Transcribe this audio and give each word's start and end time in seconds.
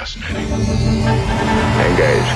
fascinating. 0.00 0.48
Engage. 1.84 2.32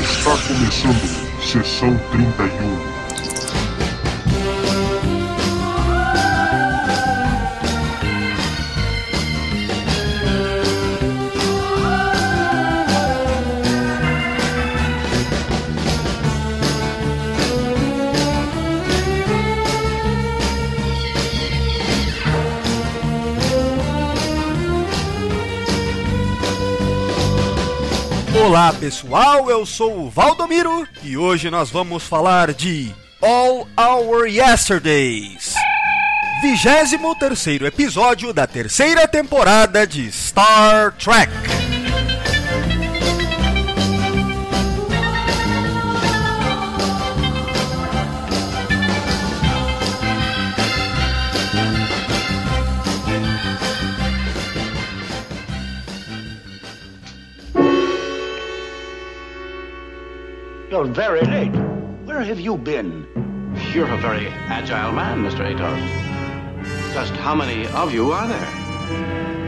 Está 0.00 0.34
começando 0.48 1.42
sessão 1.42 1.98
31. 2.10 2.99
Olá 28.50 28.72
pessoal, 28.72 29.48
eu 29.48 29.64
sou 29.64 30.06
o 30.06 30.10
Valdomiro 30.10 30.84
e 31.04 31.16
hoje 31.16 31.48
nós 31.48 31.70
vamos 31.70 32.02
falar 32.02 32.52
de 32.52 32.92
All 33.22 33.68
Our 33.78 34.26
Yesterdays. 34.26 35.54
23 36.42 37.00
terceiro 37.16 37.64
episódio 37.64 38.32
da 38.32 38.48
terceira 38.48 39.06
temporada 39.06 39.86
de 39.86 40.10
Star 40.10 40.90
Trek. 40.96 41.30
You're 60.80 60.88
very 60.88 61.20
late. 61.20 61.54
Where 62.06 62.22
have 62.22 62.40
you 62.40 62.56
been? 62.56 63.06
You're 63.74 63.92
a 63.92 63.98
very 63.98 64.28
agile 64.48 64.92
man, 64.92 65.22
Mr. 65.22 65.44
Atos. 65.44 66.94
Just 66.94 67.12
how 67.16 67.34
many 67.34 67.66
of 67.66 67.92
you 67.92 68.12
are 68.12 68.26
there? 68.26 69.39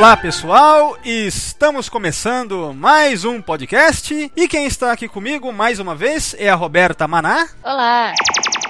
Olá 0.00 0.16
pessoal, 0.16 0.96
estamos 1.04 1.90
começando 1.90 2.72
mais 2.72 3.26
um 3.26 3.38
podcast 3.42 4.32
e 4.34 4.48
quem 4.48 4.64
está 4.64 4.92
aqui 4.92 5.06
comigo 5.06 5.52
mais 5.52 5.78
uma 5.78 5.94
vez 5.94 6.34
é 6.38 6.48
a 6.48 6.54
Roberta 6.54 7.06
Maná. 7.06 7.46
Olá! 7.62 8.14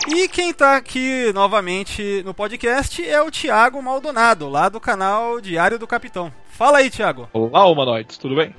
E 0.08 0.27
quem 0.27 0.53
tá 0.53 0.75
aqui 0.75 1.33
novamente 1.33 2.20
no 2.25 2.34
podcast 2.34 3.08
é 3.08 3.23
o 3.23 3.31
Thiago 3.31 3.81
Maldonado, 3.81 4.48
lá 4.48 4.69
do 4.69 4.81
canal 4.81 5.41
Diário 5.41 5.78
do 5.78 5.86
Capitão. 5.86 6.33
Fala 6.51 6.78
aí, 6.78 6.91
Thiago. 6.91 7.28
Olá, 7.33 7.64
humanoides, 7.64 8.19
tudo 8.19 8.34
bem? 8.34 8.53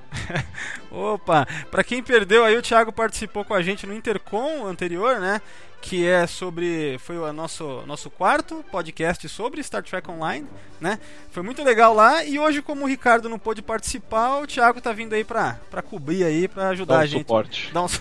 Opa, 0.89 1.45
pra 1.69 1.83
quem 1.83 2.01
perdeu 2.01 2.45
aí, 2.45 2.55
o 2.55 2.61
Thiago 2.61 2.93
participou 2.93 3.43
com 3.43 3.53
a 3.53 3.61
gente 3.61 3.85
no 3.85 3.93
Intercom 3.93 4.65
anterior, 4.65 5.19
né? 5.19 5.41
Que 5.81 6.07
é 6.07 6.25
sobre. 6.27 6.97
Foi 6.99 7.17
o 7.17 7.33
nosso, 7.33 7.83
nosso 7.87 8.09
quarto 8.09 8.63
podcast 8.71 9.27
sobre 9.27 9.61
Star 9.63 9.83
Trek 9.83 10.09
Online, 10.09 10.47
né? 10.79 10.99
Foi 11.31 11.41
muito 11.43 11.63
legal 11.63 11.93
lá. 11.93 12.23
E 12.23 12.39
hoje, 12.39 12.61
como 12.61 12.85
o 12.85 12.87
Ricardo 12.87 13.27
não 13.27 13.39
pôde 13.39 13.61
participar, 13.61 14.37
o 14.39 14.47
Thiago 14.47 14.79
tá 14.79 14.93
vindo 14.93 15.13
aí 15.13 15.23
pra, 15.23 15.59
pra 15.69 15.81
cobrir 15.81 16.23
aí, 16.23 16.47
pra 16.47 16.69
ajudar 16.69 16.95
um 16.95 16.99
a 16.99 17.05
gente. 17.05 17.19
suporte. 17.21 17.71
Dar 17.73 17.81
um 17.83 17.87
su- 17.87 17.99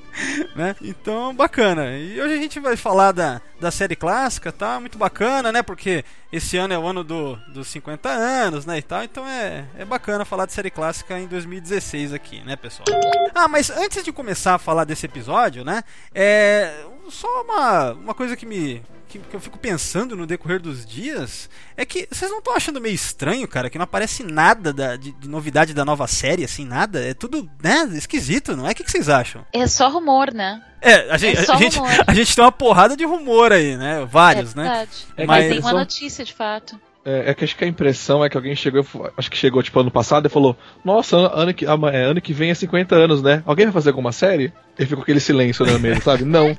né? 0.56 0.74
Então, 0.82 1.32
bacana. 1.34 1.96
E 1.96 2.20
hoje 2.20 2.34
a 2.34 2.38
gente 2.38 2.58
vai 2.58 2.76
falar 2.76 3.12
da, 3.12 3.40
da 3.60 3.70
série 3.70 3.94
clássica, 3.94 4.50
tá? 4.50 4.80
Muito 4.80 4.98
bacana, 4.98 5.52
né? 5.52 5.62
Porque 5.62 6.04
esse 6.32 6.56
ano 6.56 6.74
é 6.74 6.78
o 6.78 6.86
ano 6.86 7.04
do, 7.04 7.36
dos 7.52 7.68
50 7.68 8.08
anos, 8.08 8.66
né? 8.66 8.78
E 8.78 8.82
tal. 8.82 9.04
Então 9.04 9.28
é, 9.28 9.64
é 9.76 9.84
bacana 9.84 10.24
falar 10.24 10.46
de 10.46 10.54
série 10.54 10.70
clássica 10.70 11.18
em 11.20 11.26
2016 11.28 12.12
aqui, 12.14 12.42
né, 12.42 12.56
pessoal? 12.56 12.86
Ah, 13.34 13.46
mas 13.46 13.70
antes 13.70 14.02
de 14.02 14.10
começar 14.12 14.54
a 14.54 14.58
falar 14.58 14.84
desse 14.84 15.06
episódio, 15.06 15.62
né? 15.64 15.84
É. 16.14 16.72
Só 17.10 17.42
uma, 17.42 17.92
uma 17.92 18.14
coisa 18.14 18.36
que 18.36 18.46
me. 18.46 18.82
Que, 19.08 19.18
que 19.20 19.34
eu 19.34 19.40
fico 19.40 19.58
pensando 19.58 20.14
no 20.14 20.26
decorrer 20.26 20.60
dos 20.60 20.84
dias 20.84 21.48
é 21.78 21.86
que 21.86 22.06
vocês 22.12 22.30
não 22.30 22.40
estão 22.40 22.54
achando 22.54 22.78
meio 22.78 22.94
estranho, 22.94 23.48
cara, 23.48 23.70
que 23.70 23.78
não 23.78 23.84
aparece 23.84 24.22
nada 24.22 24.70
da- 24.70 24.96
de, 24.96 25.12
de 25.12 25.26
novidade 25.26 25.72
da 25.72 25.82
nova 25.82 26.06
série, 26.06 26.44
assim, 26.44 26.66
nada? 26.66 27.02
É 27.02 27.14
tudo, 27.14 27.48
né, 27.62 27.88
esquisito, 27.94 28.54
não 28.54 28.68
é? 28.68 28.72
O 28.72 28.74
que, 28.74 28.84
que 28.84 28.90
vocês 28.90 29.08
acham? 29.08 29.46
É 29.50 29.66
só 29.66 29.88
rumor, 29.88 30.34
né? 30.34 30.62
É, 30.82 31.10
a 31.10 31.16
gente, 31.16 31.38
É 31.38 31.44
só 31.44 31.54
a, 31.54 31.56
gente, 31.56 31.78
a 32.06 32.12
gente 32.12 32.34
tem 32.36 32.44
uma 32.44 32.52
porrada 32.52 32.94
de 32.94 33.06
rumor 33.06 33.50
aí, 33.50 33.78
né? 33.78 34.04
Vários, 34.04 34.52
é 34.54 34.56
né? 34.56 34.88
É 35.16 35.22
que 35.22 35.26
Mas 35.26 35.46
a 35.46 35.48
tem 35.48 35.58
uma 35.60 35.72
notícia 35.72 36.22
de 36.22 36.34
fato. 36.34 36.78
É, 37.08 37.30
é 37.30 37.34
que 37.34 37.42
acho 37.42 37.56
que 37.56 37.64
a 37.64 37.66
impressão 37.66 38.22
é 38.22 38.28
que 38.28 38.36
alguém 38.36 38.54
chegou, 38.54 38.84
acho 39.16 39.30
que 39.30 39.36
chegou 39.36 39.62
tipo 39.62 39.80
ano 39.80 39.90
passado 39.90 40.26
e 40.26 40.28
falou: 40.28 40.54
Nossa, 40.84 41.16
ano, 41.16 41.30
ano 41.32 41.54
que, 41.54 41.64
é, 41.64 42.02
ano 42.04 42.20
que 42.20 42.34
vem 42.34 42.50
é 42.50 42.54
50 42.54 42.94
anos, 42.94 43.22
né? 43.22 43.42
Alguém 43.46 43.64
vai 43.64 43.72
fazer 43.72 43.88
alguma 43.88 44.12
série? 44.12 44.52
E 44.78 44.84
ficou 44.84 45.02
aquele 45.02 45.18
silêncio 45.18 45.64
na 45.64 45.78
mesa, 45.78 46.02
sabe? 46.02 46.26
Não. 46.26 46.54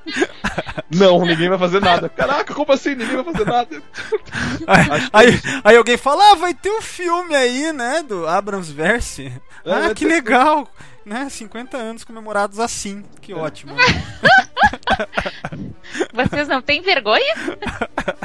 Não, 0.90 1.24
ninguém 1.24 1.50
vai 1.50 1.60
fazer 1.60 1.80
nada. 1.80 2.10
Caraca, 2.10 2.52
como 2.56 2.72
assim? 2.72 2.96
Ninguém 2.96 3.18
vai 3.18 3.26
fazer 3.26 3.46
nada. 3.46 3.82
Aí, 4.66 4.86
que 4.86 4.92
é 4.92 5.10
aí, 5.14 5.42
aí 5.64 5.78
alguém 5.78 5.98
fala, 5.98 6.32
ah, 6.32 6.36
vai 6.36 6.54
ter 6.54 6.72
um 6.72 6.82
filme 6.82 7.36
aí, 7.36 7.72
né, 7.72 8.04
do 8.04 8.28
Abrams 8.28 8.72
Verse. 8.74 9.32
É, 9.64 9.72
ah, 9.72 9.80
vai 9.82 9.96
que 9.96 10.06
legal, 10.06 10.68
né, 11.06 11.28
50 11.30 11.78
anos 11.78 12.04
comemorados 12.04 12.60
assim, 12.60 13.04
que 13.22 13.34
ótimo. 13.34 13.76
Vocês 16.14 16.48
não 16.48 16.62
têm 16.62 16.82
vergonha? 16.82 17.36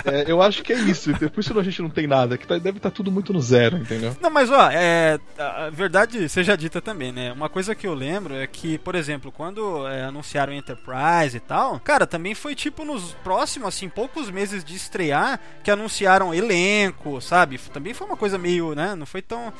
É, 0.05 0.25
eu 0.31 0.43
acho 0.43 0.62
que 0.62 0.72
é 0.72 0.77
isso. 0.77 1.11
Por 1.31 1.41
isso 1.41 1.59
a 1.59 1.62
gente 1.62 1.81
não 1.81 1.89
tem 1.91 2.06
nada. 2.06 2.37
Que 2.37 2.47
tá- 2.47 2.59
deve 2.59 2.78
estar 2.78 2.91
tudo 2.91 3.11
muito 3.11 3.33
no 3.33 3.41
zero, 3.41 3.77
entendeu? 3.78 4.17
Não, 4.21 4.31
mas 4.31 4.50
ó, 4.50 4.71
é, 4.71 5.19
a 5.39 5.71
verdade 5.71 6.28
seja 6.28 6.56
dita 6.56 6.81
também, 6.81 7.12
né? 7.12 7.33
Uma 7.33 7.49
coisa 7.49 7.75
que 7.75 7.87
eu 7.87 7.95
lembro 7.95 8.34
é 8.34 8.47
que, 8.47 8.78
por 8.78 8.95
exemplo, 8.95 9.33
quando 9.33 9.87
é, 9.89 10.05
anunciaram 10.05 10.53
Enterprise 10.53 11.37
e 11.37 11.41
tal, 11.41 11.81
cara, 11.81 12.06
também 12.06 12.34
foi 12.34 12.55
tipo 12.55 12.84
nos 12.84 13.15
próximos, 13.25 13.69
assim, 13.69 13.89
poucos 13.89 14.31
meses 14.31 14.62
de 14.65 14.75
estrear 14.75 15.41
que 15.62 15.71
anunciaram 15.71 16.34
elenco, 16.34 17.21
sabe? 17.21 17.59
Também 17.72 17.95
foi 17.95 18.06
uma 18.06 18.16
coisa 18.16 18.37
meio, 18.39 18.75
né? 18.75 18.95
Não 18.95 19.06
foi 19.06 19.22
tão. 19.22 19.53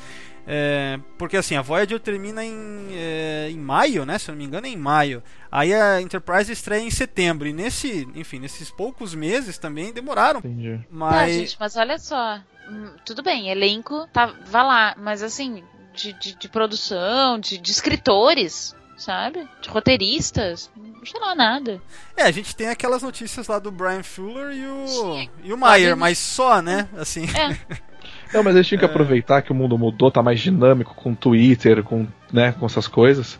É, 0.47 0.99
porque 1.17 1.37
assim, 1.37 1.55
a 1.55 1.61
Voyager 1.61 1.99
termina 1.99 2.43
em, 2.43 2.87
é, 2.91 3.47
em 3.49 3.57
maio, 3.57 4.05
né? 4.05 4.17
Se 4.19 4.29
eu 4.29 4.33
não 4.33 4.39
me 4.39 4.45
engano, 4.45 4.67
é 4.67 4.69
em 4.69 4.77
maio. 4.77 5.23
Aí 5.51 5.73
a 5.73 6.01
Enterprise 6.01 6.51
estreia 6.51 6.81
em 6.81 6.91
setembro. 6.91 7.47
E 7.47 7.53
nesse, 7.53 8.07
enfim, 8.15 8.39
nesses 8.39 8.69
poucos 8.69 9.15
meses 9.15 9.57
também 9.57 9.91
demoraram. 9.91 10.39
Entendi. 10.39 10.77
Tá, 10.77 10.85
Mas. 10.89 11.33
gente, 11.33 11.57
mas 11.59 11.75
olha 11.75 11.97
só. 11.97 12.39
Hum, 12.69 12.91
Tudo 13.05 13.23
bem, 13.23 13.49
elenco, 13.49 14.07
tá, 14.13 14.27
vá 14.45 14.63
lá. 14.63 14.95
Mas 14.97 15.23
assim, 15.23 15.63
de, 15.93 16.13
de, 16.13 16.35
de 16.35 16.49
produção, 16.49 17.39
de, 17.39 17.57
de 17.57 17.71
escritores, 17.71 18.75
sabe? 18.97 19.47
De 19.61 19.69
roteiristas, 19.69 20.69
não 20.75 21.05
sei 21.05 21.19
lá 21.19 21.33
nada. 21.33 21.81
É, 22.15 22.23
a 22.23 22.31
gente 22.31 22.55
tem 22.55 22.67
aquelas 22.69 23.01
notícias 23.01 23.47
lá 23.47 23.57
do 23.57 23.71
Brian 23.71 24.03
Fuller 24.03 24.55
e 24.55 24.67
o, 24.67 24.87
Sim. 24.87 25.29
e 25.43 25.53
o 25.53 25.57
Mayer, 25.57 25.97
mas 25.97 26.17
só, 26.17 26.61
né? 26.61 26.87
Assim. 26.97 27.25
É, 27.25 27.57
Não, 28.33 28.43
mas 28.43 28.55
eles 28.55 28.67
tinham 28.67 28.79
que 28.79 28.85
aproveitar 28.85 29.41
que 29.41 29.51
o 29.51 29.55
mundo 29.55 29.77
mudou, 29.77 30.11
tá 30.11 30.21
mais 30.21 30.39
dinâmico 30.39 30.93
com 30.95 31.13
Twitter, 31.15 31.83
com, 31.83 32.07
né, 32.31 32.51
com 32.59 32.65
essas 32.65 32.87
coisas, 32.87 33.39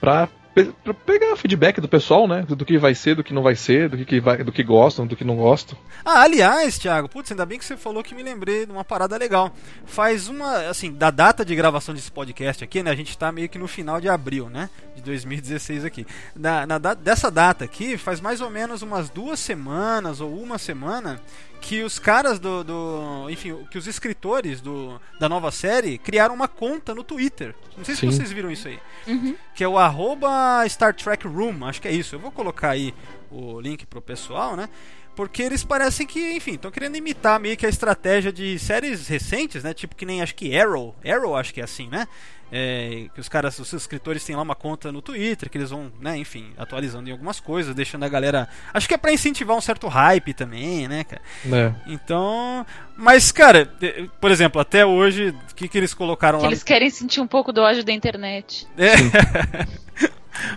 pra, 0.00 0.28
pe- 0.54 0.72
pra 0.82 0.94
pegar 0.94 1.36
feedback 1.36 1.80
do 1.80 1.88
pessoal, 1.88 2.26
né? 2.26 2.44
Do 2.48 2.64
que 2.64 2.78
vai 2.78 2.94
ser, 2.94 3.14
do 3.14 3.22
que 3.24 3.34
não 3.34 3.42
vai 3.42 3.54
ser, 3.54 3.88
do 3.88 3.96
que, 3.98 4.04
que 4.04 4.20
vai, 4.20 4.42
do 4.42 4.50
que 4.52 4.62
gostam, 4.62 5.06
do 5.06 5.14
que 5.16 5.24
não 5.24 5.36
gostam. 5.36 5.78
Ah, 6.04 6.22
aliás, 6.22 6.78
Thiago, 6.78 7.08
putz, 7.08 7.30
ainda 7.30 7.44
bem 7.44 7.58
que 7.58 7.64
você 7.64 7.76
falou 7.76 8.02
que 8.02 8.14
me 8.14 8.22
lembrei 8.22 8.64
de 8.66 8.72
uma 8.72 8.84
parada 8.84 9.16
legal. 9.16 9.52
Faz 9.84 10.28
uma, 10.28 10.68
assim, 10.68 10.92
da 10.92 11.10
data 11.10 11.44
de 11.44 11.54
gravação 11.54 11.94
desse 11.94 12.10
podcast 12.10 12.64
aqui, 12.64 12.82
né? 12.82 12.90
A 12.90 12.96
gente 12.96 13.16
tá 13.18 13.30
meio 13.30 13.48
que 13.48 13.58
no 13.58 13.68
final 13.68 14.00
de 14.00 14.08
abril, 14.08 14.48
né? 14.48 14.70
De 14.96 15.02
2016 15.02 15.84
aqui. 15.84 16.06
Na, 16.34 16.66
na 16.66 16.78
dessa 16.78 17.30
data 17.30 17.64
aqui, 17.64 17.96
faz 17.98 18.20
mais 18.20 18.40
ou 18.40 18.48
menos 18.50 18.80
umas 18.82 19.10
duas 19.10 19.38
semanas 19.38 20.20
ou 20.20 20.34
uma 20.40 20.56
semana 20.58 21.20
que 21.60 21.82
os 21.82 21.98
caras 21.98 22.38
do, 22.38 22.64
do- 22.64 23.30
enfim, 23.30 23.54
que 23.70 23.76
os 23.78 23.86
escritores 23.86 24.60
do, 24.60 25.00
da 25.18 25.28
nova 25.28 25.50
série 25.50 25.98
criaram 25.98 26.34
uma 26.34 26.48
conta 26.48 26.94
no 26.94 27.04
Twitter. 27.04 27.54
Não 27.76 27.84
sei 27.84 27.94
se 27.94 28.00
Sim. 28.00 28.10
vocês 28.10 28.32
viram 28.32 28.50
isso 28.50 28.66
aí. 28.68 28.78
Que 29.54 29.62
é 29.64 29.68
o 29.68 29.78
arroba 29.78 30.64
Star 30.68 30.94
Trek 30.94 31.26
Room, 31.28 31.64
acho 31.66 31.80
que 31.80 31.88
é 31.88 31.92
isso. 31.92 32.14
Eu 32.14 32.18
vou 32.20 32.30
colocar 32.32 32.70
aí 32.70 32.94
o 33.30 33.60
link 33.60 33.86
pro 33.86 34.00
pessoal, 34.00 34.56
né? 34.56 34.68
porque 35.16 35.42
eles 35.42 35.62
parecem 35.62 36.06
que, 36.06 36.32
enfim, 36.32 36.52
estão 36.54 36.70
querendo 36.70 36.96
imitar 36.96 37.38
meio 37.38 37.54
que 37.54 37.66
a 37.66 37.68
estratégia 37.68 38.32
de 38.32 38.58
séries 38.58 39.06
recentes, 39.06 39.62
né? 39.62 39.74
Tipo 39.74 39.94
que 39.94 40.06
nem 40.06 40.22
acho 40.22 40.34
que 40.34 40.56
Arrow, 40.58 40.94
Arrow 41.04 41.36
acho 41.36 41.52
que 41.52 41.60
é 41.60 41.64
assim, 41.64 41.88
né? 41.90 42.08
É, 42.52 43.06
que 43.14 43.20
os 43.20 43.28
caras, 43.28 43.58
os 43.58 43.72
escritores 43.72 44.24
têm 44.24 44.34
lá 44.34 44.42
uma 44.42 44.54
conta 44.54 44.90
no 44.90 45.00
Twitter, 45.00 45.48
que 45.48 45.56
eles 45.56 45.70
vão, 45.70 45.92
né, 46.00 46.16
enfim, 46.16 46.52
atualizando 46.58 47.08
em 47.08 47.12
algumas 47.12 47.38
coisas, 47.38 47.74
deixando 47.74 48.04
a 48.04 48.08
galera. 48.08 48.48
Acho 48.74 48.88
que 48.88 48.94
é 48.94 48.98
pra 48.98 49.12
incentivar 49.12 49.56
um 49.56 49.60
certo 49.60 49.86
hype 49.88 50.34
também, 50.34 50.88
né, 50.88 51.04
cara? 51.04 51.22
É. 51.52 51.72
Então. 51.86 52.66
Mas, 52.96 53.32
cara, 53.32 53.70
por 54.20 54.30
exemplo, 54.30 54.60
até 54.60 54.84
hoje, 54.84 55.34
o 55.50 55.54
que, 55.54 55.68
que 55.68 55.78
eles 55.78 55.94
colocaram 55.94 56.38
Que 56.38 56.44
lá? 56.44 56.50
eles 56.50 56.62
querem 56.62 56.90
sentir 56.90 57.20
um 57.20 57.26
pouco 57.26 57.52
do 57.52 57.60
ódio 57.62 57.84
da 57.84 57.92
internet. 57.92 58.66
É. 58.76 58.94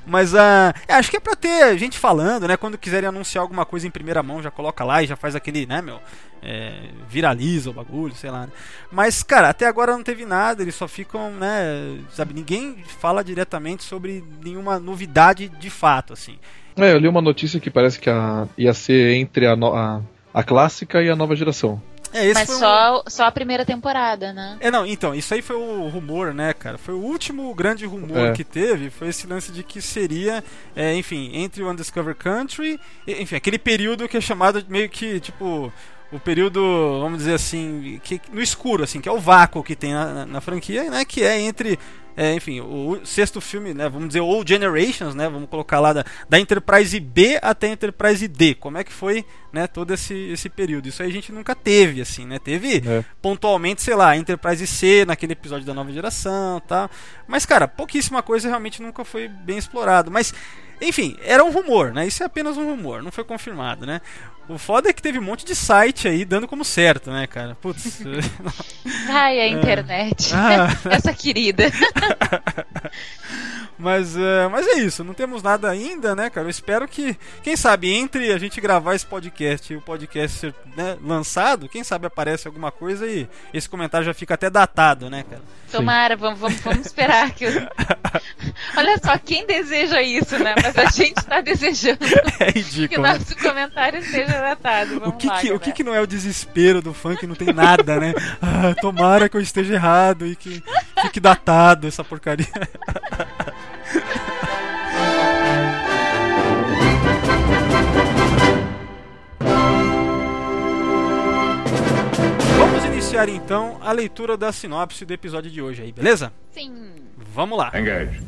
Mas 0.05 0.33
é, 0.33 0.73
acho 0.89 1.09
que 1.11 1.17
é 1.17 1.19
pra 1.19 1.35
ter 1.35 1.77
gente 1.77 1.97
falando, 1.97 2.47
né? 2.47 2.57
Quando 2.57 2.77
quiserem 2.77 3.09
anunciar 3.09 3.41
alguma 3.41 3.65
coisa 3.65 3.87
em 3.87 3.91
primeira 3.91 4.21
mão, 4.23 4.41
já 4.41 4.51
coloca 4.51 4.83
lá 4.83 5.01
e 5.03 5.07
já 5.07 5.15
faz 5.15 5.35
aquele, 5.35 5.65
né, 5.65 5.81
meu? 5.81 5.99
é, 6.45 6.73
viraliza 7.09 7.69
o 7.69 7.73
bagulho, 7.73 8.13
sei 8.15 8.29
lá. 8.29 8.41
né? 8.41 8.49
Mas, 8.91 9.23
cara, 9.23 9.47
até 9.47 9.65
agora 9.65 9.93
não 9.93 10.03
teve 10.03 10.25
nada, 10.25 10.61
eles 10.61 10.75
só 10.75 10.89
ficam, 10.89 11.31
né? 11.31 11.97
Sabe, 12.11 12.33
ninguém 12.33 12.83
fala 12.99 13.23
diretamente 13.23 13.83
sobre 13.85 14.21
nenhuma 14.43 14.77
novidade 14.77 15.47
de 15.47 15.69
fato, 15.69 16.11
assim. 16.11 16.37
É, 16.75 16.91
eu 16.91 16.97
li 16.97 17.07
uma 17.07 17.21
notícia 17.21 17.59
que 17.61 17.69
parece 17.71 17.97
que 17.97 18.09
a, 18.09 18.45
ia 18.57 18.73
ser 18.73 19.13
entre 19.15 19.47
a, 19.47 19.55
no- 19.55 19.73
a, 19.73 20.01
a 20.33 20.43
clássica 20.43 21.01
e 21.01 21.09
a 21.09 21.15
nova 21.15 21.33
geração. 21.33 21.81
É, 22.13 22.25
esse 22.25 22.33
Mas 22.35 22.45
foi 22.47 22.55
um- 22.55 22.59
só, 22.59 23.03
só 23.07 23.23
a 23.25 23.31
primeira 23.31 23.65
temporada, 23.65 24.31
né? 24.31 24.57
É, 24.59 24.69
não, 24.69 24.85
então, 24.85 25.15
isso 25.15 25.33
aí 25.33 25.41
foi 25.41 25.55
o 25.55 25.87
rumor, 25.89 26.33
né, 26.33 26.53
cara? 26.53 26.77
Foi 26.77 26.93
o 26.93 26.99
último 26.99 27.53
grande 27.55 27.85
rumor 27.85 28.27
É. 28.27 28.31
que 28.33 28.43
teve, 28.43 28.89
foi 28.89 29.07
esse 29.09 29.25
lance 29.27 29.51
de 29.51 29.63
que 29.63 29.81
seria, 29.81 30.43
é, 30.75 30.93
enfim, 30.95 31.31
entre 31.33 31.63
o 31.63 31.69
Undiscovered 31.69 32.19
Country, 32.19 32.79
e- 33.07 33.21
enfim, 33.21 33.35
aquele 33.35 33.57
período 33.57 34.07
que 34.07 34.17
é 34.17 34.21
chamado 34.21 34.61
de 34.61 34.69
meio 34.71 34.87
que, 34.89 35.19
tipo, 35.19 35.73
o 36.11 36.19
período, 36.19 36.61
vamos 37.01 37.17
dizer 37.19 37.33
assim, 37.33 37.99
que, 38.03 38.21
no 38.31 38.41
escuro, 38.41 38.83
assim, 38.83 39.01
que 39.01 39.09
é 39.09 39.11
o 39.11 39.19
vácuo 39.19 39.63
que 39.63 39.75
tem 39.75 39.93
na, 39.93 40.13
na- 40.13 40.25
na 40.27 40.41
franquia, 40.41 40.89
né, 40.89 41.03
que 41.05 41.23
é 41.23 41.39
entre... 41.41 41.79
é, 42.15 42.35
enfim, 42.35 42.61
o 42.61 42.99
sexto 43.03 43.41
filme, 43.41 43.73
né, 43.73 43.89
vamos 43.89 44.09
dizer, 44.09 44.19
ou 44.21 44.45
Generations, 44.45 45.15
né, 45.15 45.27
vamos 45.27 45.49
colocar 45.49 45.79
lá 45.79 45.91
da, 45.93 46.05
da 46.29 46.39
Enterprise 46.39 46.99
B 46.99 47.39
até 47.41 47.69
a 47.69 47.71
Enterprise 47.71 48.27
D. 48.27 48.53
Como 48.53 48.77
é 48.77 48.83
que 48.83 48.93
foi, 48.93 49.25
né, 49.53 49.67
todo 49.67 49.93
esse, 49.93 50.13
esse 50.31 50.49
período? 50.49 50.89
Isso 50.89 51.03
aí 51.03 51.09
a 51.09 51.13
gente 51.13 51.31
nunca 51.31 51.53
teve, 51.55 52.01
assim, 52.01 52.25
né? 52.25 52.39
Teve 52.39 52.77
É. 52.85 53.05
pontualmente, 53.21 53.81
sei 53.83 53.95
lá, 53.95 54.17
Enterprise 54.17 54.65
C 54.65 55.05
naquele 55.05 55.33
episódio 55.33 55.65
da 55.65 55.73
nova 55.73 55.91
geração 55.91 56.59
tal. 56.67 56.89
Mas, 57.27 57.45
cara, 57.45 57.67
pouquíssima 57.67 58.23
coisa 58.23 58.47
realmente 58.49 58.81
nunca 58.81 59.05
foi 59.05 59.27
bem 59.27 59.57
explorado. 59.57 60.09
Mas, 60.09 60.33
enfim, 60.81 61.15
era 61.23 61.43
um 61.43 61.51
rumor, 61.51 61.93
né? 61.93 62.07
Isso 62.07 62.23
é 62.23 62.25
apenas 62.25 62.57
um 62.57 62.65
rumor, 62.65 63.03
não 63.03 63.11
foi 63.11 63.23
confirmado, 63.23 63.85
né? 63.85 64.01
O 64.49 64.57
foda 64.57 64.89
é 64.89 64.93
que 64.93 65.01
teve 65.01 65.19
um 65.19 65.21
monte 65.21 65.45
de 65.45 65.55
site 65.55 66.05
aí 66.05 66.25
dando 66.25 66.49
como 66.49 66.65
certo, 66.65 67.09
né, 67.09 67.25
cara? 67.27 67.55
Putz. 67.55 68.01
Ai, 69.07 69.39
a 69.39 69.47
internet. 69.47 70.31
Ah. 70.33 70.67
Essa 70.91 71.13
querida. 71.13 71.63
Mas, 73.77 74.15
é, 74.15 74.47
mas 74.49 74.67
é 74.67 74.79
isso, 74.79 75.03
não 75.03 75.13
temos 75.13 75.41
nada 75.41 75.69
ainda, 75.69 76.15
né, 76.15 76.29
cara? 76.29 76.45
Eu 76.45 76.51
espero 76.51 76.87
que, 76.87 77.17
quem 77.41 77.55
sabe, 77.55 77.91
entre 77.91 78.31
a 78.31 78.37
gente 78.37 78.61
gravar 78.61 78.93
esse 78.95 79.05
podcast 79.05 79.73
e 79.73 79.75
o 79.75 79.81
podcast 79.81 80.37
ser 80.39 80.55
né, 80.75 80.97
lançado, 81.03 81.67
quem 81.67 81.83
sabe 81.83 82.05
aparece 82.05 82.47
alguma 82.47 82.71
coisa 82.71 83.05
e 83.07 83.27
esse 83.53 83.67
comentário 83.67 84.05
já 84.05 84.13
fica 84.13 84.35
até 84.35 84.49
datado, 84.49 85.09
né, 85.09 85.23
cara? 85.29 85.41
Tomara, 85.71 86.15
vamos, 86.15 86.39
vamos, 86.39 86.59
vamos 86.61 86.85
esperar 86.85 87.31
que. 87.31 87.47
o- 87.47 87.49
Olha 88.77 88.97
só, 89.03 89.17
quem 89.17 89.45
deseja 89.47 90.01
isso, 90.03 90.37
né? 90.37 90.53
Mas 90.61 90.77
a 90.77 90.85
gente 90.85 91.15
tá 91.25 91.41
desejando 91.41 92.05
É 92.39 92.51
que 92.51 92.59
o 92.59 92.61
ridículo. 92.63 93.01
né? 93.01 93.13
nosso 93.13 93.35
comentário 93.37 94.03
seja 94.03 94.39
datado. 94.39 94.97
O 94.97 94.99
Vamos 94.99 95.15
que, 95.17 95.27
lá, 95.27 95.39
que, 95.39 95.51
o 95.51 95.59
que, 95.59 95.71
que 95.71 95.83
não 95.83 95.95
é 95.95 95.99
o 96.01 96.05
desespero 96.07 96.79
do 96.79 96.93
fã 96.93 97.15
que 97.15 97.25
não 97.25 97.33
tem 97.35 97.51
nada, 97.51 97.99
né? 97.99 98.13
Ah, 98.39 98.75
tomara 98.79 99.27
que 99.27 99.35
eu 99.35 99.41
esteja 99.41 99.73
errado 99.73 100.27
e 100.27 100.35
que 100.35 100.63
fique 101.01 101.19
datado 101.19 101.87
essa 101.87 102.03
porcaria. 102.03 102.47
iniciar 113.13 113.29
então 113.29 113.77
a 113.79 113.91
leitura 113.91 114.35
da 114.35 114.51
sinopse 114.51 115.05
do 115.05 115.13
episódio 115.13 115.51
de 115.51 115.61
hoje 115.61 115.83
aí, 115.83 115.91
beleza? 115.91 116.33
Sim. 116.51 116.95
Vamos 117.15 117.57
lá. 117.57 117.71
Engage. 117.75 118.19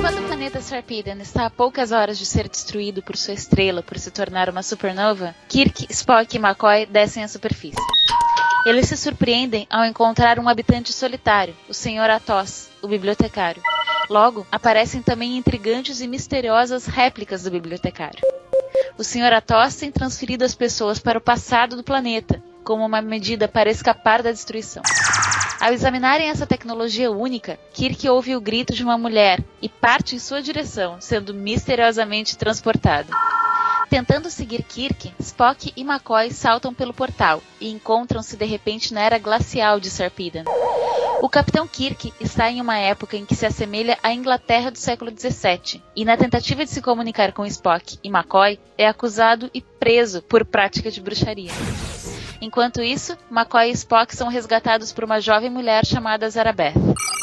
Quando 0.00 0.18
o 0.18 0.26
planeta 0.26 0.60
Sarpedon 0.60 1.12
está 1.22 1.46
a 1.46 1.50
poucas 1.50 1.92
horas 1.92 2.18
de 2.18 2.26
ser 2.26 2.46
destruído 2.46 3.02
por 3.02 3.16
sua 3.16 3.32
estrela 3.32 3.82
por 3.82 3.98
se 3.98 4.10
tornar 4.10 4.50
uma 4.50 4.62
supernova, 4.62 5.34
Kirk, 5.48 5.86
Spock 5.90 6.36
e 6.36 6.38
McCoy 6.38 6.84
descem 6.84 7.24
à 7.24 7.28
superfície. 7.28 7.80
Eles 8.64 8.86
se 8.86 8.96
surpreendem 8.96 9.66
ao 9.68 9.84
encontrar 9.84 10.38
um 10.38 10.48
habitante 10.48 10.92
solitário, 10.92 11.54
o 11.68 11.74
Sr. 11.74 12.10
Atos, 12.10 12.68
o 12.80 12.86
bibliotecário. 12.86 13.60
Logo, 14.08 14.46
aparecem 14.52 15.02
também 15.02 15.36
intrigantes 15.36 16.00
e 16.00 16.06
misteriosas 16.06 16.86
réplicas 16.86 17.42
do 17.42 17.50
bibliotecário. 17.50 18.20
O 18.96 19.02
Sr. 19.02 19.32
Atos 19.32 19.74
tem 19.74 19.90
transferido 19.90 20.44
as 20.44 20.54
pessoas 20.54 21.00
para 21.00 21.18
o 21.18 21.20
passado 21.20 21.74
do 21.74 21.82
planeta, 21.82 22.40
como 22.62 22.86
uma 22.86 23.02
medida 23.02 23.48
para 23.48 23.68
escapar 23.68 24.22
da 24.22 24.30
destruição. 24.30 24.82
Ao 25.60 25.72
examinarem 25.72 26.28
essa 26.28 26.46
tecnologia 26.46 27.10
única, 27.10 27.58
Kirk 27.72 28.08
ouve 28.08 28.36
o 28.36 28.40
grito 28.40 28.74
de 28.74 28.84
uma 28.84 28.96
mulher 28.96 29.42
e 29.60 29.68
parte 29.68 30.14
em 30.14 30.20
sua 30.20 30.40
direção, 30.40 31.00
sendo 31.00 31.34
misteriosamente 31.34 32.36
transportado. 32.36 33.12
Tentando 33.92 34.30
seguir 34.30 34.62
Kirk, 34.62 35.12
Spock 35.20 35.70
e 35.76 35.82
McCoy 35.82 36.30
saltam 36.30 36.72
pelo 36.72 36.94
portal 36.94 37.42
e 37.60 37.70
encontram-se 37.70 38.38
de 38.38 38.46
repente 38.46 38.94
na 38.94 39.02
era 39.02 39.18
glacial 39.18 39.78
de 39.78 39.90
Sarpedon. 39.90 40.44
O 41.20 41.28
Capitão 41.28 41.68
Kirk 41.68 42.10
está 42.18 42.50
em 42.50 42.62
uma 42.62 42.78
época 42.78 43.18
em 43.18 43.26
que 43.26 43.34
se 43.34 43.44
assemelha 43.44 43.98
à 44.02 44.10
Inglaterra 44.10 44.70
do 44.70 44.78
século 44.78 45.10
XVII, 45.10 45.82
e 45.94 46.06
na 46.06 46.16
tentativa 46.16 46.64
de 46.64 46.70
se 46.70 46.80
comunicar 46.80 47.32
com 47.32 47.44
Spock 47.44 47.98
e 48.02 48.08
McCoy, 48.08 48.58
é 48.78 48.88
acusado 48.88 49.50
e 49.52 49.60
preso 49.60 50.22
por 50.22 50.42
prática 50.46 50.90
de 50.90 50.98
bruxaria. 50.98 51.52
Enquanto 52.40 52.80
isso, 52.80 53.14
McCoy 53.30 53.68
e 53.68 53.72
Spock 53.72 54.16
são 54.16 54.28
resgatados 54.28 54.90
por 54.90 55.04
uma 55.04 55.20
jovem 55.20 55.50
mulher 55.50 55.84
chamada 55.84 56.30
Zarabeth. 56.30 56.72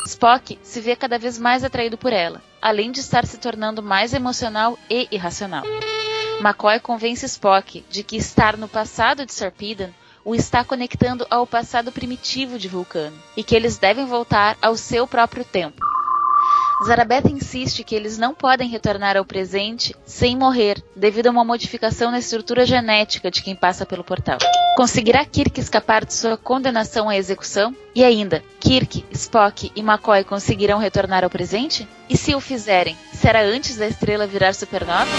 Spock 0.06 0.60
se 0.62 0.80
vê 0.82 0.96
cada 0.96 1.18
vez 1.18 1.40
mais 1.40 1.64
atraído 1.64 1.98
por 1.98 2.14
ela, 2.14 2.44
além 2.62 2.92
de 2.92 3.00
estar 3.00 3.26
se 3.26 3.40
tornando 3.40 3.82
mais 3.82 4.14
emocional 4.14 4.78
e 4.88 5.08
irracional. 5.12 5.64
McCoy 6.40 6.80
convence 6.80 7.26
Spock 7.26 7.84
de 7.90 8.02
que 8.02 8.16
estar 8.16 8.56
no 8.56 8.70
passado 8.70 9.26
de 9.26 9.34
Sarpedon 9.34 9.90
o 10.24 10.34
está 10.34 10.64
conectando 10.64 11.28
ao 11.30 11.46
passado 11.46 11.92
primitivo 11.92 12.58
de 12.58 12.70
Vulcano 12.70 13.18
e 13.36 13.44
que 13.44 13.56
eles 13.56 13.78
devem 13.78 14.06
voltar 14.06 14.58
ao 14.62 14.78
seu 14.78 15.06
próprio 15.06 15.44
tempo. 15.44 15.86
Zarabeth 16.86 17.30
insiste 17.30 17.84
que 17.84 17.94
eles 17.94 18.18
não 18.18 18.34
podem 18.34 18.70
retornar 18.70 19.18
ao 19.18 19.26
presente 19.26 19.94
sem 20.06 20.38
morrer, 20.38 20.82
devido 20.96 21.28
a 21.28 21.32
uma 21.32 21.44
modificação 21.44 22.10
na 22.10 22.20
estrutura 22.20 22.66
genética 22.66 23.30
de 23.30 23.44
quem 23.44 23.54
passa 23.54 23.86
pelo 23.86 24.04
portal. 24.04 24.38
Conseguirá 24.78 25.26
Kirk 25.26 25.60
escapar 25.60 26.06
de 26.06 26.14
sua 26.14 26.38
condenação 26.38 27.10
à 27.10 27.18
execução? 27.18 27.76
E 27.94 28.02
ainda, 28.02 28.42
Kirk, 28.62 29.04
Spock 29.12 29.74
e 29.76 29.82
McCoy 29.82 30.24
conseguirão 30.24 30.80
retornar 30.80 31.26
ao 31.26 31.30
presente? 31.30 31.86
E 32.10 32.16
se 32.16 32.34
o 32.34 32.40
fizerem, 32.40 32.96
será 33.14 33.42
antes 33.42 33.76
da 33.76 33.88
estrela 33.88 34.26
virar 34.26 34.54
supernova? 34.54 35.10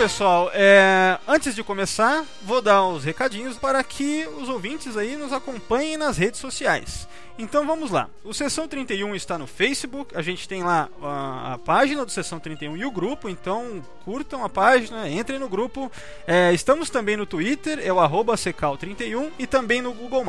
Pessoal, 0.00 0.50
é, 0.54 1.18
antes 1.28 1.54
de 1.54 1.62
começar, 1.62 2.24
vou 2.42 2.62
dar 2.62 2.86
os 2.86 3.04
recadinhos 3.04 3.58
para 3.58 3.84
que 3.84 4.26
os 4.40 4.48
ouvintes 4.48 4.96
aí 4.96 5.14
nos 5.14 5.30
acompanhem 5.30 5.98
nas 5.98 6.16
redes 6.16 6.40
sociais. 6.40 7.06
Então 7.38 7.66
vamos 7.66 7.90
lá. 7.90 8.08
O 8.24 8.32
Sessão 8.32 8.66
31 8.66 9.14
está 9.14 9.36
no 9.36 9.46
Facebook, 9.46 10.16
a 10.16 10.22
gente 10.22 10.48
tem 10.48 10.62
lá 10.62 10.88
a, 11.02 11.52
a 11.52 11.58
página 11.58 12.02
do 12.02 12.10
Sessão 12.10 12.40
31 12.40 12.78
e 12.78 12.86
o 12.86 12.90
grupo, 12.90 13.28
então 13.28 13.84
curtam 14.02 14.42
a 14.42 14.48
página, 14.48 15.06
entrem 15.06 15.38
no 15.38 15.50
grupo. 15.50 15.92
É, 16.26 16.50
estamos 16.54 16.88
também 16.88 17.18
no 17.18 17.26
Twitter, 17.26 17.78
é 17.82 17.92
o 17.92 18.00
arroba 18.00 18.36
secal31 18.36 19.30
e 19.38 19.46
também 19.46 19.82
no 19.82 19.92
Google+. 19.92 20.24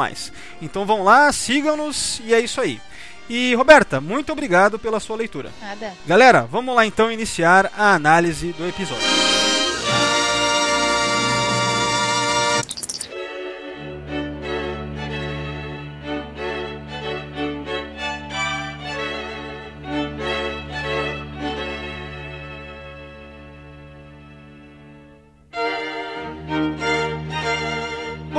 Então 0.62 0.86
vão 0.86 1.02
lá, 1.02 1.32
sigam-nos 1.32 2.22
e 2.26 2.34
é 2.34 2.42
isso 2.42 2.60
aí. 2.60 2.82
E 3.34 3.56
Roberta, 3.56 4.02
muito 4.02 4.30
obrigado 4.34 4.78
pela 4.78 5.00
sua 5.00 5.16
leitura. 5.16 5.54
Nada. 5.62 5.94
Galera, 6.06 6.46
vamos 6.52 6.76
lá 6.76 6.86
então 6.86 7.10
iniciar 7.10 7.72
a 7.78 7.94
análise 7.94 8.52
do 8.52 8.68
episódio. 8.68 9.08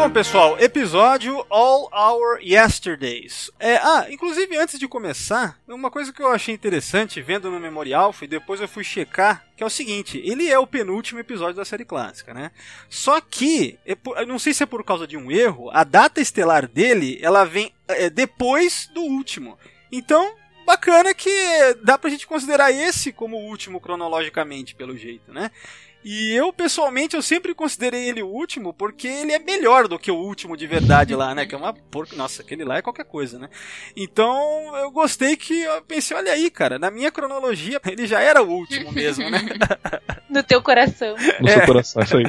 Bom, 0.03 0.11
pessoal, 0.11 0.59
episódio 0.59 1.47
All 1.49 1.89
Our 1.93 2.41
Yesterdays. 2.43 3.53
É, 3.61 3.77
ah, 3.77 4.09
inclusive 4.11 4.57
antes 4.57 4.77
de 4.77 4.89
começar, 4.89 5.57
uma 5.69 5.93
coisa 5.93 6.13
que 6.13 6.21
eu 6.21 6.27
achei 6.27 6.53
interessante 6.53 7.23
vendo 7.23 7.49
no 7.49 7.61
Memorial 7.61 8.13
e 8.21 8.27
depois 8.27 8.61
eu 8.61 8.67
fui 8.67 8.83
checar, 8.83 9.47
que 9.57 9.63
é 9.63 9.67
o 9.67 9.71
seguinte, 9.71 10.21
ele 10.25 10.51
é 10.51 10.59
o 10.59 10.67
penúltimo 10.67 11.21
episódio 11.21 11.55
da 11.55 11.65
série 11.65 11.85
clássica, 11.85 12.35
né? 12.35 12.51
Só 12.89 13.21
que, 13.21 13.79
é 13.87 13.97
eu 14.17 14.27
não 14.27 14.41
sei 14.41 14.53
se 14.53 14.65
é 14.65 14.67
por 14.67 14.83
causa 14.83 15.07
de 15.07 15.17
um 15.17 15.31
erro, 15.31 15.71
a 15.71 15.85
data 15.85 16.21
estelar 16.21 16.67
dele, 16.67 17.21
ela 17.23 17.45
vem 17.45 17.73
é, 17.87 18.11
depois 18.11 18.91
do 18.93 19.03
último. 19.03 19.57
Então, 19.93 20.35
bacana 20.67 21.15
que 21.15 21.31
dá 21.85 21.97
pra 21.97 22.11
gente 22.11 22.27
considerar 22.27 22.73
esse 22.73 23.13
como 23.13 23.37
o 23.37 23.47
último 23.49 23.81
cronologicamente, 23.81 24.75
pelo 24.75 24.97
jeito, 24.97 25.33
né? 25.33 25.53
E 26.05 26.33
eu, 26.35 26.53
pessoalmente, 26.53 27.15
eu 27.15 27.23
sempre 27.23 27.55
considerei 27.55 28.09
ele 28.09 28.23
o 28.23 28.27
último 28.29 28.73
porque 28.73 29.07
ele 29.07 29.33
é 29.33 29.39
melhor 29.39 29.87
do 29.87 29.99
que 29.99 30.11
o 30.11 30.17
último 30.17 30.57
de 30.57 30.67
verdade 30.67 31.15
lá, 31.15 31.35
né? 31.35 31.47
Que 31.47 31.55
é 31.55 31.59
uma 31.59 31.73
porca. 31.73 32.17
Nossa, 32.17 32.43
aquele 32.43 32.65
lá 32.65 32.79
é 32.79 32.83
qualquer 32.83 33.05
coisa, 33.05 33.39
né? 33.39 33.49
Então, 33.97 34.77
eu 34.77 34.91
gostei 34.91 35.37
que 35.37 35.63
eu 35.63 35.83
pensei, 35.83 36.17
olha 36.17 36.33
aí, 36.33 36.51
cara, 36.51 36.79
na 36.79 36.91
minha 36.91 37.11
cronologia, 37.13 37.81
ele 37.87 38.07
já 38.07 38.21
era 38.21 38.43
o 38.43 38.49
último 38.51 38.91
mesmo, 38.93 39.29
né? 39.31 39.41
No 40.29 40.43
teu 40.43 40.63
coração. 40.63 41.15
No 41.41 41.49
É. 41.49 41.53
seu 41.53 41.67
coração, 41.67 42.03
isso 42.03 42.17
aí. 42.17 42.25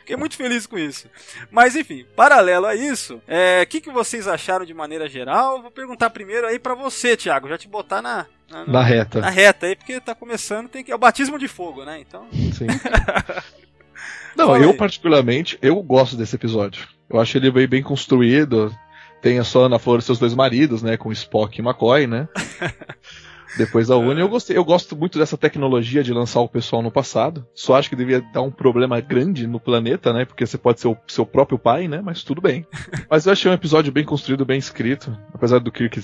Fiquei 0.00 0.14
muito 0.16 0.36
feliz 0.36 0.66
com 0.66 0.78
isso. 0.78 1.08
Mas 1.50 1.74
enfim, 1.74 2.06
paralelo 2.14 2.66
a 2.66 2.74
isso, 2.76 3.20
é, 3.26 3.62
o 3.62 3.66
que, 3.66 3.80
que 3.80 3.90
vocês 3.90 4.28
acharam 4.28 4.64
de 4.64 4.74
maneira 4.74 5.08
geral? 5.08 5.62
Vou 5.62 5.70
perguntar 5.70 6.10
primeiro 6.10 6.46
aí 6.46 6.58
pra 6.58 6.74
você, 6.74 7.16
Thiago, 7.16 7.48
já 7.48 7.56
te 7.58 7.66
botar 7.66 8.02
na, 8.02 8.26
na, 8.50 8.66
Na 8.66 8.82
reta. 8.82 9.20
na 9.20 9.30
reta 9.30 9.66
aí, 9.66 9.76
porque 9.76 10.00
tá 10.00 10.14
começando, 10.14 10.68
tem 10.68 10.84
que 10.84 10.92
é 10.92 10.94
o 10.94 10.98
batismo 10.98 11.38
de 11.38 11.48
fogo, 11.48 11.84
né? 11.84 12.00
Então, 12.00 12.26
Sim. 12.32 12.66
Não, 14.36 14.56
eu 14.56 14.74
particularmente, 14.74 15.56
eu 15.62 15.80
gosto 15.82 16.16
desse 16.16 16.34
episódio. 16.34 16.88
Eu 17.08 17.20
acho 17.20 17.36
ele 17.38 17.50
bem, 17.50 17.68
bem 17.68 17.82
construído. 17.82 18.74
Tem 19.22 19.38
a 19.38 19.44
sua 19.44 19.66
Ana 19.66 19.78
Flor 19.78 20.00
e 20.00 20.02
seus 20.02 20.18
dois 20.18 20.34
maridos, 20.34 20.82
né? 20.82 20.96
Com 20.96 21.12
Spock 21.12 21.56
e 21.58 21.62
McCoy, 21.62 22.06
né? 22.06 22.28
Depois 23.56 23.88
da 23.88 23.96
Uni, 23.96 24.20
eu 24.20 24.28
gostei. 24.28 24.56
Eu 24.56 24.64
gosto 24.64 24.96
muito 24.96 25.18
dessa 25.18 25.36
tecnologia 25.36 26.02
de 26.02 26.12
lançar 26.12 26.40
o 26.40 26.48
pessoal 26.48 26.82
no 26.82 26.90
passado. 26.90 27.46
Só 27.54 27.76
acho 27.76 27.88
que 27.88 27.96
devia 27.96 28.20
dar 28.20 28.42
um 28.42 28.50
problema 28.50 29.00
grande 29.00 29.46
no 29.46 29.60
planeta, 29.60 30.12
né? 30.12 30.24
Porque 30.24 30.46
você 30.46 30.58
pode 30.58 30.80
ser 30.80 30.88
o 30.88 30.96
seu 31.06 31.24
próprio 31.24 31.58
pai, 31.58 31.86
né? 31.86 32.00
Mas 32.02 32.24
tudo 32.24 32.40
bem. 32.40 32.66
Mas 33.08 33.26
eu 33.26 33.32
achei 33.32 33.50
um 33.50 33.54
episódio 33.54 33.92
bem 33.92 34.04
construído, 34.04 34.44
bem 34.44 34.58
escrito. 34.58 35.16
Apesar 35.32 35.58
do 35.60 35.70
Kirk 35.72 36.00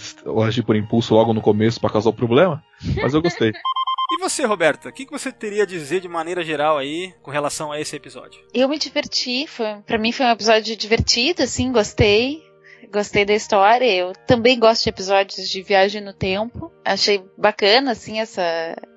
agir 0.46 0.62
por 0.62 0.76
impulso 0.76 1.14
logo 1.14 1.32
no 1.32 1.40
começo 1.40 1.80
pra 1.80 1.90
causar 1.90 2.10
o 2.10 2.14
problema. 2.14 2.62
Mas 2.96 3.14
eu 3.14 3.22
gostei. 3.22 3.50
e 4.12 4.20
você, 4.20 4.44
Roberta, 4.44 4.88
o 4.88 4.92
que, 4.92 5.04
que 5.04 5.12
você 5.12 5.32
teria 5.32 5.64
a 5.64 5.66
dizer 5.66 6.00
de 6.00 6.08
maneira 6.08 6.44
geral 6.44 6.78
aí 6.78 7.12
com 7.22 7.30
relação 7.30 7.72
a 7.72 7.80
esse 7.80 7.96
episódio? 7.96 8.40
Eu 8.54 8.68
me 8.68 8.78
diverti, 8.78 9.46
foi, 9.46 9.76
para 9.86 9.98
mim 9.98 10.12
foi 10.12 10.26
um 10.26 10.30
episódio 10.30 10.76
divertido, 10.76 11.42
assim, 11.42 11.72
gostei. 11.72 12.49
Gostei 12.88 13.24
da 13.24 13.34
história. 13.34 13.92
Eu 13.92 14.12
também 14.26 14.58
gosto 14.58 14.84
de 14.84 14.90
episódios 14.90 15.48
de 15.48 15.62
viagem 15.62 16.00
no 16.00 16.12
tempo. 16.12 16.72
Achei 16.84 17.22
bacana, 17.36 17.92
assim, 17.92 18.20
essa 18.20 18.42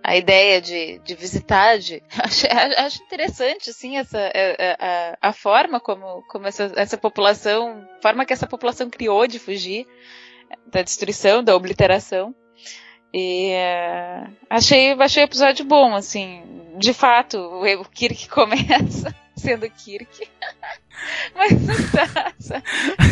a 0.04 0.16
ideia 0.16 0.62
de, 0.62 1.00
de 1.00 1.16
visitar. 1.16 1.78
De, 1.78 2.02
acho, 2.20 2.48
acho 2.78 3.04
interessante, 3.04 3.70
assim, 3.70 3.98
essa 3.98 4.18
a, 4.18 5.18
a, 5.20 5.30
a 5.30 5.34
forma 5.34 5.80
como, 5.80 6.24
como 6.30 6.48
essa, 6.48 6.72
essa 6.75 6.98
população, 6.98 7.88
forma 8.02 8.25
que 8.25 8.34
essa 8.34 8.48
população 8.48 8.90
criou 8.90 9.28
de 9.28 9.40
fugir 9.40 9.86
da 10.68 10.82
destruição, 10.82 11.44
da 11.44 11.56
obliteração. 11.56 12.34
E 13.13 13.52
é, 13.52 14.28
achei, 14.50 14.94
achei 14.94 15.24
o 15.24 15.25
episódio 15.25 15.66
bom, 15.66 15.94
assim. 15.94 16.42
De 16.78 16.94
fato, 16.94 17.38
o 17.38 17.86
Kirk 17.86 18.28
começa 18.30 19.13
sendo 19.36 19.70
Kirk. 19.70 20.30
Mas 21.36 21.52
tá, 21.92 22.34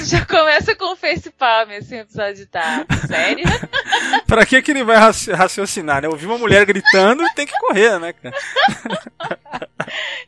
já 0.05 0.25
começa 0.25 0.75
com 0.75 0.93
o 0.93 0.95
facepalm, 0.95 1.71
assim, 1.71 1.97
o 1.97 2.01
episódio 2.01 2.47
tá 2.47 2.85
sério. 3.07 3.43
pra 4.27 4.45
que, 4.45 4.61
que 4.61 4.71
ele 4.71 4.83
vai 4.83 4.97
raci- 4.97 5.31
raciocinar, 5.31 6.01
né? 6.01 6.07
Ouvir 6.07 6.27
uma 6.27 6.37
mulher 6.37 6.65
gritando 6.65 7.23
tem 7.35 7.45
que 7.45 7.57
correr, 7.59 7.99
né, 7.99 8.13
cara? 8.13 8.35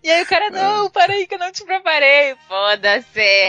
E 0.04 0.10
aí 0.12 0.22
o 0.24 0.26
cara, 0.26 0.50
não, 0.50 0.90
para 0.90 1.14
aí 1.14 1.26
que 1.26 1.36
eu 1.36 1.40
não 1.40 1.52
te 1.52 1.64
preparei. 1.64 2.36
Foda-se. 2.50 3.48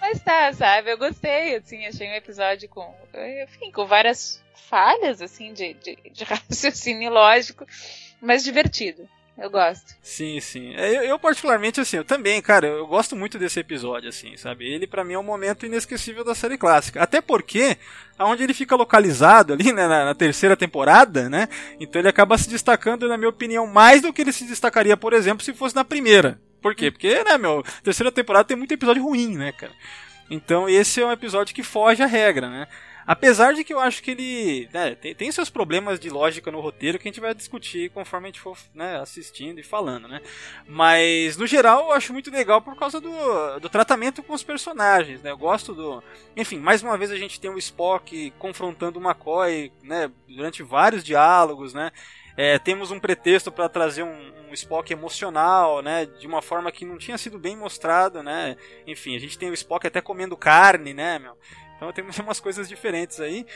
Mas 0.00 0.20
tá, 0.20 0.52
sabe? 0.52 0.90
Eu 0.90 0.98
gostei, 0.98 1.54
assim, 1.56 1.86
achei 1.86 2.08
um 2.10 2.14
episódio 2.14 2.68
com, 2.68 2.92
enfim, 3.44 3.70
com 3.70 3.86
várias 3.86 4.42
falhas, 4.68 5.22
assim, 5.22 5.52
de, 5.52 5.74
de, 5.74 5.96
de 6.10 6.24
raciocínio 6.24 7.10
lógico, 7.12 7.64
mas 8.20 8.42
divertido. 8.42 9.08
Eu 9.36 9.50
gosto. 9.50 9.94
Sim, 10.00 10.38
sim. 10.40 10.74
É, 10.76 10.98
Eu, 10.98 11.02
eu, 11.02 11.18
particularmente, 11.18 11.80
assim, 11.80 11.96
eu 11.96 12.04
também, 12.04 12.40
cara, 12.40 12.68
eu 12.68 12.86
gosto 12.86 13.16
muito 13.16 13.36
desse 13.36 13.58
episódio, 13.58 14.08
assim, 14.08 14.36
sabe? 14.36 14.64
Ele, 14.64 14.86
pra 14.86 15.04
mim, 15.04 15.14
é 15.14 15.18
um 15.18 15.24
momento 15.24 15.66
inesquecível 15.66 16.24
da 16.24 16.34
série 16.36 16.56
clássica. 16.56 17.02
Até 17.02 17.20
porque, 17.20 17.76
aonde 18.16 18.44
ele 18.44 18.54
fica 18.54 18.76
localizado 18.76 19.52
ali, 19.52 19.72
né, 19.72 19.88
na, 19.88 20.04
na 20.04 20.14
terceira 20.14 20.56
temporada, 20.56 21.28
né? 21.28 21.48
Então 21.80 22.00
ele 22.00 22.08
acaba 22.08 22.38
se 22.38 22.48
destacando, 22.48 23.08
na 23.08 23.16
minha 23.16 23.28
opinião, 23.28 23.66
mais 23.66 24.02
do 24.02 24.12
que 24.12 24.22
ele 24.22 24.32
se 24.32 24.44
destacaria, 24.44 24.96
por 24.96 25.12
exemplo, 25.12 25.44
se 25.44 25.52
fosse 25.52 25.74
na 25.74 25.84
primeira. 25.84 26.40
Por 26.62 26.74
quê? 26.74 26.90
Porque, 26.90 27.22
né, 27.24 27.36
meu, 27.36 27.62
terceira 27.82 28.12
temporada 28.12 28.44
tem 28.46 28.56
muito 28.56 28.72
episódio 28.72 29.02
ruim, 29.02 29.36
né, 29.36 29.52
cara? 29.52 29.72
Então 30.30 30.68
esse 30.68 31.02
é 31.02 31.06
um 31.06 31.12
episódio 31.12 31.54
que 31.54 31.62
foge 31.62 32.02
à 32.02 32.06
regra, 32.06 32.48
né? 32.48 32.66
Apesar 33.06 33.52
de 33.54 33.64
que 33.64 33.72
eu 33.72 33.80
acho 33.80 34.02
que 34.02 34.12
ele 34.12 34.68
né, 34.72 34.94
tem, 34.94 35.14
tem 35.14 35.32
seus 35.32 35.50
problemas 35.50 36.00
de 36.00 36.08
lógica 36.08 36.50
no 36.50 36.60
roteiro 36.60 36.98
que 36.98 37.06
a 37.06 37.10
gente 37.10 37.20
vai 37.20 37.34
discutir 37.34 37.90
conforme 37.90 38.26
a 38.26 38.28
gente 38.28 38.40
for 38.40 38.56
né, 38.74 38.98
assistindo 38.98 39.58
e 39.58 39.62
falando, 39.62 40.08
né? 40.08 40.20
Mas 40.66 41.36
no 41.36 41.46
geral 41.46 41.86
eu 41.86 41.92
acho 41.92 42.12
muito 42.12 42.30
legal 42.30 42.62
por 42.62 42.76
causa 42.76 43.00
do, 43.00 43.60
do 43.60 43.68
tratamento 43.68 44.22
com 44.22 44.32
os 44.32 44.42
personagens, 44.42 45.22
né? 45.22 45.30
Eu 45.30 45.38
gosto 45.38 45.74
do. 45.74 46.02
Enfim, 46.36 46.58
mais 46.58 46.82
uma 46.82 46.96
vez 46.96 47.10
a 47.10 47.16
gente 47.16 47.40
tem 47.40 47.50
o 47.50 47.58
Spock 47.58 48.32
confrontando 48.38 48.98
o 48.98 49.02
McCoy, 49.02 49.70
né? 49.82 50.10
Durante 50.28 50.62
vários 50.62 51.04
diálogos, 51.04 51.74
né? 51.74 51.92
É, 52.36 52.58
temos 52.58 52.90
um 52.90 52.98
pretexto 52.98 53.52
para 53.52 53.68
trazer 53.68 54.02
um, 54.02 54.32
um, 54.48 54.52
Spock 54.54 54.92
emocional, 54.92 55.80
né? 55.82 56.04
De 56.04 56.26
uma 56.26 56.42
forma 56.42 56.72
que 56.72 56.84
não 56.84 56.98
tinha 56.98 57.16
sido 57.16 57.38
bem 57.38 57.56
mostrado, 57.56 58.22
né? 58.22 58.56
Enfim, 58.86 59.14
a 59.14 59.20
gente 59.20 59.38
tem 59.38 59.50
o 59.50 59.54
Spock 59.54 59.86
até 59.86 60.00
comendo 60.00 60.36
carne, 60.36 60.92
né, 60.92 61.18
meu? 61.18 61.36
Então 61.76 61.92
temos 61.92 62.18
umas 62.20 62.40
coisas 62.40 62.68
diferentes 62.68 63.20
aí. 63.20 63.46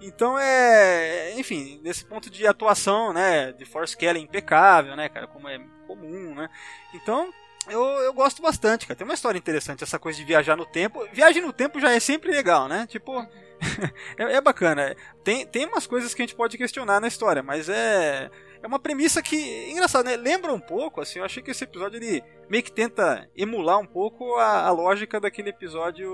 Então 0.00 0.38
é. 0.38 1.32
Enfim, 1.38 1.80
nesse 1.82 2.04
ponto 2.04 2.30
de 2.30 2.46
atuação, 2.46 3.12
né? 3.12 3.52
De 3.52 3.64
Force 3.64 3.96
Kelly 3.96 4.20
é 4.20 4.22
impecável, 4.22 4.96
né, 4.96 5.08
cara? 5.08 5.26
Como 5.26 5.48
é 5.48 5.60
comum, 5.86 6.34
né? 6.34 6.48
Então. 6.94 7.32
Eu, 7.68 7.82
eu 7.82 8.14
gosto 8.14 8.40
bastante, 8.40 8.86
cara. 8.86 8.96
Tem 8.96 9.04
uma 9.04 9.14
história 9.14 9.38
interessante, 9.38 9.84
essa 9.84 9.98
coisa 9.98 10.18
de 10.18 10.24
viajar 10.24 10.56
no 10.56 10.64
tempo. 10.64 11.06
Viagem 11.12 11.42
no 11.42 11.52
tempo 11.52 11.78
já 11.78 11.92
é 11.92 12.00
sempre 12.00 12.32
legal, 12.32 12.66
né? 12.66 12.86
Tipo, 12.88 13.20
é, 14.18 14.36
é, 14.36 14.40
bacana. 14.40 14.96
Tem, 15.22 15.46
tem 15.46 15.66
umas 15.66 15.86
coisas 15.86 16.14
que 16.14 16.22
a 16.22 16.26
gente 16.26 16.34
pode 16.34 16.56
questionar 16.56 17.00
na 17.00 17.06
história, 17.08 17.42
mas 17.42 17.68
é. 17.68 18.30
É 18.62 18.66
uma 18.66 18.78
premissa 18.78 19.22
que, 19.22 19.70
engraçado, 19.70 20.04
né? 20.04 20.16
Lembra 20.16 20.52
um 20.52 20.60
pouco, 20.60 21.00
assim, 21.00 21.18
eu 21.18 21.24
achei 21.24 21.42
que 21.42 21.50
esse 21.50 21.64
episódio 21.64 21.96
ele 21.96 22.22
meio 22.48 22.62
que 22.62 22.70
tenta 22.70 23.28
emular 23.36 23.78
um 23.78 23.86
pouco 23.86 24.36
a, 24.36 24.66
a 24.66 24.70
lógica 24.70 25.18
daquele 25.18 25.48
episódio 25.48 26.12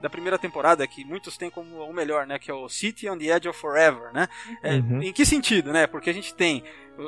da 0.00 0.08
primeira 0.08 0.38
temporada, 0.38 0.86
que 0.86 1.04
muitos 1.04 1.36
têm 1.36 1.50
como 1.50 1.82
o 1.82 1.92
melhor, 1.92 2.26
né? 2.26 2.38
Que 2.38 2.50
é 2.50 2.54
o 2.54 2.68
City 2.68 3.08
on 3.08 3.18
the 3.18 3.26
Edge 3.26 3.48
of 3.48 3.58
Forever, 3.58 4.12
né? 4.12 4.28
É, 4.62 4.74
Uhum. 4.76 5.02
Em 5.02 5.12
que 5.12 5.26
sentido, 5.26 5.72
né? 5.72 5.86
Porque 5.86 6.08
a 6.08 6.12
gente 6.12 6.34
tem 6.34 6.62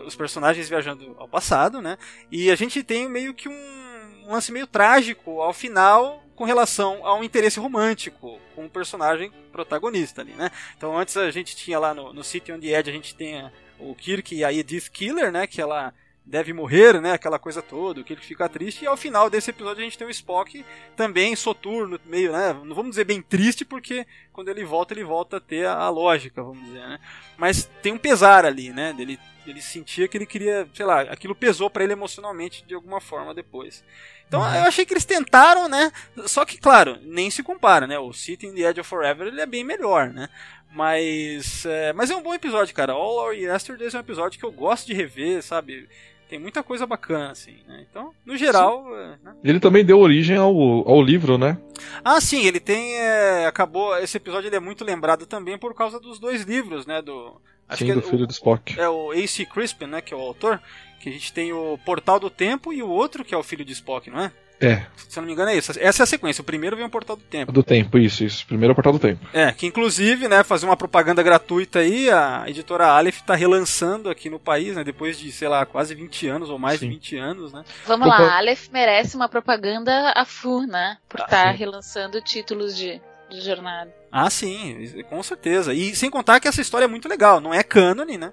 os 0.07 0.15
personagens 0.15 0.69
viajando 0.69 1.15
ao 1.19 1.27
passado, 1.29 1.81
né? 1.81 1.97
E 2.31 2.51
a 2.51 2.55
gente 2.57 2.83
tem 2.83 3.09
meio 3.09 3.33
que 3.33 3.49
um, 3.49 4.25
um 4.27 4.33
lance 4.33 4.53
meio 4.53 4.67
trágico 4.67 5.41
ao 5.41 5.53
final 5.55 6.23
com 6.37 6.45
relação 6.45 7.05
a 7.07 7.15
um 7.15 7.23
interesse 7.25 7.59
romântico 7.61 8.39
com 8.55 8.65
o 8.67 8.71
personagem 8.71 9.33
protagonista 9.53 10.21
ali, 10.23 10.33
né? 10.33 10.51
Então 10.77 10.97
antes 10.99 11.17
a 11.17 11.31
gente 11.31 11.55
tinha 11.57 11.79
lá 11.79 11.95
no, 11.95 12.13
no 12.13 12.23
City 12.25 12.53
on 12.53 12.59
the 12.61 12.69
Edge, 12.69 12.91
a 12.91 12.93
gente 12.93 13.15
tem 13.15 13.41
a- 13.41 13.53
o 13.81 13.95
Kirk 13.95 14.35
e 14.35 14.45
a 14.45 14.53
Edith 14.53 14.91
Killer, 14.91 15.33
né? 15.33 15.47
Que 15.47 15.61
ela 15.61 15.93
deve 16.25 16.53
morrer, 16.53 17.01
né? 17.01 17.13
Aquela 17.13 17.39
coisa 17.39 17.61
toda, 17.61 18.05
que 18.05 18.13
ele 18.13 18.21
fica 18.21 18.49
triste. 18.49 18.85
E 18.85 18.87
ao 18.87 18.97
final 18.97 19.29
desse 19.29 19.51
episódio 19.51 19.81
a 19.81 19.85
gente 19.85 19.99
tem 19.99 20.07
o 20.07 20.11
Spock 20.11 20.65
também 20.97 21.35
soturno, 21.35 21.99
meio, 22.07 22.33
né? 22.33 22.53
Não 22.65 22.75
vamos 22.75 22.91
dizer 22.91 23.05
bem 23.05 23.21
triste, 23.21 23.65
porque 23.65 24.07
quando 24.33 24.49
ele 24.49 24.65
volta, 24.65 24.95
ele 24.95 25.05
volta 25.05 25.39
a 25.39 25.41
ter 25.41 25.67
a, 25.67 25.89
lógica, 25.89 26.43
vamos 26.43 26.65
dizer, 26.65 26.87
né? 26.87 27.01
Mas 27.37 27.69
tem 27.83 27.93
um 27.93 27.99
pesar 27.99 28.45
ali, 28.45 28.71
né? 28.71 28.93
Dele, 28.93 29.19
ele 29.45 29.61
sentia 29.61 30.07
que 30.07 30.17
ele 30.17 30.27
queria, 30.27 30.69
sei 30.73 30.87
lá, 30.87 31.01
aquilo 31.03 31.35
pesou 31.35 31.69
para 31.69 31.83
ele 31.83 31.95
emocionalmente 31.95 32.65
de 32.65 32.75
alguma 32.75 33.01
forma 33.01 33.35
depois. 33.35 33.83
Então 34.29 34.43
eu 34.55 34.63
achei 34.63 34.87
que 34.87 34.93
eles 34.93 35.05
tentaram, 35.05 35.69
né? 35.69 35.91
Só 36.27 36.45
que, 36.45 36.57
claro, 36.57 36.97
nem 37.03 37.29
se 37.33 37.43
compara, 37.43 37.85
né? 37.89 37.99
O 37.99 38.13
City 38.13 38.47
in 38.47 38.55
the 38.55 38.61
Edge 38.61 38.81
of 38.81 38.89
Forever 38.89 39.27
ele 39.27 39.41
é 39.41 39.47
bem 39.47 39.65
melhor, 39.65 40.11
né? 40.11 40.29
Mas 40.73 41.65
é, 41.67 41.93
mas 41.93 42.11
é 42.11 42.17
um 42.17 42.23
bom 42.23 42.33
episódio, 42.33 42.75
cara. 42.75 42.93
All 42.93 43.17
Our 43.17 43.35
Yesterdays 43.35 43.95
é 43.95 43.99
um 43.99 44.01
episódio 44.01 44.39
que 44.39 44.45
eu 44.45 44.53
gosto 44.53 44.87
de 44.87 44.95
rever, 44.95 45.43
sabe? 45.43 45.89
Tem 46.29 46.39
muita 46.39 46.63
coisa 46.63 46.87
bacana, 46.87 47.33
assim, 47.33 47.57
né? 47.67 47.85
Então, 47.91 48.15
no 48.25 48.37
geral. 48.37 48.87
é, 48.97 49.19
né? 49.21 49.35
Ele 49.43 49.59
também 49.59 49.85
deu 49.85 49.99
origem 49.99 50.37
ao, 50.37 50.55
ao 50.89 51.03
livro, 51.03 51.37
né? 51.37 51.59
Ah, 52.05 52.21
sim, 52.21 52.47
ele 52.47 52.61
tem. 52.61 52.95
é, 52.95 53.47
acabou. 53.47 53.97
Esse 53.99 54.17
episódio 54.17 54.47
ele 54.47 54.55
é 54.55 54.61
muito 54.61 54.85
lembrado 54.85 55.27
também 55.27 55.59
por 55.59 55.75
causa 55.75 55.99
dos 55.99 56.21
dois 56.21 56.43
livros, 56.43 56.87
né? 56.87 57.03
Do. 57.03 57.41
Acho 57.69 57.85
Sim, 57.85 57.91
é 57.91 57.95
do 57.95 58.03
filho 58.03 58.25
o, 58.25 58.27
do 58.27 58.33
Spock. 58.33 58.79
é 58.79 58.89
o 58.89 59.11
A.C. 59.11 59.45
Crispin, 59.45 59.87
né? 59.87 60.01
Que 60.01 60.15
é 60.15 60.17
o 60.17 60.21
autor. 60.21 60.61
Que 61.01 61.09
a 61.09 61.13
gente 61.13 61.33
tem 61.33 61.53
o 61.53 61.79
Portal 61.85 62.21
do 62.21 62.31
Tempo 62.31 62.73
e 62.73 62.83
o 62.83 62.89
outro 62.89 63.25
que 63.25 63.35
é 63.35 63.39
o 63.39 63.43
filho 63.43 63.65
de 63.65 63.73
Spock, 63.73 64.09
não 64.09 64.21
é? 64.21 64.33
É, 64.61 64.83
Se 65.09 65.19
eu 65.19 65.23
não 65.23 65.27
me 65.27 65.33
engano 65.33 65.51
é 65.51 65.57
isso. 65.57 65.73
Essa 65.81 66.03
é 66.03 66.05
a 66.05 66.07
sequência. 66.07 66.43
O 66.43 66.45
primeiro 66.45 66.77
vem 66.77 66.85
o 66.85 66.91
Portal 66.91 67.17
do 67.17 67.23
Tempo. 67.23 67.51
do 67.51 67.63
tempo, 67.63 67.99
isso, 67.99 68.23
isso. 68.23 68.47
Primeiro 68.47 68.71
é 68.71 68.75
o 68.75 68.75
portal 68.75 68.93
do 68.93 68.99
tempo. 68.99 69.27
É, 69.33 69.51
que 69.53 69.67
inclusive, 69.67 70.29
né, 70.29 70.45
fazer 70.45 70.67
uma 70.67 70.77
propaganda 70.77 71.23
gratuita 71.23 71.79
aí, 71.81 72.11
a 72.11 72.45
editora 72.47 72.87
Aleph 72.89 73.21
tá 73.23 73.35
relançando 73.35 74.09
aqui 74.11 74.29
no 74.31 74.39
país, 74.39 74.77
né, 74.77 74.85
depois 74.85 75.19
de, 75.19 75.33
sei 75.33 75.49
lá, 75.49 75.65
quase 75.67 75.95
20 75.95 76.29
anos 76.29 76.51
ou 76.51 76.59
mais 76.59 76.79
Sim. 76.79 76.89
de 76.89 76.95
20 76.95 77.17
anos, 77.17 77.53
né? 77.53 77.65
Vamos 77.87 78.07
Opa. 78.07 78.19
lá, 78.19 78.29
a 78.35 78.37
Aleph 78.39 78.69
merece 78.73 79.17
uma 79.17 79.29
propaganda 79.29 80.13
a 80.15 80.25
full, 80.25 80.67
né? 80.67 80.99
Por 81.09 81.21
Ah, 81.21 81.25
estar 81.25 81.53
sim. 81.53 81.59
relançando 81.59 82.21
títulos 82.21 82.77
de, 82.77 83.01
de 83.31 83.41
jornada. 83.41 83.93
Ah, 84.13 84.29
sim, 84.29 85.03
com 85.09 85.23
certeza. 85.23 85.73
E 85.73 85.95
sem 85.97 86.11
contar 86.11 86.39
que 86.41 86.49
essa 86.49 86.61
história 86.61 86.85
é 86.85 86.89
muito 86.89 87.09
legal, 87.09 87.41
não 87.41 87.55
é 87.55 87.63
cânone, 87.63 88.19
né? 88.19 88.33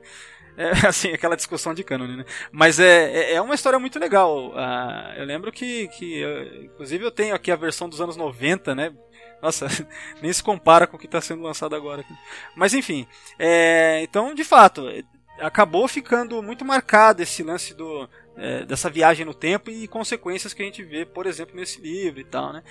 É, 0.58 0.72
assim, 0.88 1.12
aquela 1.12 1.36
discussão 1.36 1.74
de 1.74 1.84
cânone, 1.84 2.18
né? 2.18 2.26
Mas 2.52 2.80
é, 2.80 3.32
é, 3.32 3.34
é 3.36 3.42
uma 3.42 3.56
história 3.56 3.80
muito 3.80 4.00
legal. 4.00 4.54
Ah, 4.58 5.14
eu 5.18 5.26
lembro 5.26 5.52
que, 5.52 5.88
que 5.90 6.18
eu- 6.20 6.64
inclusive, 6.66 7.04
eu 7.06 7.12
tenho 7.12 7.36
aqui 7.36 7.52
a 7.52 7.56
versão 7.56 7.88
dos 7.88 8.02
anos 8.02 8.18
90, 8.18 8.74
né? 8.74 8.92
Nossa, 9.42 9.68
nem 10.22 10.34
se 10.34 10.44
compara 10.44 10.88
com 10.88 10.98
o 10.98 11.00
que 11.00 11.06
está 11.06 11.22
sendo 11.22 11.44
lançado 11.44 11.76
agora. 11.76 12.04
Mas 12.56 12.74
enfim, 12.74 13.08
é, 13.38 14.02
então, 14.02 14.34
de 14.34 14.44
fato, 14.44 14.90
é, 14.90 15.04
acabou 15.40 15.88
ficando 15.88 16.42
muito 16.42 16.66
marcado 16.66 17.22
esse 17.22 17.44
lance 17.44 17.76
do, 17.76 18.10
é, 18.36 18.66
dessa 18.66 18.90
viagem 18.90 19.26
no 19.26 19.36
tempo 19.36 19.70
e 19.70 19.88
consequências 19.88 20.54
que 20.56 20.64
a 20.64 20.66
gente 20.66 20.84
vê, 20.84 21.06
por 21.06 21.28
exemplo, 21.28 21.56
nesse 21.56 21.80
livro 21.80 22.20
e 22.20 22.26
tal, 22.26 22.52
né? 22.52 22.64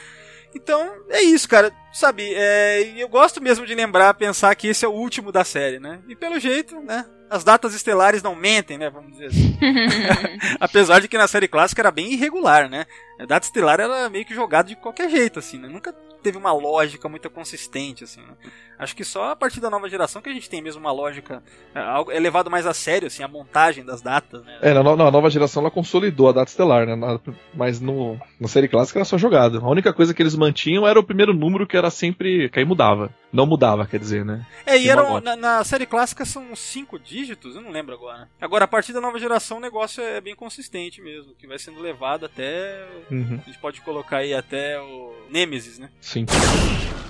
Então, 0.57 1.05
é 1.11 1.21
isso, 1.23 1.47
cara. 1.47 1.71
Sabe, 1.93 2.33
é, 2.35 2.95
eu 2.97 3.09
gosto 3.09 3.43
mesmo 3.43 3.67
de 3.67 3.75
lembrar, 3.75 4.15
pensar 4.15 4.55
que 4.55 4.69
esse 4.69 4.85
é 4.85 4.89
o 4.89 4.93
último 4.93 5.31
da 5.31 5.45
série, 5.45 5.79
né? 5.79 6.01
E 6.09 6.17
pelo 6.17 6.41
jeito, 6.41 6.81
né? 6.81 7.05
As 7.29 7.45
datas 7.45 7.75
estelares 7.75 8.23
não 8.23 8.35
mentem, 8.35 8.79
né? 8.79 8.89
Vamos 8.89 9.13
dizer 9.13 9.27
assim. 9.27 9.59
Apesar 10.59 11.01
de 11.01 11.09
que 11.09 11.19
na 11.19 11.29
série 11.29 11.49
clássica 11.49 11.83
era 11.83 11.91
bem 11.91 12.13
irregular, 12.13 12.71
né? 12.71 12.87
A 13.21 13.27
data 13.27 13.47
estelar 13.47 13.81
era 13.81 14.09
meio 14.09 14.25
que 14.25 14.35
jogada 14.35 14.69
de 14.69 14.77
qualquer 14.77 15.11
jeito, 15.11 15.39
assim, 15.39 15.59
né? 15.59 15.69
Nunca 15.69 15.93
teve 16.23 16.39
uma 16.39 16.53
lógica 16.53 17.09
muito 17.09 17.29
consistente, 17.31 18.05
assim, 18.05 18.21
né? 18.21 18.35
Acho 18.79 18.95
que 18.95 19.05
só 19.05 19.31
a 19.31 19.37
partir 19.37 19.61
da 19.61 19.71
nova 19.71 19.89
geração 19.89 20.21
que 20.21 20.29
a 20.29 20.33
gente 20.33 20.51
tem 20.51 20.61
mesmo 20.63 20.81
uma 20.81 20.93
lógica, 20.93 21.43
é, 21.75 21.81
algo- 21.81 22.11
é 22.11 22.19
levado 22.19 22.51
mais 22.51 22.67
a 22.67 22.75
sério, 22.75 23.07
assim, 23.07 23.23
a 23.23 23.29
montagem 23.29 23.85
das 23.85 24.03
datas, 24.03 24.43
né? 24.45 24.59
É, 24.63 24.75
na, 24.75 24.83
na 24.83 25.11
nova 25.11 25.31
geração 25.31 25.63
ela 25.63 25.71
consolidou 25.71 26.29
a 26.29 26.33
data 26.33 26.51
estelar, 26.51 26.87
né? 26.87 26.95
Na- 26.95 27.19
mas 27.55 27.81
no, 27.81 28.19
na 28.41 28.49
série 28.49 28.69
clássica 28.69 28.99
era 28.99 29.05
só 29.05 29.17
jogado. 29.17 29.59
A 29.65 29.69
única 29.71 29.93
coisa 29.93 30.13
que 30.13 30.23
eles 30.23 30.35
mantinham 30.37 30.87
era 30.87 30.99
o 31.01 31.05
primeiro 31.05 31.33
número 31.35 31.67
que 31.67 31.77
era 31.77 31.91
sempre. 31.91 32.49
que 32.51 32.59
aí 32.59 32.65
mudava. 32.65 33.11
Não 33.33 33.45
mudava, 33.47 33.87
quer 33.87 33.99
dizer, 33.99 34.25
né? 34.25 34.47
É, 34.65 34.79
e 34.79 34.89
eram, 34.89 35.21
na, 35.21 35.37
na 35.37 35.65
série 35.65 35.85
clássica 35.85 36.25
são 36.25 36.55
cinco 36.57 36.99
dígitos, 36.99 37.55
eu 37.57 37.61
não 37.61 37.71
lembro 37.71 37.95
agora. 37.95 38.29
Agora, 38.41 38.65
a 38.65 38.69
partir 38.69 38.93
da 38.93 39.01
nova 39.01 39.19
geração, 39.19 39.59
o 39.59 39.61
negócio 39.61 40.03
é 40.03 40.21
bem 40.21 40.35
consistente 40.35 41.03
mesmo, 41.03 41.35
que 41.39 41.47
vai 41.47 41.59
sendo 41.59 41.81
levado 41.81 42.25
até. 42.25 42.87
Uhum, 43.11 43.41
A 43.43 43.47
gente 43.47 43.59
pode 43.59 43.81
colocar 43.83 44.19
aí 44.19 44.33
até 44.33 44.81
o 44.81 45.13
Nemesis, 45.31 45.79
né? 45.79 45.91
sim. 46.01 46.25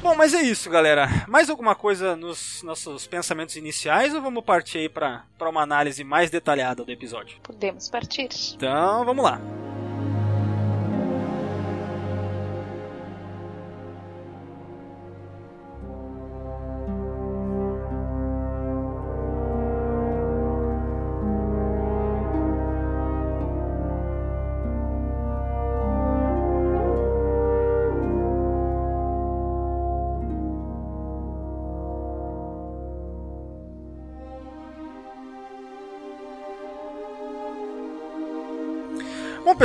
Bom, 0.03 0.15
mas 0.15 0.35
é 0.35 0.43
isso, 0.43 0.71
galera. 0.71 1.09
Mais 1.27 1.49
alguma 1.57 1.75
coisa 1.75 2.15
nos 2.15 2.63
nossos 2.63 3.07
pensamentos 3.07 3.57
iniciais 3.57 4.15
ou 4.15 4.21
vamos 4.21 4.45
partir 4.45 4.79
aí 4.79 4.89
pra 4.91 5.25
uma 5.41 5.63
análise 5.63 6.05
mais 6.05 6.31
detalhada 6.31 6.85
do 6.85 6.93
episódio? 6.93 7.39
Podemos 7.43 7.89
partir. 7.89 8.29
Então, 8.55 9.05
vamos 9.07 9.25
lá. 9.25 9.41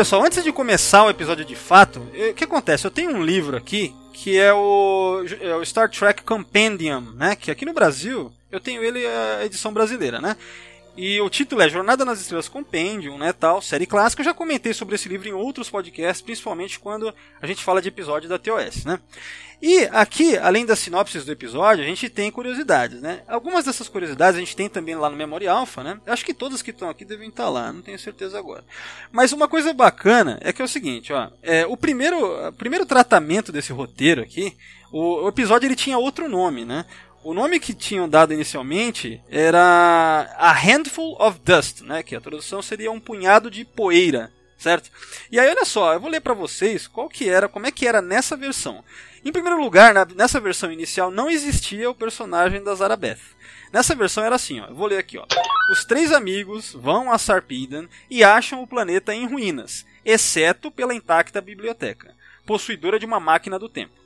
Pessoal, 0.02 0.26
antes 0.26 0.44
de 0.44 0.52
começar 0.52 1.04
o 1.04 1.12
episódio 1.12 1.46
de 1.46 1.56
fato, 1.56 2.02
eh, 2.16 2.30
o 2.30 2.34
que 2.34 2.44
acontece? 2.44 2.88
Eu 2.88 2.90
tenho 2.90 3.12
um 3.12 3.24
livro 3.24 3.56
aqui 3.56 3.94
que 4.12 4.36
é 4.36 4.52
o, 4.52 5.24
é 5.40 5.56
o 5.56 5.64
Star 5.64 5.92
Trek 5.92 6.24
Compendium, 6.24 7.02
né? 7.16 7.36
Que 7.36 7.52
aqui 7.52 7.66
no 7.66 7.74
Brasil 7.74 8.32
eu 8.52 8.60
tenho 8.60 8.84
ele 8.84 9.06
a 9.06 9.46
edição 9.46 9.72
brasileira, 9.72 10.20
né? 10.20 10.36
E 10.96 11.22
o 11.22 11.30
título 11.30 11.62
é 11.62 11.70
Jornada 11.70 12.04
nas 12.04 12.20
Estrelas 12.20 12.50
Compendium, 12.50 13.18
né, 13.18 13.32
tal, 13.32 13.62
série 13.62 13.86
clássica. 13.86 14.22
Eu 14.22 14.26
já 14.26 14.34
comentei 14.34 14.74
sobre 14.74 14.96
esse 14.96 15.08
livro 15.08 15.28
em 15.28 15.34
outros 15.34 15.70
podcasts, 15.70 16.22
principalmente 16.22 16.80
quando 16.80 17.14
a 17.42 17.48
gente 17.48 17.64
fala 17.64 17.82
de 17.82 17.88
episódio 17.88 18.28
da 18.28 18.38
TOS, 18.38 18.84
né? 18.84 19.00
E 19.62 19.88
aqui, 19.92 20.36
além 20.38 20.66
das 20.66 20.80
sinopses 20.80 21.24
do 21.24 21.32
episódio, 21.32 21.84
a 21.84 21.88
gente 21.88 22.10
tem 22.10 22.32
curiosidades, 22.32 23.00
né? 23.00 23.22
Algumas 23.28 23.64
dessas 23.64 23.88
curiosidades 23.88 24.36
a 24.36 24.40
gente 24.40 24.56
tem 24.56 24.68
também 24.68 24.96
lá 24.96 25.08
no 25.08 25.16
Memory 25.16 25.48
Alpha, 25.48 25.84
né? 25.84 26.02
Acho 26.08 26.26
que 26.26 26.34
todas 26.34 26.64
que 26.64 26.72
estão 26.72 26.90
aqui 26.90 27.06
devem 27.06 27.30
estar 27.30 27.48
lá, 27.48 27.72
não 27.72 27.82
tenho 27.82 28.00
certeza 28.00 28.40
agora. 28.40 28.64
Mas 29.12 29.32
uma 29.32 29.48
coisa 29.48 29.72
bacana 29.72 30.40
é 30.42 30.52
que 30.52 30.64
é 30.64 30.66
o 30.66 30.68
seguinte, 30.68 31.14
ó, 31.14 31.30
é, 31.44 31.66
o 31.68 31.78
primeiro, 31.78 32.52
primeiro 32.54 32.88
tratamento 32.88 33.52
desse 33.52 33.72
roteiro 33.72 34.22
aqui, 34.22 34.58
o, 34.92 35.26
o 35.26 35.28
episódio 35.30 35.68
ele 35.68 35.76
tinha 35.76 35.98
outro 35.98 36.28
nome, 36.28 36.66
né? 36.66 36.84
O 37.24 37.36
nome 37.36 37.60
que 37.60 37.74
tinham 37.74 38.10
dado 38.10 38.34
inicialmente 38.34 39.22
era 39.30 40.28
A 40.38 40.52
Handful 40.52 41.16
of 41.22 41.40
Dust, 41.46 41.82
né? 41.82 42.02
Que 42.02 42.16
a 42.16 42.22
tradução 42.22 42.64
seria 42.64 42.92
um 42.92 43.00
punhado 43.00 43.52
de 43.52 43.64
poeira, 43.64 44.32
certo? 44.58 44.90
E 45.32 45.40
aí 45.40 45.48
olha 45.48 45.64
só, 45.64 45.94
eu 45.94 46.00
vou 46.00 46.10
ler 46.10 46.20
para 46.20 46.34
vocês 46.34 46.88
qual 46.88 47.08
que 47.08 47.30
era, 47.30 47.48
como 47.48 47.68
é 47.68 47.72
que 47.72 47.88
era 47.88 48.02
nessa 48.02 48.36
versão. 48.36 48.84
Em 49.24 49.32
primeiro 49.32 49.62
lugar, 49.62 49.94
nessa 50.16 50.40
versão 50.40 50.72
inicial 50.72 51.12
não 51.12 51.30
existia 51.30 51.88
o 51.92 51.96
personagem 51.96 52.64
da 52.64 52.74
Zarabeth. 52.74 53.20
Nessa 53.72 53.94
versão 53.94 54.24
era 54.24 54.36
assim, 54.36 54.60
ó, 54.60 54.66
eu 54.66 54.76
vou 54.76 54.88
ler 54.88 54.98
aqui, 54.98 55.20
ó. 55.20 55.26
Os 55.72 55.86
três 55.86 56.12
amigos 56.12 56.74
vão 56.74 57.12
a 57.12 57.20
Sarpedon 57.20 57.88
e 58.10 58.24
acham 58.24 58.64
o 58.64 58.68
planeta 58.68 59.14
em 59.14 59.28
ruínas, 59.28 59.86
exceto 60.04 60.72
pela 60.72 60.96
intacta 60.96 61.40
biblioteca, 61.40 62.16
possuidora 62.48 62.98
de 62.98 63.06
uma 63.06 63.20
máquina 63.20 63.60
do 63.60 63.70
tempo. 63.70 64.01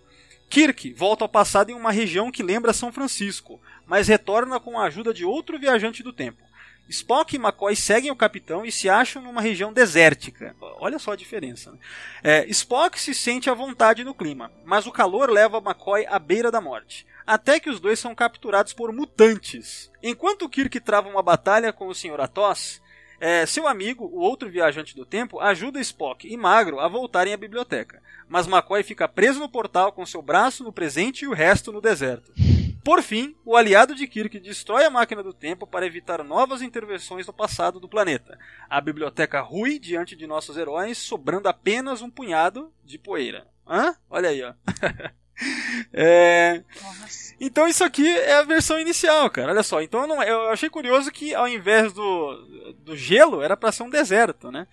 Kirk 0.50 0.94
volta 0.94 1.24
ao 1.24 1.30
passado 1.30 1.70
em 1.70 1.74
uma 1.74 1.92
região 1.92 2.32
que 2.32 2.44
lembra 2.44 2.74
São 2.74 2.92
Francisco, 2.92 3.60
mas 3.86 4.08
retorna 4.08 4.60
com 4.60 4.80
a 4.80 4.86
ajuda 4.86 5.14
de 5.14 5.26
outro 5.26 5.60
viajante 5.60 6.04
do 6.04 6.14
tempo. 6.14 6.44
Spock 6.88 7.36
e 7.36 7.40
McCoy 7.40 7.76
seguem 7.76 8.12
o 8.12 8.16
capitão 8.16 8.64
e 8.64 8.72
se 8.72 8.88
acham 8.88 9.22
numa 9.22 9.42
região 9.42 9.74
desértica. 9.74 10.56
Olha 10.80 11.00
só 11.00 11.14
a 11.14 11.16
diferença. 11.16 11.72
Né? 11.72 11.78
É, 12.24 12.46
Spock 12.50 13.00
se 13.00 13.14
sente 13.14 13.50
à 13.50 13.54
vontade 13.54 14.04
no 14.04 14.14
clima, 14.14 14.52
mas 14.64 14.86
o 14.86 14.92
calor 14.92 15.32
leva 15.32 15.58
McCoy 15.58 16.06
à 16.06 16.20
beira 16.20 16.52
da 16.52 16.62
morte. 16.62 17.06
Até 17.26 17.60
que 17.60 17.72
os 17.72 17.80
dois 17.80 17.98
são 17.98 18.14
capturados 18.14 18.72
por 18.72 18.94
mutantes. 18.94 19.92
Enquanto 20.02 20.48
Kirk 20.48 20.80
trava 20.80 21.10
uma 21.10 21.24
batalha 21.24 21.74
com 21.74 21.88
o 21.88 21.96
Sr. 21.96 22.22
Atos, 22.22 22.82
é, 23.28 23.44
seu 23.48 23.68
amigo, 23.68 24.06
o 24.06 24.20
outro 24.20 24.52
viajante 24.52 24.96
do 24.96 25.04
tempo, 25.04 25.40
ajuda 25.40 25.80
Spock 25.80 26.32
e 26.32 26.38
Magro 26.38 26.80
a 26.80 26.88
voltarem 26.88 27.34
à 27.34 27.38
biblioteca. 27.38 28.00
Mas 28.30 28.46
McCoy 28.46 28.84
fica 28.84 29.08
preso 29.08 29.40
no 29.40 29.50
portal 29.50 29.92
com 29.92 30.06
seu 30.06 30.22
braço 30.22 30.64
no 30.64 30.72
presente 30.72 31.26
e 31.26 31.28
o 31.28 31.34
resto 31.34 31.72
no 31.72 31.82
deserto. 31.82 32.32
Por 32.84 33.02
fim, 33.02 33.36
o 33.44 33.58
aliado 33.58 33.96
de 33.96 34.06
Kirk 34.06 34.40
destrói 34.40 34.86
a 34.86 34.92
máquina 34.92 35.24
do 35.24 35.34
tempo 35.34 35.66
para 35.66 35.88
evitar 35.88 36.24
novas 36.24 36.62
intervenções 36.62 37.26
no 37.26 37.34
passado 37.34 37.80
do 37.80 37.90
planeta. 37.90 38.38
A 38.70 38.80
biblioteca 38.80 39.42
rui 39.42 39.80
diante 39.80 40.16
de 40.16 40.28
nossos 40.28 40.56
heróis, 40.56 41.00
sobrando 41.00 41.50
apenas 41.50 42.04
um 42.04 42.12
punhado 42.12 42.72
de 42.84 43.00
poeira. 43.00 43.48
Hã? 43.68 43.96
Olha 44.08 44.30
aí, 44.30 44.44
ó. 44.44 44.54
é... 45.94 46.62
Então 47.40 47.68
isso 47.68 47.84
aqui 47.84 48.08
é 48.08 48.34
a 48.36 48.44
versão 48.44 48.80
inicial, 48.80 49.30
cara. 49.30 49.52
Olha 49.52 49.64
só. 49.64 49.82
Então 49.82 50.02
eu, 50.02 50.08
não- 50.08 50.24
eu 50.24 50.50
achei 50.50 50.70
curioso 50.70 51.12
que 51.12 51.34
ao 51.36 51.48
invés 51.48 51.92
do, 51.94 52.74
do 52.80 52.96
gelo 52.96 53.42
era 53.42 53.58
para 53.58 53.72
ser 53.72 53.84
um 53.84 53.90
deserto, 53.90 54.52
né? 54.52 54.66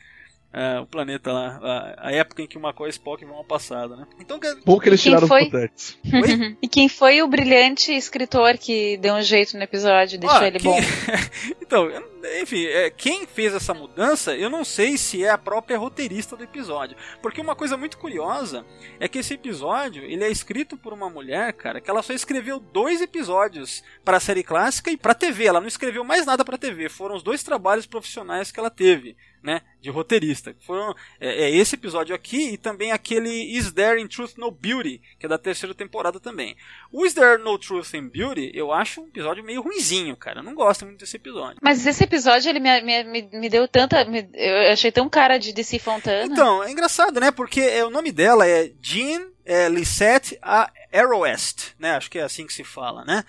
É, 0.55 0.79
o 0.81 0.87
planeta 0.87 1.33
lá, 1.33 1.59
a, 1.63 2.09
a 2.09 2.13
época 2.13 2.43
em 2.43 2.47
que 2.47 2.59
o 2.59 2.61
McCoy 2.61 2.87
e 2.89 2.91
Spock 2.91 3.25
vão 3.25 3.37
ao 3.37 3.45
passado, 3.45 3.97
né? 3.97 4.07
Então, 4.21 4.39
que- 4.39 4.55
Bom 4.67 4.79
que 4.79 4.91
eles 4.91 5.03
tiraram 5.03 5.27
foi? 5.27 5.51
os? 5.75 5.97
E 6.61 6.69
quem 6.69 6.91
foi 6.91 7.23
o 7.23 7.27
brilhante 7.27 7.91
escritor 7.91 8.59
que 8.59 8.99
deu 8.99 9.15
um 9.15 9.23
jeito 9.23 9.57
no 9.57 9.63
episódio 9.63 10.17
e 10.17 10.19
deixou 10.19 10.39
Ah, 10.39 10.47
ele 10.47 10.59
quem- 10.59 10.71
bom? 10.71 10.79
então, 11.63 11.87
eu- 11.91 12.12
enfim, 12.41 12.65
é, 12.67 12.91
quem 12.91 13.27
fez 13.27 13.55
essa 13.55 13.75
mudança, 13.75 14.37
eu 14.37 14.49
não 14.49 14.65
sei 14.65 14.97
se 14.97 15.25
é 15.25 15.31
a 15.31 15.39
própria 15.39 15.79
roteirista 15.79 16.37
do 16.37 16.45
episódio. 16.45 16.97
Porque 17.21 17.41
uma 17.41 17.57
coisa 17.57 17.77
muito 17.77 17.99
curiosa 17.99 18.65
é 19.01 19.09
que 19.09 19.19
esse 19.19 19.35
episódio, 19.35 20.05
ele 20.05 20.25
é 20.25 20.31
escrito 20.31 20.77
por 20.77 20.93
uma 20.93 21.11
mulher, 21.11 21.53
cara, 21.53 21.81
que 21.81 21.91
ela 21.91 22.03
só 22.03 22.13
escreveu 22.13 22.61
dois 22.61 23.01
episódios 23.01 23.83
para 24.05 24.17
a 24.17 24.21
série 24.21 24.43
clássica 24.43 24.91
e 24.91 24.97
para 24.97 25.15
TV. 25.15 25.47
Ela 25.47 25.61
não 25.61 25.69
escreveu 25.69 26.05
mais 26.05 26.27
nada 26.27 26.45
para 26.45 26.59
TV. 26.59 26.89
Foram 26.89 27.17
os 27.17 27.23
dois 27.23 27.43
trabalhos 27.43 27.87
profissionais 27.87 28.51
que 28.51 28.61
ela 28.61 28.71
teve, 28.71 29.17
né, 29.43 29.63
de 29.81 29.91
roteirista. 29.91 30.55
Foram 30.61 30.95
é, 31.21 31.45
é 31.45 31.51
esse 31.51 31.75
episódio 31.75 32.15
aqui 32.15 32.51
e 32.53 32.57
também 32.57 32.93
aquele 32.93 33.31
Is 33.31 33.73
There 33.73 34.01
in 34.01 34.07
Truth 34.07 34.37
No 34.37 34.51
Beauty, 34.51 35.01
que 35.19 35.27
é 35.27 35.29
da 35.29 35.39
terceira 35.39 35.75
temporada 35.75 36.21
também. 36.21 36.57
O 36.91 37.05
Is 37.05 37.15
There 37.15 37.43
No 37.43 37.59
Truth 37.59 37.95
in 37.95 38.09
Beauty, 38.09 38.53
eu 38.55 38.73
acho 38.73 39.03
um 39.03 39.09
episódio 39.09 39.43
meio 39.43 39.63
ruinzinho, 39.63 40.17
cara. 40.17 40.41
Eu 40.41 40.45
não 40.45 40.55
gosto 40.55 40.85
muito 40.85 41.01
desse 41.01 41.17
episódio. 41.17 41.59
Mas 41.61 41.87
esse 41.87 42.05
episódio 42.13 42.51
ele 42.51 42.61
me, 42.61 42.83
me, 43.05 43.29
me, 43.33 43.49
deu 43.49 43.67
tanta. 43.67 44.05
me- 44.05 44.29
eu 44.35 44.73
achei 44.73 44.93
tão 44.93 45.09
cara 45.09 45.39
de 45.39 45.53
DC 45.53 45.79
Fontana. 45.79 46.25
Então, 46.27 46.63
é 46.63 46.71
engraçado, 46.71 47.19
né? 47.19 47.31
Porque 47.31 47.61
é, 47.61 47.85
o 47.85 47.91
nome 47.91 48.13
dela 48.13 48.47
é 48.47 48.71
Jean 48.81 49.23
é, 49.45 49.69
Lisette 49.69 50.39
A- 50.43 50.71
Arrowest, 50.93 51.73
né? 51.79 51.93
Acho 51.97 52.11
que 52.11 52.19
é 52.19 52.23
assim 52.23 52.47
que 52.47 52.53
se 52.53 52.63
fala, 52.65 53.05
né? 53.05 53.25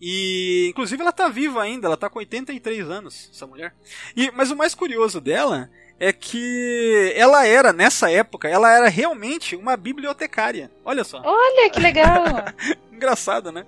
E, 0.00 0.66
inclusive, 0.70 1.00
ela 1.00 1.12
tá 1.12 1.28
viva 1.28 1.62
ainda, 1.62 1.86
ela 1.86 1.96
tá 1.96 2.10
com 2.10 2.18
83 2.18 2.90
anos, 2.90 3.30
essa 3.32 3.46
mulher. 3.46 3.72
E, 4.16 4.30
mas 4.32 4.50
o 4.50 4.56
mais 4.56 4.74
curioso 4.74 5.20
dela 5.20 5.70
é 6.04 6.12
que 6.12 7.14
ela 7.16 7.46
era, 7.46 7.72
nessa 7.72 8.10
época, 8.10 8.46
ela 8.46 8.70
era 8.70 8.88
realmente 8.88 9.56
uma 9.56 9.74
bibliotecária. 9.74 10.70
Olha 10.84 11.02
só. 11.02 11.22
Olha 11.24 11.70
que 11.70 11.80
legal! 11.80 12.24
Engraçado, 12.92 13.50
né? 13.50 13.64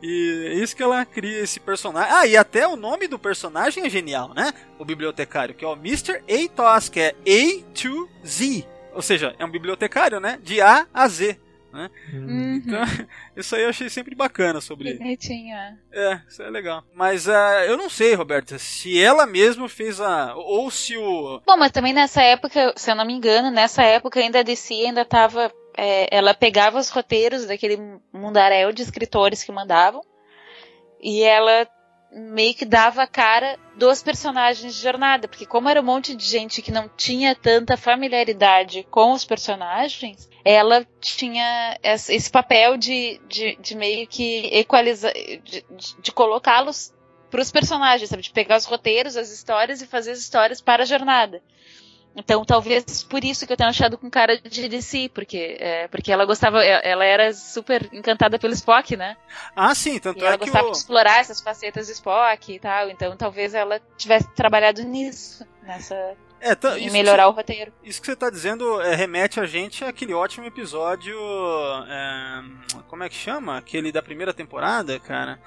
E 0.00 0.46
é 0.46 0.54
isso 0.54 0.76
que 0.76 0.84
ela 0.84 1.04
cria 1.04 1.40
esse 1.40 1.58
personagem. 1.58 2.12
Ah, 2.12 2.26
e 2.26 2.36
até 2.36 2.66
o 2.66 2.76
nome 2.76 3.08
do 3.08 3.18
personagem 3.18 3.84
é 3.84 3.90
genial, 3.90 4.32
né? 4.34 4.54
O 4.78 4.84
bibliotecário, 4.84 5.52
que 5.52 5.64
é 5.64 5.68
o 5.68 5.72
Mr. 5.72 6.22
Atos, 6.22 6.88
que 6.88 7.00
é 7.00 7.08
A 7.08 7.62
to 7.74 8.08
Z. 8.24 8.64
Ou 8.94 9.02
seja, 9.02 9.34
é 9.36 9.44
um 9.44 9.50
bibliotecário, 9.50 10.20
né? 10.20 10.38
De 10.42 10.60
A 10.60 10.86
a 10.94 11.08
Z. 11.08 11.38
Né? 11.72 11.88
Uhum. 12.12 12.54
Então, 12.54 12.80
isso 13.36 13.54
aí 13.54 13.62
eu 13.62 13.68
achei 13.68 13.88
sempre 13.88 14.14
bacana 14.14 14.60
sobre. 14.60 14.94
Bonitinho, 14.94 15.54
é. 15.54 15.76
É, 15.92 16.20
isso 16.28 16.42
é 16.42 16.50
legal. 16.50 16.84
Mas 16.94 17.28
ah, 17.28 17.64
eu 17.66 17.76
não 17.76 17.88
sei, 17.88 18.14
Roberta, 18.14 18.58
se 18.58 19.00
ela 19.00 19.26
mesma 19.26 19.68
fez 19.68 20.00
a. 20.00 20.34
Ou 20.34 20.70
se 20.70 20.96
o. 20.96 21.40
Bom, 21.46 21.56
mas 21.56 21.70
também 21.70 21.92
nessa 21.92 22.22
época, 22.22 22.72
se 22.76 22.90
eu 22.90 22.94
não 22.94 23.04
me 23.04 23.12
engano, 23.12 23.50
nessa 23.50 23.82
época 23.82 24.18
ainda 24.18 24.40
a 24.40 24.42
DC 24.42 24.74
ainda 24.74 25.04
tava. 25.04 25.52
é, 25.76 26.14
ela 26.14 26.34
pegava 26.34 26.78
os 26.78 26.88
roteiros 26.90 27.46
daquele 27.46 27.78
mundaréu 28.12 28.72
de 28.72 28.82
escritores 28.82 29.44
que 29.44 29.52
mandavam 29.52 30.02
e 31.02 31.22
ela 31.22 31.66
meio 32.12 32.54
que 32.54 32.64
dava 32.64 33.02
a 33.02 33.06
cara 33.06 33.58
dos 33.76 34.02
personagens 34.02 34.74
de 34.74 34.80
jornada, 34.82 35.28
porque 35.28 35.46
como 35.46 35.68
era 35.68 35.80
um 35.80 35.84
monte 35.84 36.14
de 36.14 36.24
gente 36.24 36.60
que 36.60 36.72
não 36.72 36.88
tinha 36.96 37.34
tanta 37.34 37.76
familiaridade 37.76 38.86
com 38.90 39.12
os 39.12 39.24
personagens, 39.24 40.28
ela 40.44 40.86
tinha 41.00 41.78
esse 41.82 42.30
papel 42.30 42.76
de, 42.76 43.20
de, 43.28 43.56
de 43.60 43.74
meio 43.76 44.06
que 44.06 44.46
equalizar, 44.52 45.12
de- 45.12 45.64
de 46.00 46.12
colocá-los 46.12 46.92
para 47.30 47.40
os 47.40 47.50
personagens, 47.52 48.10
sabe? 48.10 48.22
De 48.22 48.30
pegar 48.32 48.56
os 48.56 48.64
roteiros, 48.64 49.16
as 49.16 49.30
histórias 49.30 49.80
e 49.80 49.86
fazer 49.86 50.10
as 50.10 50.18
histórias 50.18 50.60
para 50.60 50.82
a 50.82 50.86
jornada. 50.86 51.40
Então, 52.16 52.44
talvez 52.44 53.04
por 53.04 53.24
isso 53.24 53.46
que 53.46 53.52
eu 53.52 53.56
tenha 53.56 53.68
achado 53.70 53.96
com 53.96 54.10
cara 54.10 54.36
de 54.36 54.68
DC, 54.68 55.10
porque, 55.14 55.56
é, 55.60 55.86
porque 55.88 56.10
ela 56.10 56.24
gostava, 56.24 56.62
é, 56.64 56.90
ela 56.90 57.04
era 57.04 57.32
super 57.32 57.88
encantada 57.92 58.38
pelo 58.38 58.52
Spock, 58.52 58.96
né? 58.96 59.16
Ah, 59.54 59.74
sim, 59.74 59.98
tanto 60.00 60.18
E 60.18 60.24
ela 60.24 60.34
é 60.34 60.38
que 60.38 60.44
gostava 60.44 60.68
o. 60.68 60.70
de 60.72 60.76
explorar 60.78 61.20
essas 61.20 61.40
facetas 61.40 61.86
do 61.86 61.92
Spock 61.92 62.52
e 62.52 62.58
tal. 62.58 62.90
Então, 62.90 63.16
talvez 63.16 63.54
ela 63.54 63.80
tivesse 63.96 64.28
trabalhado 64.34 64.82
nisso, 64.82 65.46
nessa, 65.62 65.94
É, 66.40 66.54
tá- 66.56 66.76
isso 66.78 66.92
melhorar 66.92 67.28
o 67.28 67.30
roteiro. 67.32 67.72
Isso 67.84 68.00
que 68.00 68.06
você 68.06 68.14
está 68.14 68.28
dizendo 68.28 68.80
é, 68.80 68.94
remete 68.96 69.38
a 69.38 69.46
gente 69.46 69.84
àquele 69.84 70.12
ótimo 70.12 70.46
episódio. 70.46 71.16
é, 71.88 72.42
como 72.88 73.04
é 73.04 73.08
que 73.08 73.14
chama? 73.14 73.56
Aquele 73.56 73.92
da 73.92 74.02
primeira 74.02 74.34
temporada, 74.34 74.98
cara. 74.98 75.40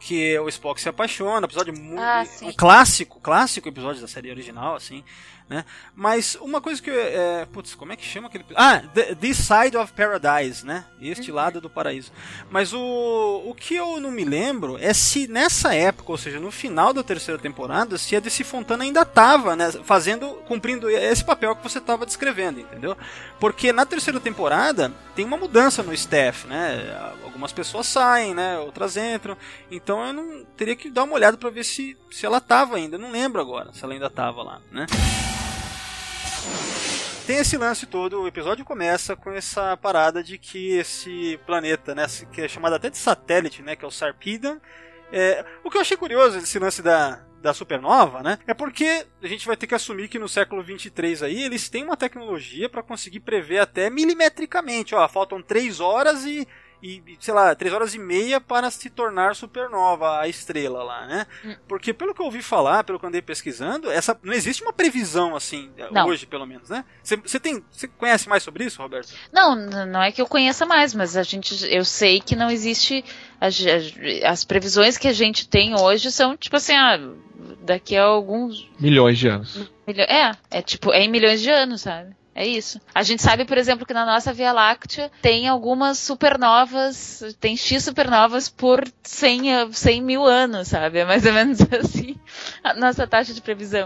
Que 0.00 0.36
o 0.40 0.48
Spock 0.48 0.80
se 0.80 0.88
apaixona, 0.88 1.46
episódio 1.46 1.72
muito. 1.78 2.02
Ah, 2.02 2.24
um 2.42 2.52
clássico, 2.52 3.20
clássico 3.20 3.68
episódio 3.68 4.00
da 4.00 4.08
série 4.08 4.30
original, 4.30 4.74
assim, 4.74 5.04
né? 5.48 5.64
Mas 5.94 6.34
uma 6.40 6.60
coisa 6.60 6.80
que. 6.80 6.90
É, 6.90 7.46
putz, 7.52 7.74
como 7.74 7.92
é 7.92 7.96
que 7.96 8.04
chama 8.04 8.28
aquele? 8.28 8.44
Ah, 8.54 8.82
The- 8.94 9.14
This 9.14 9.38
Side 9.38 9.76
of 9.76 9.92
Paradise, 9.92 10.64
né? 10.66 10.84
Este 11.00 11.30
Uhum. 11.30 11.36
lado 11.36 11.60
do 11.60 11.68
paraíso. 11.70 12.10
Mas 12.50 12.72
o, 12.72 13.42
o 13.46 13.54
que 13.54 13.74
eu 13.74 14.00
não 14.00 14.10
me 14.10 14.24
lembro 14.24 14.78
é 14.78 14.92
se 14.94 15.26
nessa 15.28 15.74
época, 15.74 16.10
ou 16.12 16.18
seja, 16.18 16.38
no 16.40 16.50
final 16.50 16.92
da 16.92 17.02
terceira 17.02 17.40
temporada, 17.40 17.98
se 17.98 18.14
a 18.16 18.20
DC 18.20 18.44
Fontana 18.44 18.84
ainda 18.84 19.02
estava 19.02 19.54
né, 19.56 19.70
fazendo, 19.84 20.28
cumprindo 20.46 20.88
esse 20.90 21.24
papel 21.24 21.54
que 21.56 21.62
você 21.62 21.78
estava 21.78 22.06
descrevendo, 22.06 22.60
entendeu? 22.60 22.96
Porque 23.40 23.72
na 23.72 23.84
terceira 23.84 24.20
temporada 24.20 24.92
tem 25.14 25.24
uma 25.24 25.36
mudança 25.36 25.82
no 25.82 25.92
staff, 25.92 26.46
né? 26.46 26.96
Algumas 27.24 27.52
pessoas 27.52 27.86
saem, 27.86 28.34
né? 28.34 28.58
Outras 28.58 28.96
entram. 28.96 29.36
Então 29.70 30.04
eu 30.06 30.12
não 30.12 30.44
teria 30.56 30.76
que 30.76 30.90
dar 30.90 31.02
uma 31.04 31.14
olhada 31.14 31.36
para 31.36 31.50
ver 31.50 31.64
se, 31.64 31.96
se 32.10 32.24
ela 32.24 32.38
estava 32.38 32.76
ainda. 32.76 32.96
Eu 32.96 33.00
não 33.00 33.10
lembro 33.10 33.40
agora 33.40 33.72
se 33.72 33.82
ela 33.84 33.92
ainda 33.92 34.06
estava 34.06 34.42
lá, 34.42 34.60
né? 34.70 34.86
Tem 37.26 37.36
esse 37.36 37.56
lance 37.56 37.86
todo, 37.86 38.20
o 38.20 38.26
episódio 38.26 38.64
começa 38.64 39.14
com 39.14 39.30
essa 39.30 39.76
parada 39.76 40.24
de 40.24 40.38
que 40.38 40.72
esse 40.72 41.38
planeta, 41.46 41.94
né, 41.94 42.04
que 42.32 42.42
é 42.42 42.48
chamado 42.48 42.74
até 42.74 42.90
de 42.90 42.98
satélite, 42.98 43.62
né, 43.62 43.76
que 43.76 43.84
é 43.84 43.88
o 43.88 43.92
Sarpedon, 43.92 44.58
é, 45.12 45.44
o 45.62 45.70
que 45.70 45.76
eu 45.76 45.80
achei 45.80 45.96
curioso 45.96 46.40
desse 46.40 46.58
lance 46.58 46.82
da, 46.82 47.24
da 47.40 47.54
supernova, 47.54 48.22
né, 48.22 48.38
é 48.46 48.52
porque 48.52 49.06
a 49.22 49.26
gente 49.28 49.46
vai 49.46 49.56
ter 49.56 49.68
que 49.68 49.74
assumir 49.74 50.08
que 50.08 50.18
no 50.18 50.28
século 50.28 50.64
23 50.64 51.22
aí 51.22 51.44
eles 51.44 51.68
têm 51.68 51.84
uma 51.84 51.96
tecnologia 51.96 52.68
para 52.68 52.82
conseguir 52.82 53.20
prever 53.20 53.60
até 53.60 53.88
milimetricamente, 53.88 54.94
ó, 54.94 55.08
faltam 55.08 55.40
3 55.40 55.78
horas 55.78 56.24
e 56.24 56.46
e, 56.82 57.00
sei 57.20 57.32
lá, 57.32 57.54
3 57.54 57.72
horas 57.72 57.94
e 57.94 57.98
meia 57.98 58.40
para 58.40 58.70
se 58.70 58.90
tornar 58.90 59.36
supernova 59.36 60.18
a 60.20 60.26
estrela 60.28 60.82
lá, 60.82 61.06
né? 61.06 61.26
Porque 61.68 61.94
pelo 61.94 62.12
que 62.14 62.20
eu 62.20 62.26
ouvi 62.26 62.42
falar, 62.42 62.82
pelo 62.82 62.98
que 62.98 63.04
eu 63.04 63.08
andei 63.08 63.22
pesquisando, 63.22 63.90
essa 63.90 64.18
não 64.22 64.32
existe 64.32 64.62
uma 64.62 64.72
previsão 64.72 65.36
assim, 65.36 65.70
Não. 65.92 66.06
hoje 66.08 66.26
pelo 66.26 66.44
menos, 66.46 66.68
né? 66.68 66.84
Você 67.02 67.38
tem, 67.38 67.64
você 67.70 67.86
conhece 67.86 68.28
mais 68.28 68.42
sobre 68.42 68.64
isso, 68.64 68.82
Roberto? 68.82 69.14
Não, 69.32 69.54
não 69.54 70.02
é 70.02 70.10
que 70.10 70.20
eu 70.20 70.26
conheça 70.26 70.66
mais, 70.66 70.92
mas 70.94 71.16
a 71.16 71.22
gente, 71.22 71.54
eu 71.72 71.84
sei 71.84 72.20
que 72.20 72.34
não 72.34 72.50
existe. 72.50 73.04
As, 73.40 73.58
as- 73.66 73.94
as 74.24 74.44
previsões 74.44 74.96
que 74.96 75.08
a 75.08 75.12
gente 75.12 75.48
tem 75.48 75.74
hoje 75.78 76.10
são 76.12 76.36
tipo 76.36 76.56
assim, 76.56 76.74
ah, 76.74 76.98
daqui 77.60 77.96
a 77.96 78.04
alguns 78.04 78.68
Milhões 78.78 79.18
de 79.18 79.28
anos. 79.28 79.70
milho- 79.86 80.00
é, 80.02 80.32
é 80.50 80.62
tipo, 80.62 80.92
é 80.92 81.00
em 81.02 81.08
milhões 81.08 81.40
de 81.40 81.50
anos, 81.50 81.80
sabe? 81.82 82.14
É 82.34 82.46
isso. 82.46 82.80
A 82.94 83.02
gente 83.02 83.20
sabe, 83.22 83.44
por 83.44 83.58
exemplo, 83.58 83.84
que 83.84 83.92
na 83.92 84.06
nossa 84.06 84.32
Via 84.32 84.52
Láctea 84.52 85.10
tem 85.20 85.46
algumas 85.48 85.98
supernovas, 85.98 87.36
tem 87.40 87.56
X 87.56 87.84
supernovas 87.84 88.48
por 88.48 88.84
100, 89.02 89.54
a- 89.54 89.68
100 89.72 90.02
mil 90.02 90.24
anos, 90.24 90.68
sabe? 90.68 90.98
É 91.00 91.04
mais 91.04 91.24
ou 91.26 91.32
menos 91.32 91.58
assim 91.72 92.16
a 92.64 92.74
nossa 92.74 93.06
taxa 93.06 93.34
de 93.34 93.40
previsão. 93.40 93.82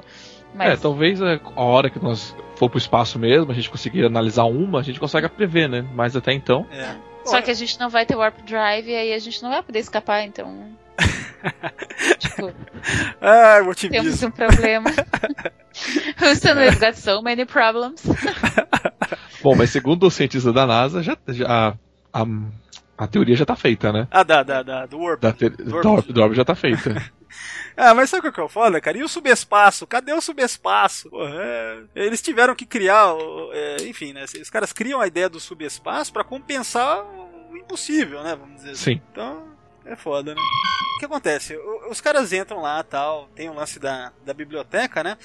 É, 0.54 0.58
Mas, 0.70 0.80
talvez 0.80 1.20
é, 1.20 1.40
a 1.56 1.62
hora 1.62 1.90
que 1.90 1.98
nós 2.02 2.34
for 2.54 2.70
pro 2.70 2.78
espaço 2.78 3.18
mesmo, 3.18 3.50
a 3.50 3.54
gente 3.54 3.68
conseguir 3.68 4.04
analisar 4.06 4.44
uma, 4.44 4.78
a 4.80 4.82
gente 4.82 4.98
consegue 5.00 5.28
prever, 5.28 5.68
né? 5.68 5.84
Mas 5.94 6.16
até 6.16 6.32
então. 6.32 6.66
É. 6.70 6.94
Só 7.24 7.42
que 7.42 7.50
a 7.50 7.54
gente 7.54 7.78
não 7.80 7.90
vai 7.90 8.06
ter 8.06 8.14
Warp 8.14 8.38
Drive 8.46 8.88
e 8.88 8.94
aí 8.94 9.12
a 9.12 9.18
gente 9.18 9.42
não 9.42 9.50
vai 9.50 9.62
poder 9.62 9.80
escapar, 9.80 10.22
então. 10.22 10.68
Tipo, 12.18 12.52
Ah, 13.20 13.58
o 13.62 13.74
temos 13.74 14.04
otimismo. 14.04 14.28
um 14.28 14.30
problema. 14.30 14.90
Houston, 16.22 16.54
we've 16.56 16.78
got 16.78 16.94
so 16.94 17.20
many 17.22 17.44
problems. 17.44 18.02
Bom, 19.42 19.54
mas 19.54 19.70
segundo 19.70 20.06
o 20.06 20.10
cientista 20.10 20.52
da 20.52 20.66
NASA, 20.66 21.02
já, 21.02 21.16
já 21.28 21.76
a, 22.12 22.26
a 22.98 23.06
teoria 23.06 23.36
já 23.36 23.44
tá 23.44 23.54
feita, 23.56 23.92
né? 23.92 24.08
Ah, 24.10 24.22
da, 24.22 24.42
da, 24.42 24.62
da, 24.62 24.86
do 24.86 24.98
Warp. 24.98 25.20
Da 25.20 25.32
te, 25.32 25.48
Do 25.50 25.64
do 25.64 25.74
Warp. 25.74 25.84
Warp 25.86 26.06
Drive 26.12 26.34
já 26.34 26.44
tá 26.44 26.54
feita. 26.54 27.12
Ah, 27.76 27.92
mas 27.92 28.08
sabe 28.08 28.28
o 28.28 28.32
que 28.32 28.40
é 28.40 28.42
o 28.42 28.48
foda, 28.48 28.80
cara? 28.80 28.96
E 28.96 29.02
o 29.02 29.08
subespaço? 29.08 29.86
Cadê 29.86 30.12
o 30.14 30.20
subespaço? 30.22 31.10
Porra, 31.10 31.34
é, 31.34 31.78
Eles 31.94 32.22
tiveram 32.22 32.54
que 32.54 32.64
criar, 32.64 33.12
é, 33.52 33.76
enfim, 33.86 34.14
né? 34.14 34.24
Os 34.40 34.48
caras 34.48 34.72
criam 34.72 35.00
a 35.00 35.06
ideia 35.06 35.28
do 35.28 35.38
subespaço 35.38 36.10
pra 36.12 36.24
compensar 36.24 37.04
o 37.04 37.56
impossível, 37.56 38.22
né? 38.22 38.34
Vamos 38.34 38.56
dizer 38.56 38.70
assim. 38.70 38.94
Sim. 38.94 39.02
Então, 39.12 39.44
é 39.86 39.96
foda, 39.96 40.34
né? 40.34 40.40
O 40.96 40.98
que 40.98 41.04
acontece? 41.04 41.56
Os 41.88 42.00
caras 42.00 42.32
entram 42.32 42.60
lá 42.60 42.82
tal, 42.82 43.28
tem 43.34 43.48
o 43.48 43.54
lance 43.54 43.78
da, 43.78 44.12
da 44.24 44.34
biblioteca, 44.34 45.02
né? 45.02 45.16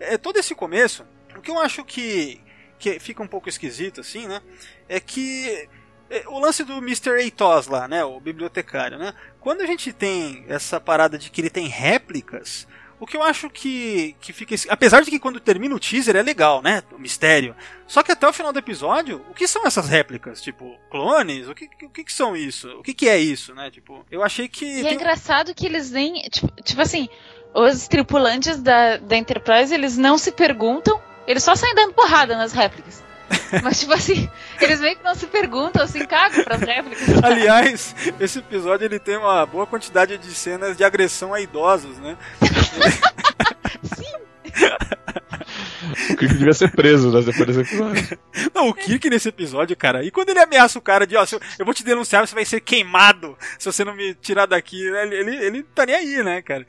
É, 0.00 0.18
todo 0.18 0.38
esse 0.38 0.54
começo, 0.54 1.04
o 1.36 1.40
que 1.40 1.50
eu 1.50 1.58
acho 1.58 1.84
que, 1.84 2.40
que 2.78 2.98
fica 2.98 3.22
um 3.22 3.28
pouco 3.28 3.48
esquisito, 3.48 4.00
assim, 4.00 4.26
né? 4.26 4.40
É 4.88 4.98
que 4.98 5.68
é, 6.10 6.24
o 6.26 6.38
lance 6.38 6.64
do 6.64 6.78
Mr. 6.78 7.26
Atos 7.26 7.66
lá, 7.66 7.86
né? 7.86 8.04
O 8.04 8.18
bibliotecário, 8.18 8.98
né? 8.98 9.14
Quando 9.40 9.60
a 9.60 9.66
gente 9.66 9.92
tem 9.92 10.44
essa 10.48 10.80
parada 10.80 11.18
de 11.18 11.30
que 11.30 11.40
ele 11.40 11.50
tem 11.50 11.66
réplicas, 11.66 12.66
o 13.00 13.06
que 13.06 13.16
eu 13.16 13.22
acho 13.22 13.48
que, 13.50 14.14
que 14.20 14.32
fica. 14.32 14.54
es- 14.54 14.66
Apesar 14.68 15.02
de 15.02 15.10
que 15.10 15.18
quando 15.18 15.38
termina 15.40 15.74
o 15.74 15.78
teaser 15.80 16.16
é 16.16 16.22
legal, 16.22 16.60
né? 16.62 16.82
O 16.92 16.98
mistério. 16.98 17.54
Só 17.86 18.02
que 18.02 18.12
até 18.12 18.26
o 18.28 18.32
final 18.32 18.52
do 18.52 18.58
episódio, 18.58 19.24
o 19.30 19.34
que 19.34 19.46
são 19.46 19.66
essas 19.66 19.88
réplicas? 19.88 20.42
Tipo, 20.42 20.76
clones? 20.90 21.48
O 21.48 21.54
que, 21.54 21.66
o 21.84 21.90
que, 21.90 22.04
que 22.04 22.12
são 22.12 22.36
isso? 22.36 22.68
O 22.78 22.82
que, 22.82 22.92
que 22.94 23.08
é 23.08 23.18
isso, 23.18 23.54
né? 23.54 23.70
Tipo, 23.70 24.04
eu 24.10 24.22
achei 24.22 24.48
que. 24.48 24.64
E 24.64 24.80
é 24.80 24.84
tem- 24.84 24.94
engraçado 24.94 25.54
que 25.54 25.64
eles 25.66 25.90
nem. 25.90 26.22
Tipo, 26.30 26.48
tipo 26.62 26.80
assim, 26.80 27.08
os 27.54 27.88
tripulantes 27.88 28.60
da, 28.60 28.96
da 28.98 29.16
Enterprise, 29.16 29.72
eles 29.72 29.96
não 29.96 30.18
se 30.18 30.32
perguntam, 30.32 31.00
eles 31.26 31.42
só 31.42 31.54
saem 31.54 31.74
dando 31.74 31.94
porrada 31.94 32.36
nas 32.36 32.52
réplicas. 32.52 33.02
Mas, 33.62 33.80
tipo 33.80 33.92
assim, 33.92 34.28
eles 34.60 34.80
meio 34.80 34.96
que 34.96 35.04
não 35.04 35.14
se 35.14 35.26
perguntam, 35.26 35.86
se 35.86 36.06
cagam 36.06 36.44
pras 36.44 36.60
réplicas. 36.60 37.08
Aliás, 37.22 37.94
esse 38.18 38.38
episódio 38.38 38.84
ele 38.84 38.98
tem 38.98 39.16
uma 39.16 39.44
boa 39.46 39.66
quantidade 39.66 40.16
de 40.18 40.34
cenas 40.34 40.76
de 40.76 40.84
agressão 40.84 41.34
a 41.34 41.40
idosos, 41.40 41.98
né? 41.98 42.16
O 46.10 46.16
Kirk 46.16 46.34
devia 46.34 46.52
ser 46.52 46.70
preso 46.70 47.10
né, 47.10 47.22
depois 47.22 47.46
desse 47.46 47.60
episódio. 47.60 48.18
Não, 48.54 48.68
o 48.68 48.74
Kirk 48.74 49.08
nesse 49.08 49.28
episódio, 49.28 49.76
cara, 49.76 50.04
e 50.04 50.10
quando 50.10 50.30
ele 50.30 50.40
ameaça 50.40 50.78
o 50.78 50.82
cara 50.82 51.06
de, 51.06 51.16
ó, 51.16 51.24
se 51.24 51.36
eu, 51.58 51.64
vou 51.64 51.74
te 51.74 51.84
denunciar, 51.84 52.26
você 52.26 52.34
vai 52.34 52.44
ser 52.44 52.60
queimado 52.60 53.36
se 53.58 53.70
você 53.70 53.84
não 53.84 53.94
me 53.94 54.14
tirar 54.14 54.46
daqui, 54.46 54.90
né? 54.90 55.06
ele, 55.06 55.16
ele, 55.16 55.36
ele 55.44 55.62
tá 55.62 55.86
nem 55.86 55.94
aí, 55.94 56.22
né, 56.22 56.42
cara? 56.42 56.66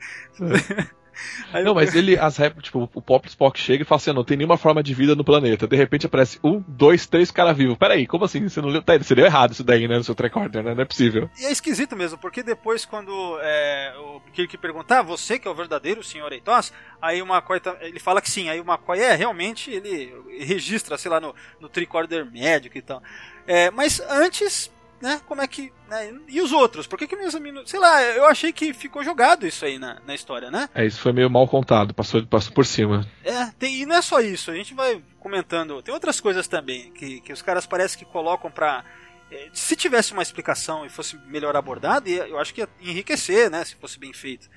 Aí 1.52 1.62
Não, 1.64 1.70
eu- 1.70 1.74
mas 1.74 1.94
ele, 1.94 2.18
as 2.18 2.36
réplicas, 2.36 2.64
tipo, 2.64 2.88
o 2.94 3.02
Pop 3.02 3.26
Spock 3.28 3.58
chega 3.58 3.82
e 3.82 3.86
fala 3.86 3.96
assim: 4.00 4.12
não 4.12 4.24
tem 4.24 4.36
nenhuma 4.36 4.56
forma 4.56 4.82
de 4.82 4.94
vida 4.94 5.14
no 5.14 5.24
planeta. 5.24 5.66
De 5.66 5.76
repente 5.76 6.06
aparece 6.06 6.38
um, 6.44 6.62
dois, 6.66 7.06
três 7.06 7.30
caras 7.30 7.56
vivos. 7.56 7.76
Peraí, 7.76 8.06
como 8.06 8.24
assim? 8.24 8.48
Você 8.48 8.60
não 8.60 8.68
leu? 8.68 8.82
Tá, 8.82 8.96
você 8.96 9.14
deu 9.14 9.24
errado 9.26 9.52
isso 9.52 9.64
daí, 9.64 9.86
né? 9.88 9.96
No 9.96 10.04
seu 10.04 10.14
recorder, 10.18 10.62
né? 10.62 10.74
Não 10.74 10.82
é 10.82 10.84
possível. 10.84 11.28
E 11.38 11.44
é 11.46 11.52
esquisito 11.52 11.96
mesmo, 11.96 12.18
porque 12.18 12.42
depois 12.42 12.84
quando 12.84 13.38
é, 13.42 13.92
o 13.98 14.20
Kirk 14.32 14.56
perguntar, 14.58 15.00
"Ah, 15.00 15.02
você 15.02 15.38
que 15.38 15.48
é 15.48 15.50
o 15.50 15.54
verdadeiro 15.54 16.02
senhor 16.04 16.32
Eitos? 16.32 16.72
Aí 17.02 17.20
o 17.22 17.26
McCoy, 17.26 17.60
tá- 17.60 17.76
ele 17.80 17.98
fala 17.98 18.20
que 18.20 18.30
sim, 18.30 18.48
aí 18.48 18.60
o 18.60 18.64
McCoy 18.64 18.98
é, 19.00 19.14
realmente, 19.14 19.70
ele 19.70 20.12
registra, 20.40 20.96
sei 20.98 21.10
lá, 21.10 21.18
no, 21.20 21.34
no 21.60 21.68
tricorder 21.68 22.30
médico 22.30 22.76
e 22.78 22.82
tal. 22.82 23.02
É, 23.46 23.70
mas 23.70 24.00
antes, 24.08 24.70
né, 25.00 25.20
como 25.26 25.40
é 25.42 25.46
que... 25.48 25.72
né, 25.88 26.12
e 26.28 26.40
os 26.40 26.52
outros? 26.52 26.86
Por 26.86 26.98
que 26.98 27.06
que 27.06 27.14
examinou? 27.16 27.66
Sei 27.66 27.78
lá, 27.80 28.02
eu 28.02 28.26
achei 28.26 28.52
que 28.52 28.72
ficou 28.74 29.02
jogado 29.02 29.46
isso 29.46 29.64
aí 29.64 29.78
na, 29.78 29.98
na 30.06 30.14
história, 30.14 30.50
né? 30.50 30.68
É, 30.74 30.84
isso 30.84 31.00
foi 31.00 31.12
meio 31.12 31.30
mal 31.30 31.46
contado, 31.48 31.94
passou, 31.94 32.24
passou 32.26 32.52
por 32.52 32.66
cima. 32.66 33.06
É, 33.24 33.46
tem, 33.58 33.76
e 33.82 33.86
não 33.86 33.96
é 33.96 34.02
só 34.02 34.20
isso, 34.20 34.50
a 34.50 34.54
gente 34.54 34.74
vai 34.74 35.02
comentando. 35.18 35.82
Tem 35.82 35.92
outras 35.94 36.20
coisas 36.20 36.46
também 36.48 36.90
que, 36.92 37.20
que 37.20 37.32
os 37.32 37.42
caras 37.42 37.66
parece 37.66 37.96
que 37.96 38.04
colocam 38.04 38.50
pra. 38.50 38.84
eh, 39.30 39.48
Se 39.52 39.74
tivesse 39.76 40.12
uma 40.12 40.22
explicação 40.22 40.84
e 40.84 40.88
fosse 40.88 41.16
melhor 41.26 41.54
abordado, 41.56 42.08
ia- 42.08 42.26
eu 42.28 42.38
acho 42.38 42.52
que 42.54 42.60
ia 42.60 42.68
enriquecer, 42.80 43.50
né? 43.50 43.64
Se 43.64 43.74
fosse 43.76 43.98
bem 43.98 44.12
feito. 44.12 44.48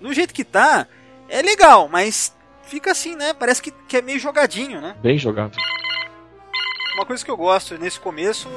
No 0.00 0.12
jeito 0.12 0.34
que 0.34 0.44
tá, 0.44 0.86
é 1.28 1.40
legal, 1.42 1.88
mas 1.88 2.36
fica 2.64 2.90
assim, 2.90 3.14
né? 3.16 3.32
Parece 3.34 3.62
que, 3.62 3.70
que 3.88 3.96
é 3.96 4.02
meio 4.02 4.18
jogadinho, 4.18 4.80
né? 4.80 4.96
Bem 5.02 5.16
jogado. 5.18 5.56
Uma 6.94 7.06
coisa 7.06 7.24
que 7.24 7.30
eu 7.30 7.36
gosto 7.36 7.78
nesse 7.78 7.98
começo, 7.98 8.48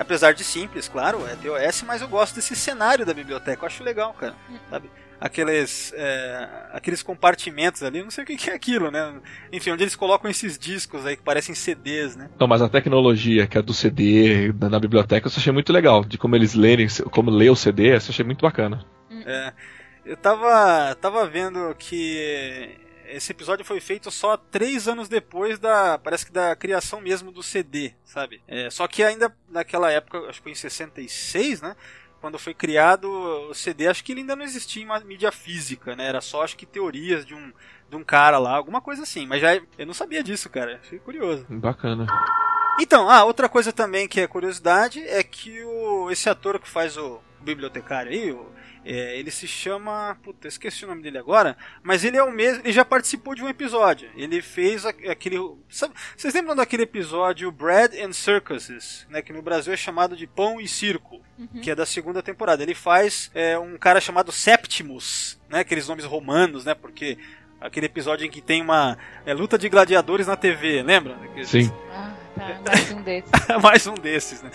apesar 0.00 0.32
de 0.32 0.42
simples, 0.42 0.88
claro, 0.88 1.26
é 1.26 1.36
TOS, 1.36 1.82
mas 1.86 2.00
eu 2.00 2.08
gosto 2.08 2.34
desse 2.34 2.56
cenário 2.56 3.04
da 3.04 3.12
biblioteca. 3.12 3.62
Eu 3.62 3.66
acho 3.66 3.84
legal, 3.84 4.14
cara. 4.14 4.34
Sabe? 4.70 4.90
Aqueles, 5.20 5.92
é, 5.94 6.48
aqueles 6.72 7.02
compartimentos 7.02 7.82
ali, 7.82 8.02
não 8.02 8.10
sei 8.10 8.24
o 8.24 8.26
que 8.26 8.36
que 8.36 8.48
é 8.48 8.54
aquilo, 8.54 8.90
né? 8.90 9.20
Enfim, 9.52 9.72
onde 9.72 9.82
eles 9.82 9.94
colocam 9.94 10.30
esses 10.30 10.58
discos 10.58 11.04
aí 11.04 11.14
que 11.14 11.22
parecem 11.22 11.54
CDs, 11.54 12.16
né? 12.16 12.30
Não, 12.38 12.46
mas 12.46 12.62
a 12.62 12.68
tecnologia, 12.70 13.46
que 13.46 13.58
é 13.58 13.62
do 13.62 13.74
CD, 13.74 14.50
da, 14.52 14.70
na 14.70 14.80
biblioteca, 14.80 15.28
eu 15.28 15.32
achei 15.36 15.52
muito 15.52 15.72
legal. 15.72 16.02
De 16.02 16.16
como 16.16 16.34
eles 16.34 16.54
lerem, 16.54 16.88
como 17.10 17.30
ler 17.30 17.50
o 17.50 17.56
CD, 17.56 17.92
eu 17.92 17.96
achei 17.96 18.24
muito 18.24 18.40
bacana. 18.40 18.82
É, 19.26 19.52
eu 20.06 20.16
tava, 20.16 20.94
tava 20.94 21.26
vendo 21.26 21.74
que 21.78 22.78
esse 23.12 23.32
episódio 23.32 23.64
foi 23.64 23.80
feito 23.80 24.10
só 24.10 24.36
três 24.36 24.88
anos 24.88 25.08
depois 25.08 25.58
da, 25.58 25.98
parece 25.98 26.26
que 26.26 26.32
da 26.32 26.54
criação 26.56 27.00
mesmo 27.00 27.30
do 27.30 27.42
CD, 27.42 27.92
sabe? 28.04 28.40
É, 28.46 28.70
só 28.70 28.86
que 28.86 29.02
ainda 29.02 29.34
naquela 29.48 29.90
época, 29.90 30.18
acho 30.28 30.38
que 30.38 30.44
foi 30.44 30.52
em 30.52 30.56
66, 30.56 31.62
né? 31.62 31.76
Quando 32.20 32.38
foi 32.38 32.52
criado 32.52 33.10
o 33.50 33.54
CD, 33.54 33.88
acho 33.88 34.04
que 34.04 34.12
ele 34.12 34.20
ainda 34.20 34.36
não 34.36 34.44
existia 34.44 34.82
em 34.82 34.86
uma 34.86 35.00
mídia 35.00 35.32
física, 35.32 35.96
né? 35.96 36.06
Era 36.06 36.20
só, 36.20 36.42
acho 36.42 36.56
que 36.56 36.66
teorias 36.66 37.24
de 37.24 37.34
um, 37.34 37.50
de 37.88 37.96
um 37.96 38.04
cara 38.04 38.38
lá, 38.38 38.54
alguma 38.54 38.80
coisa 38.80 39.02
assim. 39.02 39.26
Mas 39.26 39.40
já 39.40 39.54
eu 39.54 39.86
não 39.86 39.94
sabia 39.94 40.22
disso, 40.22 40.50
cara. 40.50 40.78
Achei 40.82 40.98
curioso. 40.98 41.46
Bacana. 41.48 42.06
Então, 42.78 43.10
ah, 43.10 43.24
outra 43.24 43.48
coisa 43.48 43.72
também 43.72 44.06
que 44.06 44.20
é 44.20 44.26
curiosidade 44.26 45.02
é 45.06 45.22
que 45.22 45.62
o, 45.64 46.10
esse 46.10 46.28
ator 46.28 46.58
que 46.58 46.68
faz 46.68 46.96
o, 46.96 47.14
o 47.14 47.22
bibliotecário 47.42 48.12
aí, 48.12 48.36
é, 48.84 49.18
ele 49.18 49.30
se 49.30 49.46
chama. 49.46 50.16
Puta, 50.22 50.48
esqueci 50.48 50.84
o 50.84 50.88
nome 50.88 51.02
dele 51.02 51.18
agora, 51.18 51.56
mas 51.82 52.02
ele 52.04 52.16
é 52.16 52.22
o 52.22 52.30
mesmo. 52.32 52.62
Ele 52.64 52.72
já 52.72 52.84
participou 52.84 53.34
de 53.34 53.42
um 53.42 53.48
episódio. 53.48 54.10
Ele 54.16 54.40
fez 54.40 54.86
aquele. 54.86 55.36
sabe- 55.68 55.94
vocês 56.16 56.32
lembram 56.32 56.56
daquele 56.56 56.84
episódio 56.84 57.50
Bread 57.52 58.00
and 58.00 58.12
Circuses, 58.12 59.06
né? 59.10 59.20
Que 59.20 59.32
no 59.32 59.42
Brasil 59.42 59.72
é 59.72 59.76
chamado 59.76 60.16
de 60.16 60.26
Pão 60.26 60.60
e 60.60 60.66
Circo, 60.66 61.20
que 61.62 61.70
é 61.70 61.74
da 61.74 61.84
segunda 61.84 62.22
temporada. 62.22 62.62
Ele 62.62 62.74
faz 62.74 63.30
é, 63.34 63.58
um 63.58 63.76
cara 63.76 64.00
chamado 64.00 64.32
Septimus, 64.32 65.38
né? 65.48 65.60
Aqueles 65.60 65.86
nomes 65.88 66.04
romanos, 66.04 66.64
né? 66.64 66.74
Porque. 66.74 67.18
Aquele 67.60 67.84
episódio 67.84 68.24
em 68.24 68.30
que 68.30 68.40
tem 68.40 68.62
uma 68.62 68.96
é, 69.26 69.34
luta 69.34 69.58
de 69.58 69.68
gladiadores 69.68 70.26
na 70.26 70.34
TV, 70.34 70.82
lembra? 70.82 71.18
Sim. 71.44 71.70
Ah, 71.92 72.14
tá, 72.34 72.72
mais 72.72 72.90
um 72.90 73.02
desses. 73.02 73.30
mais 73.62 73.86
um 73.86 73.94
desses, 73.94 74.42
né? 74.42 74.50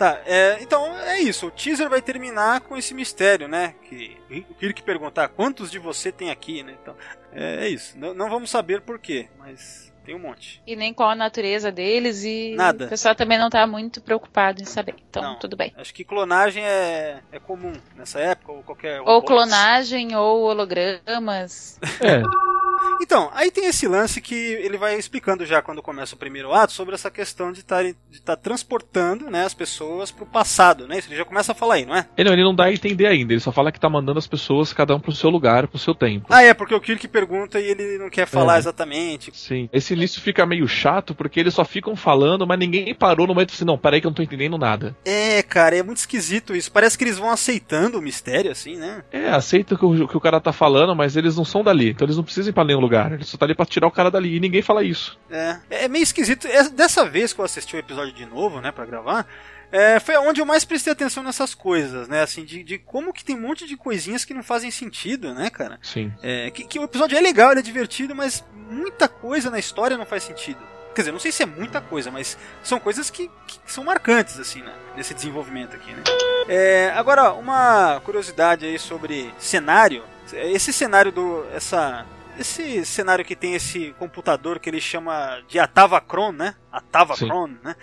Tá, 0.00 0.18
é, 0.24 0.56
então 0.62 0.98
é 1.00 1.20
isso. 1.20 1.48
O 1.48 1.50
teaser 1.50 1.90
vai 1.90 2.00
terminar 2.00 2.62
com 2.62 2.74
esse 2.74 2.94
mistério, 2.94 3.46
né? 3.46 3.74
Que 3.84 4.16
o 4.48 4.54
Kirk 4.54 4.82
perguntar 4.82 5.28
quantos 5.28 5.70
de 5.70 5.78
você 5.78 6.10
tem 6.10 6.30
aqui, 6.30 6.62
né? 6.62 6.74
Então, 6.80 6.96
é, 7.30 7.66
é 7.66 7.68
isso. 7.68 7.98
Não, 7.98 8.14
não 8.14 8.30
vamos 8.30 8.48
saber 8.48 8.80
por 8.80 8.98
quê, 8.98 9.28
mas 9.38 9.92
tem 10.02 10.14
um 10.14 10.18
monte. 10.18 10.62
E 10.66 10.74
nem 10.74 10.94
qual 10.94 11.10
a 11.10 11.14
natureza 11.14 11.70
deles 11.70 12.24
e 12.24 12.54
Nada. 12.56 12.86
o 12.86 12.88
pessoal 12.88 13.14
também 13.14 13.38
não 13.38 13.50
tá 13.50 13.66
muito 13.66 14.00
preocupado 14.00 14.62
em 14.62 14.64
saber. 14.64 14.94
Então, 15.10 15.22
Não. 15.22 15.38
tudo 15.38 15.54
bem. 15.54 15.70
Acho 15.76 15.92
que 15.92 16.02
clonagem 16.02 16.64
é, 16.64 17.20
é 17.30 17.38
comum 17.38 17.74
nessa 17.94 18.20
época 18.20 18.52
ou 18.52 18.62
qualquer 18.62 19.02
Ou 19.02 19.22
clonagem, 19.22 20.16
ou 20.16 20.44
hologramas. 20.44 21.78
É, 22.00 22.22
Então, 23.02 23.30
aí 23.32 23.50
tem 23.50 23.66
esse 23.66 23.86
lance 23.88 24.20
que 24.20 24.34
ele 24.34 24.76
vai 24.78 24.96
explicando 24.98 25.44
já 25.46 25.62
quando 25.62 25.82
começa 25.82 26.14
o 26.14 26.18
primeiro 26.18 26.52
ato 26.52 26.72
sobre 26.72 26.94
essa 26.94 27.10
questão 27.10 27.50
de 27.52 27.60
estar 27.60 27.82
de 27.82 27.94
tá 28.24 28.36
transportando 28.36 29.30
né, 29.30 29.44
as 29.44 29.54
pessoas 29.54 30.10
pro 30.10 30.26
passado, 30.26 30.86
né? 30.86 30.98
Isso 30.98 31.08
ele 31.08 31.16
já 31.16 31.24
começa 31.24 31.52
a 31.52 31.54
falar 31.54 31.74
aí, 31.74 31.86
não 31.86 31.94
é? 31.96 32.06
ele, 32.16 32.28
não- 32.28 32.34
ele 32.34 32.44
não 32.44 32.54
dá 32.54 32.64
a 32.64 32.72
entender 32.72 33.06
ainda, 33.06 33.32
ele 33.32 33.40
só 33.40 33.50
fala 33.52 33.72
que 33.72 33.80
tá 33.80 33.88
mandando 33.88 34.18
as 34.18 34.26
pessoas, 34.26 34.72
cada 34.72 34.94
um 34.94 35.00
pro 35.00 35.12
seu 35.12 35.30
lugar, 35.30 35.66
pro 35.66 35.78
seu 35.78 35.94
tempo. 35.94 36.26
Ah, 36.28 36.42
é, 36.42 36.52
porque 36.54 36.74
o 36.74 36.80
Kirk 36.80 37.08
pergunta 37.08 37.58
e 37.58 37.64
ele 37.70 37.98
não 37.98 38.10
quer 38.10 38.26
falar 38.26 38.56
É. 38.56 38.58
exatamente. 38.58 39.30
Sim. 39.34 39.68
Esse 39.72 39.94
início 39.94 40.20
fica 40.20 40.44
meio 40.46 40.68
chato 40.68 41.14
porque 41.14 41.40
eles 41.40 41.54
só 41.54 41.64
ficam 41.64 41.96
falando, 41.96 42.46
mas 42.46 42.58
ninguém 42.58 42.94
parou 42.94 43.26
no 43.26 43.34
momento 43.34 43.52
assim, 43.54 43.64
não, 43.64 43.78
peraí 43.78 44.00
que 44.00 44.06
eu 44.06 44.10
não 44.10 44.14
tô 44.14 44.22
entendendo 44.22 44.58
nada. 44.58 44.94
É, 45.04 45.42
cara, 45.42 45.76
é 45.76 45.82
muito 45.82 45.98
esquisito 45.98 46.54
isso. 46.54 46.70
Parece 46.70 46.96
que 46.98 47.04
eles 47.04 47.18
vão 47.18 47.30
aceitando 47.30 47.98
o 47.98 48.02
mistério, 48.02 48.50
assim, 48.50 48.76
né? 48.76 49.02
É, 49.10 49.30
aceita 49.30 49.74
o 49.74 49.78
que 49.78 49.84
o, 49.84 50.08
que 50.08 50.16
o 50.16 50.20
cara 50.20 50.40
tá 50.40 50.52
falando, 50.52 50.94
mas 50.94 51.16
eles 51.16 51.36
não 51.36 51.44
são 51.44 51.62
dali, 51.64 51.90
então 51.90 52.04
eles 52.06 52.16
não 52.16 52.24
precisam 52.24 52.50
ir 52.50 52.52
pra 52.54 52.64
nenhum 52.64 52.80
lugar. 52.80 52.89
Eles 53.14 53.28
só 53.28 53.36
tá 53.36 53.44
ali 53.44 53.54
pra 53.54 53.66
tirar 53.66 53.86
o 53.86 53.90
cara 53.90 54.10
dali 54.10 54.36
e 54.36 54.40
ninguém 54.40 54.62
fala 54.62 54.82
isso. 54.82 55.18
É, 55.30 55.56
é 55.70 55.88
meio 55.88 56.02
esquisito. 56.02 56.46
É, 56.46 56.68
Dessa 56.68 57.04
vez 57.08 57.32
que 57.32 57.40
eu 57.40 57.44
assisti 57.44 57.76
o 57.76 57.78
episódio 57.78 58.12
de 58.12 58.26
novo, 58.26 58.60
né, 58.60 58.70
pra 58.72 58.84
gravar, 58.84 59.26
é, 59.72 60.00
foi 60.00 60.16
onde 60.16 60.40
eu 60.40 60.46
mais 60.46 60.64
prestei 60.64 60.92
atenção 60.92 61.22
nessas 61.22 61.54
coisas, 61.54 62.08
né? 62.08 62.22
Assim, 62.22 62.44
de, 62.44 62.62
de 62.62 62.78
como 62.78 63.12
que 63.12 63.24
tem 63.24 63.36
um 63.36 63.40
monte 63.40 63.66
de 63.66 63.76
coisinhas 63.76 64.24
que 64.24 64.34
não 64.34 64.42
fazem 64.42 64.70
sentido, 64.70 65.32
né, 65.32 65.48
cara? 65.48 65.78
Sim. 65.82 66.12
É, 66.22 66.50
que, 66.50 66.64
que 66.64 66.78
o 66.78 66.84
episódio 66.84 67.16
é 67.16 67.20
legal, 67.20 67.52
ele 67.52 67.60
é 67.60 67.62
divertido, 67.62 68.14
mas 68.14 68.44
muita 68.70 69.08
coisa 69.08 69.48
na 69.50 69.58
história 69.58 69.96
não 69.96 70.06
faz 70.06 70.24
sentido. 70.24 70.58
Quer 70.94 71.02
dizer, 71.02 71.12
não 71.12 71.20
sei 71.20 71.30
se 71.30 71.44
é 71.44 71.46
muita 71.46 71.80
coisa, 71.80 72.10
mas 72.10 72.36
são 72.64 72.80
coisas 72.80 73.10
que, 73.10 73.30
que 73.46 73.58
são 73.72 73.84
marcantes, 73.84 74.40
assim, 74.40 74.60
né? 74.60 74.72
Nesse 74.96 75.14
desenvolvimento 75.14 75.76
aqui, 75.76 75.92
né? 75.92 76.02
É, 76.48 76.92
agora, 76.96 77.32
uma 77.32 78.00
curiosidade 78.04 78.66
aí 78.66 78.76
sobre 78.76 79.32
cenário. 79.38 80.02
Esse 80.32 80.72
cenário 80.72 81.12
do. 81.12 81.46
Essa, 81.54 82.04
esse 82.40 82.84
cenário 82.84 83.24
que 83.24 83.36
tem 83.36 83.54
esse 83.54 83.92
computador 83.98 84.58
que 84.58 84.68
ele 84.68 84.80
chama 84.80 85.42
de 85.48 85.58
Atavacron, 85.58 86.32
né? 86.32 86.54
Atavacron, 86.72 87.48
né? 87.62 87.74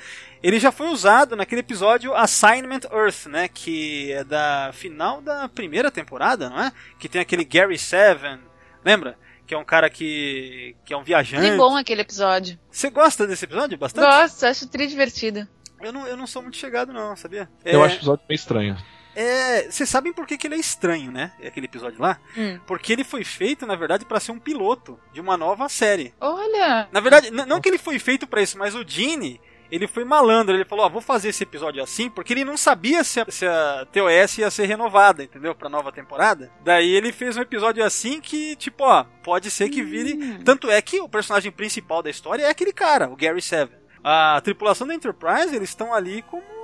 Ele 0.42 0.60
já 0.60 0.72
foi 0.72 0.88
usado 0.88 1.36
naquele 1.36 1.62
episódio 1.62 2.14
Assignment 2.16 2.82
Earth, 2.92 3.26
né? 3.28 3.48
Que 3.48 4.12
é 4.12 4.24
da 4.24 4.72
final 4.74 5.22
da 5.22 5.48
primeira 5.48 5.90
temporada, 5.92 6.50
não 6.50 6.60
é? 6.60 6.72
Que 7.00 7.08
tem 7.10 7.22
aquele 7.22 7.44
Gary 7.44 7.78
Seven, 7.78 8.40
lembra? 8.84 9.18
Que 9.46 9.54
é 9.54 9.58
um 9.58 9.64
cara 9.64 9.90
que, 9.90 10.76
que 10.84 10.94
é 10.94 10.98
um 10.98 11.04
viajante. 11.04 11.50
Que 11.50 11.56
bom 11.56 11.78
aquele 11.78 12.02
episódio. 12.02 12.60
Você 12.70 12.90
gosta 12.90 13.26
desse 13.26 13.46
episódio 13.46 13.78
bastante? 13.78 14.06
Gosto, 14.06 14.46
acho 14.46 14.68
tri 14.68 14.88
divertido. 14.88 15.48
Eu 15.82 15.94
não, 15.94 16.08
eu 16.08 16.18
não 16.18 16.28
sou 16.28 16.42
muito 16.42 16.58
chegado, 16.58 16.92
não, 16.92 17.16
sabia? 17.16 17.50
Eu 17.64 17.82
É, 17.82 17.86
acho 17.86 17.96
o 17.96 17.98
episódio 18.00 18.26
meio 18.28 18.36
estranho. 18.36 18.78
É, 19.20 19.72
Vocês 19.72 19.90
sabem 19.90 20.14
por 20.14 20.28
que, 20.28 20.38
que 20.38 20.48
ele 20.48 20.56
é 20.56 20.60
estranho, 20.60 21.12
né? 21.12 21.32
Aquele 21.44 21.66
episódio 21.66 22.02
lá? 22.02 22.20
Hum. 22.38 22.60
Porque 22.68 22.94
ele 22.94 23.04
foi 23.04 23.24
feito, 23.24 23.66
na 23.66 23.76
verdade, 23.76 24.06
para 24.06 24.20
ser 24.20 24.32
um 24.32 24.40
piloto 24.40 25.00
de 25.12 25.20
uma 25.20 25.36
nova 25.36 25.68
série. 25.68 26.14
Olha, 26.22 26.88
Na 26.92 27.00
verdade, 27.00 27.32
não 27.32 27.60
que 27.60 27.68
ele 27.68 27.78
foi 27.78 27.98
feito 28.00 28.28
para 28.28 28.42
isso, 28.42 28.58
mas 28.58 28.76
o 28.76 28.88
Gene, 28.88 29.42
ele 29.72 29.88
foi 29.88 30.04
malandro. 30.04 30.56
Ele 30.56 30.66
falou: 30.66 30.86
Ó, 30.86 30.90
vou 30.90 31.02
fazer 31.02 31.30
esse 31.30 31.44
episódio 31.44 31.82
assim, 31.82 32.10
porque 32.10 32.34
ele 32.34 32.46
não 32.46 32.58
sabia 32.58 33.04
se 33.04 33.20
a, 33.20 33.26
se 33.30 33.46
a 33.46 33.88
TOS 33.92 34.38
ia 34.38 34.52
ser 34.52 34.66
renovada, 34.66 35.24
entendeu? 35.24 35.56
Pra 35.56 35.70
nova 35.70 35.92
temporada. 35.92 36.52
Daí 36.64 36.90
ele 36.90 37.12
fez 37.12 37.36
um 37.38 37.42
episódio 37.42 37.84
assim 37.84 38.22
que, 38.22 38.56
tipo, 38.56 38.84
ó, 38.84 39.04
pode 39.24 39.50
ser 39.52 39.70
que 39.70 39.82
vire. 39.84 40.38
Tanto 40.44 40.70
é 40.70 40.82
que 40.82 41.00
o 41.00 41.10
personagem 41.10 41.52
principal 41.52 42.02
da 42.02 42.10
história 42.10 42.44
é 42.44 42.50
aquele 42.50 42.74
cara, 42.74 43.10
o 43.10 43.16
Gary 43.16 43.42
Seven. 43.42 43.78
A 44.04 44.40
tripulação 44.42 44.88
da 44.88 44.94
Enterprise, 44.94 45.54
eles 45.56 45.70
estão 45.70 45.94
ali 45.94 46.22
como 46.22 46.57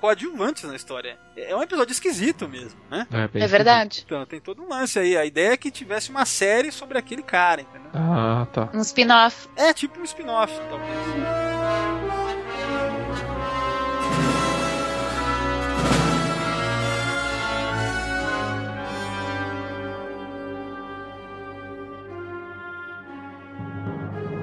coadjuvantes 0.00 0.64
na 0.64 0.76
história. 0.76 1.18
É 1.36 1.54
um 1.54 1.62
episódio 1.62 1.92
esquisito 1.92 2.48
mesmo, 2.48 2.78
né? 2.90 3.06
É, 3.12 3.44
é 3.44 3.46
verdade. 3.46 4.02
Então, 4.04 4.24
tem 4.26 4.40
todo 4.40 4.62
um 4.62 4.68
lance 4.68 4.98
aí. 4.98 5.16
A 5.16 5.24
ideia 5.24 5.52
é 5.52 5.56
que 5.56 5.70
tivesse 5.70 6.10
uma 6.10 6.24
série 6.24 6.70
sobre 6.70 6.98
aquele 6.98 7.22
cara, 7.22 7.62
entendeu? 7.62 7.90
Ah, 7.94 8.46
tá. 8.52 8.70
Um 8.72 8.80
spin-off. 8.80 9.48
É 9.56 9.72
tipo 9.72 10.00
um 10.00 10.04
spin-off, 10.04 10.52
talvez. 10.68 11.53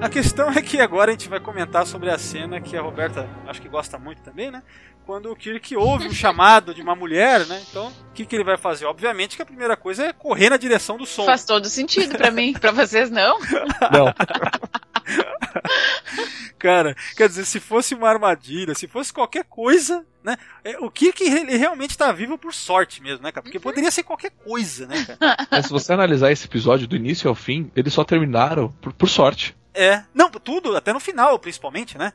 A 0.02 0.08
questão 0.08 0.50
é 0.50 0.60
que 0.60 0.80
agora 0.80 1.10
a 1.10 1.14
gente 1.14 1.28
vai 1.28 1.38
comentar 1.38 1.86
sobre 1.86 2.10
a 2.10 2.18
cena 2.18 2.60
que 2.60 2.76
a 2.76 2.82
Roberta 2.82 3.28
acho 3.46 3.62
que 3.62 3.68
gosta 3.68 3.96
muito 4.00 4.20
também, 4.20 4.50
né? 4.50 4.60
Quando 5.06 5.30
o 5.30 5.36
Kirk 5.36 5.76
ouve 5.76 6.08
um 6.08 6.10
chamado 6.12 6.74
de 6.74 6.82
uma 6.82 6.96
mulher, 6.96 7.46
né? 7.46 7.62
Então, 7.70 7.86
o 7.86 8.12
que, 8.12 8.26
que 8.26 8.34
ele 8.34 8.42
vai 8.42 8.58
fazer? 8.58 8.84
Obviamente 8.84 9.36
que 9.36 9.42
a 9.42 9.46
primeira 9.46 9.76
coisa 9.76 10.06
é 10.06 10.12
correr 10.12 10.50
na 10.50 10.56
direção 10.56 10.96
do 10.96 11.06
som. 11.06 11.24
Faz 11.24 11.44
todo 11.44 11.68
sentido 11.68 12.18
pra 12.18 12.32
mim, 12.32 12.52
pra 12.52 12.72
vocês 12.72 13.10
não. 13.10 13.38
Não. 13.92 14.12
Cara, 16.58 16.96
quer 17.16 17.28
dizer, 17.28 17.44
se 17.44 17.60
fosse 17.60 17.94
uma 17.94 18.08
armadilha, 18.08 18.74
se 18.74 18.88
fosse 18.88 19.12
qualquer 19.12 19.44
coisa, 19.44 20.04
né? 20.22 20.36
é, 20.64 20.78
O 20.78 20.90
Kirk 20.90 21.22
ele 21.22 21.56
realmente 21.56 21.96
tá 21.96 22.10
vivo 22.10 22.36
por 22.36 22.52
sorte 22.52 23.00
mesmo, 23.00 23.22
né, 23.22 23.30
cara? 23.30 23.42
Porque 23.42 23.60
poderia 23.60 23.90
ser 23.90 24.02
qualquer 24.02 24.30
coisa, 24.30 24.86
né, 24.86 25.04
cara? 25.04 25.46
Mas 25.50 25.66
se 25.66 25.72
você 25.72 25.92
analisar 25.92 26.32
esse 26.32 26.46
episódio 26.46 26.88
do 26.88 26.96
início 26.96 27.28
ao 27.28 27.34
fim, 27.36 27.70
eles 27.76 27.92
só 27.92 28.04
terminaram 28.04 28.72
por, 28.80 28.92
por 28.92 29.08
sorte. 29.08 29.54
É. 29.74 30.02
Não, 30.14 30.30
tudo, 30.30 30.76
até 30.76 30.92
no 30.92 31.00
final, 31.00 31.38
principalmente, 31.38 31.96
né? 31.98 32.12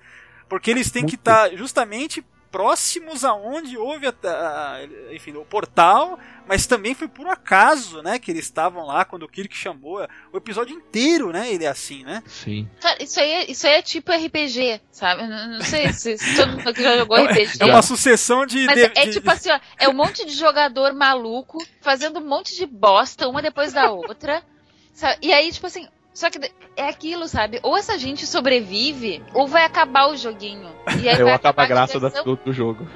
Porque 0.49 0.71
eles 0.71 0.89
têm 0.91 1.05
que 1.05 1.15
estar 1.15 1.51
justamente 1.55 2.23
próximos 2.49 3.25
aonde 3.25 3.77
houve 3.77 4.07
a, 4.07 4.13
a- 4.23 4.79
enfim, 5.13 5.33
o 5.33 5.43
portal, 5.43 6.17
mas 6.47 6.65
também 6.65 6.95
foi 6.95 7.07
por 7.09 7.27
acaso, 7.27 8.01
né, 8.01 8.17
que 8.17 8.31
eles 8.31 8.45
estavam 8.45 8.85
lá 8.85 9.03
quando 9.03 9.23
o 9.23 9.27
Kirk 9.27 9.53
chamou. 9.55 9.99
O 10.31 10.37
episódio 10.37 10.73
inteiro, 10.73 11.31
né, 11.33 11.51
ele 11.51 11.65
é 11.65 11.67
assim, 11.67 12.05
né? 12.05 12.23
Sim. 12.25 12.67
Cara, 12.79 13.03
isso 13.03 13.19
aí, 13.19 13.29
é- 13.31 13.51
isso 13.51 13.67
aí 13.67 13.73
é 13.73 13.81
tipo 13.81 14.11
RPG, 14.13 14.79
sabe? 14.91 15.27
Não, 15.27 15.47
não 15.55 15.61
sei 15.61 15.91
se, 15.91 16.17
se 16.17 16.35
todo 16.37 16.53
mundo 16.53 16.67
aqui 16.69 16.81
já 16.81 16.97
jogou 16.97 17.17
RPG. 17.17 17.57
É 17.61 17.65
uma 17.65 17.81
sucessão 17.81 18.45
de. 18.45 18.65
Mas 18.65 18.75
de- 18.75 18.81
é, 18.83 18.91
é 18.95 19.05
de- 19.07 19.11
tipo 19.13 19.29
assim, 19.29 19.51
ó, 19.51 19.59
é 19.77 19.89
um 19.89 19.93
monte 19.93 20.25
de 20.25 20.31
jogador 20.33 20.93
maluco 20.93 21.57
fazendo 21.81 22.19
um 22.19 22.25
monte 22.25 22.55
de 22.55 22.65
bosta 22.65 23.27
uma 23.27 23.41
depois 23.41 23.73
da 23.73 23.91
outra. 23.91 24.41
sabe? 24.93 25.17
E 25.21 25.31
aí, 25.33 25.51
tipo 25.51 25.67
assim, 25.67 25.87
só 26.17 26.31
que 26.31 26.39
é 26.75 26.89
aquilo, 26.89 27.27
sabe? 27.27 27.59
Ou 27.61 27.77
essa 27.77 27.95
gente 27.95 28.25
sobrevive, 28.25 29.23
ou 29.35 29.47
vai 29.47 29.63
acabar 29.63 30.07
o 30.07 30.17
joguinho. 30.17 30.67
E 30.99 31.07
aí 31.07 31.17
Ou 31.21 31.25
vai 31.25 31.35
acaba 31.35 31.61
a 31.61 31.67
graça 31.67 31.93
diversão. 31.93 32.23
do, 32.23 32.35
do 32.37 32.51
jogo. 32.51 32.87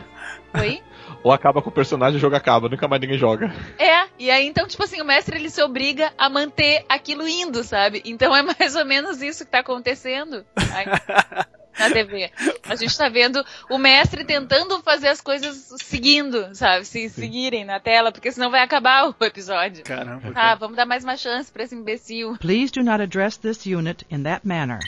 Oi? 0.56 0.82
Ou 1.24 1.32
acaba 1.32 1.62
com 1.62 1.70
o 1.70 1.72
personagem 1.72 2.16
e 2.16 2.18
o 2.18 2.20
jogo 2.20 2.36
acaba, 2.36 2.68
nunca 2.68 2.88
mais 2.88 3.00
ninguém 3.00 3.20
joga. 3.20 3.54
É, 3.78 4.08
e 4.18 4.32
aí 4.32 4.48
então, 4.48 4.68
tipo 4.68 4.84
assim, 4.84 5.00
o 5.02 5.06
mestre 5.06 5.38
ele 5.38 5.52
se 5.52 5.62
obriga 5.62 6.12
a 6.18 6.28
manter 6.30 6.84
aquilo 6.90 7.28
indo, 7.28 7.64
sabe? 7.64 8.02
Então 8.06 8.36
é 8.36 8.42
mais 8.58 8.76
ou 8.76 8.86
menos 8.86 9.22
isso 9.22 9.46
que 9.46 9.52
tá 9.52 9.60
acontecendo 9.60 10.44
aí, 10.74 10.88
na 11.82 11.92
TV. 11.92 12.32
A 12.68 12.76
gente 12.76 12.98
tá 12.98 13.10
vendo 13.10 13.44
o 13.70 13.78
mestre 13.78 14.24
tentando 14.24 14.82
fazer 14.82 15.08
as 15.08 15.22
coisas 15.22 15.74
seguindo, 15.84 16.54
sabe? 16.56 16.86
Se 16.86 17.10
seguirem 17.10 17.66
na 17.66 17.80
tela, 17.80 18.12
porque 18.12 18.32
senão 18.32 18.52
vai 18.52 18.62
acabar 18.62 19.10
o 19.10 19.26
episódio. 19.26 19.84
Caramba. 19.84 20.32
Ah, 20.36 20.56
vamos 20.56 20.78
dar 20.78 20.86
mais 20.86 21.04
uma 21.04 21.18
chance 21.18 21.52
pra 21.52 21.64
esse 21.64 21.76
imbecil. 21.76 22.38
Please 22.40 22.72
do 22.72 22.84
not 22.84 23.02
address 23.02 23.38
this 23.38 23.66
unit 23.66 24.06
in 24.10 24.24
that 24.24 24.48
manner. 24.48 24.80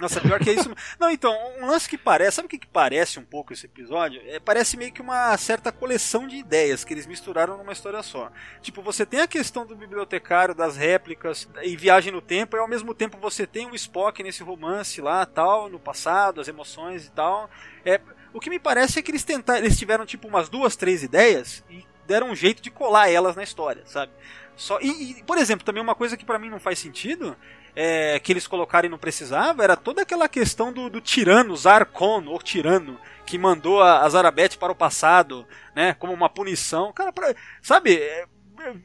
Nossa, 0.00 0.20
pior 0.20 0.38
que 0.40 0.50
é 0.50 0.54
isso. 0.54 0.70
Não, 0.98 1.10
então, 1.10 1.34
um 1.60 1.66
lance 1.66 1.88
que 1.88 1.96
parece. 1.96 2.36
Sabe 2.36 2.46
o 2.46 2.48
que, 2.48 2.58
que 2.58 2.66
parece 2.66 3.18
um 3.18 3.24
pouco 3.24 3.52
esse 3.52 3.66
episódio? 3.66 4.20
É, 4.26 4.38
parece 4.38 4.76
meio 4.76 4.92
que 4.92 5.00
uma 5.00 5.36
certa 5.36 5.72
coleção 5.72 6.26
de 6.26 6.36
ideias 6.36 6.84
que 6.84 6.92
eles 6.92 7.06
misturaram 7.06 7.56
numa 7.56 7.72
história 7.72 8.02
só. 8.02 8.30
Tipo, 8.60 8.82
você 8.82 9.06
tem 9.06 9.20
a 9.20 9.26
questão 9.26 9.64
do 9.64 9.74
bibliotecário, 9.74 10.54
das 10.54 10.76
réplicas 10.76 11.48
e 11.62 11.76
viagem 11.76 12.12
no 12.12 12.20
tempo, 12.20 12.56
e 12.56 12.60
ao 12.60 12.68
mesmo 12.68 12.94
tempo 12.94 13.16
você 13.18 13.46
tem 13.46 13.66
o 13.66 13.74
Spock 13.74 14.22
nesse 14.22 14.42
romance 14.42 15.00
lá, 15.00 15.24
tal, 15.24 15.68
no 15.68 15.78
passado, 15.78 16.15
as 16.24 16.48
emoções 16.48 17.06
e 17.06 17.10
tal. 17.10 17.50
É, 17.84 18.00
o 18.32 18.40
que 18.40 18.50
me 18.50 18.58
parece 18.58 18.98
é 18.98 19.02
que 19.02 19.10
eles 19.10 19.24
tentaram. 19.24 19.60
Eles 19.60 19.78
tiveram 19.78 20.04
tipo 20.06 20.26
umas 20.28 20.48
duas, 20.48 20.76
três 20.76 21.02
ideias 21.02 21.62
e 21.70 21.84
deram 22.06 22.30
um 22.30 22.36
jeito 22.36 22.62
de 22.62 22.70
colar 22.70 23.10
elas 23.10 23.34
na 23.36 23.42
história, 23.42 23.82
sabe? 23.86 24.12
Só, 24.56 24.78
e, 24.80 25.18
e, 25.18 25.22
por 25.24 25.36
exemplo, 25.36 25.64
também 25.66 25.82
uma 25.82 25.94
coisa 25.94 26.16
que 26.16 26.24
pra 26.24 26.38
mim 26.38 26.48
não 26.48 26.58
faz 26.58 26.78
sentido 26.78 27.36
é, 27.74 28.18
que 28.20 28.32
eles 28.32 28.46
colocaram 28.46 28.86
e 28.86 28.90
não 28.90 28.96
precisava 28.96 29.62
era 29.62 29.76
toda 29.76 30.00
aquela 30.02 30.28
questão 30.28 30.72
do, 30.72 30.88
do 30.88 31.00
tirano, 31.00 31.54
Zarkon, 31.54 32.24
ou 32.26 32.40
tirano, 32.40 32.98
que 33.26 33.36
mandou 33.36 33.82
a, 33.82 34.00
a 34.02 34.08
Zarabeth 34.08 34.56
para 34.58 34.72
o 34.72 34.76
passado, 34.76 35.46
né, 35.74 35.92
como 35.94 36.12
uma 36.14 36.30
punição. 36.30 36.90
Cara, 36.92 37.12
pra- 37.12 37.34
sabe, 37.60 37.96
é, 37.96 38.24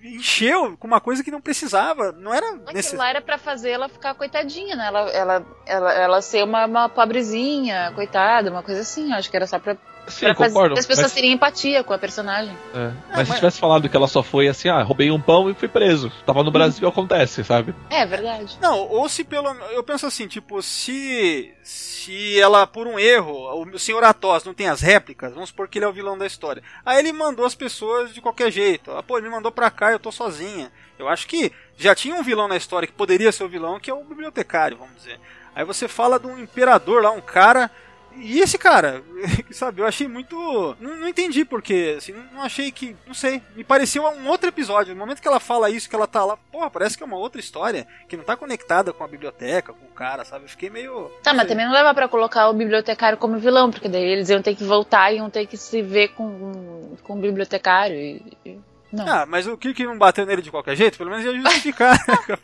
encheu 0.03 0.77
com 0.77 0.87
uma 0.87 1.01
coisa 1.01 1.23
que 1.23 1.31
não 1.31 1.41
precisava, 1.41 2.11
não 2.11 2.33
era 2.33 2.47
Aquilo 2.47 2.73
necessário. 2.73 2.99
lá 2.99 3.09
era 3.09 3.21
pra 3.21 3.37
fazer 3.37 3.71
ela 3.71 3.89
ficar 3.89 4.13
coitadinha, 4.15 4.75
né? 4.75 4.87
Ela, 4.87 5.09
ela, 5.11 5.45
ela, 5.65 5.93
ela 5.93 6.21
ser 6.21 6.43
uma, 6.43 6.65
uma 6.65 6.89
pobrezinha, 6.89 7.91
coitada, 7.95 8.49
uma 8.51 8.63
coisa 8.63 8.81
assim. 8.81 9.11
Eu 9.11 9.17
Acho 9.17 9.29
que 9.29 9.35
era 9.37 9.47
só 9.47 9.59
pra, 9.59 9.75
Sim, 10.11 10.25
pra 10.27 10.35
fazer 10.35 10.49
concordo. 10.49 10.79
as 10.79 10.85
pessoas 10.85 11.05
Mas, 11.07 11.13
terem 11.13 11.31
empatia 11.31 11.83
com 11.83 11.93
a 11.93 11.97
personagem. 11.97 12.55
é, 12.73 12.91
mas 13.15 13.27
se 13.27 13.35
tivesse 13.35 13.59
falado 13.59 13.89
que 13.89 13.95
ela 13.95 14.07
só 14.07 14.21
foi 14.21 14.47
assim, 14.47 14.69
ah, 14.69 14.81
roubei 14.83 15.09
um 15.11 15.19
pão 15.19 15.49
e 15.49 15.53
fui 15.53 15.67
preso. 15.67 16.11
Tava 16.25 16.43
no 16.43 16.51
Brasil, 16.51 16.87
acontece, 16.87 17.43
sabe? 17.43 17.73
É 17.89 18.05
verdade. 18.05 18.57
Não, 18.61 18.77
ou 18.79 19.07
se 19.09 19.23
pelo. 19.23 19.49
Eu 19.71 19.83
penso 19.83 20.05
assim, 20.05 20.27
tipo, 20.27 20.61
se. 20.61 21.53
Se 21.63 22.39
ela, 22.39 22.65
por 22.65 22.87
um 22.87 22.97
erro, 22.97 23.65
o 23.73 23.79
senhor 23.79 24.03
Atos 24.03 24.43
não 24.43 24.53
tem 24.53 24.67
as 24.67 24.81
réplicas, 24.81 25.33
vamos 25.33 25.49
supor 25.49 25.67
que 25.67 25.77
ele 25.77 25.85
é 25.85 25.87
o 25.87 25.93
vilão 25.93 26.17
da 26.17 26.25
história. 26.25 26.63
Aí 26.85 26.97
ele 26.97 27.13
mandou 27.13 27.45
as 27.45 27.53
pessoas 27.53 28.13
de 28.13 28.19
qualquer 28.19 28.51
jeito. 28.51 28.91
Ah, 28.91 29.03
pô, 29.03 29.17
ele 29.17 29.27
me 29.27 29.35
mandou 29.35 29.51
pra 29.51 29.69
cá, 29.69 29.91
eu 29.91 29.99
tô 29.99 30.11
sozinha. 30.11 30.71
Eu 30.97 31.07
acho 31.07 31.27
que 31.27 31.51
já 31.77 31.93
tinha 31.95 32.15
um 32.15 32.23
vilão 32.23 32.47
na 32.47 32.57
história 32.57 32.87
que 32.87 32.93
poderia 32.93 33.31
ser 33.31 33.43
o 33.43 33.49
vilão, 33.49 33.79
que 33.79 33.89
é 33.89 33.93
o 33.93 34.03
bibliotecário, 34.03 34.77
vamos 34.77 34.95
dizer. 34.95 35.19
Aí 35.55 35.63
você 35.65 35.87
fala 35.87 36.19
de 36.19 36.27
um 36.27 36.37
imperador 36.39 37.03
lá, 37.03 37.11
um 37.11 37.21
cara. 37.21 37.69
E 38.17 38.39
esse 38.39 38.57
cara, 38.57 39.03
sabe, 39.51 39.81
eu 39.81 39.87
achei 39.87 40.07
muito. 40.07 40.35
Não, 40.79 40.95
não 40.97 41.07
entendi 41.07 41.45
porque, 41.45 41.95
assim, 41.97 42.13
não 42.31 42.41
achei 42.41 42.71
que. 42.71 42.95
Não 43.07 43.13
sei, 43.13 43.41
me 43.55 43.63
pareceu 43.63 44.03
um 44.03 44.27
outro 44.27 44.49
episódio. 44.49 44.93
No 44.93 44.99
momento 44.99 45.21
que 45.21 45.27
ela 45.27 45.39
fala 45.39 45.69
isso, 45.69 45.89
que 45.89 45.95
ela 45.95 46.07
tá 46.07 46.23
lá, 46.23 46.37
porra, 46.37 46.69
parece 46.69 46.97
que 46.97 47.03
é 47.03 47.05
uma 47.05 47.17
outra 47.17 47.39
história, 47.39 47.87
que 48.07 48.17
não 48.17 48.23
tá 48.23 48.35
conectada 48.35 48.93
com 48.93 49.03
a 49.03 49.07
biblioteca, 49.07 49.73
com 49.73 49.85
o 49.85 49.89
cara, 49.89 50.25
sabe? 50.25 50.45
Eu 50.45 50.49
fiquei 50.49 50.69
meio. 50.69 51.11
Tá, 51.23 51.33
mas 51.33 51.47
também 51.47 51.65
não 51.65 51.73
dava 51.73 51.93
pra 51.93 52.07
colocar 52.07 52.49
o 52.49 52.53
bibliotecário 52.53 53.17
como 53.17 53.37
vilão, 53.37 53.71
porque 53.71 53.89
daí 53.89 54.03
eles 54.03 54.29
iam 54.29 54.41
ter 54.41 54.55
que 54.55 54.63
voltar 54.63 55.11
e 55.11 55.17
iam 55.17 55.29
ter 55.29 55.45
que 55.47 55.57
se 55.57 55.81
ver 55.81 56.09
com, 56.09 56.95
com 57.03 57.13
o 57.17 57.21
bibliotecário. 57.21 57.95
E, 57.95 58.59
não. 58.91 59.07
Ah, 59.07 59.25
mas 59.25 59.47
o 59.47 59.57
Kirk 59.57 59.83
não 59.85 59.97
bateu 59.97 60.25
nele 60.25 60.41
de 60.41 60.51
qualquer 60.51 60.75
jeito, 60.75 60.97
pelo 60.97 61.09
menos 61.09 61.25
ia 61.25 61.33
justificar. 61.33 61.97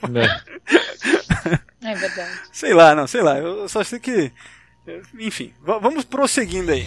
Né? 0.10 0.28
É 1.80 1.94
verdade. 1.94 2.32
sei 2.52 2.74
lá, 2.74 2.94
não, 2.94 3.08
sei 3.08 3.22
lá. 3.22 3.38
Eu 3.38 3.70
só 3.70 3.82
sei 3.84 4.00
que. 4.00 4.34
Enfim, 5.20 5.54
va- 5.62 5.80
vamos 5.80 6.06
prosseguindo 6.06 6.72
aí. 6.72 6.86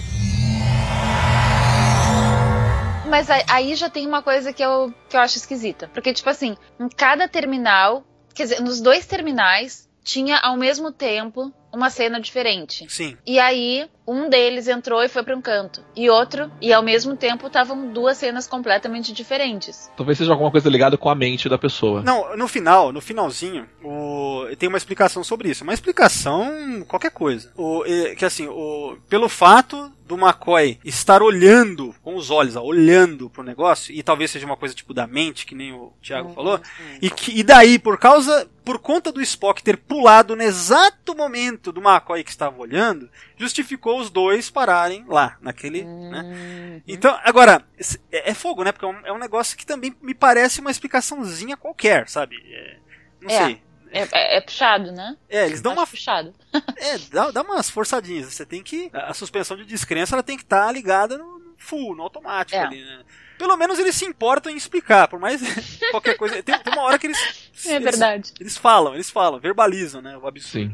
Mas 3.09 3.29
aí- 3.29 3.45
aí 3.49 3.75
já 3.75 3.91
tem 3.91 4.07
uma 4.07 4.23
coisa 4.23 4.53
que 4.53 4.63
eu, 4.63 4.95
que 5.09 5.17
eu 5.17 5.21
acho 5.21 5.37
esquisita. 5.37 5.89
Porque, 5.93 6.13
tipo 6.13 6.31
assim, 6.31 6.57
em 6.79 6.89
cada 6.89 7.27
terminal, 7.29 8.05
quer 8.35 8.45
dizer, 8.45 8.61
nos 8.61 8.81
dois 8.81 9.05
terminais, 9.05 9.89
tinha 10.05 10.39
ao 10.39 10.57
mesmo 10.57 10.93
tempo 10.93 11.53
uma 11.73 11.91
cena 11.91 12.21
diferente. 12.21 12.87
Sim. 12.89 13.17
E 13.27 13.39
aí, 13.39 13.89
um 14.11 14.29
deles 14.29 14.69
entrou 14.69 15.03
e 15.03 15.09
foi 15.09 15.23
para 15.23 15.37
um 15.37 15.41
canto. 15.41 15.83
E 15.95 16.11
outro, 16.11 16.51
e 16.61 16.73
ao 16.73 16.83
mesmo 16.83 17.17
tempo 17.17 17.47
estavam 17.47 17.93
duas 17.93 18.17
cenas 18.17 18.47
completamente 18.47 19.13
diferentes. 19.13 19.91
Talvez 19.97 20.19
seja 20.19 20.33
alguma 20.33 20.51
coisa 20.51 20.69
ligada 20.69 20.97
com 20.97 21.09
a 21.09 21.15
mente 21.15 21.49
da 21.49 21.59
pessoa. 21.59 22.03
Não, 22.03 22.37
no 22.37 22.49
final, 22.49 22.93
no 22.93 23.01
finalzinho, 23.01 23.69
o... 23.83 24.45
tem 24.59 24.69
uma 24.69 24.79
explicação 24.79 25.23
sobre 25.23 25.51
isso. 25.51 25.63
Uma 25.63 25.75
explicação, 25.75 26.85
qualquer 26.89 27.11
coisa. 27.11 27.53
O... 27.57 27.85
Que 28.17 28.25
assim, 28.25 28.49
o... 28.49 28.97
pelo 29.09 29.29
fato 29.29 29.93
do 30.11 30.17
McCoy 30.17 30.77
estar 30.85 31.23
olhando 31.23 31.95
com 32.03 32.17
os 32.17 32.31
olhos, 32.31 32.57
ó, 32.57 32.65
olhando 32.65 33.31
pro 33.31 33.45
negócio, 33.45 33.95
e 33.95 34.03
talvez 34.03 34.33
seja 34.33 34.45
uma 34.45 34.57
coisa 34.57 34.75
tipo 34.75 34.93
da 34.93 35.07
mente, 35.07 35.47
que 35.47 35.55
nem 35.55 35.73
o 35.73 35.93
Thiago 36.03 36.33
falou, 36.33 36.61
e, 37.01 37.09
que, 37.09 37.39
e 37.39 37.45
daí, 37.45 37.79
por 37.79 37.97
causa, 37.97 38.51
por 38.65 38.81
conta 38.81 39.13
do 39.13 39.23
Spock 39.23 39.63
ter 39.63 39.77
pulado 39.77 40.35
no 40.35 40.43
exato 40.43 41.15
momento 41.15 41.71
do 41.71 41.81
McCoy 41.81 42.25
que 42.25 42.31
estava 42.31 42.61
olhando, 42.61 43.09
justificou 43.37 44.00
os 44.01 44.11
dois 44.11 44.51
pararem 44.51 45.05
lá, 45.07 45.37
naquele, 45.41 45.85
né? 45.85 46.83
Então, 46.89 47.17
agora, 47.23 47.63
é, 48.11 48.31
é 48.31 48.35
fogo, 48.35 48.65
né? 48.65 48.73
Porque 48.73 48.85
é 48.85 48.89
um, 48.89 49.07
é 49.07 49.13
um 49.13 49.19
negócio 49.19 49.57
que 49.57 49.65
também 49.67 49.95
me 50.03 50.15
parece 50.15 50.61
uma 50.61 50.71
explicaçãozinha 50.71 51.57
qualquer, 51.57 52.09
sabe? 52.09 52.37
É, 52.53 52.77
não 53.21 53.31
É. 53.31 53.45
sei. 53.45 53.63
É, 53.93 54.03
é- 54.13 54.37
é 54.37 54.41
puxado, 54.41 54.93
né? 54.93 55.17
É, 55.29 55.47
eles 55.47 55.61
dão 55.61 55.73
Acho 55.73 55.81
uma. 55.81 55.87
puxado. 55.87 56.33
É, 56.79 56.97
dá, 57.13 57.31
dá 57.31 57.43
umas 57.43 57.69
forçadinhas. 57.69 58.33
Você 58.33 58.47
tem 58.47 58.63
que. 58.63 58.89
A 58.93 59.13
suspensão 59.13 59.57
de 59.57 59.65
descrença 59.65 60.15
ela 60.15 60.23
tem 60.23 60.37
que 60.37 60.43
estar 60.45 60.71
ligada 60.73 61.19
no 61.19 61.39
no 61.41 61.55
full, 61.59 61.95
no 61.95 62.03
automático 62.05 62.57
É. 62.59 62.65
ali, 62.65 62.83
né? 62.83 63.03
Pelo 63.37 63.55
menos 63.57 63.79
eles 63.79 63.95
se 63.95 64.07
importam 64.07 64.51
em 64.51 64.57
explicar, 64.57 65.09
por 65.09 65.19
mais 65.21 65.41
qualquer 65.91 66.17
coisa. 66.17 66.43
Tem, 66.43 66.59
tem 66.59 66.73
uma 66.73 66.83
hora 66.83 66.99
que 66.99 67.07
eles. 67.09 67.19
É 67.67 67.73
eles- 67.75 67.85
verdade. 67.85 68.33
Eles 68.41 68.57
falam, 68.57 68.95
eles 68.95 69.11
falam, 69.11 69.39
verbalizam, 69.39 70.01
né? 70.01 70.17
O 70.17 70.27
absurdo. 70.27 70.71
Sim. 70.71 70.73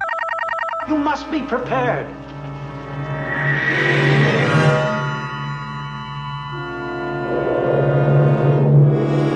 You 0.88 0.98
must 0.98 1.24
be 1.30 1.42
prepared. 1.42 2.06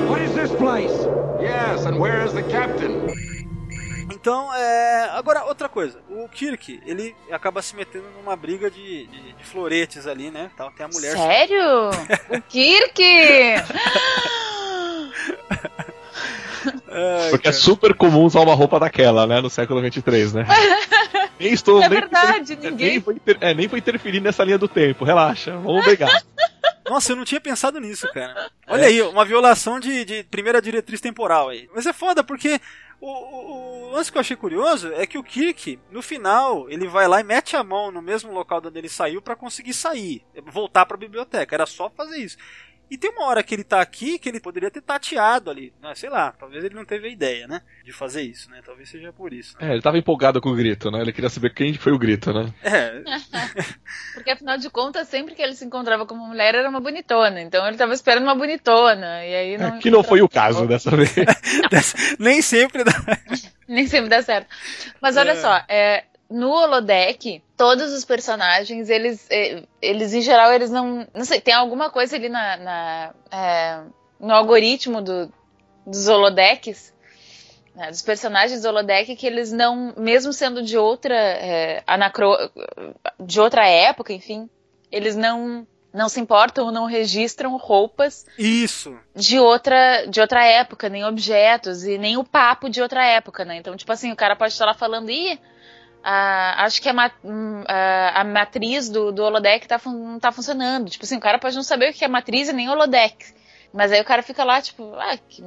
What 0.08 0.22
is 0.22 0.34
this 0.34 0.50
place? 0.52 0.92
Yes, 1.40 1.86
and 1.86 1.98
where 1.98 2.24
is 2.24 2.32
the 2.32 2.42
captain? 2.42 3.06
Então, 4.12 4.52
é... 4.54 5.08
agora 5.12 5.44
outra 5.44 5.68
coisa. 5.68 5.98
O 6.10 6.28
Kirk, 6.28 6.80
ele 6.84 7.14
acaba 7.30 7.62
se 7.62 7.74
metendo 7.74 8.04
numa 8.18 8.36
briga 8.36 8.70
de, 8.70 9.06
de, 9.06 9.32
de 9.32 9.44
floretes 9.44 10.06
ali, 10.06 10.30
né? 10.30 10.50
Tal, 10.56 10.70
tem 10.72 10.84
a 10.84 10.88
mulher. 10.88 11.16
Sério? 11.16 11.90
o 12.36 12.42
Kirk! 12.42 13.00
Ai, 16.92 17.30
Porque 17.30 17.48
é 17.48 17.52
super 17.52 17.94
comum 17.94 18.24
usar 18.24 18.40
uma 18.40 18.54
roupa 18.54 18.78
daquela, 18.78 19.26
né? 19.26 19.40
No 19.40 19.48
século 19.48 19.80
23, 19.80 20.34
né? 20.34 20.46
Nem 21.40 21.52
estou. 21.52 21.78
É 21.82 21.88
nem, 21.88 22.00
verdade, 22.00 22.56
nem, 22.56 22.70
ninguém- 22.70 22.88
Nem 22.90 22.98
vou, 23.00 23.14
inter- 23.14 23.38
é, 23.40 23.54
nem 23.54 23.66
vou 23.66 23.78
interferir 23.78 24.20
nessa 24.20 24.44
linha 24.44 24.58
do 24.58 24.68
tempo. 24.68 25.04
Relaxa, 25.04 25.56
vamos 25.56 25.84
brigar. 25.84 26.10
Nossa, 26.88 27.12
eu 27.12 27.16
não 27.16 27.24
tinha 27.24 27.40
pensado 27.40 27.78
nisso, 27.80 28.08
cara. 28.12 28.50
Olha 28.66 28.86
aí, 28.86 29.00
uma 29.02 29.24
violação 29.24 29.78
de, 29.78 30.04
de 30.04 30.24
primeira 30.24 30.60
diretriz 30.60 31.00
temporal 31.00 31.48
aí. 31.48 31.68
Mas 31.74 31.86
é 31.86 31.92
foda, 31.92 32.24
porque 32.24 32.60
o, 33.00 33.06
o, 33.08 33.88
o 33.88 33.90
lance 33.92 34.10
que 34.10 34.18
eu 34.18 34.20
achei 34.20 34.34
curioso 34.36 34.92
é 34.94 35.06
que 35.06 35.16
o 35.16 35.22
Kirk, 35.22 35.78
no 35.90 36.02
final, 36.02 36.68
ele 36.68 36.88
vai 36.88 37.06
lá 37.06 37.20
e 37.20 37.24
mete 37.24 37.54
a 37.56 37.62
mão 37.62 37.92
no 37.92 38.02
mesmo 38.02 38.32
local 38.32 38.60
de 38.60 38.68
onde 38.68 38.78
ele 38.78 38.88
saiu 38.88 39.22
pra 39.22 39.36
conseguir 39.36 39.72
sair, 39.72 40.22
voltar 40.46 40.84
pra 40.84 40.96
biblioteca. 40.96 41.54
Era 41.54 41.64
só 41.64 41.88
fazer 41.90 42.16
isso. 42.18 42.36
E 42.90 42.98
tem 42.98 43.10
uma 43.10 43.26
hora 43.26 43.42
que 43.42 43.54
ele 43.54 43.62
tá 43.62 43.80
aqui 43.80 44.18
que 44.18 44.28
ele 44.28 44.40
poderia 44.40 44.70
ter 44.70 44.80
tateado 44.82 45.48
ali. 45.50 45.72
né? 45.80 45.94
Sei 45.94 46.10
lá, 46.10 46.32
talvez 46.32 46.64
ele 46.64 46.74
não 46.74 46.84
teve 46.84 47.06
a 47.06 47.10
ideia, 47.10 47.46
né? 47.46 47.62
De 47.84 47.92
fazer 47.92 48.22
isso, 48.22 48.50
né? 48.50 48.60
Talvez 48.64 48.88
seja 48.88 49.12
por 49.12 49.32
isso. 49.32 49.56
Né? 49.60 49.68
É, 49.68 49.72
ele 49.72 49.82
tava 49.82 49.96
empolgado 49.98 50.40
com 50.40 50.48
o 50.50 50.56
grito, 50.56 50.90
né? 50.90 51.00
Ele 51.00 51.12
queria 51.12 51.30
saber 51.30 51.54
quem 51.54 51.72
foi 51.74 51.92
o 51.92 51.98
grito, 51.98 52.32
né? 52.32 52.52
É, 52.62 53.02
Porque 54.14 54.30
afinal 54.30 54.58
de 54.58 54.68
contas, 54.70 55.08
sempre 55.08 55.34
que 55.34 55.42
ele 55.42 55.54
se 55.54 55.64
encontrava 55.64 56.04
com 56.04 56.14
uma 56.14 56.26
mulher 56.28 56.54
era 56.54 56.68
uma 56.68 56.80
bonitona. 56.80 57.40
Então 57.40 57.66
ele 57.66 57.76
tava 57.76 57.92
esperando 57.94 58.24
uma 58.24 58.34
bonitona. 58.34 59.24
E 59.24 59.34
aí 59.34 59.58
não. 59.58 59.76
É, 59.76 59.78
que 59.78 59.90
não 59.90 60.02
foi 60.02 60.20
o 60.22 60.28
caso 60.28 60.66
dessa 60.66 60.90
vez. 60.90 61.14
nem 62.18 62.42
sempre 62.42 62.84
dá. 62.84 62.92
Nem 63.70 63.86
sempre 63.86 64.08
dá 64.10 64.20
certo. 64.20 64.48
Mas 65.00 65.16
olha 65.16 65.30
É. 65.30 65.36
só, 65.36 65.64
é, 65.68 66.02
no 66.30 66.50
holodeck, 66.50 67.42
todos 67.56 67.92
os 67.92 68.04
personagens, 68.04 68.88
eles, 68.88 69.26
eh, 69.30 69.64
eles 69.82 70.14
em 70.14 70.22
geral, 70.22 70.52
eles 70.52 70.70
não. 70.70 71.06
Não 71.12 71.24
sei, 71.24 71.40
tem 71.40 71.52
alguma 71.52 71.90
coisa 71.90 72.14
ali 72.14 72.28
na, 72.28 72.56
na, 72.56 73.14
é, 73.32 73.80
no 74.20 74.32
algoritmo 74.32 75.02
do, 75.02 75.32
dos 75.84 76.06
holodecks, 76.06 76.94
né, 77.74 77.90
dos 77.90 78.02
personagens 78.02 78.62
do 78.62 78.68
holodeck, 78.68 79.16
que 79.16 79.26
eles 79.26 79.50
não, 79.50 79.92
mesmo 79.96 80.32
sendo 80.32 80.62
de 80.62 80.78
outra 80.78 81.16
é, 81.16 81.82
anacro, 81.84 82.32
de 83.18 83.40
outra 83.40 83.66
época, 83.66 84.12
enfim, 84.12 84.48
eles 84.90 85.16
não. 85.16 85.66
Não 85.92 86.08
se 86.08 86.20
importam 86.20 86.66
ou 86.66 86.70
não 86.70 86.84
registram 86.84 87.56
roupas 87.56 88.24
Isso. 88.38 88.96
de 89.12 89.40
outra, 89.40 90.06
de 90.06 90.20
outra 90.20 90.46
época, 90.46 90.88
nem 90.88 91.04
objetos 91.04 91.82
e 91.82 91.98
nem 91.98 92.16
o 92.16 92.22
papo 92.22 92.70
de 92.70 92.80
outra 92.80 93.04
época, 93.04 93.44
né? 93.44 93.56
Então, 93.56 93.76
tipo 93.76 93.90
assim, 93.90 94.12
o 94.12 94.14
cara 94.14 94.36
pode 94.36 94.52
estar 94.52 94.66
lá 94.66 94.72
falando, 94.72 95.10
ih, 95.10 95.36
ah, 96.02 96.64
acho 96.64 96.80
que 96.80 96.88
a, 96.88 96.92
ma- 96.92 97.10
hum, 97.24 97.62
a- 97.66 98.20
a 98.20 98.24
matriz 98.24 98.88
do, 98.88 99.12
do 99.12 99.22
holodeck 99.22 99.66
tá, 99.68 99.80
não 99.86 100.18
tá 100.18 100.32
funcionando. 100.32 100.88
Tipo 100.90 101.04
assim, 101.04 101.16
o 101.16 101.20
cara 101.20 101.38
pode 101.38 101.56
não 101.56 101.62
saber 101.62 101.90
o 101.90 101.94
que 101.94 102.04
é 102.04 102.08
matriz 102.08 102.48
e 102.48 102.52
nem 102.52 102.68
holodeck. 102.70 103.16
Mas 103.72 103.92
aí 103.92 104.00
o 104.00 104.04
cara 104.04 104.20
fica 104.22 104.42
lá, 104.42 104.60
tipo, 104.60 104.94
ah, 104.96 105.16
que 105.28 105.42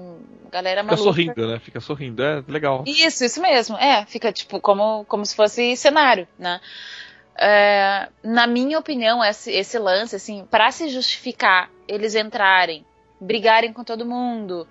galera 0.50 0.82
Fica 0.82 0.96
maluca. 0.96 1.04
sorrindo, 1.12 1.48
né? 1.48 1.60
Fica 1.60 1.80
sorrindo. 1.82 2.24
É 2.24 2.42
legal. 2.48 2.84
Isso, 2.88 3.26
isso 3.26 3.42
mesmo. 3.42 3.76
É, 3.78 4.06
fica 4.06 4.32
tipo 4.32 4.62
como, 4.62 5.04
como 5.06 5.26
se 5.26 5.36
fosse 5.36 5.76
cenário, 5.76 6.26
né? 6.40 6.62
É, 7.36 8.08
na 8.24 8.46
minha 8.48 8.78
opinião, 8.80 9.24
esse, 9.24 9.52
esse 9.52 9.78
lance, 9.80 10.16
assim, 10.16 10.46
para 10.50 10.72
se 10.72 10.88
justificar 10.88 11.70
eles 11.88 12.16
entrarem, 12.16 12.86
brigarem 13.20 13.74
com 13.74 13.84
todo 13.84 14.06
mundo 14.06 14.68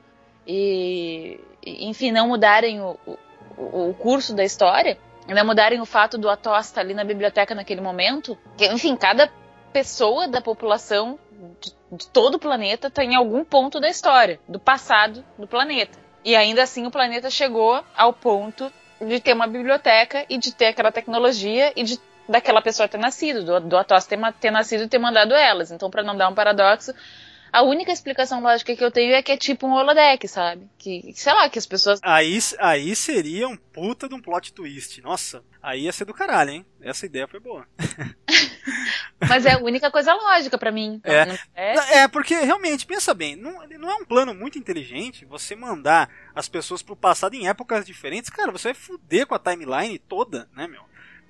e, 0.47 1.39
e, 1.65 1.89
enfim, 1.89 2.11
não 2.13 2.29
mudarem 2.29 2.81
o, 2.81 2.97
o, 3.59 3.91
o 3.91 3.95
curso 3.99 4.35
da 4.35 4.45
história, 4.45 4.97
não 5.27 5.47
mudarem 5.47 5.81
o 5.81 5.87
fato 5.87 6.19
do 6.19 6.29
Atos 6.29 6.67
estar 6.67 6.81
ali 6.81 6.95
na 6.95 7.05
biblioteca 7.05 7.55
naquele 7.55 7.81
momento, 7.81 8.37
que, 8.57 8.67
enfim, 8.67 8.97
cada 8.97 9.31
pessoa 9.73 10.29
da 10.29 10.41
população 10.41 11.19
de, 11.61 11.73
de 11.93 12.09
todo 12.09 12.35
o 12.35 12.39
planeta 12.39 12.89
está 12.89 13.05
em 13.05 13.15
algum 13.15 13.45
ponto 13.45 13.81
da 13.81 13.89
história, 13.89 14.41
do 14.49 14.59
passado 14.59 15.25
do 15.39 15.47
planeta. 15.47 15.99
E 16.25 16.37
ainda 16.37 16.63
assim 16.63 16.87
o 16.87 16.91
planeta 16.91 17.31
chegou 17.31 17.83
ao 17.97 18.13
ponto 18.13 18.73
de 19.01 19.21
ter 19.21 19.33
uma 19.33 19.47
biblioteca 19.47 20.25
e 20.29 20.39
de 20.39 20.53
ter 20.53 20.67
aquela 20.67 20.93
tecnologia 20.93 21.73
e 21.75 21.83
de 21.83 21.99
daquela 22.29 22.63
pessoa 22.63 22.89
ter 22.89 22.99
nascido, 22.99 23.45
do, 23.45 23.61
do 23.61 23.77
Atos 23.77 24.07
ter, 24.07 24.19
ter 24.41 24.51
nascido 24.51 24.85
e 24.85 24.89
ter 24.89 24.99
mandado 24.99 25.35
elas. 25.35 25.71
Então, 25.71 25.91
para 25.91 26.03
não 26.03 26.17
dar 26.17 26.29
um 26.29 26.35
paradoxo, 26.35 26.95
a 27.53 27.63
única 27.63 27.93
explicação 27.93 28.41
lógica 28.41 28.75
que 28.75 28.83
eu 28.83 28.91
tenho 28.91 29.13
é 29.13 29.23
que 29.23 29.31
é 29.31 29.37
tipo 29.37 29.67
um 29.67 29.73
holodeck, 29.73 30.27
sabe? 30.27 30.67
Que, 30.79 31.13
sei 31.15 31.33
lá, 31.35 31.49
que 31.51 31.59
as 31.59 31.67
pessoas. 31.67 32.01
Aí, 32.03 32.39
aí 32.59 32.97
seria 32.97 33.47
um 33.47 33.57
puta 33.57 34.09
de 34.09 34.15
um 34.15 34.21
plot 34.21 34.55
twist. 34.55 35.03
Nossa, 35.03 35.45
aí 35.63 35.83
ia 35.83 35.93
ser 35.93 36.07
do 36.07 36.15
caralho, 36.15 36.51
hein? 36.51 36.67
Essa 36.81 37.05
ideia 37.05 37.29
foi 37.29 37.39
boa. 37.39 37.67
Mas 39.29 39.45
é 39.45 39.53
a 39.53 39.59
única 39.59 39.91
coisa 39.91 40.15
lógica 40.15 40.57
para 40.57 40.73
mim. 40.73 41.01
É. 41.05 41.39
É. 41.55 41.99
É, 41.99 42.09
porque 42.09 42.35
realmente, 42.35 42.87
pensa 42.87 43.13
bem, 43.13 43.37
não, 43.37 43.67
não 43.79 43.91
é 43.91 43.95
um 43.97 44.05
plano 44.05 44.35
muito 44.35 44.59
inteligente 44.59 45.27
você 45.27 45.55
mandar 45.55 46.09
as 46.35 46.49
pessoas 46.49 46.83
pro 46.83 46.97
passado 46.97 47.35
em 47.35 47.49
épocas 47.49 47.85
diferentes. 47.85 48.31
Cara, 48.31 48.51
você 48.51 48.69
vai 48.69 48.75
fuder 48.75 49.27
com 49.27 49.35
a 49.35 49.39
timeline 49.39 49.99
toda, 49.99 50.49
né, 50.57 50.67
meu? 50.67 50.83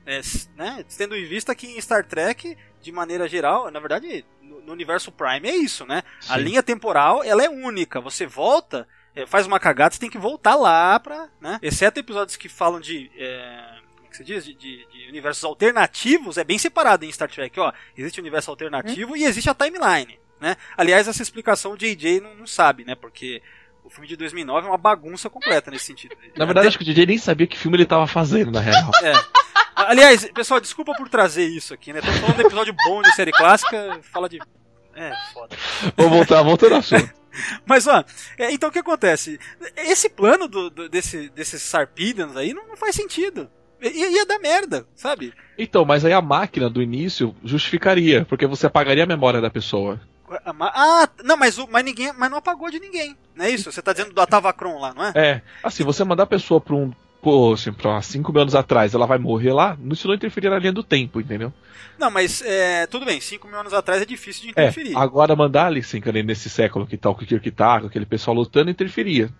É, 0.07 0.21
né? 0.57 0.85
Tendo 0.97 1.17
em 1.17 1.27
vista 1.27 1.55
que 1.55 1.67
em 1.67 1.81
Star 1.81 2.05
Trek, 2.05 2.57
de 2.81 2.93
maneira 2.93 3.29
geral, 3.29 3.71
na 3.71 3.79
verdade, 3.79 4.25
no, 4.67 4.73
universo 4.73 5.11
Prime 5.13 5.49
é 5.49 5.57
isso, 5.57 5.85
né? 5.87 6.03
A 6.29 6.37
Sim. 6.37 6.43
linha 6.45 6.63
temporal, 6.63 7.23
ela 7.25 7.43
é 7.45 7.49
única. 7.49 8.01
Você 8.01 8.27
volta, 8.27 8.87
é, 9.15 9.27
faz 9.27 9.47
uma 9.47 9.61
cagada, 9.61 9.95
você 9.95 10.01
tem 10.01 10.11
que 10.11 10.19
voltar 10.19 10.55
lá 10.55 10.99
pra, 11.01 11.29
né? 11.41 11.59
Exceto 11.63 12.01
episódios 12.01 12.37
que 12.37 12.49
falam 12.49 12.81
de... 12.81 13.11
é, 13.17 13.75
como 13.97 14.07
é 14.07 14.11
que 14.11 14.17
se 14.17 14.25
diz? 14.25 14.45
De, 14.45 14.55
de- 14.55 14.87
de 14.87 15.09
universos 15.09 15.45
alternativos, 15.45 16.39
é 16.39 16.45
bem 16.45 16.59
separado 16.59 17.05
em 17.05 17.13
Star 17.13 17.31
Trek, 17.31 17.59
ó. 17.61 17.73
Existe 17.97 18.19
o 18.21 18.23
universo 18.23 18.51
alternativo 18.51 19.17
e 19.17 19.25
existe 19.25 19.49
a 19.51 19.55
timeline, 19.55 20.19
né? 20.41 20.57
Aliás, 20.77 21.07
essa 21.09 21.23
explicação 21.23 21.73
o 21.73 21.77
JJ 21.77 22.21
não, 22.21 22.35
não 22.35 22.47
sabe, 22.47 22.85
né? 22.85 22.95
Porque 22.95 23.43
filme 23.93 24.09
de 24.09 24.17
2009 24.17 24.67
é 24.67 24.71
uma 24.71 24.79
bagunça 24.79 25.29
completa 25.31 25.71
nesse 25.71 25.87
sentido. 25.87 26.17
Na 26.37 26.45
verdade, 26.45 26.69
acho 26.69 26.79
que 26.79 26.83
o 26.85 26.87
DJ 26.87 27.07
nem 27.07 27.19
sabia 27.19 27.47
que 27.47 27.59
filme 27.59 27.77
ele 27.77 27.87
tava 27.87 28.07
fazendo, 28.07 28.51
na 28.51 28.61
real. 28.61 28.91
É. 29.03 29.13
Aliás, 29.75 30.25
pessoal, 30.33 30.61
desculpa 30.61 30.93
por 30.95 31.09
trazer 31.09 31.45
isso 31.45 31.73
aqui, 31.75 31.93
né? 31.93 32.01
Tô 32.01 32.07
falando 32.13 32.37
de 32.37 32.43
episódio 32.43 32.75
bom 32.87 33.03
de 33.03 33.11
série 33.15 33.33
clássica, 33.33 33.99
fala 34.03 34.29
de. 34.29 34.39
É, 34.95 35.13
foda. 35.33 35.57
Vamos 35.97 36.13
voltar, 36.13 36.43
voltando 36.43 36.73
ao 36.75 36.79
assunto. 36.81 37.11
Mas, 37.65 37.87
ó, 37.87 38.05
é, 38.39 38.53
então 38.53 38.69
o 38.69 38.73
que 38.73 38.79
acontece? 38.79 39.41
Esse 39.75 40.11
plano 40.11 40.47
do, 40.47 40.69
do- 40.69 40.89
desse, 40.89 41.31
desses 41.31 41.63
Sarpedans 41.63 42.37
aí 42.37 42.53
não, 42.53 42.69
não 42.69 42.77
faz 42.77 42.95
sentido. 42.95 43.51
Ia, 43.81 44.11
ia 44.11 44.27
dar 44.27 44.39
merda, 44.39 44.87
sabe? 44.95 45.33
Então, 45.59 45.85
mas 45.85 46.05
aí 46.05 46.13
a 46.13 46.21
máquina 46.23 46.71
do 46.71 46.81
início 46.83 47.35
justificaria, 47.43 48.25
porque 48.27 48.47
você 48.47 48.67
apagaria 48.67 49.03
a 49.03 49.07
memória 49.07 49.41
da 49.41 49.51
pessoa. 49.51 49.99
Ah, 50.45 51.09
não, 51.25 51.37
mas, 51.37 51.59
o, 51.59 51.69
mas 51.71 51.85
ninguém. 51.85 52.13
Mas 52.17 52.31
não 52.31 52.39
apagou 52.39 52.71
de 52.71 52.79
ninguém. 52.81 53.17
Não 53.35 53.45
é 53.45 53.51
isso? 53.51 53.71
Você 53.71 53.83
tá 53.83 53.93
dizendo 53.93 54.13
do 54.13 54.21
Atavacron 54.21 54.79
lá, 54.81 54.93
não 54.95 55.05
é? 55.05 55.13
É, 55.15 55.43
assim, 55.63 55.85
você 55.85 56.05
mandar 56.05 56.25
a 56.25 56.27
pessoa 56.27 56.61
pra 56.61 56.75
um. 56.75 56.93
Pô, 57.21 57.53
assim, 57.53 57.73
pra 57.73 58.03
5 58.03 58.33
mil 58.33 58.43
anos 58.43 58.55
atrás, 58.57 58.95
ela 58.95 59.07
vai 59.07 59.17
morrer 59.17 59.53
lá, 59.53 59.79
isso 59.93 60.09
não 60.09 60.15
interferir 60.15 60.51
na 60.51 60.59
linha 60.59 60.73
do 60.73 60.83
tempo, 60.83 61.21
entendeu? 61.21 61.53
Não, 61.97 62.11
mas 62.11 62.43
é, 62.43 62.85
tudo 62.89 63.07
bem, 63.07 63.21
5 63.21 63.47
mil 63.47 63.61
anos 63.61 63.73
atrás 63.73 64.03
é 64.03 64.05
difícil 64.05 64.43
de 64.43 64.49
É, 64.49 64.51
interferir. 64.51 64.97
agora 64.97 65.37
mandar 65.37 65.67
ali, 65.67 65.81
ali 66.09 66.23
nesse 66.25 66.51
século 66.51 66.85
que 66.85 66.97
tal, 66.97 67.15
que 67.15 67.23
o 67.23 67.27
Kirk 67.29 67.49
tá, 67.53 67.81
com 67.81 67.87
aquele 67.87 68.05
pessoal 68.07 68.35
lutando, 68.37 68.73
interferia. 68.73 69.31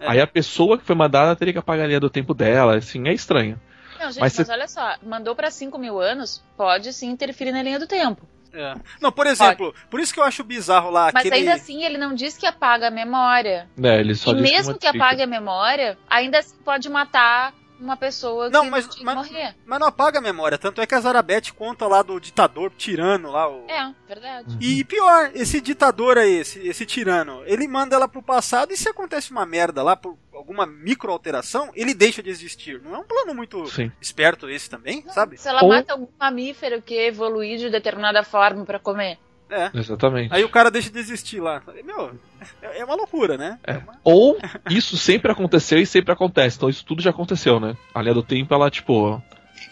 É. 0.00 0.08
Aí 0.10 0.20
a 0.20 0.26
pessoa 0.26 0.76
que 0.76 0.84
foi 0.84 0.96
mandada 0.96 1.36
teria 1.36 1.52
que 1.52 1.58
apagar 1.60 1.84
a 1.84 1.86
linha 1.88 2.00
do 2.00 2.10
tempo 2.10 2.34
dela, 2.34 2.76
assim, 2.76 3.06
é 3.06 3.12
estranho. 3.12 3.60
Não, 4.00 4.06
gente, 4.10 4.20
Mas 4.20 4.36
mas, 4.36 4.46
você- 4.46 4.52
olha 4.52 4.66
só, 4.66 4.96
mandou 5.04 5.36
pra 5.36 5.48
5 5.48 5.78
mil 5.78 6.00
anos, 6.00 6.42
pode 6.56 6.92
sim 6.92 7.08
interferir 7.08 7.52
na 7.52 7.62
linha 7.62 7.78
do 7.78 7.86
tempo. 7.86 8.28
É. 8.52 8.74
Não, 9.00 9.12
por 9.12 9.26
exemplo, 9.26 9.74
por 9.90 10.00
isso 10.00 10.12
que 10.12 10.20
eu 10.20 10.24
acho 10.24 10.42
bizarro 10.42 10.90
lá 10.90 11.10
Mas 11.12 11.26
aquele. 11.26 11.36
ainda 11.36 11.54
assim, 11.54 11.84
ele 11.84 11.98
não 11.98 12.14
diz 12.14 12.36
que 12.36 12.46
apaga 12.46 12.88
a 12.88 12.90
memória. 12.90 13.68
Né, 13.76 14.00
ele 14.00 14.14
só 14.14 14.30
e 14.30 14.34
diz 14.34 14.42
mesmo 14.42 14.78
que 14.78 14.86
modifica. 14.86 15.04
apague 15.04 15.22
a 15.22 15.26
memória, 15.26 15.98
ainda 16.08 16.38
assim 16.38 16.56
pode 16.64 16.88
matar 16.88 17.52
uma 17.80 17.96
pessoa 17.96 18.50
Não, 18.50 18.64
que 18.64 18.70
mas- 18.70 18.84
tinha 18.86 18.98
que 18.98 19.04
mas- 19.04 19.14
morrer. 19.16 19.54
Mas 19.64 19.78
não 19.80 19.86
apaga 19.86 20.18
a 20.18 20.22
memória. 20.22 20.58
Tanto 20.58 20.80
é 20.80 20.86
que 20.86 20.94
a 20.94 21.00
Zarabeth 21.00 21.52
conta 21.56 21.86
lá 21.86 22.02
do 22.02 22.18
ditador 22.20 22.70
tirano 22.76 23.30
lá. 23.30 23.48
O... 23.48 23.64
É, 23.68 23.94
verdade. 24.06 24.56
E 24.60 24.84
pior, 24.84 25.30
esse 25.34 25.60
ditador 25.60 26.18
aí, 26.18 26.34
esse, 26.38 26.58
esse 26.66 26.84
tirano, 26.86 27.42
ele 27.46 27.66
manda 27.68 27.94
ela 27.96 28.08
pro 28.08 28.22
passado 28.22 28.72
e 28.72 28.76
se 28.76 28.88
acontece 28.88 29.30
uma 29.30 29.46
merda 29.46 29.82
lá 29.82 29.96
por 29.96 30.16
alguma 30.32 30.66
micro 30.66 31.10
alteração, 31.10 31.70
ele 31.74 31.92
deixa 31.94 32.22
de 32.22 32.30
existir. 32.30 32.80
Não 32.82 32.94
é 32.94 32.98
um 32.98 33.04
plano 33.04 33.34
muito 33.34 33.66
Sim. 33.68 33.90
esperto 34.00 34.48
esse 34.48 34.70
também, 34.70 35.04
sabe? 35.12 35.36
Se 35.36 35.48
ela 35.48 35.62
Ou- 35.62 35.68
mata 35.70 35.92
algum 35.92 36.08
mamífero 36.18 36.80
que 36.80 36.94
evoluiu 36.94 37.58
de 37.58 37.70
determinada 37.70 38.22
forma 38.22 38.64
pra 38.64 38.78
comer. 38.78 39.18
É. 39.50 39.70
Exatamente. 39.74 40.32
Aí 40.34 40.44
o 40.44 40.48
cara 40.48 40.70
deixa 40.70 40.90
de 40.90 40.98
existir 40.98 41.40
lá. 41.40 41.62
Meu, 41.84 42.18
é 42.62 42.80
é 42.80 42.84
uma 42.84 42.94
loucura, 42.94 43.36
né? 43.38 43.58
É. 43.66 43.80
Ou 44.04 44.38
isso 44.70 44.96
sempre 44.96 45.32
aconteceu 45.32 45.78
e 45.78 45.86
sempre 45.86 46.12
acontece. 46.12 46.56
Então 46.56 46.68
isso 46.68 46.84
tudo 46.84 47.00
já 47.02 47.10
aconteceu, 47.10 47.58
né? 47.58 47.76
A 47.94 48.02
linha 48.02 48.14
do 48.14 48.22
tempo, 48.22 48.52
ela, 48.54 48.70
tipo. 48.70 49.22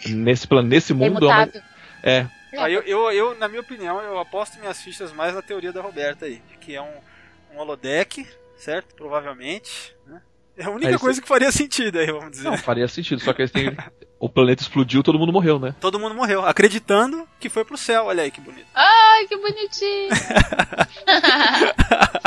Nesse 0.07 0.47
plano, 0.47 0.69
nesse 0.69 0.93
É 0.93 0.95
mundo. 0.95 1.29
é 1.31 1.35
uma-. 1.35 1.51
É. 2.03 2.27
Aí 2.59 2.73
eu, 2.73 2.83
eu, 2.83 3.11
eu, 3.13 3.39
na 3.39 3.49
minha 3.49 3.61
opinião, 3.61 4.01
eu 4.01 4.19
aposto 4.19 4.59
minhas 4.59 4.81
fichas 4.81 5.13
mais 5.13 5.35
na 5.35 5.43
teoria 5.43 5.73
da 5.73 5.83
Roberta 5.83 6.25
aí, 6.25 6.41
que 6.61 6.75
é 6.75 6.81
um, 6.81 6.95
um 7.55 7.59
holodeck, 7.59 8.27
certo? 8.57 8.95
Provavelmente. 8.95 9.95
Né? 10.07 10.21
É 10.57 10.65
a 10.65 10.71
única 10.71 10.91
isso. 10.91 11.01
coisa 11.01 11.21
que 11.21 11.29
faria 11.29 11.53
sentido 11.53 11.99
aí, 11.99 12.07
vamos 12.07 12.31
dizer. 12.31 12.45
Não, 12.45 12.57
faria 12.57 12.89
sentido. 12.89 13.21
Só 13.21 13.33
que 13.33 13.43
eles 13.43 13.51
têm. 13.51 13.77
o 14.19 14.29
planeta 14.29 14.63
explodiu, 14.63 15.03
todo 15.03 15.19
mundo 15.19 15.33
morreu, 15.33 15.59
né? 15.59 15.75
Todo 15.81 16.01
mundo 16.01 16.15
morreu, 16.15 16.47
acreditando 16.47 17.29
que 17.39 17.51
foi 17.51 17.65
pro 17.65 17.77
céu. 17.77 18.07
Olha 18.07 18.23
aí 18.23 18.31
que 18.31 18.41
bonito. 18.41 18.67
Ai, 18.75 19.27
que 19.27 19.37
bonitinho. 19.37 20.09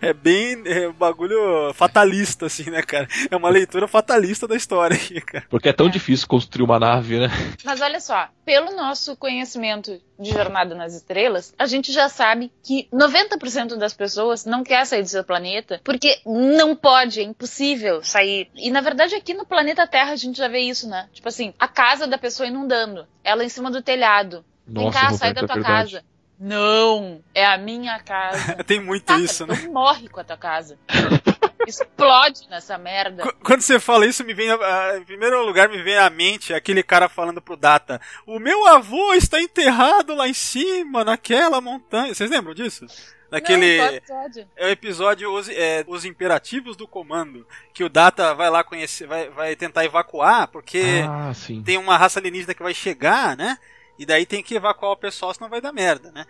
É, 0.00 0.08
é 0.10 0.12
bem 0.12 0.62
é 0.64 0.88
um 0.88 0.92
bagulho 0.92 1.72
fatalista, 1.74 2.46
assim, 2.46 2.70
né, 2.70 2.82
cara? 2.82 3.06
É 3.30 3.36
uma 3.36 3.50
leitura 3.50 3.86
fatalista 3.86 4.46
da 4.46 4.56
história 4.56 4.96
aqui, 4.96 5.20
cara. 5.20 5.44
Porque 5.50 5.68
é 5.68 5.72
tão 5.72 5.88
difícil 5.88 6.26
construir 6.28 6.64
uma 6.64 6.78
nave, 6.78 7.18
né? 7.18 7.28
Mas 7.64 7.80
olha 7.80 8.00
só, 8.00 8.28
pelo 8.44 8.74
nosso 8.74 9.16
conhecimento 9.16 10.00
de 10.18 10.30
Jornada 10.30 10.74
nas 10.74 10.94
Estrelas, 10.94 11.52
a 11.58 11.66
gente 11.66 11.92
já 11.92 12.08
sabe 12.08 12.52
que 12.62 12.88
90% 12.92 13.76
das 13.76 13.92
pessoas 13.92 14.44
não 14.44 14.62
quer 14.62 14.84
sair 14.86 15.02
do 15.02 15.08
seu 15.08 15.24
planeta 15.24 15.80
porque 15.84 16.20
não 16.24 16.76
pode, 16.76 17.20
é 17.20 17.22
impossível 17.22 18.02
sair. 18.02 18.48
E 18.54 18.70
na 18.70 18.80
verdade 18.80 19.14
aqui 19.14 19.34
no 19.34 19.46
planeta 19.46 19.86
Terra 19.86 20.12
a 20.12 20.16
gente 20.16 20.38
já 20.38 20.48
vê 20.48 20.60
isso, 20.60 20.88
né? 20.88 21.08
Tipo 21.12 21.28
assim, 21.28 21.52
a 21.58 21.68
casa 21.68 22.06
da 22.06 22.18
pessoa 22.18 22.46
inundando, 22.48 23.06
ela 23.24 23.44
em 23.44 23.48
cima 23.48 23.70
do 23.70 23.82
telhado. 23.82 24.44
Vem 24.66 24.84
Nossa, 24.84 25.00
cá, 25.00 25.12
sai 25.12 25.34
da 25.34 25.40
é 25.40 25.46
tua 25.46 25.54
verdade. 25.54 25.92
casa. 25.92 26.04
Não, 26.40 27.22
é 27.34 27.44
a 27.46 27.58
minha 27.58 27.98
casa. 28.00 28.54
Tem 28.64 28.80
muito 28.80 29.04
Tá, 29.04 29.18
isso, 29.18 29.46
né? 29.46 29.54
morre 29.70 30.08
com 30.08 30.20
a 30.20 30.24
tua 30.24 30.38
casa. 30.38 30.78
Explode 31.66 32.48
nessa 32.48 32.78
merda. 32.78 33.22
Qu- 33.22 33.34
Quando 33.44 33.60
você 33.60 33.78
fala 33.78 34.06
isso, 34.06 34.24
me 34.24 34.32
vem, 34.32 34.50
a- 34.50 34.54
a- 34.54 34.98
em 34.98 35.04
primeiro 35.04 35.44
lugar, 35.44 35.68
me 35.68 35.82
vem 35.82 35.96
à 35.98 36.08
mente 36.08 36.54
aquele 36.54 36.82
cara 36.82 37.08
falando 37.08 37.40
pro 37.42 37.56
Data: 37.56 38.00
O 38.26 38.38
meu 38.38 38.66
avô 38.66 39.12
está 39.12 39.40
enterrado 39.40 40.14
lá 40.14 40.26
em 40.26 40.32
cima, 40.34 41.04
naquela 41.04 41.60
montanha. 41.60 42.14
Vocês 42.14 42.30
lembram 42.30 42.54
disso? 42.54 42.86
Naquele. 43.30 43.76
Não, 43.78 43.86
episódio? 43.94 44.48
É 44.56 44.66
o 44.66 44.70
episódio 44.70 45.32
os, 45.34 45.48
é, 45.50 45.84
os 45.86 46.04
Imperativos 46.04 46.76
do 46.76 46.88
Comando. 46.88 47.46
Que 47.72 47.84
o 47.84 47.88
Data 47.88 48.34
vai 48.34 48.50
lá 48.50 48.64
conhecer, 48.64 49.06
vai, 49.06 49.28
vai 49.28 49.54
tentar 49.54 49.84
evacuar, 49.84 50.48
porque 50.48 51.04
Ah, 51.06 51.30
tem 51.64 51.76
uma 51.76 51.96
raça 51.96 52.18
alienígena 52.18 52.54
que 52.54 52.62
vai 52.62 52.74
chegar, 52.74 53.36
né? 53.36 53.58
E 54.00 54.06
daí 54.06 54.26
tem 54.26 54.42
que 54.42 54.54
evacuar 54.54 54.92
o 54.92 54.96
pessoal, 54.96 55.34
senão 55.34 55.50
vai 55.50 55.60
dar 55.60 55.72
merda, 55.72 56.10
né? 56.10 56.24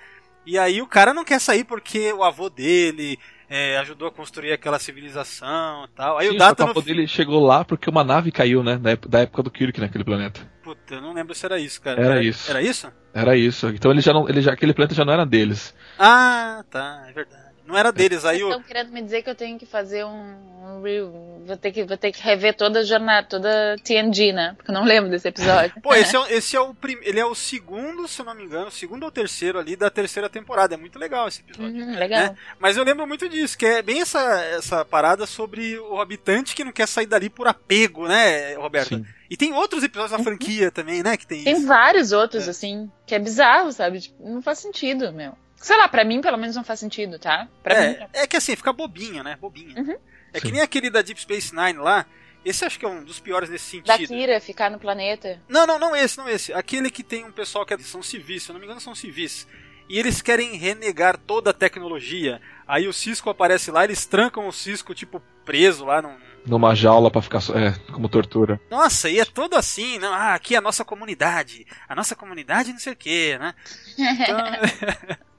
E 0.44 0.58
aí 0.58 0.82
o 0.82 0.86
cara 0.86 1.14
não 1.14 1.24
quer 1.24 1.40
sair 1.40 1.64
porque 1.64 2.12
o 2.12 2.24
avô 2.24 2.50
dele 2.50 3.18
é, 3.48 3.78
ajudou 3.78 4.08
a 4.08 4.12
construir 4.12 4.52
aquela 4.52 4.78
civilização 4.78 5.84
e 5.84 5.88
tal. 5.88 6.18
Aí 6.18 6.28
Sim, 6.28 6.34
o 6.34 6.38
Data 6.38 6.62
o 6.62 6.66
no 6.66 6.70
avô 6.72 6.80
dele 6.80 7.06
chegou 7.06 7.44
lá 7.44 7.64
porque 7.64 7.88
uma 7.88 8.02
nave 8.02 8.32
caiu, 8.32 8.62
né? 8.62 8.76
Da 8.76 8.90
ép- 8.92 9.06
da 9.08 9.20
época 9.20 9.42
do 9.42 9.50
Kirk 9.50 9.80
naquele 9.80 10.04
planeta. 10.04 10.40
Puta, 10.62 10.94
eu 10.94 11.00
não 11.00 11.12
lembro 11.12 11.34
se 11.34 11.46
era 11.46 11.58
isso, 11.58 11.80
cara. 11.80 12.00
Era 12.02 12.22
isso. 12.22 12.50
Era 12.50 12.62
isso? 12.62 12.92
Era 13.12 13.36
isso. 13.36 13.68
Então 13.68 13.90
ele 13.90 14.00
já 14.00 14.12
não, 14.12 14.28
ele 14.28 14.40
já, 14.40 14.52
aquele 14.52 14.74
planeta 14.74 14.94
já 14.94 15.04
não 15.04 15.12
era 15.12 15.26
deles. 15.26 15.74
Ah, 15.98 16.64
tá, 16.70 17.04
é 17.08 17.12
verdade. 17.12 17.39
Não 17.70 17.78
era 17.78 17.92
deles, 17.92 18.24
aí. 18.24 18.40
Estão 18.40 18.62
querendo 18.62 18.90
me 18.92 19.02
dizer 19.02 19.22
que 19.22 19.30
eu 19.30 19.34
tenho 19.34 19.58
que 19.58 19.66
fazer 19.66 20.04
um, 20.04 20.10
um. 20.10 21.44
Vou 21.46 21.56
ter 21.56 21.72
que, 21.72 21.84
vou 21.84 21.96
ter 21.96 22.12
que 22.12 22.22
rever 22.22 22.54
toda 22.56 22.80
a 22.80 22.82
jornada, 22.84 23.26
toda 23.26 23.76
TNG, 23.82 24.32
né? 24.32 24.54
Porque 24.56 24.70
eu 24.70 24.74
não 24.74 24.84
lembro 24.84 25.10
desse 25.10 25.26
episódio. 25.28 25.80
Pô, 25.82 25.94
esse 25.94 26.14
é, 26.14 26.18
o- 26.20 26.26
esse 26.26 26.56
é 26.56 26.60
o 26.60 26.74
prim... 26.74 26.98
ele 27.02 27.18
é 27.18 27.24
o 27.24 27.34
segundo, 27.34 28.06
se 28.06 28.20
eu 28.20 28.26
não 28.26 28.34
me 28.34 28.44
engano, 28.44 28.68
o 28.68 28.70
segundo 28.70 29.02
ou 29.04 29.10
terceiro 29.10 29.58
ali 29.58 29.74
da 29.76 29.90
terceira 29.90 30.28
temporada. 30.28 30.74
É 30.74 30.76
muito 30.76 30.98
legal 30.98 31.26
esse 31.28 31.40
episódio. 31.40 31.74
Uhum, 31.84 31.98
legal. 31.98 32.20
né? 32.20 32.36
Mas 32.58 32.76
eu 32.76 32.84
lembro 32.84 33.06
muito 33.06 33.28
disso, 33.28 33.56
que 33.58 33.66
é 33.66 33.82
bem 33.82 34.00
essa, 34.02 34.20
essa 34.44 34.84
parada 34.84 35.26
sobre 35.26 35.78
o 35.78 36.00
habitante 36.00 36.54
que 36.54 36.64
não 36.64 36.72
quer 36.72 36.86
sair 36.86 37.06
dali 37.06 37.28
por 37.30 37.48
apego, 37.48 38.06
né, 38.06 38.54
Roberto? 38.54 38.96
Sim. 38.96 39.04
E 39.28 39.36
tem 39.36 39.52
outros 39.52 39.82
episódios 39.84 40.16
da 40.16 40.22
franquia 40.24 40.70
também, 40.72 41.02
né, 41.02 41.16
que 41.16 41.26
tem, 41.26 41.44
Tem 41.44 41.54
isso. 41.56 41.66
vários 41.66 42.10
outros, 42.12 42.48
assim, 42.48 42.90
que 43.06 43.14
é 43.14 43.18
bizarro, 43.18 43.70
sabe? 43.72 44.00
Tipo, 44.00 44.28
não 44.28 44.42
faz 44.42 44.58
sentido, 44.58 45.12
meu. 45.12 45.34
Sei 45.60 45.76
lá, 45.76 45.86
pra 45.88 46.04
mim 46.04 46.22
pelo 46.22 46.38
menos 46.38 46.56
não 46.56 46.64
faz 46.64 46.80
sentido, 46.80 47.18
tá? 47.18 47.46
Pra 47.62 47.78
mim. 47.78 47.96
É, 48.14 48.22
é 48.22 48.26
que 48.26 48.36
assim, 48.36 48.56
fica 48.56 48.72
bobinho, 48.72 49.22
né? 49.22 49.36
Bobinho. 49.38 49.78
Uhum. 49.78 49.96
É 50.32 50.40
que 50.40 50.46
Sim. 50.46 50.54
nem 50.54 50.62
aquele 50.62 50.88
da 50.88 51.02
Deep 51.02 51.20
Space 51.20 51.54
Nine 51.54 51.78
lá. 51.78 52.06
Esse 52.42 52.64
acho 52.64 52.78
que 52.78 52.86
é 52.86 52.88
um 52.88 53.04
dos 53.04 53.20
piores 53.20 53.50
nesse 53.50 53.82
Da 53.82 53.98
sentido. 53.98 54.08
Kira 54.16 54.40
ficar 54.40 54.70
no 54.70 54.78
planeta. 54.78 55.38
Não, 55.46 55.66
não, 55.66 55.78
não 55.78 55.94
esse, 55.94 56.16
não 56.16 56.26
esse. 56.26 56.50
Aquele 56.54 56.90
que 56.90 57.02
tem 57.02 57.26
um 57.26 57.30
pessoal 57.32 57.66
que 57.66 57.76
são 57.82 58.02
civis, 58.02 58.44
se 58.44 58.50
eu 58.50 58.54
não 58.54 58.60
me 58.60 58.64
engano 58.64 58.80
são 58.80 58.94
civis. 58.94 59.46
E 59.86 59.98
eles 59.98 60.22
querem 60.22 60.56
renegar 60.56 61.18
toda 61.18 61.50
a 61.50 61.54
tecnologia. 61.54 62.40
Aí 62.66 62.88
o 62.88 62.92
Cisco 62.92 63.28
aparece 63.28 63.70
lá, 63.70 63.84
eles 63.84 64.06
trancam 64.06 64.48
o 64.48 64.52
Cisco, 64.52 64.94
tipo, 64.94 65.20
preso 65.44 65.84
lá 65.84 66.00
num. 66.00 66.16
Numa 66.46 66.74
jaula 66.74 67.10
pra 67.10 67.20
ficar. 67.20 67.40
É, 67.54 67.72
como 67.92 68.08
tortura. 68.08 68.58
Nossa, 68.70 69.10
e 69.10 69.20
é 69.20 69.26
todo 69.26 69.56
assim, 69.56 69.98
não? 69.98 70.14
Ah, 70.14 70.34
aqui 70.34 70.54
é 70.54 70.58
a 70.58 70.62
nossa 70.62 70.86
comunidade. 70.86 71.66
A 71.86 71.94
nossa 71.94 72.16
comunidade 72.16 72.72
não 72.72 72.78
sei 72.78 72.94
o 72.94 72.96
quê, 72.96 73.36
né? 73.38 73.54
Então... 73.98 75.18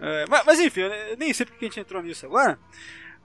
É, 0.00 0.24
mas, 0.28 0.44
mas 0.46 0.60
enfim, 0.60 0.80
eu 0.80 1.16
nem 1.18 1.32
sei 1.32 1.44
porque 1.46 1.64
a 1.64 1.68
gente 1.68 1.80
entrou 1.80 2.02
nisso 2.02 2.24
agora. 2.26 2.58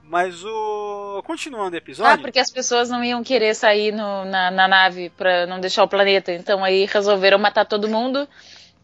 Mas 0.08 0.44
o. 0.44 1.22
Continuando 1.26 1.72
o 1.72 1.74
Ah, 1.74 1.78
episódio. 1.78 2.22
porque 2.22 2.38
as 2.38 2.50
pessoas 2.50 2.88
não 2.88 3.02
iam 3.02 3.24
querer 3.24 3.54
sair 3.54 3.92
no- 3.92 4.24
na, 4.24 4.50
na 4.52 4.68
nave 4.68 5.10
pra 5.10 5.46
não 5.46 5.58
deixar 5.58 5.82
o 5.82 5.88
planeta. 5.88 6.32
Então 6.32 6.62
aí 6.62 6.84
resolveram 6.86 7.38
matar 7.38 7.64
todo 7.64 7.88
mundo 7.88 8.28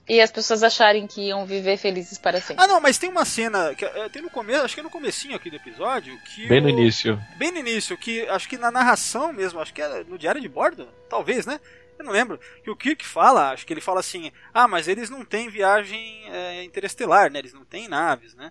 e 0.09 0.21
as 0.21 0.33
pessoas 0.33 0.65
acharem 0.65 1.07
que 1.07 1.29
iam 1.29 1.47
viver 1.47 1.77
felizes 1.77 2.19
para 2.19 2.41
sempre. 2.41 2.65
Ah, 2.65 2.67
não, 2.67 2.81
mas 2.81 2.99
tem 2.99 3.09
uma 3.09 3.25
cena. 3.25 3.73
Que, 3.73 3.85
é, 3.85 4.09
tem 4.09 4.21
no 4.21 4.31
começo, 4.31 4.65
acho 4.65 4.75
que 4.75 4.81
é 4.81 4.83
no 4.83 4.91
comecinho 4.91 5.37
aqui 5.37 5.49
do 5.49 5.55
episódio. 5.57 6.19
Que 6.35 6.49
Bem 6.49 6.61
no 6.61 6.67
o- 6.67 6.71
início. 6.71 7.23
Bem 7.37 7.53
no 7.53 7.59
início, 7.59 7.97
que 7.97 8.27
acho 8.29 8.49
que 8.49 8.59
na 8.59 8.73
narração 8.73 9.33
mesmo, 9.33 9.61
acho 9.61 9.73
que 9.73 9.81
é 9.81 10.03
no 10.03 10.19
diário 10.19 10.41
de 10.41 10.49
bordo, 10.49 10.89
talvez, 11.09 11.47
né? 11.47 11.61
Eu 11.99 12.05
não 12.05 12.13
lembro. 12.13 12.39
Que 12.65 12.71
o 12.71 12.77
Kirk 12.77 13.05
fala, 13.07 13.51
acho 13.53 13.67
que 13.67 13.73
ele 13.73 13.81
fala 13.81 14.01
assim: 14.01 14.33
ah, 14.53 14.67
mas 14.67 14.89
eles 14.89 15.09
não 15.11 15.25
têm 15.25 15.49
viagem 15.49 16.23
é, 16.31 16.65
interestelar, 16.65 17.31
né? 17.31 17.39
Eles 17.39 17.55
não 17.55 17.65
têm 17.65 17.89
naves, 17.89 18.35
né? 18.35 18.51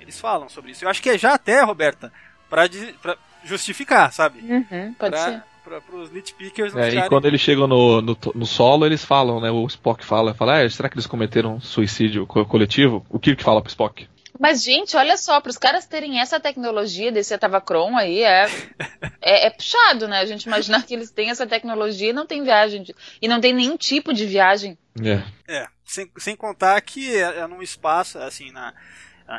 Eles 0.00 0.20
falam 0.20 0.48
sobre 0.48 0.72
isso. 0.72 0.84
Eu 0.84 0.88
acho 0.88 1.02
que 1.02 1.10
é 1.10 1.18
já 1.18 1.34
até, 1.34 1.62
Roberta, 1.62 2.12
pra, 2.50 2.68
pra 3.00 3.16
justificar, 3.44 4.12
sabe? 4.12 4.40
Uhum, 4.40 4.94
pode 4.94 5.10
pra, 5.16 5.24
ser. 5.24 5.42
Pra, 5.64 5.80
pros 5.80 6.10
nitpickers 6.10 6.74
não 6.74 6.80
É, 6.82 6.90
e 6.92 7.08
quando 7.08 7.26
eles 7.26 7.40
chegam 7.40 7.68
no, 7.68 8.02
no, 8.02 8.18
no 8.34 8.46
solo, 8.46 8.84
eles 8.84 9.04
falam, 9.04 9.40
né? 9.40 9.48
O 9.50 9.64
Spock 9.66 10.04
fala, 10.04 10.34
fala, 10.34 10.60
ah, 10.60 10.68
será 10.68 10.88
que 10.88 10.94
eles 10.96 11.06
cometeram 11.06 11.60
suicídio 11.60 12.26
co- 12.26 12.44
coletivo? 12.44 13.06
O 13.08 13.18
Kirk 13.18 13.42
fala 13.44 13.62
pro 13.62 13.70
Spock. 13.70 14.08
Mas, 14.42 14.60
gente, 14.64 14.96
olha 14.96 15.16
só, 15.16 15.40
para 15.40 15.50
os 15.50 15.56
caras 15.56 15.86
terem 15.86 16.18
essa 16.20 16.40
tecnologia 16.40 17.12
desse 17.12 17.32
Atavacron 17.32 17.96
aí, 17.96 18.24
é, 18.24 18.46
é, 19.22 19.46
é 19.46 19.50
puxado, 19.50 20.08
né? 20.08 20.18
A 20.18 20.26
gente 20.26 20.46
imaginar 20.46 20.82
que 20.82 20.92
eles 20.92 21.12
têm 21.12 21.30
essa 21.30 21.46
tecnologia 21.46 22.10
e 22.10 22.12
não 22.12 22.26
tem 22.26 22.42
viagem. 22.42 22.82
de- 22.82 22.94
e 23.22 23.28
não 23.28 23.40
tem 23.40 23.52
nenhum 23.52 23.76
tipo 23.76 24.12
de 24.12 24.26
viagem. 24.26 24.76
É. 25.00 25.22
É, 25.46 25.68
sem, 25.84 26.10
sem 26.18 26.34
contar 26.34 26.80
que 26.80 27.14
é, 27.14 27.38
é 27.38 27.46
num 27.46 27.62
espaço, 27.62 28.18
assim, 28.18 28.50
na, 28.50 28.74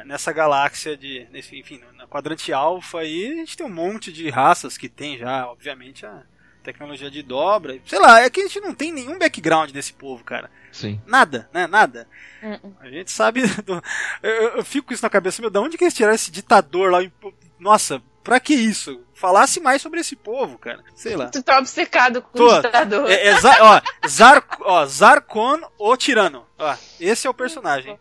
nessa 0.06 0.32
galáxia 0.32 0.96
de. 0.96 1.28
Nesse, 1.32 1.60
enfim, 1.60 1.82
na 1.98 2.08
quadrante 2.08 2.54
alfa 2.54 3.00
aí, 3.00 3.34
a 3.34 3.36
gente 3.36 3.58
tem 3.58 3.66
um 3.66 3.70
monte 3.74 4.10
de 4.10 4.30
raças 4.30 4.78
que 4.78 4.88
tem 4.88 5.18
já, 5.18 5.48
obviamente, 5.50 6.06
a 6.06 6.24
tecnologia 6.64 7.12
de 7.12 7.22
dobra. 7.22 7.78
Sei 7.86 8.00
lá, 8.00 8.22
é 8.22 8.30
que 8.30 8.40
a 8.42 8.44
gente 8.44 8.60
não 8.62 8.74
tem 8.74 8.92
nenhum 8.92 9.18
background 9.20 9.72
desse 9.72 9.94
povo, 9.94 10.24
cara. 10.24 10.50
Sim. 10.72 11.00
Nada, 11.06 11.50
né? 11.54 11.68
Nada. 11.68 12.08
Uh-uh. 12.42 12.74
A 12.80 12.90
gente 12.90 13.12
sabe. 13.12 13.42
do- 13.64 13.84
eu, 14.24 14.32
eu- 14.58 14.64
fico 14.66 14.88
com 14.88 14.94
isso 14.94 15.04
na 15.04 15.10
cabeça, 15.10 15.42
meu, 15.42 15.52
da 15.52 15.62
onde 15.62 15.78
que 15.78 15.84
eles 15.84 15.94
tiraram 15.94 16.16
esse 16.16 16.32
ditador 16.32 16.92
lá? 16.92 17.00
Nossa, 17.60 18.02
pra 18.24 18.40
que 18.40 18.54
isso? 18.54 19.02
Falasse 19.14 19.60
mais 19.60 19.82
sobre 19.82 20.00
esse 20.00 20.16
povo, 20.16 20.58
cara. 20.58 20.80
Sei 20.96 21.16
lá. 21.16 21.28
Tu 21.28 21.44
tá 21.44 21.60
obcecado 21.60 22.22
com 22.22 22.38
Tô. 22.38 22.52
o 22.58 22.62
ditador. 22.62 23.10
É, 23.10 23.28
é 23.28 23.40
Za- 23.40 23.58
ó, 23.62 24.08
Zar, 24.08 24.44
ó, 24.62 24.86
Zarkon, 24.86 25.60
o 25.78 25.96
tirano. 25.96 26.46
Ó, 26.58 26.76
esse 27.00 27.28
é 27.28 27.30
o 27.30 27.34
personagem. 27.34 27.98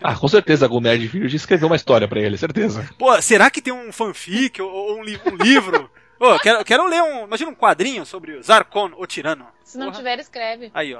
Ah, 0.00 0.14
com 0.14 0.28
certeza 0.28 0.64
algum 0.64 0.80
nerd 0.80 1.06
virgem 1.08 1.36
escreveu 1.36 1.66
uma 1.66 1.74
história 1.76 2.06
pra 2.06 2.20
ele, 2.20 2.38
certeza. 2.38 2.88
Pô, 2.96 3.20
será 3.20 3.50
que 3.50 3.60
tem 3.60 3.72
um 3.72 3.92
fanfic 3.92 4.62
ou, 4.62 4.70
ou 4.70 4.98
um, 5.00 5.02
li- 5.02 5.20
um 5.26 5.34
livro? 5.36 5.90
Ô, 6.18 6.38
quero, 6.38 6.64
quero 6.64 6.86
ler 6.86 7.02
um. 7.02 7.24
Imagina 7.24 7.50
um 7.50 7.54
quadrinho 7.54 8.06
sobre 8.06 8.32
o 8.32 8.42
Zarkon, 8.42 8.92
o 8.96 9.06
tirano. 9.06 9.46
Se 9.62 9.76
não 9.76 9.86
Porra. 9.86 9.98
tiver, 9.98 10.18
escreve. 10.18 10.70
Aí, 10.72 10.94
ó. 10.94 10.98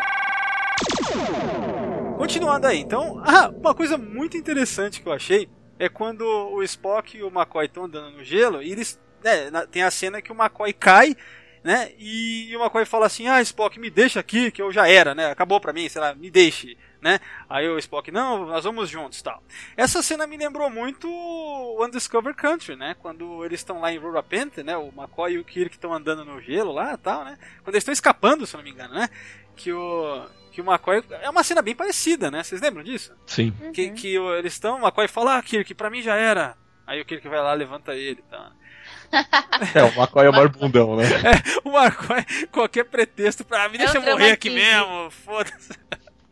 Continuando 2.17 2.67
aí, 2.67 2.79
então, 2.79 3.23
ah, 3.25 3.49
uma 3.49 3.75
coisa 3.75 3.97
muito 3.97 4.37
interessante 4.37 5.01
que 5.01 5.09
eu 5.09 5.13
achei 5.13 5.49
é 5.79 5.89
quando 5.89 6.23
o 6.23 6.63
Spock 6.63 7.17
e 7.17 7.23
o 7.23 7.29
McCoy 7.29 7.67
estão 7.67 7.85
andando 7.85 8.11
no 8.11 8.25
gelo 8.25 8.63
e 8.63 8.73
eles. 8.73 8.99
Né, 9.23 9.51
tem 9.71 9.83
a 9.83 9.91
cena 9.91 10.21
que 10.23 10.31
o 10.31 10.35
McCoy 10.35 10.73
cai, 10.73 11.17
né? 11.65 11.91
E, 11.99 12.55
o 12.57 12.61
McCoy 12.61 12.85
fala 12.85 13.07
assim: 13.07 13.27
Ah, 13.27 13.41
Spock, 13.41 13.79
me 13.79 13.91
deixa 13.91 14.21
aqui, 14.21 14.51
que 14.51 14.61
eu 14.61 14.73
já 14.73 14.89
era, 14.89 15.15
né? 15.15 15.31
Acabou 15.31 15.61
pra 15.61 15.73
mim, 15.73 15.89
sei 15.89 16.01
lá, 16.01 16.15
me 16.15 16.31
deixe, 16.31 16.77
né? 17.07 17.21
Aí 17.49 17.69
o 17.69 17.79
Spock, 17.79 18.11
não, 18.11 18.47
nós 18.47 18.65
vamos 18.65 18.91
juntos 18.91 19.23
tal. 19.23 19.41
Essa 19.77 20.03
cena 20.03 20.27
me 20.27 20.37
lembrou 20.37 20.69
muito 20.69 21.09
o 21.09 21.85
Undiscovered 21.85 22.37
Country, 22.37 22.75
né? 22.75 22.97
Quando 22.99 23.45
eles 23.45 23.61
estão 23.61 23.81
lá 23.81 23.93
em 23.93 23.99
Rurapente, 23.99 24.63
né? 24.65 24.77
O 24.77 24.89
McCoy 24.89 25.35
e 25.35 25.39
o 25.39 25.45
Kirk 25.45 25.77
estão 25.77 25.95
andando 25.95 26.25
no 26.25 26.41
gelo 26.41 26.73
lá 26.73 26.95
e 26.95 26.97
tal, 26.97 27.25
né? 27.25 27.39
Quando 27.63 27.75
eles 27.75 27.83
estão 27.83 27.93
escapando, 27.93 28.45
se 28.45 28.57
eu 28.57 28.59
não 28.59 28.65
me 28.65 28.71
engano, 28.73 28.95
né? 28.95 29.09
Que 29.55 29.73
o, 29.73 30.27
que 30.51 30.61
o 30.61 30.65
McCoy. 30.69 31.05
É 31.23 31.31
uma 31.31 31.45
cena 31.45 31.63
bem 31.63 31.77
parecida, 31.77 32.29
né? 32.29 32.43
Vocês 32.43 32.61
lembram 32.61 32.83
disso? 32.83 33.15
Sim. 33.25 33.53
Que, 33.73 33.91
que 33.93 34.19
o- 34.19 34.35
eles 34.35 34.55
estão, 34.55 34.77
o 34.79 34.83
McCoy 34.83 35.07
fala, 35.07 35.39
ah, 35.39 35.43
Kirk, 35.43 35.73
pra 35.75 35.89
mim 35.89 36.03
já 36.03 36.17
era. 36.17 36.57
Aí 36.85 37.01
o 37.01 37.05
Kirk 37.05 37.27
vai 37.29 37.41
lá, 37.41 37.53
levanta 37.55 37.95
ele 37.95 38.21
e 38.27 38.31
tal. 38.31 38.51
É, 39.75 39.83
o 39.85 39.89
McCoy 40.01 40.27
é 40.27 40.31
o 40.31 40.33
maior 40.33 40.49
bundão, 40.49 40.97
né? 40.97 41.05
O 41.65 41.71
McCoy, 41.71 42.47
qualquer 42.51 42.85
pretexto 42.85 43.45
pra 43.45 43.65
ah, 43.65 43.69
me 43.69 43.77
É 43.77 43.79
deixa 43.79 43.99
eu 43.99 44.03
morrer 44.03 44.33
aqui 44.33 44.51
mesmo, 44.51 45.11
foda-se. 45.11 45.73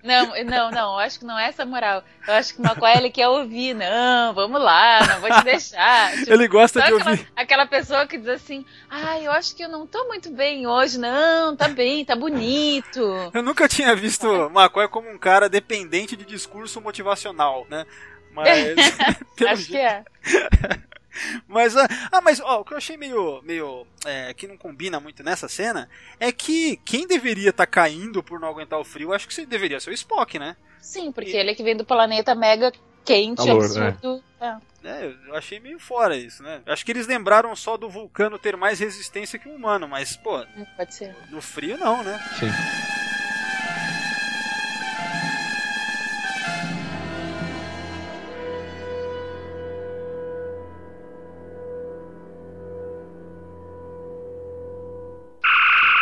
Não, 0.05 0.26
não, 0.44 0.70
não, 0.70 0.92
eu 0.92 0.98
acho 0.98 1.18
que 1.18 1.24
não 1.24 1.38
é 1.38 1.48
essa 1.48 1.64
moral. 1.64 2.05
Eu 2.28 2.34
acho 2.34 2.55
que 2.55 2.61
o 2.61 2.64
McCoy 2.64 2.92
ele 2.94 3.11
quer 3.11 3.26
ouvir. 3.28 3.72
Não, 3.74 4.34
vamos 4.34 4.61
lá, 4.62 5.00
não 5.07 5.20
vou 5.20 5.30
te 5.30 5.44
deixar. 5.44 6.12
Tipo, 6.12 6.30
Ele 6.34 6.46
gosta 6.46 6.78
de 6.82 6.86
aquela, 6.92 7.11
ouvir. 7.11 7.28
aquela 7.34 7.66
pessoa 7.66 8.07
que 8.07 8.18
diz 8.18 8.28
assim, 8.28 8.66
ai, 8.90 9.26
eu 9.26 9.32
acho 9.32 9.57
que 9.57 9.64
eu 9.64 9.68
não 9.70 9.86
tô 9.86 10.05
muito 10.07 10.30
bem 10.30 10.66
hoje. 10.66 10.98
Não, 10.98 11.57
tá 11.57 11.68
bem, 11.68 12.05
tá 12.05 12.14
bonito. 12.14 13.00
Eu 13.32 13.42
nunca 13.42 13.66
tinha 13.66 13.96
visto 13.96 14.26
o 14.26 14.46
McCoy 14.50 14.86
como 14.88 15.09
um 15.11 15.16
cara 15.18 15.48
dependente 15.48 16.16
de 16.16 16.24
discurso 16.26 16.80
motivacional, 16.82 17.66
né? 17.70 17.86
Mas. 18.32 18.74
pelo 19.36 19.50
Acho 19.50 19.66
que 19.66 19.72
jeito- 19.72 19.78
é. 19.78 20.05
Mas, 21.46 21.76
ah, 21.76 21.86
ah, 22.10 22.20
mas 22.20 22.40
ó, 22.40 22.60
o 22.60 22.64
que 22.64 22.72
eu 22.72 22.78
achei 22.78 22.96
meio, 22.96 23.40
meio 23.42 23.86
é, 24.04 24.32
que 24.34 24.46
não 24.46 24.56
combina 24.56 24.98
muito 24.98 25.22
nessa 25.22 25.48
cena 25.48 25.88
é 26.18 26.32
que 26.32 26.76
quem 26.84 27.06
deveria 27.06 27.50
estar 27.50 27.66
caindo 27.66 28.22
por 28.22 28.40
não 28.40 28.48
aguentar 28.48 28.78
o 28.78 28.84
frio, 28.84 29.12
acho 29.12 29.26
que 29.28 29.34
você 29.34 29.46
deveria 29.46 29.80
ser 29.80 29.90
o 29.90 29.94
Spock, 29.94 30.38
né? 30.38 30.56
Sim, 30.80 31.12
porque 31.12 31.36
ele 31.36 31.50
é 31.50 31.54
que 31.54 31.62
vem 31.62 31.76
do 31.76 31.84
planeta 31.84 32.34
mega 32.34 32.72
quente, 33.04 33.38
Calor, 33.44 33.64
absurdo. 33.64 34.22
É. 34.40 34.56
É, 34.84 35.14
eu 35.28 35.34
achei 35.34 35.58
meio 35.60 35.78
fora 35.78 36.14
isso, 36.16 36.42
né? 36.42 36.60
Acho 36.66 36.84
que 36.84 36.92
eles 36.92 37.06
lembraram 37.06 37.54
só 37.56 37.76
do 37.78 37.88
vulcano 37.88 38.38
ter 38.38 38.54
mais 38.56 38.78
resistência 38.78 39.38
que 39.38 39.48
o 39.48 39.54
humano, 39.54 39.88
mas, 39.88 40.14
pô, 40.16 40.38
Hum, 40.56 40.66
Pode 40.76 40.94
ser. 40.94 41.16
no 41.30 41.40
frio 41.40 41.78
não, 41.78 42.02
né? 42.02 42.20
Sim. 42.38 42.48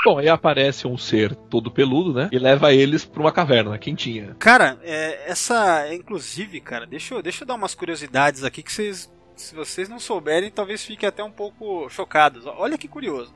Bom, 0.05 0.19
aí 0.19 0.29
aparece 0.29 0.87
um 0.87 0.99
ser 0.99 1.35
todo 1.35 1.71
peludo, 1.71 2.13
né? 2.13 2.29
E 2.33 2.39
leva 2.39 2.73
eles 2.73 3.05
pra 3.05 3.21
uma 3.21 3.31
caverna 3.31 3.79
quentinha. 3.79 4.35
Cara, 4.39 4.79
é, 4.83 5.31
essa, 5.31 5.93
inclusive, 5.95 6.61
cara, 6.61 6.85
deixa 6.87 7.15
eu, 7.15 7.23
deixa 7.23 7.45
eu 7.45 7.47
dar 7.47 7.55
umas 7.55 7.75
curiosidades 7.75 8.43
aqui 8.43 8.63
que 8.63 8.73
vocês, 8.73 9.13
se 9.37 9.55
vocês 9.55 9.89
não 9.89 10.01
souberem, 10.01 10.51
talvez 10.51 10.85
fiquem 10.85 11.09
até 11.09 11.23
um 11.23 11.31
pouco 11.31 11.89
chocados. 11.89 12.47
Olha 12.47 12.77
que 12.77 12.89
curioso. 12.89 13.33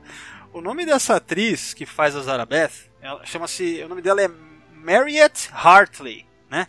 O 0.51 0.59
nome 0.59 0.85
dessa 0.85 1.15
atriz 1.15 1.73
que 1.73 1.85
faz 1.85 2.15
a 2.15 2.21
Zarabeth, 2.21 2.89
chama-se, 3.23 3.81
o 3.83 3.87
nome 3.87 4.01
dela 4.01 4.21
é 4.21 4.29
Mariette 4.73 5.49
Hartley, 5.53 6.25
né? 6.49 6.67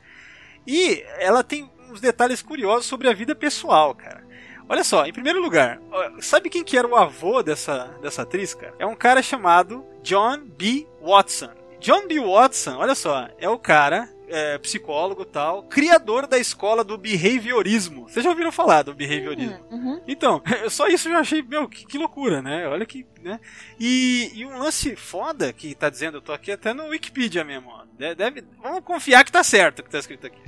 E 0.66 1.02
ela 1.18 1.42
tem 1.42 1.68
uns 1.90 2.00
detalhes 2.00 2.42
curiosos 2.42 2.86
sobre 2.86 3.08
a 3.08 3.14
vida 3.14 3.34
pessoal, 3.34 3.94
cara. 3.94 4.27
Olha 4.68 4.84
só, 4.84 5.06
em 5.06 5.12
primeiro 5.12 5.40
lugar, 5.40 5.80
sabe 6.20 6.50
quem 6.50 6.62
que 6.62 6.76
era 6.76 6.86
o 6.86 6.94
avô 6.96 7.42
dessa, 7.42 7.84
dessa 8.02 8.22
atriz, 8.22 8.52
cara? 8.54 8.74
É 8.78 8.84
um 8.86 8.94
cara 8.94 9.22
chamado 9.22 9.84
John 10.02 10.38
B. 10.46 10.86
Watson. 11.00 11.50
John 11.80 12.06
B. 12.06 12.18
Watson, 12.20 12.76
olha 12.76 12.94
só, 12.94 13.28
é 13.38 13.48
o 13.48 13.56
cara, 13.58 14.08
é, 14.28 14.58
psicólogo 14.58 15.24
tal, 15.24 15.62
criador 15.62 16.26
da 16.26 16.36
escola 16.38 16.82
do 16.84 16.98
behaviorismo. 16.98 18.08
Vocês 18.08 18.22
já 18.24 18.30
ouviram 18.30 18.50
falar 18.52 18.82
do 18.82 18.92
behaviorismo? 18.94 19.58
Uhum. 19.70 20.02
Então, 20.06 20.42
só 20.68 20.86
isso 20.88 21.08
eu 21.08 21.12
já 21.12 21.20
achei, 21.20 21.40
meu, 21.40 21.68
que, 21.68 21.86
que 21.86 21.96
loucura, 21.96 22.42
né? 22.42 22.66
Olha 22.68 22.84
que, 22.84 23.06
né? 23.22 23.38
E, 23.78 24.32
e 24.34 24.44
um 24.44 24.58
lance 24.58 24.96
foda 24.96 25.52
que 25.52 25.74
tá 25.74 25.88
dizendo, 25.88 26.18
eu 26.18 26.22
tô 26.22 26.32
aqui 26.32 26.50
até 26.52 26.74
no 26.74 26.88
Wikipedia 26.88 27.44
mesmo, 27.44 27.70
ó. 27.70 27.84
De- 27.96 28.14
Deve, 28.14 28.44
vamos 28.62 28.80
confiar 28.84 29.24
que 29.24 29.32
tá 29.32 29.42
certo 29.44 29.78
o 29.78 29.82
que 29.84 29.90
tá 29.90 29.98
escrito 29.98 30.26
aqui. 30.26 30.40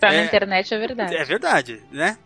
Tá 0.00 0.12
É. 0.12 0.18
na 0.20 0.24
internet 0.24 0.72
é 0.72 0.78
verdade. 0.78 1.16
É 1.16 1.24
verdade, 1.24 1.82
né? 1.92 2.16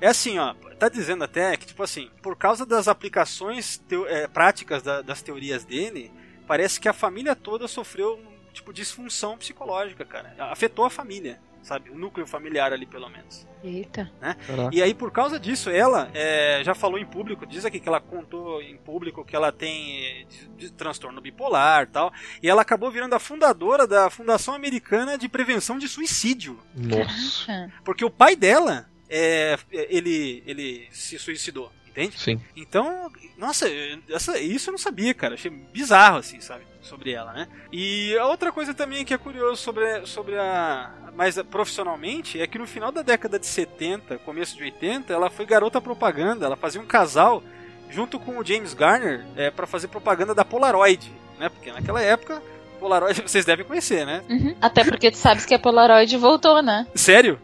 É 0.00 0.06
assim, 0.08 0.38
ó, 0.38 0.54
tá 0.78 0.88
dizendo 0.88 1.24
até 1.24 1.56
que, 1.56 1.66
tipo 1.66 1.82
assim, 1.82 2.10
por 2.22 2.36
causa 2.36 2.64
das 2.64 2.88
aplicações 2.88 3.78
teo- 3.88 4.06
é, 4.06 4.26
práticas 4.26 4.82
da- 4.82 5.02
das 5.02 5.20
teorias 5.22 5.64
dele, 5.64 6.10
parece 6.46 6.80
que 6.80 6.88
a 6.88 6.92
família 6.92 7.36
toda 7.36 7.68
sofreu, 7.68 8.18
um 8.18 8.52
tipo, 8.52 8.72
disfunção 8.72 9.36
psicológica, 9.38 10.04
cara. 10.04 10.34
Afetou 10.38 10.84
a 10.84 10.90
família, 10.90 11.38
sabe? 11.62 11.90
O 11.90 11.96
núcleo 11.98 12.26
familiar 12.26 12.72
ali, 12.72 12.84
pelo 12.86 13.08
menos. 13.08 13.46
Eita. 13.62 14.10
Caraca. 14.46 14.70
E 14.74 14.82
aí, 14.82 14.92
por 14.94 15.12
causa 15.12 15.38
disso, 15.38 15.68
ela 15.70 16.10
é, 16.14 16.60
já 16.64 16.74
falou 16.74 16.98
em 16.98 17.04
público, 17.06 17.46
diz 17.46 17.64
aqui 17.64 17.78
que 17.78 17.88
ela 17.88 18.00
contou 18.00 18.60
em 18.62 18.76
público 18.78 19.24
que 19.24 19.36
ela 19.36 19.52
tem 19.52 20.26
de- 20.26 20.48
de 20.56 20.72
transtorno 20.72 21.20
bipolar 21.20 21.82
e 21.84 21.86
tal. 21.86 22.12
E 22.42 22.48
ela 22.48 22.62
acabou 22.62 22.90
virando 22.90 23.14
a 23.14 23.20
fundadora 23.20 23.86
da 23.86 24.08
Fundação 24.10 24.54
Americana 24.54 25.16
de 25.16 25.28
Prevenção 25.28 25.78
de 25.78 25.86
Suicídio. 25.86 26.58
Nossa. 26.74 27.70
Porque 27.84 28.04
o 28.04 28.10
pai 28.10 28.34
dela, 28.34 28.89
é, 29.10 29.58
ele, 29.72 30.42
ele 30.46 30.88
se 30.92 31.18
suicidou, 31.18 31.72
entende? 31.88 32.18
Sim. 32.18 32.40
Então, 32.56 33.10
nossa, 33.36 33.66
essa, 34.08 34.38
isso 34.38 34.70
eu 34.70 34.72
não 34.72 34.78
sabia, 34.78 35.12
cara. 35.12 35.34
Achei 35.34 35.50
bizarro, 35.50 36.18
assim, 36.18 36.40
sabe? 36.40 36.62
Sobre 36.80 37.12
ela, 37.12 37.32
né? 37.32 37.48
E 37.72 38.16
a 38.16 38.26
outra 38.26 38.52
coisa 38.52 38.72
também 38.72 39.04
que 39.04 39.12
é 39.12 39.18
curioso 39.18 39.60
sobre, 39.60 40.06
sobre 40.06 40.38
a. 40.38 40.90
Mas 41.14 41.36
profissionalmente, 41.42 42.40
é 42.40 42.46
que 42.46 42.58
no 42.58 42.66
final 42.66 42.92
da 42.92 43.02
década 43.02 43.38
de 43.38 43.46
70, 43.46 44.18
começo 44.18 44.56
de 44.56 44.62
80, 44.62 45.12
ela 45.12 45.28
foi 45.28 45.44
garota 45.44 45.80
propaganda. 45.80 46.46
Ela 46.46 46.56
fazia 46.56 46.80
um 46.80 46.86
casal 46.86 47.42
junto 47.90 48.18
com 48.18 48.38
o 48.38 48.44
James 48.44 48.72
Garner 48.72 49.26
é, 49.36 49.50
para 49.50 49.66
fazer 49.66 49.88
propaganda 49.88 50.34
da 50.34 50.44
Polaroid, 50.44 51.10
né? 51.38 51.48
Porque 51.48 51.72
naquela 51.72 52.00
época, 52.00 52.40
Polaroid 52.78 53.20
vocês 53.26 53.44
devem 53.44 53.66
conhecer, 53.66 54.06
né? 54.06 54.22
uhum. 54.28 54.56
Até 54.60 54.84
porque 54.84 55.10
tu 55.10 55.18
sabes 55.18 55.44
que 55.44 55.54
a 55.54 55.58
Polaroid 55.58 56.16
voltou, 56.16 56.62
né? 56.62 56.86
Sério? 56.94 57.38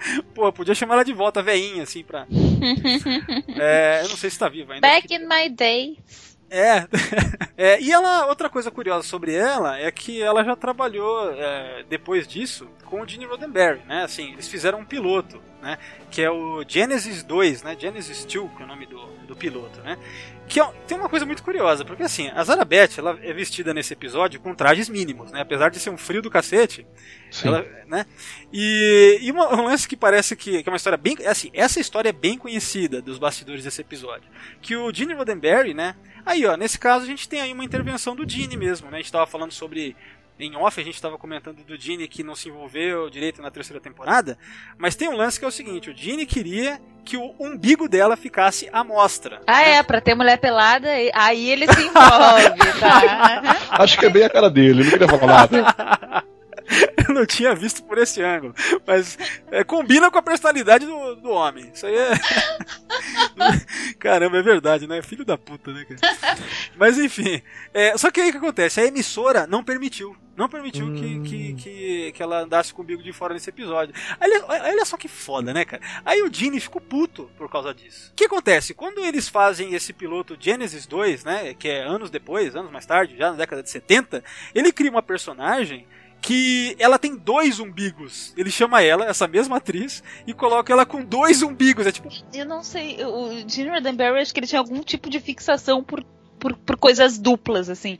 Pô, 0.34 0.52
podia 0.52 0.74
chamar 0.74 0.94
ela 0.94 1.04
de 1.04 1.12
volta, 1.12 1.42
veinha, 1.42 1.82
assim, 1.82 2.02
pra. 2.02 2.26
É, 3.60 4.02
eu 4.04 4.08
não 4.08 4.16
sei 4.16 4.30
se 4.30 4.38
tá 4.38 4.48
viva 4.48 4.74
ainda. 4.74 4.86
Back 4.86 5.12
in 5.14 5.26
my 5.26 5.48
day. 5.48 5.98
É. 6.50 6.86
É, 7.60 7.80
E 7.80 7.90
ela, 7.90 8.26
outra 8.28 8.48
coisa 8.48 8.70
curiosa 8.70 9.04
sobre 9.04 9.34
ela 9.34 9.76
é 9.76 9.90
que 9.90 10.22
ela 10.22 10.44
já 10.44 10.54
trabalhou 10.54 11.32
é, 11.32 11.84
depois 11.88 12.24
disso 12.24 12.68
com 12.84 13.00
o 13.00 13.08
Gene 13.08 13.24
Roddenberry, 13.24 13.80
né? 13.84 14.04
Assim, 14.04 14.32
eles 14.32 14.46
fizeram 14.46 14.78
um 14.78 14.84
piloto, 14.84 15.42
né? 15.60 15.76
Que 16.08 16.22
é 16.22 16.30
o 16.30 16.62
Genesis 16.66 17.24
2, 17.24 17.64
né? 17.64 17.76
Genesis 17.76 18.24
2, 18.24 18.52
que 18.52 18.62
é 18.62 18.64
o 18.64 18.68
nome 18.68 18.86
do, 18.86 19.04
do 19.26 19.34
piloto, 19.34 19.80
né? 19.80 19.98
Que 20.48 20.60
é- 20.60 20.72
tem 20.86 20.96
uma 20.96 21.08
coisa 21.10 21.26
muito 21.26 21.42
curiosa, 21.42 21.84
porque 21.84 22.02
assim, 22.02 22.28
a 22.34 22.42
Zarabeth, 22.42 22.92
ela 22.98 23.18
é 23.22 23.32
vestida 23.34 23.74
nesse 23.74 23.92
episódio 23.92 24.40
com 24.40 24.54
trajes 24.54 24.88
mínimos, 24.88 25.30
né? 25.30 25.42
Apesar 25.42 25.68
de 25.68 25.78
ser 25.78 25.90
um 25.90 25.98
frio 25.98 26.22
do 26.22 26.30
cacete, 26.30 26.86
Sim. 27.30 27.48
ela, 27.48 27.66
né? 27.86 28.06
E, 28.52 29.18
e 29.20 29.30
uma- 29.30 29.54
um 29.54 29.64
lance 29.66 29.86
que 29.86 29.96
parece 29.96 30.34
que, 30.34 30.62
que 30.62 30.68
é 30.68 30.72
uma 30.72 30.76
história 30.76 30.96
bem. 30.96 31.16
Assim, 31.26 31.50
essa 31.52 31.78
história 31.78 32.08
é 32.08 32.12
bem 32.12 32.38
conhecida 32.38 33.02
dos 33.02 33.18
bastidores 33.18 33.62
desse 33.62 33.80
episódio. 33.82 34.28
Que 34.62 34.74
o 34.74 34.92
Gene 34.92 35.12
Roddenberry, 35.12 35.74
né? 35.74 35.94
Aí, 36.24 36.44
ó, 36.46 36.56
nesse 36.56 36.78
caso 36.78 37.04
a 37.04 37.06
gente 37.06 37.28
tem 37.28 37.40
aí 37.40 37.52
uma 37.52 37.64
intervenção 37.64 38.16
do 38.16 38.28
Gene 38.28 38.56
mesmo, 38.56 38.90
né? 38.90 38.98
A 38.98 39.00
gente 39.00 39.12
tava 39.12 39.26
falando 39.26 39.52
sobre. 39.52 39.94
Em 40.40 40.54
off, 40.56 40.80
a 40.80 40.84
gente 40.84 41.02
tava 41.02 41.18
comentando 41.18 41.64
do 41.64 41.76
Gene 41.76 42.06
que 42.06 42.22
não 42.22 42.36
se 42.36 42.48
envolveu 42.48 43.10
direito 43.10 43.42
na 43.42 43.50
terceira 43.50 43.80
temporada. 43.80 44.38
Mas 44.76 44.94
tem 44.94 45.08
um 45.08 45.16
lance 45.16 45.38
que 45.38 45.44
é 45.44 45.48
o 45.48 45.52
seguinte: 45.52 45.90
o 45.90 45.96
Gene 45.96 46.24
queria 46.24 46.80
que 47.04 47.16
o 47.16 47.34
umbigo 47.40 47.88
dela 47.88 48.16
ficasse 48.16 48.68
à 48.72 48.84
mostra. 48.84 49.40
Ah, 49.46 49.62
é, 49.62 49.82
pra 49.82 50.00
ter 50.00 50.14
mulher 50.14 50.38
pelada, 50.38 50.88
e- 51.00 51.10
aí 51.14 51.50
ele 51.50 51.66
se 51.66 51.80
envolve, 51.80 52.78
tá? 52.78 53.56
Acho 53.82 53.98
que 53.98 54.06
é 54.06 54.10
bem 54.10 54.24
a 54.24 54.30
cara 54.30 54.48
dele, 54.48 54.84
não 54.84 54.90
queria 54.90 55.08
falar 55.08 55.26
nada. 55.26 56.24
Eu 57.08 57.14
não 57.14 57.26
tinha 57.26 57.54
visto 57.54 57.82
por 57.82 57.98
esse 57.98 58.22
ângulo. 58.22 58.54
Mas 58.86 59.18
é, 59.50 59.64
combina 59.64 60.10
com 60.10 60.18
a 60.18 60.22
personalidade 60.22 60.86
do, 60.86 61.16
do 61.16 61.30
homem. 61.30 61.70
Isso 61.72 61.86
aí 61.86 61.94
é. 61.94 62.10
Caramba, 63.98 64.38
é 64.38 64.42
verdade, 64.42 64.86
né? 64.86 65.02
Filho 65.02 65.24
da 65.24 65.38
puta, 65.38 65.72
né, 65.72 65.84
cara? 65.84 66.38
Mas 66.76 66.98
enfim. 66.98 67.42
é, 67.72 67.96
só 67.96 68.10
que 68.10 68.20
aí 68.20 68.28
o 68.28 68.32
que 68.32 68.38
acontece? 68.38 68.80
A 68.80 68.86
emissora 68.86 69.46
não 69.46 69.64
permitiu. 69.64 70.16
Não 70.36 70.48
permitiu 70.48 70.94
que, 70.94 71.20
que, 71.20 71.54
que, 71.54 72.12
que 72.12 72.22
ela 72.22 72.42
andasse 72.42 72.72
com 72.72 72.80
o 72.82 72.84
bico 72.84 73.02
de 73.02 73.12
fora 73.12 73.34
nesse 73.34 73.50
episódio. 73.50 73.92
Olha, 74.20 74.44
olha 74.46 74.84
só 74.84 74.96
que 74.96 75.08
foda, 75.08 75.52
né, 75.52 75.64
cara? 75.64 75.82
Aí 76.04 76.22
o 76.22 76.32
Gene 76.32 76.60
ficou 76.60 76.80
puto 76.80 77.28
por 77.36 77.50
causa 77.50 77.74
disso. 77.74 78.12
O 78.12 78.14
que 78.14 78.26
acontece? 78.26 78.72
Quando 78.72 79.04
eles 79.04 79.28
fazem 79.28 79.74
esse 79.74 79.92
piloto 79.92 80.36
Genesis 80.38 80.86
2, 80.86 81.24
né? 81.24 81.54
Que 81.54 81.68
é 81.68 81.82
anos 81.82 82.08
depois, 82.08 82.54
anos 82.54 82.70
mais 82.70 82.86
tarde, 82.86 83.16
já 83.16 83.32
na 83.32 83.36
década 83.36 83.64
de 83.64 83.70
70, 83.70 84.22
ele 84.54 84.70
cria 84.70 84.92
uma 84.92 85.02
personagem 85.02 85.88
que 86.20 86.76
ela 86.78 86.98
tem 86.98 87.16
dois 87.16 87.60
umbigos. 87.60 88.32
Ele 88.36 88.50
chama 88.50 88.82
ela, 88.82 89.06
essa 89.06 89.26
mesma 89.28 89.56
atriz, 89.58 90.02
e 90.26 90.34
coloca 90.34 90.72
ela 90.72 90.84
com 90.84 91.02
dois 91.04 91.42
umbigos. 91.42 91.86
É 91.86 91.92
tipo, 91.92 92.08
Eu 92.34 92.44
não 92.46 92.62
sei, 92.62 92.98
o 93.04 93.48
Gene 93.48 93.70
Roddenberry, 93.70 94.20
acho 94.20 94.32
que 94.34 94.40
ele 94.40 94.46
tinha 94.46 94.58
algum 94.60 94.80
tipo 94.82 95.08
de 95.08 95.20
fixação 95.20 95.82
por, 95.82 96.04
por, 96.38 96.54
por 96.56 96.76
coisas 96.76 97.18
duplas, 97.18 97.68
assim. 97.70 97.98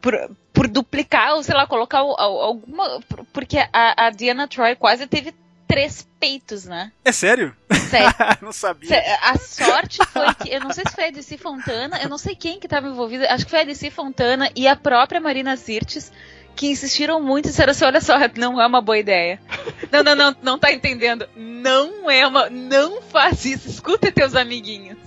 Por, 0.00 0.14
por 0.52 0.68
duplicar, 0.68 1.34
ou 1.34 1.42
sei 1.42 1.54
lá, 1.54 1.66
colocar 1.66 1.98
al- 1.98 2.20
al- 2.20 2.40
alguma. 2.42 3.00
por- 3.08 3.24
Porque 3.32 3.58
a, 3.72 4.06
a 4.06 4.10
Diana 4.10 4.46
Troy 4.46 4.76
quase 4.76 5.06
teve 5.06 5.34
três 5.66 6.06
peitos, 6.20 6.64
né? 6.64 6.92
é 7.04 7.10
sério? 7.10 7.56
Sério. 7.90 8.14
não 8.40 8.52
sabia. 8.52 8.88
A 9.22 9.36
sorte 9.38 9.98
foi 10.12 10.32
que. 10.34 10.54
Eu 10.54 10.60
não 10.60 10.70
sei 10.72 10.84
se 10.86 10.94
foi 10.94 11.08
a 11.08 11.10
DC 11.10 11.38
Fontana, 11.38 12.00
eu 12.02 12.08
não 12.08 12.18
sei 12.18 12.36
quem 12.36 12.60
que 12.60 12.66
estava 12.66 12.86
envolvida, 12.86 13.26
acho 13.32 13.44
que 13.46 13.50
foi 13.50 13.62
a 13.62 13.64
DC 13.64 13.90
Fontana 13.90 14.48
e 14.54 14.68
a 14.68 14.76
própria 14.76 15.20
Marina 15.20 15.56
Sirtis 15.56 16.12
que 16.56 16.68
insistiram 16.68 17.20
muito 17.20 17.46
e 17.46 17.50
disseram 17.50 17.70
assim: 17.70 17.84
olha 17.84 18.00
só, 18.00 18.14
não 18.36 18.60
é 18.60 18.66
uma 18.66 18.80
boa 18.80 18.98
ideia. 18.98 19.38
Não, 19.92 20.02
não, 20.02 20.16
não, 20.16 20.36
não 20.42 20.58
tá 20.58 20.72
entendendo. 20.72 21.28
Não 21.36 22.10
é 22.10 22.26
uma. 22.26 22.50
Não 22.50 23.00
faz 23.02 23.44
isso, 23.44 23.68
escuta 23.68 24.10
teus 24.10 24.34
amiguinhos. 24.34 24.98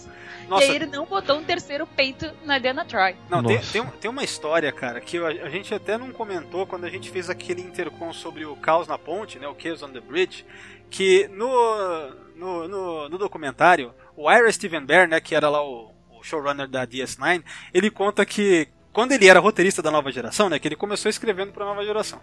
Nossa, 0.47 0.65
E 0.65 0.69
aí 0.69 0.75
ele 0.77 0.85
não 0.87 1.05
botou 1.05 1.37
um 1.37 1.43
terceiro 1.43 1.85
peito 1.85 2.31
na 2.43 2.57
Diana 2.57 2.85
Troy. 2.85 3.15
Não, 3.29 3.43
tem, 3.43 3.59
tem, 3.59 3.85
tem 3.85 4.09
uma 4.09 4.23
história, 4.23 4.71
cara, 4.71 4.99
que 4.99 5.17
a, 5.17 5.27
a 5.27 5.49
gente 5.49 5.73
até 5.73 5.97
não 5.97 6.11
comentou 6.11 6.65
quando 6.65 6.85
a 6.85 6.89
gente 6.89 7.11
fez 7.11 7.29
aquele 7.29 7.61
intercom 7.61 8.11
sobre 8.11 8.45
o 8.45 8.55
caos 8.55 8.87
na 8.87 8.97
ponte, 8.97 9.37
né, 9.37 9.47
o 9.47 9.55
Chaos 9.59 9.83
on 9.83 9.89
the 9.89 9.99
Bridge, 9.99 10.43
que 10.89 11.27
no, 11.27 12.09
no, 12.35 12.67
no, 12.67 13.09
no 13.09 13.17
documentário, 13.17 13.93
o 14.15 14.31
Ira 14.31 14.51
Steven 14.51 14.85
Bear, 14.85 15.07
né, 15.07 15.19
que 15.19 15.35
era 15.35 15.49
lá 15.49 15.63
o, 15.63 15.91
o 16.09 16.23
showrunner 16.23 16.67
da 16.67 16.87
DS9, 16.87 17.43
ele 17.71 17.91
conta 17.91 18.25
que 18.25 18.69
quando 18.91 19.11
ele 19.11 19.27
era 19.27 19.39
roteirista 19.39 19.81
da 19.81 19.91
nova 19.91 20.11
geração, 20.11 20.49
né, 20.49 20.59
que 20.59 20.67
ele 20.67 20.75
começou 20.75 21.09
escrevendo 21.09 21.51
pra 21.51 21.65
nova 21.65 21.83
geração, 21.85 22.19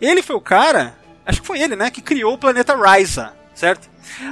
ele 0.00 0.22
foi 0.22 0.36
o 0.36 0.40
cara, 0.40 0.96
acho 1.26 1.40
que 1.40 1.46
foi 1.46 1.60
ele, 1.60 1.76
né, 1.76 1.90
que 1.90 2.00
criou 2.00 2.34
o 2.34 2.38
planeta 2.38 2.74
Ryza, 2.76 3.34
certo? 3.54 3.88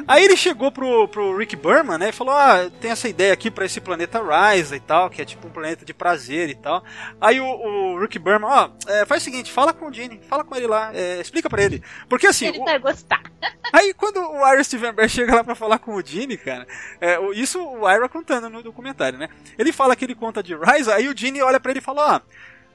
Aí 0.06 0.24
ele 0.24 0.36
chegou 0.36 0.70
pro, 0.70 1.08
pro 1.08 1.36
Rick 1.36 1.56
Berman, 1.56 1.98
né? 1.98 2.08
E 2.10 2.12
falou: 2.12 2.34
Ah, 2.34 2.70
tem 2.80 2.90
essa 2.90 3.08
ideia 3.08 3.32
aqui 3.32 3.50
para 3.50 3.64
esse 3.64 3.80
planeta 3.80 4.20
Rise 4.22 4.74
e 4.76 4.80
tal, 4.80 5.08
que 5.10 5.20
é 5.22 5.24
tipo 5.24 5.46
um 5.46 5.50
planeta 5.50 5.84
de 5.84 5.92
prazer 5.94 6.48
e 6.50 6.54
tal. 6.54 6.82
Aí 7.20 7.40
o, 7.40 7.44
o 7.46 7.98
Rick 8.00 8.18
Berman, 8.18 8.48
ó, 8.50 8.70
é, 8.86 9.04
faz 9.06 9.22
o 9.22 9.24
seguinte, 9.24 9.50
fala 9.52 9.72
com 9.72 9.88
o 9.88 9.92
Gene, 9.92 10.20
fala 10.28 10.44
com 10.44 10.54
ele 10.54 10.66
lá, 10.66 10.90
é, 10.94 11.20
explica 11.20 11.48
para 11.48 11.62
ele. 11.62 11.82
Porque 12.08 12.26
assim. 12.26 12.46
Ele 12.46 12.58
o- 12.60 12.64
vai 12.64 12.78
gostar. 12.78 13.22
Aí 13.72 13.94
quando 13.94 14.18
o 14.20 14.46
Ira 14.52 14.62
Stevenberg 14.62 15.08
chega 15.10 15.34
lá 15.34 15.42
pra 15.42 15.54
falar 15.54 15.78
com 15.78 15.94
o 15.94 16.04
Gene, 16.04 16.36
cara, 16.36 16.66
é, 17.00 17.18
isso 17.34 17.58
o 17.64 17.90
Ira 17.90 18.06
contando 18.08 18.50
no 18.50 18.62
documentário, 18.62 19.18
né? 19.18 19.28
Ele 19.58 19.72
fala 19.72 19.96
que 19.96 20.04
ele 20.04 20.14
conta 20.14 20.42
de 20.42 20.54
Rise, 20.54 20.90
aí 20.92 21.08
o 21.08 21.16
Gene 21.16 21.40
olha 21.40 21.58
pra 21.58 21.70
ele 21.72 21.78
e 21.78 21.82
fala, 21.82 22.16
ó. 22.16 22.20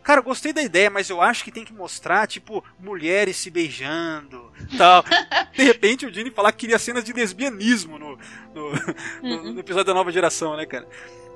Cara, 0.08 0.22
gostei 0.22 0.54
da 0.54 0.62
ideia, 0.62 0.90
mas 0.90 1.10
eu 1.10 1.22
acho 1.22 1.44
que 1.44 1.52
tem 1.52 1.66
que 1.66 1.74
mostrar, 1.74 2.26
tipo, 2.28 2.64
mulheres 2.80 3.36
se 3.36 3.52
beijando, 3.52 4.50
tal. 4.78 5.04
De 5.54 5.64
repente 5.64 6.06
o 6.06 6.14
Gene 6.14 6.32
falar 6.32 6.54
que 6.54 6.60
queria 6.60 6.80
cenas 6.80 7.04
de 7.04 7.12
lesbianismo 7.12 8.00
no, 8.00 8.18
no, 8.56 8.72
no- 9.22 9.54
no 9.54 9.60
episódio 9.60 9.88
da 9.88 9.94
nova 9.94 10.10
geração, 10.10 10.56
né, 10.56 10.66
cara? 10.66 10.88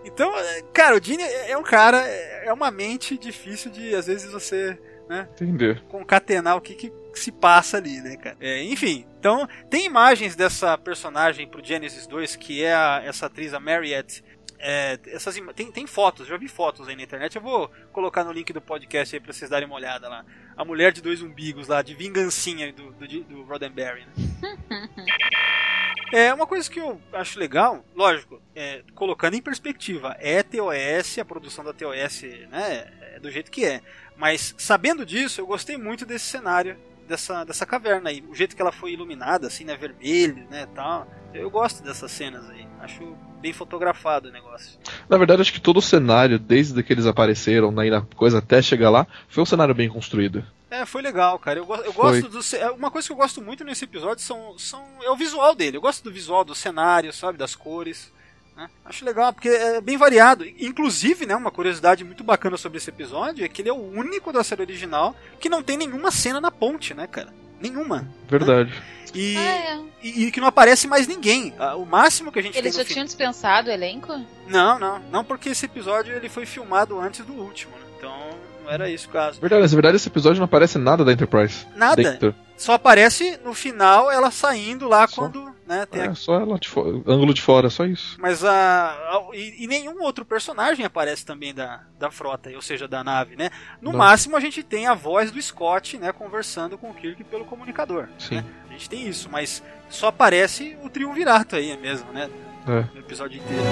Então, 0.06 0.34
é, 0.40 0.62
cara, 0.74 0.96
o 0.96 1.04
Gene 1.04 1.22
é 1.22 1.52
é 1.52 1.58
um 1.58 1.64
cara, 1.64 2.02
é 2.08 2.46
é 2.46 2.54
uma 2.54 2.72
mente 2.72 3.18
difícil 3.18 3.70
de, 3.70 3.94
às 3.94 4.08
vezes, 4.08 4.32
você, 4.32 4.80
né, 5.10 5.28
Entender. 5.34 5.84
concatenar 5.90 6.56
o 6.56 6.62
que, 6.62 6.74
que 6.74 6.94
se 7.14 7.30
passa 7.32 7.76
ali, 7.76 8.00
né, 8.02 8.16
cara? 8.16 8.38
É, 8.40 8.64
enfim, 8.64 9.06
então 9.20 9.48
tem 9.70 9.86
imagens 9.86 10.34
dessa 10.34 10.78
personagem 10.78 11.46
pro 11.46 11.62
Genesis 11.64 12.08
2, 12.08 12.38
que 12.38 12.64
é 12.64 12.74
a- 12.74 13.02
essa 13.06 13.26
atriz, 13.26 13.54
a 13.54 13.60
Mariette. 13.60 14.24
É, 14.64 15.00
essas 15.08 15.36
tem, 15.56 15.72
tem 15.72 15.88
fotos, 15.88 16.28
já 16.28 16.38
vi 16.38 16.48
fotos 16.48 16.88
aí 16.88 16.96
na 16.96 17.02
internet. 17.02 17.36
Eu 17.36 17.42
vou 17.42 17.72
colocar 17.92 18.24
no 18.24 18.32
link 18.32 18.54
do 18.54 18.62
podcast 18.62 19.16
aí 19.16 19.20
pra 19.20 19.34
vocês 19.34 19.50
darem 19.50 19.68
uma 19.68 19.76
olhada 19.76 20.08
lá. 20.08 20.24
A 20.56 20.64
mulher 20.64 20.92
de 20.94 21.02
dois 21.02 21.22
umbigos 21.22 21.68
lá, 21.68 21.82
de 21.82 21.96
vingancinha 21.96 22.72
do, 22.72 22.92
do, 22.92 23.24
do 23.24 23.44
Roddenberry. 23.44 24.06
Né? 24.06 24.90
É 26.14 26.34
uma 26.34 26.46
coisa 26.46 26.70
que 26.70 26.78
eu 26.78 27.00
acho 27.14 27.40
legal, 27.40 27.86
lógico, 27.96 28.42
é, 28.54 28.84
colocando 28.94 29.36
em 29.36 29.42
perspectiva, 29.42 30.14
é 30.20 30.44
TOS, 30.44 31.18
a 31.18 31.24
produção 31.24 31.64
da 31.64 31.72
TOS, 31.72 32.24
né, 32.50 32.92
é 33.14 33.20
do 33.22 33.32
jeito 33.32 33.50
que 33.50 33.64
é. 33.64 33.82
Mas 34.18 34.54
sabendo 34.58 35.06
disso, 35.06 35.40
eu 35.40 35.48
gostei 35.48 35.78
muito 35.78 36.06
desse 36.06 36.26
cenário, 36.26 36.78
dessa, 37.08 37.46
dessa 37.46 37.66
caverna 37.66 38.10
aí, 38.10 38.22
o 38.28 38.36
jeito 38.36 38.58
que 38.58 38.62
ela 38.62 38.74
foi 38.74 38.92
iluminada, 38.92 39.48
assim, 39.48 39.64
né, 39.64 39.78
vermelho, 39.78 40.46
né, 40.50 40.68
tal. 40.76 41.08
Eu 41.34 41.50
gosto 41.50 41.82
dessas 41.84 42.12
cenas 42.12 42.50
aí, 42.50 42.68
acho 42.82 43.16
bem 43.40 43.54
fotografado 43.54 44.30
o 44.30 44.32
negócio. 44.32 44.78
Na 45.10 45.18
verdade, 45.18 45.42
acho 45.42 45.54
que 45.54 45.62
todo 45.62 45.78
o 45.78 45.82
cenário, 45.82 46.38
desde 46.38 46.82
que 46.84 46.94
eles 46.94 47.06
apareceram 47.06 47.78
aí 47.80 47.90
na 47.90 48.02
coisa 48.02 48.40
até 48.40 48.62
chegar 48.62 48.90
lá, 48.90 49.08
foi 49.28 49.42
um 49.42 49.46
cenário 49.46 49.74
bem 49.74 49.90
construído. 49.90 50.44
É, 50.70 50.86
foi 50.86 51.02
legal, 51.02 51.38
cara. 51.40 51.60
Eu, 51.60 51.68
eu 51.84 51.92
gosto 51.94 52.30
do. 52.30 52.40
é, 52.56 52.70
Uma 52.72 52.90
coisa 52.92 53.08
que 53.08 53.12
eu 53.12 53.18
gosto 53.18 53.42
muito 53.42 53.64
nesse 53.64 53.84
episódio 53.84 54.24
são, 54.24 54.58
são, 54.58 54.82
é 55.04 55.10
o 55.10 55.16
visual 55.18 55.54
dele. 55.56 55.78
Eu 55.78 55.82
gosto 55.82 56.04
do 56.04 56.12
visual, 56.12 56.46
do 56.46 56.56
cenário, 56.56 57.12
sabe? 57.12 57.38
Das 57.38 57.56
cores. 57.56 58.12
né? 58.56 58.70
Acho 58.86 59.04
legal, 59.04 59.34
porque 59.34 59.50
é 59.50 59.82
bem 59.82 59.98
variado. 59.98 60.46
Inclusive, 60.46 61.26
né, 61.26 61.36
uma 61.36 61.52
curiosidade 61.52 62.04
muito 62.06 62.24
bacana 62.24 62.56
sobre 62.56 62.78
esse 62.78 62.90
episódio 62.90 63.44
é 63.44 63.50
que 63.50 63.62
ele 63.62 63.70
é 63.70 63.74
o 63.74 63.92
único 63.92 64.32
da 64.32 64.44
série 64.46 64.62
original 64.62 65.14
que 65.42 65.50
não 65.50 65.62
tem 65.64 65.76
nenhuma 65.78 66.10
cena 66.12 66.40
na 66.40 66.52
ponte, 66.52 66.94
né, 66.94 67.06
cara? 67.08 67.34
Nenhuma. 67.62 68.08
Verdade. 68.28 68.74
E, 69.14 69.36
Ah, 69.38 69.42
é. 69.42 69.80
e, 70.02 70.24
e 70.28 70.32
que 70.32 70.40
não 70.40 70.48
aparece 70.48 70.88
mais 70.88 71.06
ninguém. 71.08 71.54
Ah, 71.60 71.76
O 71.76 71.86
máximo 71.86 72.32
que 72.32 72.40
a 72.40 72.42
gente 72.42 72.58
Eles 72.58 72.76
tem 72.76 72.84
já 72.86 72.94
tinham 72.94 73.06
dispensado 73.06 73.70
o 73.70 73.72
elenco? 73.72 74.14
Não, 74.48 74.80
não. 74.80 75.00
Não 75.12 75.24
porque 75.24 75.50
esse 75.50 75.66
episódio 75.66 76.16
ele 76.16 76.30
foi 76.30 76.46
filmado 76.46 77.00
antes 77.00 77.26
do 77.26 77.34
último. 77.34 77.74
Né? 77.76 77.84
Então 77.98 78.14
não 78.64 78.72
era 78.72 78.90
isso 78.90 79.08
o 79.10 79.12
caso. 79.12 79.40
Verdade, 79.42 79.62
na 79.64 79.68
verdade 79.68 79.96
esse 79.98 80.08
episódio 80.08 80.40
não 80.40 80.46
aparece 80.46 80.78
nada 80.78 81.04
da 81.04 81.12
Enterprise. 81.12 81.68
Nada. 81.76 82.02
Dentro. 82.02 82.34
Só 82.58 82.74
aparece 82.74 83.38
no 83.44 83.54
final 83.54 84.10
ela 84.12 84.32
saindo 84.32 84.88
lá 84.88 85.08
Só. 85.08 85.24
quando, 85.24 85.52
né, 85.72 85.86
tem 85.86 86.02
a- 86.02 86.06
É, 86.08 86.14
só 86.16 86.36
ela 86.40 86.60
de 86.60 86.68
fora, 86.68 86.90
ângulo 87.08 87.34
de 87.34 87.42
fora, 87.42 87.70
só 87.70 87.86
isso. 87.86 88.18
mas 88.20 88.44
a, 88.44 88.90
a- 88.92 89.30
e, 89.34 89.64
e 89.64 89.68
nenhum 89.68 90.02
outro 90.04 90.26
personagem 90.26 90.86
aparece 90.86 91.26
também 91.26 91.54
da, 91.54 91.82
da 91.98 92.12
frota, 92.12 92.50
ou 92.52 92.62
seja, 92.62 92.88
da 92.88 93.04
nave, 93.04 93.36
né? 93.36 93.50
No 93.82 93.92
Não. 93.92 93.98
máximo 94.00 94.36
a 94.36 94.40
gente 94.40 94.62
tem 94.64 94.88
a 94.88 94.94
voz 94.94 95.32
do 95.32 95.42
Scott, 95.42 95.98
né, 95.98 96.12
conversando 96.12 96.78
com 96.78 96.90
o 96.90 96.94
Kirk 96.94 97.24
pelo 97.24 97.46
comunicador. 97.46 98.08
Sim. 98.20 98.36
né? 98.36 98.46
A 98.70 98.74
gente 98.74 98.90
tem 98.90 99.08
isso, 99.08 99.30
mas 99.32 99.64
só 99.90 100.08
aparece 100.08 100.78
o 100.84 100.90
triunvirato 100.90 101.56
aí 101.56 101.76
mesmo, 101.78 102.12
né? 102.12 102.30
É. 102.68 102.86
No 102.94 103.00
episódio 103.00 103.40
inteiro. 103.42 103.64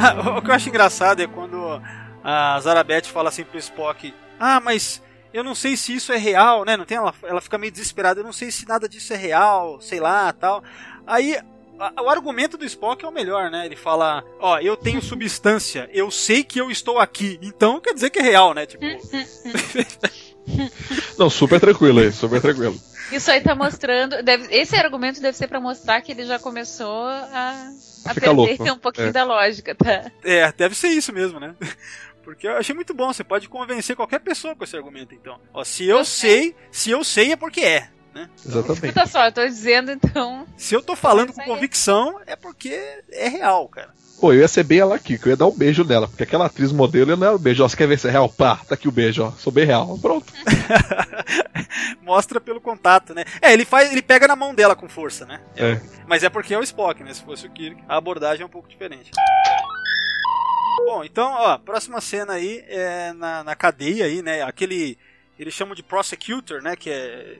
o 0.38 0.42
que 0.42 0.50
eu 0.50 0.54
acho 0.54 0.68
engraçado 0.68 1.20
é 1.22 1.26
quando 1.26 1.80
a 2.24 2.58
Zarabeth 2.60 3.04
fala 3.06 3.28
assim 3.28 3.44
pro 3.44 3.58
Spock: 3.58 4.14
Ah, 4.38 4.60
mas 4.60 5.02
eu 5.32 5.44
não 5.44 5.54
sei 5.54 5.76
se 5.76 5.94
isso 5.94 6.12
é 6.12 6.16
real, 6.16 6.64
né? 6.64 6.76
Não 6.76 6.84
tem 6.84 6.96
ela, 6.98 7.14
ela 7.22 7.40
fica 7.40 7.58
meio 7.58 7.72
desesperada, 7.72 8.20
eu 8.20 8.24
não 8.24 8.32
sei 8.32 8.50
se 8.50 8.66
nada 8.66 8.88
disso 8.88 9.12
é 9.12 9.16
real, 9.16 9.80
sei 9.80 10.00
lá, 10.00 10.32
tal. 10.32 10.62
Aí 11.06 11.36
a- 11.78 12.02
o 12.02 12.08
argumento 12.10 12.56
do 12.58 12.64
Spock 12.64 13.04
é 13.04 13.08
o 13.08 13.12
melhor, 13.12 13.50
né? 13.50 13.64
Ele 13.66 13.76
fala: 13.76 14.22
Ó, 14.38 14.58
eu 14.58 14.76
tenho 14.76 15.02
substância, 15.02 15.88
eu 15.92 16.10
sei 16.10 16.42
que 16.44 16.60
eu 16.60 16.70
estou 16.70 16.98
aqui, 16.98 17.38
então 17.42 17.80
quer 17.80 17.94
dizer 17.94 18.10
que 18.10 18.18
é 18.18 18.22
real, 18.22 18.54
né? 18.54 18.66
Tipo, 18.66 18.84
Não, 21.18 21.30
super 21.30 21.60
tranquilo 21.60 22.00
aí, 22.00 22.12
super 22.12 22.40
tranquilo. 22.40 22.74
Isso 23.12 23.30
aí 23.30 23.40
tá 23.40 23.54
mostrando. 23.54 24.22
deve- 24.22 24.52
esse 24.54 24.76
argumento 24.76 25.20
deve 25.20 25.36
ser 25.36 25.48
pra 25.48 25.60
mostrar 25.60 26.00
que 26.00 26.12
ele 26.12 26.24
já 26.24 26.38
começou 26.38 27.06
a, 27.06 27.70
a 28.04 28.14
Fica 28.14 28.20
perder 28.34 28.58
louco. 28.58 28.72
um 28.72 28.78
pouquinho 28.78 29.08
É. 29.08 29.12
da 29.12 29.24
lógica, 29.24 29.74
tá? 29.74 30.10
é, 30.24 30.52
deve 30.52 30.74
ser 30.74 30.88
isso 30.88 31.12
mesmo, 31.12 31.38
né? 31.40 31.54
Porque 32.22 32.46
eu 32.46 32.56
achei 32.56 32.74
muito 32.74 32.92
bom, 32.94 33.12
você 33.12 33.24
pode 33.24 33.48
convencer 33.48 33.96
qualquer 33.96 34.20
pessoa 34.20 34.54
com 34.54 34.62
esse 34.62 34.76
argumento, 34.76 35.14
então. 35.14 35.40
Ó, 35.54 35.64
se 35.64 35.84
eu 35.86 35.98
Eu 35.98 36.04
sei, 36.04 36.54
se 36.70 36.90
eu 36.90 37.02
sei 37.02 37.32
é 37.32 37.36
porque 37.36 37.60
é, 37.60 37.88
né? 38.14 38.28
Exatamente. 38.44 38.86
Escuta 38.86 39.06
só, 39.06 39.24
eu 39.26 39.32
tô 39.32 39.46
dizendo 39.46 39.90
então. 39.90 40.46
Se 40.56 40.74
eu 40.74 40.82
tô 40.82 40.96
falando 40.96 41.32
com 41.32 41.42
convicção, 41.42 42.20
é 42.26 42.36
porque 42.36 42.78
é 43.10 43.28
real, 43.28 43.68
cara. 43.68 43.90
Pô, 44.20 44.34
eu 44.34 44.40
ia 44.40 44.48
ser 44.48 44.64
bem 44.64 44.80
ela 44.80 44.96
aqui, 44.96 45.18
que 45.18 45.26
eu 45.26 45.30
ia 45.30 45.36
dar 45.36 45.46
um 45.46 45.56
beijo 45.56 45.82
nela, 45.82 46.06
porque 46.06 46.24
aquela 46.24 46.44
atriz 46.44 46.70
modelo, 46.72 47.10
eu 47.10 47.16
não 47.16 47.26
era 47.26 47.36
um 47.36 47.38
beijo, 47.38 47.64
ó, 47.64 47.68
você 47.68 47.74
quer 47.74 47.88
ver 47.88 47.98
se 47.98 48.06
é 48.06 48.10
real? 48.10 48.28
Pá, 48.28 48.56
tá 48.56 48.74
aqui 48.74 48.86
o 48.86 48.92
beijo, 48.92 49.24
ó, 49.24 49.30
sou 49.32 49.50
bem 49.50 49.64
real. 49.64 49.98
Pronto. 49.98 50.30
Mostra 52.02 52.38
pelo 52.38 52.60
contato, 52.60 53.14
né? 53.14 53.24
É, 53.40 53.54
ele 53.54 53.64
faz, 53.64 53.90
ele 53.90 54.02
pega 54.02 54.28
na 54.28 54.36
mão 54.36 54.54
dela 54.54 54.76
com 54.76 54.90
força, 54.90 55.24
né? 55.24 55.40
É. 55.56 55.80
Mas 56.06 56.22
é 56.22 56.28
porque 56.28 56.52
é 56.52 56.58
o 56.58 56.62
Spock, 56.62 57.02
né? 57.02 57.14
Se 57.14 57.22
fosse 57.22 57.46
o 57.46 57.50
Kirk, 57.50 57.82
a 57.88 57.96
abordagem 57.96 58.42
é 58.42 58.46
um 58.46 58.50
pouco 58.50 58.68
diferente. 58.68 59.10
Bom, 60.84 61.02
então, 61.02 61.32
ó, 61.32 61.56
próxima 61.56 62.00
cena 62.00 62.34
aí 62.34 62.62
é 62.68 63.12
na, 63.14 63.42
na 63.42 63.54
cadeia 63.54 64.04
aí, 64.04 64.20
né? 64.20 64.42
Aquele. 64.42 64.98
Eles 65.38 65.54
chamam 65.54 65.74
de 65.74 65.82
prosecutor, 65.82 66.60
né? 66.60 66.76
Que 66.76 66.90
é, 66.90 66.94
é 66.94 67.36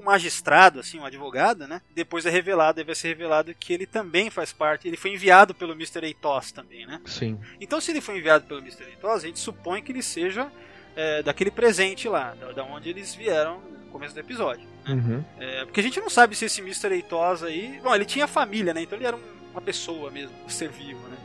um 0.00 0.04
magistrado, 0.04 0.80
assim, 0.80 0.98
um 0.98 1.04
advogado, 1.04 1.66
né? 1.66 1.80
Depois 1.94 2.26
é 2.26 2.30
revelado, 2.30 2.84
vai 2.84 2.94
ser 2.94 3.08
revelado 3.08 3.54
que 3.54 3.72
ele 3.72 3.86
também 3.86 4.30
faz 4.30 4.52
parte. 4.52 4.88
Ele 4.88 4.96
foi 4.96 5.12
enviado 5.12 5.54
pelo 5.54 5.72
Mr. 5.72 6.04
Eitos 6.04 6.52
também, 6.52 6.86
né? 6.86 7.00
Sim. 7.06 7.38
Então, 7.60 7.80
se 7.80 7.90
ele 7.90 8.00
foi 8.00 8.18
enviado 8.18 8.44
pelo 8.46 8.60
Mr. 8.60 8.84
Eitos, 8.84 9.10
a 9.24 9.26
gente 9.26 9.38
supõe 9.38 9.82
que 9.82 9.92
ele 9.92 10.02
seja 10.02 10.50
é, 10.96 11.22
daquele 11.22 11.50
presente 11.50 12.08
lá, 12.08 12.34
da, 12.40 12.52
da 12.52 12.64
onde 12.64 12.88
eles 12.88 13.14
vieram 13.14 13.60
no 13.60 13.90
começo 13.92 14.14
do 14.14 14.20
episódio. 14.20 14.66
Uhum. 14.88 15.22
É, 15.38 15.64
porque 15.64 15.80
a 15.80 15.82
gente 15.82 16.00
não 16.00 16.08
sabe 16.10 16.34
se 16.34 16.44
esse 16.46 16.60
Mr. 16.60 16.92
Eitos 16.94 17.42
aí. 17.42 17.78
Bom, 17.82 17.94
ele 17.94 18.04
tinha 18.04 18.26
família, 18.26 18.72
né? 18.74 18.82
Então 18.82 18.96
ele 18.98 19.06
era 19.06 19.16
um- 19.16 19.40
uma 19.52 19.60
pessoa 19.60 20.10
mesmo, 20.10 20.34
um 20.44 20.48
ser 20.48 20.68
vivo, 20.70 21.00
né? 21.08 21.16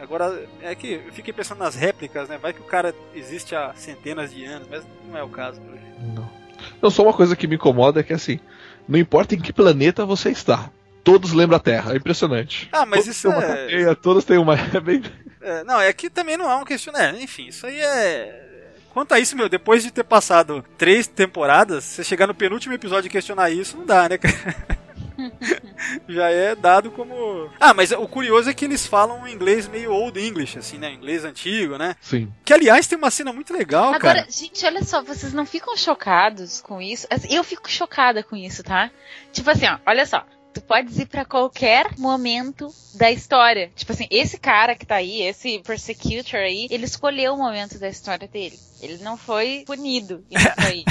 Agora, 0.00 0.48
é 0.62 0.74
que 0.74 0.94
eu 1.06 1.12
fiquei 1.12 1.32
pensando 1.32 1.58
nas 1.58 1.74
réplicas, 1.74 2.28
né? 2.28 2.38
Vai 2.38 2.52
que 2.52 2.60
o 2.60 2.64
cara 2.64 2.94
existe 3.14 3.54
há 3.54 3.72
centenas 3.74 4.32
de 4.32 4.44
anos, 4.44 4.66
mas 4.68 4.84
não 5.06 5.16
é 5.16 5.22
o 5.22 5.28
caso, 5.28 5.60
pelo 5.60 5.76
jeito. 5.76 6.00
Não. 6.00 6.39
Não, 6.82 6.90
só 6.90 7.02
uma 7.02 7.12
coisa 7.12 7.36
que 7.36 7.46
me 7.46 7.56
incomoda 7.56 8.00
é 8.00 8.02
que 8.02 8.12
assim, 8.12 8.40
não 8.88 8.98
importa 8.98 9.34
em 9.34 9.40
que 9.40 9.52
planeta 9.52 10.04
você 10.04 10.30
está, 10.30 10.70
todos 11.04 11.32
lembram 11.32 11.56
a 11.56 11.60
Terra, 11.60 11.92
é 11.92 11.96
impressionante. 11.96 12.68
Ah, 12.72 12.86
mas 12.86 13.04
todos 13.04 13.16
isso 13.16 13.28
têm 13.28 13.36
uma 13.36 13.44
é- 13.44 13.48
cadeia, 13.48 13.94
todos 13.94 14.24
têm 14.24 14.38
uma. 14.38 14.54
É 14.74 14.80
bem... 14.80 15.02
É, 15.42 15.64
não, 15.64 15.80
é 15.80 15.92
que 15.92 16.10
também 16.10 16.36
não 16.36 16.50
é 16.50 16.56
um 16.56 16.64
questionamento. 16.64 17.22
Enfim, 17.22 17.46
isso 17.46 17.66
aí 17.66 17.80
é. 17.80 18.46
Quanto 18.92 19.14
a 19.14 19.20
isso, 19.20 19.36
meu, 19.36 19.48
depois 19.48 19.82
de 19.82 19.90
ter 19.90 20.04
passado 20.04 20.64
três 20.76 21.06
temporadas, 21.06 21.84
você 21.84 22.04
chegar 22.04 22.26
no 22.26 22.34
penúltimo 22.34 22.74
episódio 22.74 23.06
e 23.06 23.10
questionar 23.10 23.48
isso, 23.48 23.76
não 23.76 23.86
dá, 23.86 24.08
né, 24.08 24.18
cara? 24.18 24.56
Já 26.08 26.30
é 26.30 26.54
dado 26.54 26.90
como. 26.90 27.50
Ah, 27.58 27.74
mas 27.74 27.90
o 27.92 28.06
curioso 28.08 28.48
é 28.48 28.54
que 28.54 28.64
eles 28.64 28.86
falam 28.86 29.22
um 29.22 29.28
inglês 29.28 29.68
meio 29.68 29.92
old 29.92 30.18
English, 30.18 30.58
assim, 30.58 30.78
né? 30.78 30.92
Inglês 30.92 31.24
antigo, 31.24 31.76
né? 31.76 31.96
Sim. 32.00 32.32
Que 32.44 32.52
aliás 32.52 32.86
tem 32.86 32.96
uma 32.98 33.10
cena 33.10 33.32
muito 33.32 33.52
legal, 33.52 33.94
Agora, 33.94 34.20
cara. 34.20 34.26
gente, 34.30 34.64
olha 34.64 34.82
só, 34.82 35.02
vocês 35.02 35.32
não 35.32 35.46
ficam 35.46 35.76
chocados 35.76 36.60
com 36.60 36.80
isso? 36.80 37.06
Assim, 37.10 37.34
Eu 37.34 37.44
fico 37.44 37.70
chocada 37.70 38.22
com 38.22 38.36
isso, 38.36 38.62
tá? 38.62 38.90
Tipo 39.32 39.50
assim, 39.50 39.66
ó, 39.66 39.78
olha 39.86 40.06
só. 40.06 40.24
Tu 40.52 40.60
podes 40.62 40.98
ir 40.98 41.06
pra 41.06 41.24
qualquer 41.24 41.96
momento 41.96 42.68
da 42.94 43.10
história. 43.10 43.70
Tipo 43.76 43.92
assim, 43.92 44.06
esse 44.10 44.38
cara 44.38 44.74
que 44.74 44.84
tá 44.84 44.96
aí, 44.96 45.22
esse 45.22 45.60
persecutor 45.60 46.40
aí, 46.40 46.66
ele 46.70 46.84
escolheu 46.84 47.34
o 47.34 47.38
momento 47.38 47.78
da 47.78 47.88
história 47.88 48.26
dele. 48.26 48.58
Ele 48.80 48.98
não 49.02 49.16
foi 49.16 49.62
punido. 49.66 50.24
Isso 50.30 50.48
aí. 50.56 50.84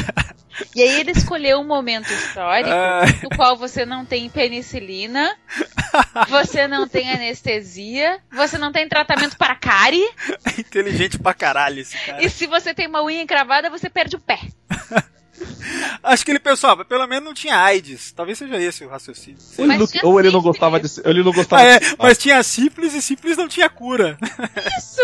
E 0.76 0.82
aí 0.82 1.00
ele 1.00 1.12
escolheu 1.12 1.60
um 1.60 1.68
momento 1.68 2.12
histórico 2.12 2.76
no 3.24 3.30
qual 3.36 3.56
você 3.56 3.86
não 3.86 4.06
tem 4.06 4.30
penicilina, 4.30 5.34
você 6.28 6.68
não 6.68 6.88
tem 6.88 7.12
anestesia, 7.12 8.20
você 8.32 8.58
não 8.58 8.72
tem 8.72 8.88
tratamento 8.88 9.38
para 9.38 9.56
cárie, 9.56 10.04
Inteligente 10.58 11.18
pra 11.18 11.34
caralho 11.34 11.80
esse 11.80 11.98
cara. 11.98 12.24
e 12.24 12.30
se 12.30 12.46
você 12.46 12.74
tem 12.74 12.88
uma 12.88 13.04
unha 13.04 13.22
encravada, 13.22 13.70
você 13.70 13.90
perde 13.90 14.16
o 14.16 14.20
pé. 14.20 14.40
Acho 16.04 16.26
que 16.26 16.32
ele 16.32 16.40
pensou, 16.40 16.70
ah, 16.70 16.86
pelo 16.86 17.08
menos 17.08 17.24
não 17.26 17.34
tinha 17.34 17.58
AIDS. 17.58 18.12
Talvez 18.12 18.38
seja 18.38 18.58
esse 18.58 18.84
o 18.84 18.90
raciocínio. 18.90 19.38
Ou 19.58 19.66
ele, 19.66 19.78
não, 19.78 19.88
ou 20.04 20.20
ele 20.20 20.32
não 20.32 20.42
gostava 20.42 20.80
de. 20.80 20.88
Ele 21.04 21.24
não 21.24 21.32
gostava 21.32 21.62
Ah, 21.62 21.66
é, 21.66 21.80
de. 21.80 21.96
mas 21.98 22.18
tinha 22.18 22.42
sífilis 22.44 22.94
e 22.94 23.02
sífilis 23.02 23.38
não 23.38 23.48
tinha 23.48 23.70
cura. 23.70 24.18
Isso! 24.78 25.02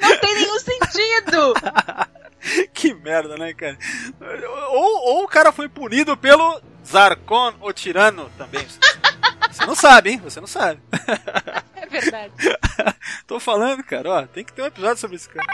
Não 0.00 0.16
tem 0.20 0.34
nenhum 0.34 0.58
sentido! 0.58 1.54
que 2.72 2.94
merda, 2.94 3.36
né, 3.36 3.52
cara? 3.54 3.78
Ou, 4.70 5.16
ou 5.18 5.24
o 5.24 5.28
cara 5.28 5.52
foi 5.52 5.68
punido 5.68 6.16
pelo 6.16 6.60
Zarkon, 6.86 7.54
o 7.60 7.72
tirano, 7.72 8.30
também. 8.38 8.64
Você 9.50 9.66
não 9.66 9.74
sabe, 9.74 10.10
hein? 10.10 10.20
Você 10.22 10.40
não 10.40 10.46
sabe. 10.46 10.80
É 11.74 11.86
verdade. 11.86 12.32
Tô 13.26 13.40
falando, 13.40 13.82
cara, 13.82 14.10
ó, 14.10 14.26
tem 14.26 14.44
que 14.44 14.52
ter 14.52 14.62
um 14.62 14.66
episódio 14.66 14.98
sobre 14.98 15.16
esse 15.16 15.28
cara. 15.28 15.46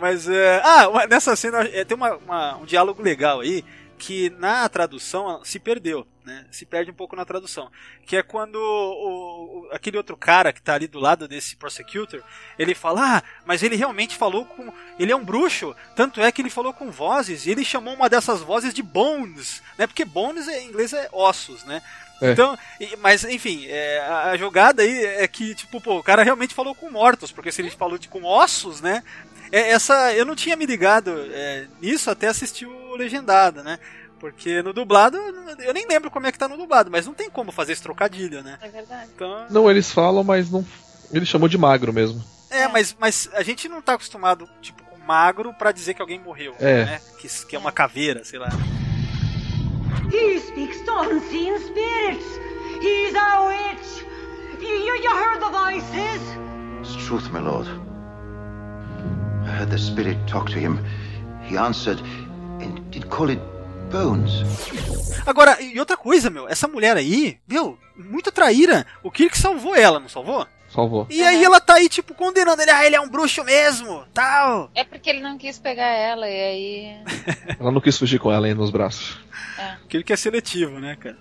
Mas, 0.00 0.28
é... 0.28 0.60
ah, 0.64 1.06
nessa 1.08 1.36
cena 1.36 1.62
é, 1.62 1.84
tem 1.84 1.96
uma- 1.96 2.16
uma- 2.16 2.56
um 2.56 2.64
diálogo 2.64 3.02
legal 3.02 3.40
aí, 3.40 3.64
que 3.98 4.30
na 4.38 4.66
tradução 4.66 5.44
se 5.44 5.58
perdeu, 5.60 6.06
né? 6.24 6.46
Se 6.50 6.64
perde 6.64 6.90
um 6.90 6.94
pouco 6.94 7.14
na 7.14 7.24
tradução. 7.26 7.70
Que 8.06 8.16
é 8.16 8.22
quando 8.22 8.56
o, 8.56 9.66
o- 9.66 9.68
aquele 9.72 9.98
outro 9.98 10.16
cara 10.16 10.54
que 10.54 10.62
tá 10.62 10.72
ali 10.74 10.86
do 10.86 10.98
lado 10.98 11.28
desse 11.28 11.54
prosecutor, 11.54 12.22
ele 12.58 12.74
fala, 12.74 13.18
ah, 13.18 13.22
mas 13.44 13.62
ele 13.62 13.76
realmente 13.76 14.16
falou 14.16 14.46
com... 14.46 14.72
Ele 14.98 15.12
é 15.12 15.16
um 15.16 15.22
bruxo, 15.24 15.76
tanto 15.94 16.18
é 16.20 16.32
que 16.32 16.40
ele 16.40 16.48
falou 16.48 16.72
com 16.72 16.90
vozes, 16.90 17.44
e 17.44 17.50
ele 17.50 17.62
chamou 17.64 17.92
uma 17.92 18.08
dessas 18.08 18.40
vozes 18.40 18.72
de 18.72 18.82
bones, 18.82 19.62
né? 19.76 19.86
Porque 19.86 20.04
bones 20.06 20.48
em 20.48 20.66
inglês 20.68 20.94
é 20.94 21.06
ossos, 21.12 21.62
né? 21.64 21.82
É. 22.22 22.32
Então, 22.32 22.58
mas 22.98 23.24
enfim, 23.24 23.64
é, 23.66 23.98
a, 24.00 24.30
a 24.32 24.36
jogada 24.36 24.82
aí 24.82 25.04
é 25.06 25.26
que, 25.26 25.54
tipo, 25.54 25.80
pô, 25.80 25.98
o 25.98 26.02
cara 26.02 26.22
realmente 26.22 26.54
falou 26.54 26.74
com 26.74 26.90
mortos, 26.90 27.32
porque 27.32 27.50
se 27.50 27.62
ele 27.62 27.70
falou 27.70 27.96
de, 27.96 28.08
com 28.08 28.24
ossos, 28.24 28.82
né? 28.82 29.02
É, 29.52 29.70
essa, 29.72 30.12
eu 30.14 30.24
não 30.24 30.36
tinha 30.36 30.56
me 30.56 30.64
ligado 30.66 31.10
é, 31.32 31.66
nisso 31.80 32.10
até 32.10 32.28
assistir 32.28 32.66
o 32.66 32.94
Legendado, 32.96 33.62
né? 33.62 33.78
Porque 34.18 34.62
no 34.62 34.72
dublado, 34.72 35.16
eu 35.60 35.72
nem 35.72 35.86
lembro 35.88 36.10
como 36.10 36.26
é 36.26 36.32
que 36.32 36.38
tá 36.38 36.46
no 36.46 36.56
dublado, 36.56 36.90
mas 36.90 37.06
não 37.06 37.14
tem 37.14 37.30
como 37.30 37.50
fazer 37.50 37.72
esse 37.72 37.82
trocadilho, 37.82 38.42
né? 38.42 38.58
É 38.60 38.68
verdade. 38.68 39.08
Então, 39.14 39.46
Não, 39.50 39.70
eles 39.70 39.90
falam, 39.90 40.22
mas 40.22 40.50
não. 40.50 40.64
Ele 41.10 41.24
chamou 41.24 41.48
de 41.48 41.56
magro 41.58 41.92
mesmo. 41.92 42.22
é, 42.50 42.68
mas, 42.68 42.94
mas 43.00 43.28
a 43.32 43.42
gente 43.42 43.68
não 43.68 43.80
tá 43.80 43.94
acostumado, 43.94 44.48
tipo, 44.60 44.82
com 44.84 44.98
magro 44.98 45.52
pra 45.54 45.72
dizer 45.72 45.94
que 45.94 46.02
alguém 46.02 46.20
morreu, 46.20 46.54
É. 46.60 46.84
né? 46.84 47.00
Que, 47.18 47.28
que 47.46 47.56
é 47.56 47.58
uma 47.58 47.72
caveira, 47.72 48.22
sei 48.24 48.38
lá. 48.38 48.50
He 50.12 50.38
speaks 50.40 50.80
to 50.82 50.92
unseen 50.92 51.56
spirits. 51.58 52.26
He's 52.82 53.14
a 53.14 53.40
witch. 53.48 54.04
You, 54.60 54.68
you, 54.68 54.96
you 55.02 55.10
heard 55.16 55.40
the 55.40 55.50
voices? 55.50 56.20
It's 56.82 57.06
truth, 57.06 57.30
my 57.32 57.40
lord. 57.40 57.68
I 59.44 59.48
heard 59.60 59.70
the 59.70 59.78
spirit 59.78 60.18
talk 60.26 60.50
to 60.52 60.58
him. 60.58 60.78
He 61.48 61.56
answered 61.58 62.00
and 62.60 62.80
did 62.90 63.06
call 63.08 63.30
it 63.30 63.40
bones. 63.90 64.42
Agora, 65.26 65.60
e 65.60 65.78
outra 65.78 65.96
coisa, 65.96 66.30
meu, 66.30 66.48
essa 66.48 66.68
mulher 66.68 66.96
aí, 66.96 67.38
meu, 67.48 67.78
muito 67.96 68.30
traíra. 68.30 68.86
O 69.02 69.10
Kirk 69.10 69.36
salvou 69.36 69.74
ela, 69.74 69.98
não 69.98 70.08
salvou? 70.08 70.46
Salvou. 70.72 71.06
E 71.10 71.20
aí 71.22 71.42
ela 71.42 71.60
tá 71.60 71.74
aí, 71.74 71.88
tipo, 71.88 72.14
condenando 72.14 72.62
ele, 72.62 72.70
ah, 72.70 72.86
ele 72.86 72.94
é 72.94 73.00
um 73.00 73.08
bruxo 73.08 73.42
mesmo, 73.42 74.04
tal. 74.14 74.70
É 74.72 74.84
porque 74.84 75.10
ele 75.10 75.20
não 75.20 75.36
quis 75.36 75.58
pegar 75.58 75.88
ela, 75.88 76.28
e 76.28 76.40
aí. 76.40 76.96
Ela 77.58 77.72
não 77.72 77.80
quis 77.80 77.98
fugir 77.98 78.20
com 78.20 78.30
ela 78.30 78.46
aí 78.46 78.54
nos 78.54 78.70
braços. 78.70 79.18
Kirk 79.88 80.12
é 80.12 80.16
seletivo, 80.16 80.78
né, 80.78 80.96
cara? 80.96 81.18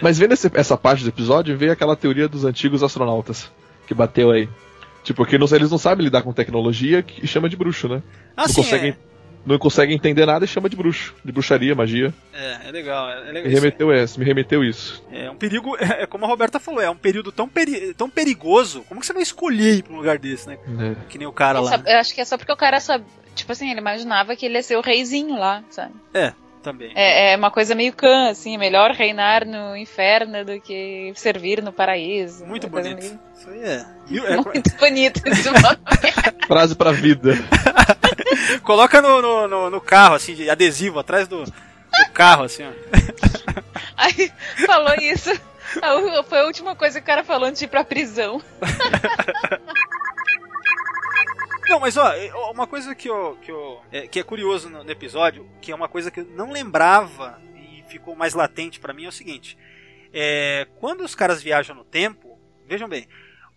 Mas 0.00 0.18
vendo 0.18 0.32
esse- 0.32 0.50
essa 0.54 0.76
parte 0.76 1.02
do 1.02 1.08
episódio, 1.10 1.58
veio 1.58 1.72
aquela 1.72 1.96
teoria 1.96 2.28
dos 2.28 2.44
antigos 2.44 2.82
astronautas 2.84 3.50
que 3.88 3.92
bateu 3.92 4.30
aí. 4.30 4.48
Tipo, 5.06 5.18
porque 5.18 5.38
não- 5.38 5.46
eles 5.52 5.70
não 5.70 5.78
sabem 5.78 6.04
lidar 6.04 6.22
com 6.22 6.32
tecnologia 6.32 7.00
que- 7.00 7.24
e 7.24 7.28
chama 7.28 7.48
de 7.48 7.56
bruxo, 7.56 7.88
né? 7.88 8.02
Ah, 8.36 8.42
não, 8.42 8.48
sim, 8.48 8.54
conseguem, 8.56 8.96
não 9.46 9.56
conseguem 9.56 9.94
entender 9.94 10.26
nada 10.26 10.44
e 10.44 10.48
chama 10.48 10.68
de 10.68 10.74
bruxo. 10.74 11.14
De 11.24 11.30
bruxaria, 11.30 11.76
magia. 11.76 12.12
é. 12.34 12.46
É, 12.64 12.68
é 12.68 12.72
legal, 12.72 13.08
é, 13.08 13.12
é 13.28 13.32
legal. 13.32 13.42
Me 13.44 13.54
remeteu 13.54 13.92
essa, 13.92 14.18
me 14.18 14.24
remeteu 14.24 14.64
isso. 14.64 15.00
É 15.12 15.30
um 15.30 15.36
perigo, 15.36 15.76
é, 15.76 15.78
é 16.02 16.06
como 16.06 16.24
a 16.24 16.28
Roberta 16.28 16.58
falou, 16.58 16.80
é 16.80 16.90
um 16.90 16.96
período 16.96 17.30
tão, 17.30 17.48
peri 17.48 17.94
tão 17.94 18.10
perigoso. 18.10 18.82
Como 18.88 18.98
que 19.00 19.06
você 19.06 19.12
vai 19.12 19.22
escolher 19.22 19.76
ir 19.76 19.82
pra 19.84 19.92
um 19.92 19.96
lugar 19.98 20.18
desse, 20.18 20.48
né? 20.48 20.58
É. 20.80 20.96
Que 21.08 21.18
nem 21.18 21.28
o 21.28 21.32
cara 21.32 21.60
É 21.60 21.62
lá. 21.62 21.70
só- 21.70 21.76
né? 21.78 21.84
eu 21.94 21.98
acho 21.98 22.12
que 22.12 22.20
é 22.20 22.24
só 22.24 22.36
porque 22.36 22.52
o 22.52 22.56
cara 22.56 22.80
só. 22.80 22.98
Tipo 23.36 23.52
assim, 23.52 23.70
ele 23.70 23.80
imaginava 23.80 24.34
que 24.34 24.44
ele 24.46 24.54
ia 24.56 24.62
ser 24.62 24.76
o 24.76 24.80
reizinho 24.80 25.38
lá, 25.38 25.62
sabe? 25.70 25.92
É, 26.12 26.32
também. 26.66 26.90
É, 26.96 27.32
é 27.32 27.36
uma 27.36 27.50
coisa 27.50 27.74
meio 27.76 27.92
cã, 27.92 28.28
assim, 28.30 28.56
é 28.56 28.58
melhor 28.58 28.90
reinar 28.90 29.46
no 29.46 29.76
inferno 29.76 30.44
do 30.44 30.60
que 30.60 31.12
servir 31.14 31.62
no 31.62 31.72
paraíso. 31.72 32.44
Muito 32.44 32.66
bonito. 32.68 32.98
meio- 32.98 33.20
Isso 33.38 33.48
aí 33.50 33.62
é. 33.62 33.86
É, 34.32 34.36
Muito 34.36 34.76
bonito 34.76 35.20
esse. 35.26 35.48
Frase 36.46 36.74
pra 36.74 36.90
vida. 36.92 37.34
Coloca 38.62 39.00
no, 39.00 39.22
no, 39.22 39.48
no- 39.48 39.70
no 39.70 39.80
carro, 39.80 40.14
assim, 40.16 40.34
de 40.34 40.50
adesivo, 40.50 40.98
atrás 40.98 41.26
do, 41.28 41.44
do 41.44 41.52
carro, 42.12 42.44
assim, 42.44 42.64
ó. 42.64 42.70
Aí 43.96 44.30
falou 44.66 44.94
isso. 45.00 45.30
Foi 46.28 46.38
a 46.40 46.44
última 46.44 46.74
coisa 46.76 47.00
que 47.00 47.04
o 47.04 47.06
cara 47.06 47.24
falou 47.24 47.48
antes 47.48 47.58
de 47.60 47.64
ir 47.64 47.68
pra 47.68 47.84
prisão. 47.84 48.40
Não, 51.68 51.80
mas 51.80 51.96
ó, 51.96 52.12
é, 52.12 52.30
ó, 52.32 52.52
uma 52.52 52.66
coisa 52.66 52.94
que, 52.94 53.08
eu, 53.08 53.36
que, 53.42 53.50
eu, 53.50 53.80
é, 53.90 54.06
que 54.06 54.20
é 54.20 54.22
curioso 54.22 54.68
no, 54.68 54.84
no 54.84 54.90
episódio, 54.90 55.48
que 55.60 55.72
é 55.72 55.74
uma 55.74 55.88
coisa 55.88 56.10
que 56.10 56.20
eu 56.20 56.24
não 56.24 56.52
lembrava 56.52 57.40
e 57.56 57.82
ficou 57.88 58.14
mais 58.14 58.34
latente 58.34 58.78
pra 58.78 58.92
mim, 58.92 59.04
é 59.04 59.08
o 59.08 59.12
seguinte. 59.12 59.58
É, 60.12 60.66
quando 60.78 61.02
os 61.02 61.14
caras 61.14 61.42
viajam 61.42 61.74
no 61.74 61.84
tempo, 61.84 62.38
vejam 62.66 62.88
bem, 62.88 63.08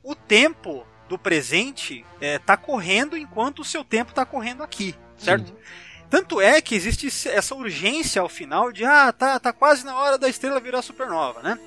o 0.03 0.16
tempo 0.16 0.86
do 1.07 1.18
presente 1.18 2.05
é, 2.20 2.39
tá 2.39 2.57
correndo 2.57 3.16
enquanto 3.16 3.60
o 3.60 3.66
seu 3.66 3.84
tempo 3.84 4.14
tá 4.14 4.26
correndo 4.26 4.64
aqui, 4.64 4.95
certo? 5.18 5.55
Tanto 6.10 6.41
é 6.41 6.60
que 6.62 6.76
existe 6.76 7.30
essa 7.30 7.53
urgência 7.53 8.22
ao 8.22 8.30
final 8.30 8.72
de 8.72 8.84
ah, 8.84 9.14
tá, 9.14 9.39
tá 9.39 9.53
quase 9.53 9.86
na 9.86 9.95
hora 9.95 10.18
da 10.18 10.28
estrela 10.28 10.60
virar 10.60 10.82
supernova, 10.82 11.41
né? 11.43 11.60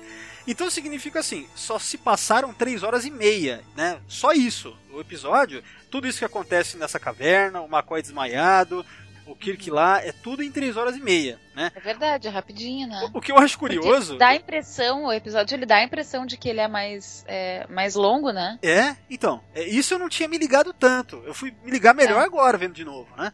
Então 0.45 0.69
significa 0.69 1.19
assim, 1.19 1.47
só 1.55 1.79
se 1.79 1.97
passaram 1.97 2.53
três 2.53 2.83
horas 2.83 3.05
e 3.05 3.11
meia, 3.11 3.63
né? 3.75 3.99
Só 4.07 4.33
isso. 4.33 4.77
O 4.91 4.99
episódio, 4.99 5.63
tudo 5.93 6.07
isso 6.07 6.19
que 6.19 6.25
acontece 6.25 6.75
nessa 6.77 6.99
caverna, 6.99 7.61
o 7.61 7.65
McCoy 7.67 8.01
desmaiado, 8.01 8.83
o 9.25 9.35
Kirk 9.35 9.69
lá, 9.71 10.01
é 10.03 10.11
tudo 10.11 10.43
em 10.43 10.51
três 10.51 10.75
horas 10.75 10.97
e 10.97 10.99
meia, 10.99 11.39
né? 11.55 11.71
É 11.75 11.79
verdade, 11.79 12.27
é 12.27 12.31
rapidinho, 12.31 12.87
né? 12.89 13.09
O 13.13 13.21
que 13.21 13.31
eu 13.31 13.37
acho 13.37 13.57
Porque 13.57 13.77
curioso. 13.77 14.17
Dá 14.17 14.29
a 14.29 14.35
impressão, 14.35 15.05
o 15.05 15.13
episódio 15.13 15.55
ele 15.55 15.65
dá 15.65 15.75
a 15.77 15.83
impressão 15.83 16.25
de 16.25 16.35
que 16.35 16.49
ele 16.49 16.59
é 16.59 16.67
mais, 16.67 17.23
é, 17.27 17.65
mais 17.69 17.95
longo, 17.95 18.31
né? 18.31 18.59
É, 18.61 18.95
então, 19.09 19.41
é, 19.55 19.63
isso 19.63 19.93
eu 19.93 19.99
não 19.99 20.09
tinha 20.09 20.27
me 20.27 20.37
ligado 20.37 20.73
tanto. 20.73 21.21
Eu 21.25 21.33
fui 21.33 21.53
me 21.63 21.71
ligar 21.71 21.93
melhor 21.93 22.21
É. 22.21 22.25
agora, 22.25 22.57
vendo 22.57 22.73
de 22.73 22.83
novo, 22.83 23.07
né? 23.15 23.31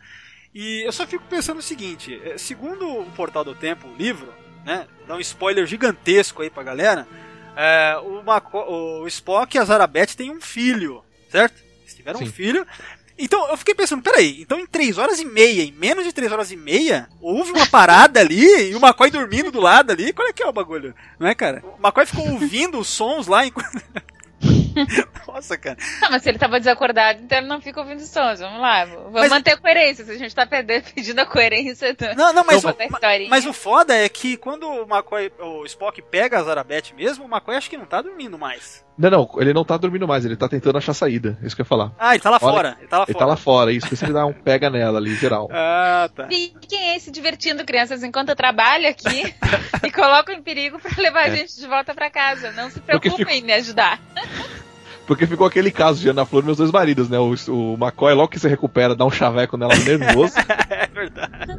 E 0.54 0.82
eu 0.86 0.92
só 0.92 1.08
fico 1.08 1.24
pensando 1.30 1.58
o 1.60 1.64
seguinte: 1.64 2.22
é, 2.24 2.38
segundo 2.38 2.88
o 3.02 3.06
Portal 3.12 3.44
do 3.44 3.56
Tempo, 3.56 3.88
o 3.88 3.96
livro, 3.96 4.32
né? 4.66 4.86
Dá 5.08 5.16
um 5.16 5.20
spoiler 5.20 5.66
gigantesco 5.66 6.42
aí 6.44 6.50
pra 6.50 6.62
galera. 6.62 7.08
é, 7.56 7.98
o, 8.04 8.22
Maco- 8.24 8.60
o 9.02 9.08
Spock 9.08 9.56
e 9.56 9.60
a 9.60 9.64
Zarabeth 9.66 10.16
têm 10.16 10.30
um 10.30 10.40
filho, 10.42 11.04
certo? 11.30 11.69
Eles 11.90 11.96
tiveram 11.96 12.20
um 12.22 12.26
Sim. 12.26 12.32
filho. 12.32 12.66
Então 13.18 13.50
eu 13.50 13.58
fiquei 13.58 13.76
pensando, 13.76 14.02
peraí, 14.02 14.42
então 14.42 14.58
em 14.60 14.66
3 14.66 14.98
horas 14.98 15.20
e 15.20 15.26
meia, 15.26 15.62
em 15.64 15.74
menos 15.74 16.06
de 16.06 16.14
3 16.14 16.32
horas 16.32 16.52
e 16.52 16.56
meia, 16.56 17.10
houve 17.20 17.52
uma 17.52 17.66
parada 17.68 18.22
ali 18.22 18.70
e 18.70 18.76
o 18.76 18.80
McCoy 18.80 19.12
dormindo 19.12 19.52
do 19.52 19.60
lado 19.60 19.92
ali. 19.92 20.14
Qual 20.14 20.26
é 20.28 20.32
que 20.32 20.42
é 20.42 20.48
o 20.48 20.54
bagulho? 20.54 20.96
Não 21.20 21.28
é, 21.28 21.36
cara? 21.36 21.62
O 21.66 21.86
McCoy 21.86 22.06
ficou 22.06 22.30
ouvindo 22.30 22.80
os 22.80 22.88
sons 22.88 23.28
lá 23.28 23.46
enquanto. 23.46 23.84
Nossa, 25.28 25.58
cara. 25.58 25.78
Ah, 26.02 26.10
mas 26.10 26.24
se 26.24 26.30
ele 26.30 26.40
tava 26.40 26.60
desacordado, 26.60 27.22
então 27.22 27.38
ele 27.40 27.48
não 27.48 27.60
fica 27.60 27.82
ouvindo 27.82 28.00
sons. 28.00 28.40
Vamos 28.40 28.62
lá, 28.62 28.86
vamos 28.86 29.12
Mas- 29.12 29.30
manter 29.30 29.52
a 29.52 29.58
coerência. 29.58 30.06
Se 30.06 30.12
a 30.12 30.18
gente 30.18 30.34
tá 30.34 30.46
perdendo, 30.46 30.86
pedindo 30.96 31.20
a 31.20 31.26
coerência 31.26 31.94
do... 31.94 32.16
Não, 32.16 32.32
não, 32.32 32.46
mas, 32.46 32.64
Não, 32.64 32.72
o, 32.72 33.30
mas 33.30 33.46
o 33.46 33.52
foda 33.52 33.94
é 33.94 34.08
que 34.08 34.38
quando 34.38 34.64
o 34.66 34.84
McCoy, 34.84 35.32
o 35.40 35.66
Spock 35.66 36.02
pega 36.04 36.40
a 36.40 36.44
Zarabeth 36.44 36.94
mesmo, 36.96 37.26
o 37.26 37.28
McCoy 37.28 37.56
acho 37.58 37.70
que 37.70 37.78
não 37.78 37.86
tá 37.86 38.02
dormindo 38.02 38.38
mais. 38.38 38.86
Não, 39.02 39.10
não, 39.10 39.30
ele 39.38 39.54
não 39.54 39.64
tá 39.64 39.78
dormindo 39.78 40.06
mais, 40.06 40.26
ele 40.26 40.36
tá 40.36 40.50
tentando 40.50 40.78
achar 40.78 40.94
saída. 40.94 41.38
É 41.42 41.48
isso 41.48 41.56
que 41.56 41.62
eu 41.62 41.64
ia 41.64 41.68
falar. 41.70 41.94
Ah, 41.98 42.14
ele 42.16 42.22
tá 42.22 42.30
lá 42.30 42.38
Olha, 42.42 42.54
fora. 42.54 42.76
Ele 42.80 42.88
tá 42.90 42.98
lá 42.98 43.04
Ele 43.08 43.14
fora. 43.14 43.26
tá 43.26 43.30
lá 43.32 43.36
fora, 43.38 43.72
isso. 43.72 43.88
Ele 44.04 44.12
dá 44.12 44.26
um 44.26 44.34
pega 44.34 44.70
nela 44.70 45.00
ali, 45.00 45.16
geral. 45.16 45.48
Ah, 45.56 46.10
tá. 46.14 46.28
Fiquem 46.28 46.92
aí 46.92 47.00
se 47.00 47.10
divertindo, 47.10 47.64
crianças, 47.64 48.04
enquanto 48.04 48.30
eu 48.30 48.36
trabalho 48.36 48.90
aqui 48.90 49.34
e 49.86 49.92
colocam 49.92 50.36
em 50.36 50.42
perigo 50.44 50.80
pra 50.80 50.92
levar 51.02 51.20
a 51.22 51.28
É. 51.30 51.36
gente 51.38 51.58
de 51.58 51.66
volta 51.66 51.94
pra 51.96 52.10
casa. 52.10 52.52
Não 52.52 52.70
se 52.70 52.82
preocupem 52.82 53.16
fico- 53.18 53.32
em 53.32 53.42
me 53.42 53.54
ajudar. 53.54 54.00
Porque 55.08 55.26
ficou 55.26 55.48
aquele 55.48 55.72
caso 55.72 56.02
de 56.02 56.10
Ana 56.10 56.26
Flor 56.26 56.44
e 56.44 56.46
meus 56.46 56.58
dois 56.58 56.70
maridos, 56.72 57.10
né? 57.10 57.18
O, 57.18 57.34
o 57.48 57.74
McCoy, 57.76 58.14
logo 58.14 58.28
que 58.28 58.38
se 58.40 58.48
recupera, 58.50 58.94
dá 58.96 59.06
um 59.06 59.10
chaveco 59.12 59.56
nela 59.58 59.76
nervoso. 59.78 60.36
É 60.70 60.88
verdade. 60.88 61.58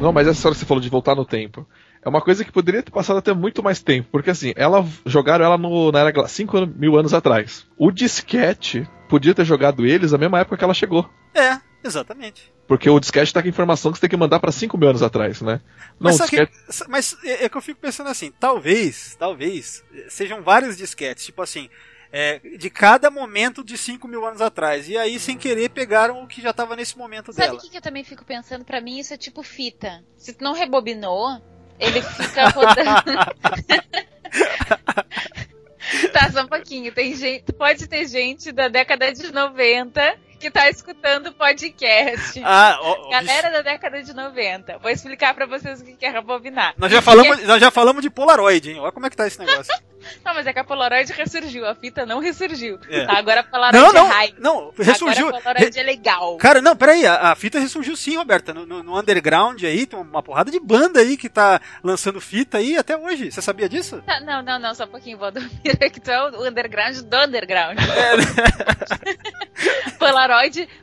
Não, 0.00 0.12
mas 0.12 0.26
essa 0.26 0.36
história 0.36 0.54
que 0.54 0.60
você 0.60 0.66
falou 0.66 0.82
de 0.82 0.90
voltar 0.90 1.14
no 1.14 1.24
tempo. 1.24 1.66
É 2.06 2.08
uma 2.08 2.20
coisa 2.22 2.44
que 2.44 2.52
poderia 2.52 2.84
ter 2.84 2.92
passado 2.92 3.16
até 3.16 3.34
muito 3.34 3.62
mais 3.64 3.82
tempo. 3.82 4.08
Porque 4.12 4.30
assim, 4.30 4.52
ela 4.54 4.86
jogaram 5.04 5.44
ela 5.44 5.58
no, 5.58 5.90
na 5.90 5.98
era 6.00 6.28
5 6.28 6.64
mil 6.66 6.96
anos 6.96 7.12
atrás. 7.12 7.66
O 7.76 7.90
disquete 7.90 8.88
podia 9.08 9.34
ter 9.34 9.44
jogado 9.44 9.84
eles 9.84 10.12
na 10.12 10.18
mesma 10.18 10.38
época 10.38 10.56
que 10.56 10.62
ela 10.64 10.72
chegou. 10.72 11.08
É, 11.34 11.58
exatamente. 11.82 12.52
Porque 12.68 12.88
o 12.88 13.00
disquete 13.00 13.32
tá 13.34 13.42
com 13.42 13.48
informação 13.48 13.90
que 13.90 13.98
você 13.98 14.02
tem 14.02 14.10
que 14.10 14.16
mandar 14.16 14.38
pra 14.38 14.52
5 14.52 14.78
mil 14.78 14.88
anos 14.88 15.02
atrás, 15.02 15.40
né? 15.42 15.60
Não, 15.98 16.10
Mas, 16.10 16.16
só 16.16 16.26
que- 16.28 16.46
disquete. 16.46 16.88
mas 16.88 17.16
é, 17.24 17.48
que 17.48 17.56
eu 17.56 17.60
fico 17.60 17.80
pensando 17.80 18.08
assim, 18.08 18.32
talvez, 18.38 19.16
talvez, 19.18 19.84
eh, 19.92 20.06
sejam 20.08 20.42
vários 20.42 20.76
disquetes, 20.76 21.26
tipo 21.26 21.42
assim, 21.42 21.68
é, 22.12 22.38
de 22.56 22.70
cada 22.70 23.10
momento 23.10 23.64
de 23.64 23.76
5 23.76 24.06
mil 24.08 24.24
anos 24.24 24.40
atrás. 24.40 24.88
E 24.88 24.96
aí, 24.96 25.18
sem 25.18 25.36
querer, 25.36 25.70
pegaram 25.70 26.22
o 26.22 26.26
que 26.28 26.40
já 26.40 26.52
tava 26.52 26.74
nesse 26.76 26.96
momento 26.96 27.32
Sabe 27.32 27.48
dela. 27.48 27.58
o 27.58 27.60
que, 27.60 27.68
que 27.70 27.76
eu 27.78 27.82
também 27.82 28.04
fico 28.04 28.24
pensando? 28.24 28.64
Pra 28.64 28.80
mim, 28.80 28.98
isso 28.98 29.12
é 29.12 29.16
tipo 29.16 29.42
fita. 29.42 30.04
Se 30.16 30.32
tu 30.32 30.42
não 30.42 30.52
rebobinou, 30.54 31.40
ele 31.78 32.02
fica 32.02 32.48
rodando. 32.48 32.84
tá, 36.12 36.30
só 36.32 36.42
um 36.42 36.48
pouquinho. 36.48 36.92
Tem 36.92 37.14
gente, 37.14 37.52
pode 37.52 37.86
ter 37.86 38.06
gente 38.06 38.50
da 38.52 38.68
década 38.68 39.12
de 39.12 39.32
90 39.32 40.18
que 40.38 40.50
tá 40.50 40.68
escutando 40.68 41.28
o 41.28 41.32
podcast. 41.32 42.40
Ah, 42.44 42.78
ó, 42.80 43.10
Galera 43.10 43.50
da 43.50 43.62
década 43.62 44.02
de 44.02 44.12
90. 44.14 44.78
Vou 44.78 44.90
explicar 44.90 45.34
pra 45.34 45.46
vocês 45.46 45.80
o 45.80 45.84
que 45.84 46.04
é 46.04 46.10
rebobinar. 46.10 46.74
Nós 46.76 46.92
já, 46.92 47.00
falamos, 47.02 47.42
nós 47.44 47.60
já 47.60 47.70
falamos 47.70 48.02
de 48.02 48.10
Polaroid, 48.10 48.70
hein? 48.70 48.80
Olha 48.80 48.92
como 48.92 49.06
é 49.06 49.10
que 49.10 49.16
tá 49.16 49.26
esse 49.26 49.38
negócio. 49.38 49.72
Não, 50.24 50.34
mas 50.34 50.46
é 50.46 50.52
que 50.52 50.58
a 50.60 50.62
Polaroid 50.62 51.12
ressurgiu, 51.12 51.66
a 51.66 51.74
fita 51.74 52.06
não 52.06 52.20
ressurgiu. 52.20 52.78
É. 52.88 53.06
Tá, 53.06 53.18
agora 53.18 53.40
a 53.40 53.42
Polaroid 53.42 53.82
Não, 53.82 53.90
é 53.90 53.92
não, 53.92 54.06
high. 54.08 54.34
não, 54.38 54.72
ressurgiu. 54.78 55.26
Agora 55.26 55.40
a 55.40 55.42
Polaroid 55.42 55.80
é 55.80 55.82
legal. 55.82 56.36
Cara, 56.36 56.62
não, 56.62 56.76
peraí, 56.76 57.04
a, 57.04 57.32
a 57.32 57.34
fita 57.34 57.58
ressurgiu 57.58 57.96
sim, 57.96 58.16
Roberta. 58.16 58.54
No, 58.54 58.64
no- 58.64 58.84
no 58.84 58.96
underground 59.00 59.60
aí, 59.64 59.84
tem 59.84 59.98
uma 59.98 60.22
porrada 60.22 60.48
de 60.48 60.60
banda 60.60 61.00
aí 61.00 61.16
que 61.16 61.28
tá 61.28 61.60
lançando 61.82 62.20
fita 62.20 62.58
aí 62.58 62.76
até 62.76 62.96
hoje. 62.96 63.32
Você 63.32 63.42
sabia 63.42 63.68
disso? 63.68 64.00
Tá, 64.06 64.20
Não, 64.20 64.44
não, 64.44 64.60
não, 64.60 64.72
só 64.76 64.84
um 64.84 64.88
pouquinho, 64.88 65.18
Valdomiro, 65.18 65.50
que 65.92 65.98
tu 66.00 66.08
é 66.12 66.22
o 66.30 66.46
underground 66.46 66.98
do 66.98 67.16
underground. 67.16 67.76
Polaroid, 69.98 70.25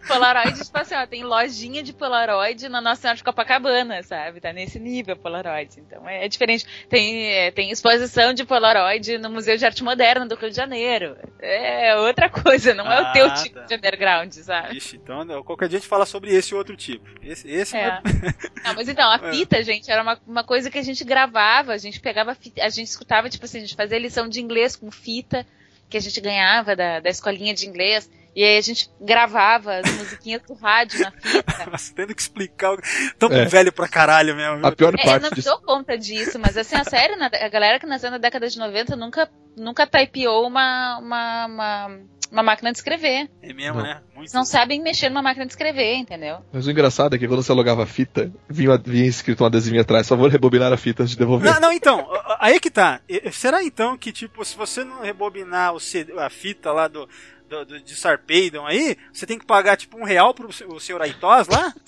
Polaroid, 0.08 0.64
tipo 0.64 0.78
assim, 0.78 0.96
ó, 0.96 1.06
tem 1.06 1.24
lojinha 1.24 1.84
de 1.84 1.92
Polaroid 1.94 2.70
na 2.70 2.80
Nossa 2.82 3.02
Senhora 3.02 3.18
de 3.18 3.24
Copacabana, 3.24 4.02
sabe? 4.04 4.40
Tá 4.40 4.54
nesse 4.54 4.80
nível 4.80 5.16
Polaroid. 5.18 5.80
Então 5.80 6.08
é, 6.08 6.26
é 6.26 6.28
diferente. 6.28 6.66
Tem, 6.90 7.28
é, 7.32 7.52
tem 7.52 7.72
exposição 7.72 8.34
de 8.34 8.46
Polaroid 8.46 9.18
no 9.18 9.30
Museu 9.30 9.58
de 9.58 9.66
Arte 9.66 9.84
Moderna 9.84 10.26
do 10.26 10.36
Rio 10.36 10.50
de 10.50 10.56
Janeiro. 10.56 11.18
É 11.40 11.96
outra 11.98 12.30
coisa, 12.30 12.74
não 12.74 12.90
é 12.92 12.98
Ah, 12.98 13.10
o 13.10 13.14
teu 13.14 13.34
tipo 13.36 13.56
tá. 13.56 13.66
de 13.66 13.76
underground, 13.76 14.32
sabe? 14.34 14.78
Ixi, 14.78 14.98
então 14.98 15.44
qualquer 15.44 15.68
dia 15.68 15.78
a 15.78 15.80
gente 15.82 15.90
fala 15.90 16.06
sobre 16.06 16.34
esse 16.34 16.54
outro 16.56 16.76
tipo. 16.76 17.08
Esse, 17.22 17.50
esse 17.50 17.76
É. 17.76 17.90
vai- 17.90 18.02
Não, 18.64 18.74
mas 18.76 18.88
então, 18.88 19.10
a 19.12 19.16
É. 19.16 19.32
fita, 19.34 19.62
gente, 19.64 19.92
era 19.92 20.02
uma, 20.02 20.20
uma 20.26 20.44
coisa 20.44 20.70
que 20.72 20.78
a 20.78 20.84
gente 20.84 21.04
gravava, 21.04 21.74
a 21.74 21.78
gente 21.78 22.00
pegava, 22.00 22.34
fita, 22.34 22.64
a 22.64 22.70
gente 22.70 22.88
escutava, 22.88 23.30
tipo 23.30 23.44
assim, 23.46 23.58
a 23.58 23.62
gente 23.62 23.76
fazia 23.76 24.00
lição 24.00 24.28
de 24.30 24.42
inglês 24.42 24.76
com 24.76 24.90
fita, 24.90 25.46
que 25.90 25.98
a 25.98 26.00
gente 26.00 26.20
ganhava 26.22 26.76
da, 26.76 27.00
da 27.00 27.10
escolinha 27.10 27.54
de 27.54 27.68
inglês, 27.68 28.10
e 28.36 28.44
aí 28.44 28.58
a 28.58 28.62
gente 28.62 28.90
gravava 29.00 29.76
as 29.78 29.92
musiquinhas 29.98 30.42
do 30.44 30.54
rádio 30.54 31.00
na 31.02 31.12
fita. 31.12 31.44
Nossa, 31.72 31.94
tendo 31.96 32.16
que 32.16 32.22
explicar. 32.22 32.74
o- 32.74 32.82
Tamo 33.20 33.36
É. 33.36 33.46
velho 33.46 33.72
pra 33.72 33.88
caralho 33.88 34.36
mesmo. 34.36 34.66
A 34.66 34.72
pior 34.72 34.94
É, 34.98 35.02
eu 35.02 35.06
parte 35.06 35.24
não 35.24 35.30
disso. 35.32 35.50
dou 35.50 35.62
conta 35.62 35.98
disso, 35.98 36.40
mas 36.40 36.58
assim, 36.58 36.76
a 36.76 36.84
sério, 36.84 37.18
na- 37.18 37.28
a 37.28 37.50
galera 37.50 37.80
que 37.80 37.86
nasceu 37.86 38.10
na 38.12 38.18
década 38.18 38.48
de 38.48 38.58
90 38.58 38.96
nunca, 38.96 39.30
nunca 39.56 39.86
typeou 39.88 40.48
uma, 40.48 40.98
uma, 41.00 41.46
uma, 41.46 42.00
uma 42.32 42.44
máquina 42.44 42.72
de 42.72 42.78
escrever. 42.78 43.30
É 43.42 43.54
mesmo, 43.54 43.76
Não. 43.78 43.84
né? 43.84 44.02
Muito. 44.08 44.22
Eles 44.22 44.34
não 44.34 44.46
sabem 44.46 44.82
mexer 44.82 45.10
numa 45.10 45.22
máquina 45.22 45.46
de 45.46 45.52
escrever, 45.52 45.96
entendeu? 45.96 46.38
Mas 46.52 46.66
o 46.66 46.72
engraçado 46.72 47.16
é 47.16 47.20
que 47.20 47.28
quando 47.28 47.44
você 47.44 47.52
alugava 47.52 47.84
a 47.84 47.86
fita, 47.88 48.32
vinha, 48.50 48.78
vinha 48.84 49.06
escrito 49.06 49.44
um 49.44 49.48
adesivinho 49.48 49.82
atrás, 49.82 50.08
por 50.08 50.16
favor, 50.16 50.32
rebobinar 50.32 50.72
a 50.74 50.78
fita 50.78 51.04
antes 51.04 51.14
de 51.14 51.20
devolver. 51.20 51.52
Não, 51.54 51.60
não, 51.60 51.72
então, 51.72 52.08
aí 52.40 52.60
que 52.60 52.72
tá. 52.72 53.02
Será 53.32 53.64
então 53.64 53.98
que, 53.98 54.12
tipo, 54.12 54.44
se 54.46 54.56
você 54.56 54.84
não 54.84 55.02
rebobinar 55.02 55.74
o 55.74 55.80
CD 55.80 56.14
a 56.20 56.30
fita 56.30 56.72
lá 56.72 56.88
do, 56.88 57.08
do, 57.54 57.66
do- 57.66 57.80
de 57.80 57.96
Sarpeidon 57.96 58.66
aí, 58.66 58.98
você 59.14 59.26
tem 59.26 59.38
que 59.38 59.46
pagar, 59.46 59.78
tipo, 59.78 59.98
um 59.98 60.04
real 60.04 60.34
pro 60.34 60.50
o 60.50 60.80
senhor 60.80 61.02
Aitós 61.02 61.48
lá? 61.48 61.72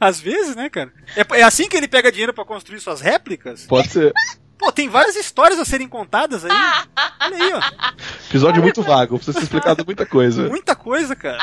Às 0.00 0.20
vezes, 0.20 0.56
né, 0.56 0.68
cara? 0.68 0.92
É, 1.16 1.38
é 1.38 1.42
assim 1.42 1.68
que 1.68 1.76
ele 1.76 1.86
pega 1.86 2.10
dinheiro 2.10 2.34
pra 2.34 2.44
construir 2.44 2.80
suas 2.80 3.00
réplicas? 3.00 3.64
Pode 3.66 3.88
ser. 3.88 4.12
Pô, 4.58 4.70
tem 4.72 4.88
várias 4.88 5.14
histórias 5.16 5.58
a 5.58 5.64
serem 5.64 5.88
contadas 5.88 6.44
aí. 6.44 6.50
Olha 7.20 7.36
aí, 7.36 7.52
ó. 7.54 7.60
Episódio 8.28 8.60
muito 8.62 8.82
vago, 8.82 9.16
precisa 9.16 9.38
ser 9.38 9.44
explicado 9.44 9.84
muita 9.86 10.04
coisa. 10.04 10.48
Muita 10.48 10.74
coisa, 10.76 11.14
cara. 11.16 11.38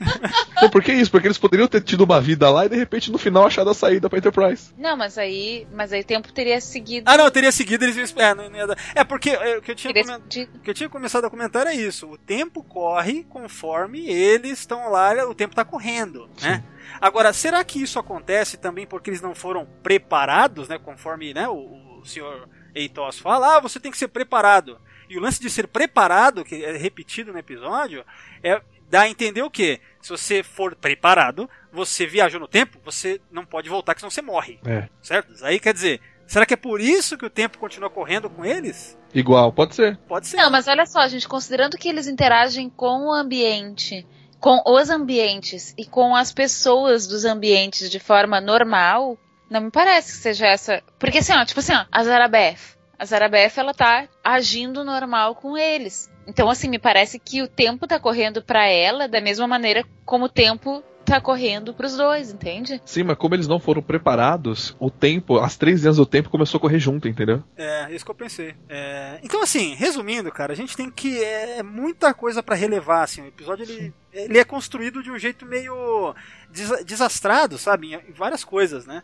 Não, 0.60 0.70
por 0.70 0.82
que 0.82 0.92
isso? 0.92 1.10
Porque 1.10 1.26
eles 1.26 1.38
poderiam 1.38 1.68
ter 1.68 1.80
tido 1.82 2.02
uma 2.02 2.20
vida 2.20 2.50
lá 2.50 2.66
e 2.66 2.68
de 2.68 2.76
repente 2.76 3.10
no 3.10 3.18
final 3.18 3.46
achado 3.46 3.70
a 3.70 3.74
saída 3.74 4.08
pra 4.08 4.18
Enterprise. 4.18 4.72
Não, 4.76 4.96
mas 4.96 5.18
aí, 5.18 5.66
mas 5.72 5.92
aí 5.92 6.00
o 6.00 6.04
tempo 6.04 6.32
teria 6.32 6.60
seguido. 6.60 7.08
Ah, 7.10 7.16
não, 7.16 7.30
teria 7.30 7.52
seguido, 7.52 7.84
eles 7.84 7.96
iam. 7.96 8.22
É, 8.22 8.34
não, 8.34 8.48
não 8.48 8.56
ia 8.56 8.66
dar. 8.66 8.78
é 8.94 9.04
porque 9.04 9.30
é, 9.30 9.58
o 9.58 9.62
que 9.62 9.70
eu 9.70 9.74
tinha 9.74 9.92
seguido. 9.92 10.50
O 10.54 10.60
que 10.60 10.70
eu 10.70 10.74
tinha 10.74 10.88
começado 10.88 11.24
a 11.24 11.30
comentar 11.30 11.66
é 11.66 11.74
isso. 11.74 12.06
O 12.06 12.18
tempo 12.18 12.62
corre 12.62 13.24
conforme 13.24 14.08
eles 14.08 14.60
estão 14.60 14.90
lá, 14.90 15.12
o 15.28 15.34
tempo 15.34 15.52
está 15.52 15.64
correndo, 15.64 16.28
né? 16.40 16.64
Agora, 17.00 17.32
será 17.32 17.62
que 17.62 17.80
isso 17.82 17.98
acontece 17.98 18.56
também 18.56 18.86
porque 18.86 19.10
eles 19.10 19.20
não 19.20 19.34
foram 19.34 19.66
preparados, 19.82 20.68
né? 20.68 20.78
Conforme 20.78 21.34
né, 21.34 21.48
o, 21.48 21.98
o 22.00 22.04
senhor 22.04 22.48
Eitos 22.74 23.18
fala, 23.18 23.56
ah, 23.56 23.60
você 23.60 23.78
tem 23.78 23.90
que 23.90 23.98
ser 23.98 24.08
preparado. 24.08 24.80
E 25.08 25.16
o 25.16 25.20
lance 25.20 25.40
de 25.40 25.48
ser 25.48 25.66
preparado, 25.66 26.44
que 26.44 26.62
é 26.62 26.76
repetido 26.76 27.32
no 27.32 27.38
episódio, 27.38 28.04
é 28.42 28.60
dá 28.88 29.02
a 29.02 29.08
entender 29.08 29.42
o 29.42 29.50
quê? 29.50 29.80
Se 30.00 30.10
você 30.10 30.42
for 30.42 30.74
preparado, 30.74 31.48
você 31.72 32.06
viajou 32.06 32.40
no 32.40 32.48
tempo, 32.48 32.78
você 32.84 33.20
não 33.30 33.44
pode 33.44 33.68
voltar, 33.68 33.94
que 33.94 34.00
senão 34.00 34.10
você 34.10 34.22
morre. 34.22 34.58
É. 34.64 34.88
Certo? 35.02 35.32
Aí 35.44 35.60
quer 35.60 35.74
dizer, 35.74 36.00
será 36.26 36.46
que 36.46 36.54
é 36.54 36.56
por 36.56 36.80
isso 36.80 37.18
que 37.18 37.26
o 37.26 37.30
tempo 37.30 37.58
continua 37.58 37.90
correndo 37.90 38.30
com 38.30 38.44
eles? 38.44 38.98
Igual, 39.14 39.52
pode 39.52 39.74
ser. 39.74 39.96
Pode 40.08 40.26
ser. 40.26 40.36
Não, 40.36 40.50
mas 40.50 40.68
olha 40.68 40.86
só, 40.86 41.06
gente, 41.08 41.28
considerando 41.28 41.76
que 41.76 41.88
eles 41.88 42.06
interagem 42.06 42.68
com 42.68 43.06
o 43.06 43.12
ambiente, 43.12 44.06
com 44.40 44.62
os 44.66 44.90
ambientes 44.90 45.74
e 45.76 45.84
com 45.84 46.14
as 46.14 46.32
pessoas 46.32 47.06
dos 47.06 47.24
ambientes 47.24 47.90
de 47.90 47.98
forma 47.98 48.40
normal, 48.40 49.18
não 49.50 49.62
me 49.62 49.70
parece 49.70 50.12
que 50.12 50.18
seja 50.18 50.46
essa. 50.46 50.82
Porque 50.98 51.18
assim, 51.18 51.32
ó, 51.32 51.44
tipo 51.44 51.60
assim, 51.60 51.74
ó, 51.74 51.84
a 51.90 52.04
Zarabeth. 52.04 52.78
A 52.98 53.04
Zarabeth, 53.04 53.52
ela 53.56 53.72
tá 53.72 54.08
agindo 54.22 54.84
normal 54.84 55.34
com 55.34 55.56
eles. 55.56 56.10
Então, 56.28 56.48
assim, 56.50 56.68
me 56.68 56.78
parece 56.78 57.18
que 57.18 57.42
o 57.42 57.48
tempo 57.48 57.86
tá 57.86 57.98
correndo 57.98 58.42
pra 58.42 58.66
ela 58.68 59.08
da 59.08 59.20
mesma 59.20 59.48
maneira 59.48 59.84
como 60.04 60.26
o 60.26 60.28
tempo 60.28 60.84
tá 61.04 61.18
correndo 61.22 61.72
pros 61.72 61.96
dois, 61.96 62.30
entende? 62.30 62.82
Sim, 62.84 63.02
mas 63.04 63.16
como 63.16 63.34
eles 63.34 63.48
não 63.48 63.58
foram 63.58 63.80
preparados, 63.80 64.76
o 64.78 64.90
tempo, 64.90 65.38
as 65.38 65.56
três 65.56 65.80
linhas 65.80 65.96
do 65.96 66.04
tempo 66.04 66.28
começou 66.28 66.58
a 66.58 66.60
correr 66.60 66.78
junto, 66.78 67.08
entendeu? 67.08 67.42
É, 67.56 67.90
isso 67.94 68.04
que 68.04 68.10
eu 68.10 68.14
pensei. 68.14 68.54
É, 68.68 69.18
então, 69.22 69.42
assim, 69.42 69.72
resumindo, 69.74 70.30
cara, 70.30 70.52
a 70.52 70.56
gente 70.56 70.76
tem 70.76 70.90
que. 70.90 71.24
É 71.24 71.62
muita 71.62 72.12
coisa 72.12 72.42
pra 72.42 72.54
relevar, 72.54 73.04
assim. 73.04 73.22
O 73.22 73.26
episódio 73.26 73.64
ele, 73.64 73.94
ele 74.12 74.36
é 74.38 74.44
construído 74.44 75.02
de 75.02 75.10
um 75.10 75.18
jeito 75.18 75.46
meio 75.46 76.14
desa- 76.50 76.84
desastrado, 76.84 77.56
sabe? 77.56 77.94
Em, 77.94 77.94
em 77.94 78.12
várias 78.12 78.44
coisas, 78.44 78.84
né? 78.84 79.02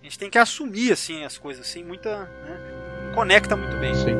A 0.00 0.04
gente 0.04 0.18
tem 0.18 0.28
que 0.28 0.38
assumir, 0.38 0.90
assim, 0.92 1.22
as 1.24 1.38
coisas, 1.38 1.64
assim, 1.64 1.84
muita. 1.84 2.24
né? 2.24 3.12
Conecta 3.14 3.54
muito 3.56 3.76
bem. 3.76 3.94
Sim. 3.94 4.16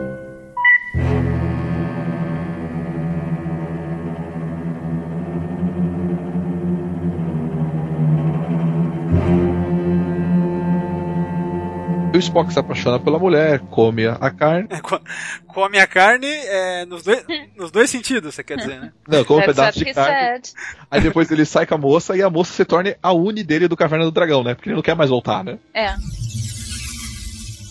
O 12.15 12.19
Spock 12.19 12.53
se 12.53 12.59
apaixona 12.61 13.01
pela 13.01 13.19
mulher, 13.19 13.59
come 13.71 14.07
a 14.07 14.31
carne. 14.31 14.69
É, 14.71 14.81
co- 14.81 15.01
come 15.49 15.81
a 15.81 15.87
carne 15.87 16.29
é, 16.29 16.87
nos, 16.87 17.03
dois, 17.03 17.25
nos 17.57 17.71
dois 17.73 17.91
sentidos, 17.91 18.35
você 18.37 18.45
quer 18.45 18.57
dizer, 18.57 18.81
né? 18.81 18.93
Não, 19.09 19.25
come 19.25 19.41
um 19.43 19.47
That's 19.47 19.57
pedaço 19.57 19.79
de 19.81 19.93
carne. 19.93 20.47
said. 20.47 20.53
Aí 20.89 21.01
depois 21.01 21.29
ele 21.33 21.45
sai 21.45 21.67
com 21.67 21.75
a 21.75 21.79
moça 21.79 22.17
e 22.17 22.23
a 22.23 22.31
moça 22.31 22.53
se 22.53 22.65
torna 22.65 22.97
a 23.03 23.13
uni 23.13 23.43
dele 23.43 23.67
do 23.67 23.77
Caverna 23.77 24.05
do 24.05 24.13
Dragão, 24.13 24.45
né? 24.45 24.55
Porque 24.55 24.69
ele 24.69 24.77
não 24.77 24.83
quer 24.83 24.95
mais 24.95 25.11
voltar, 25.11 25.43
né? 25.43 25.59
É. 25.75 25.93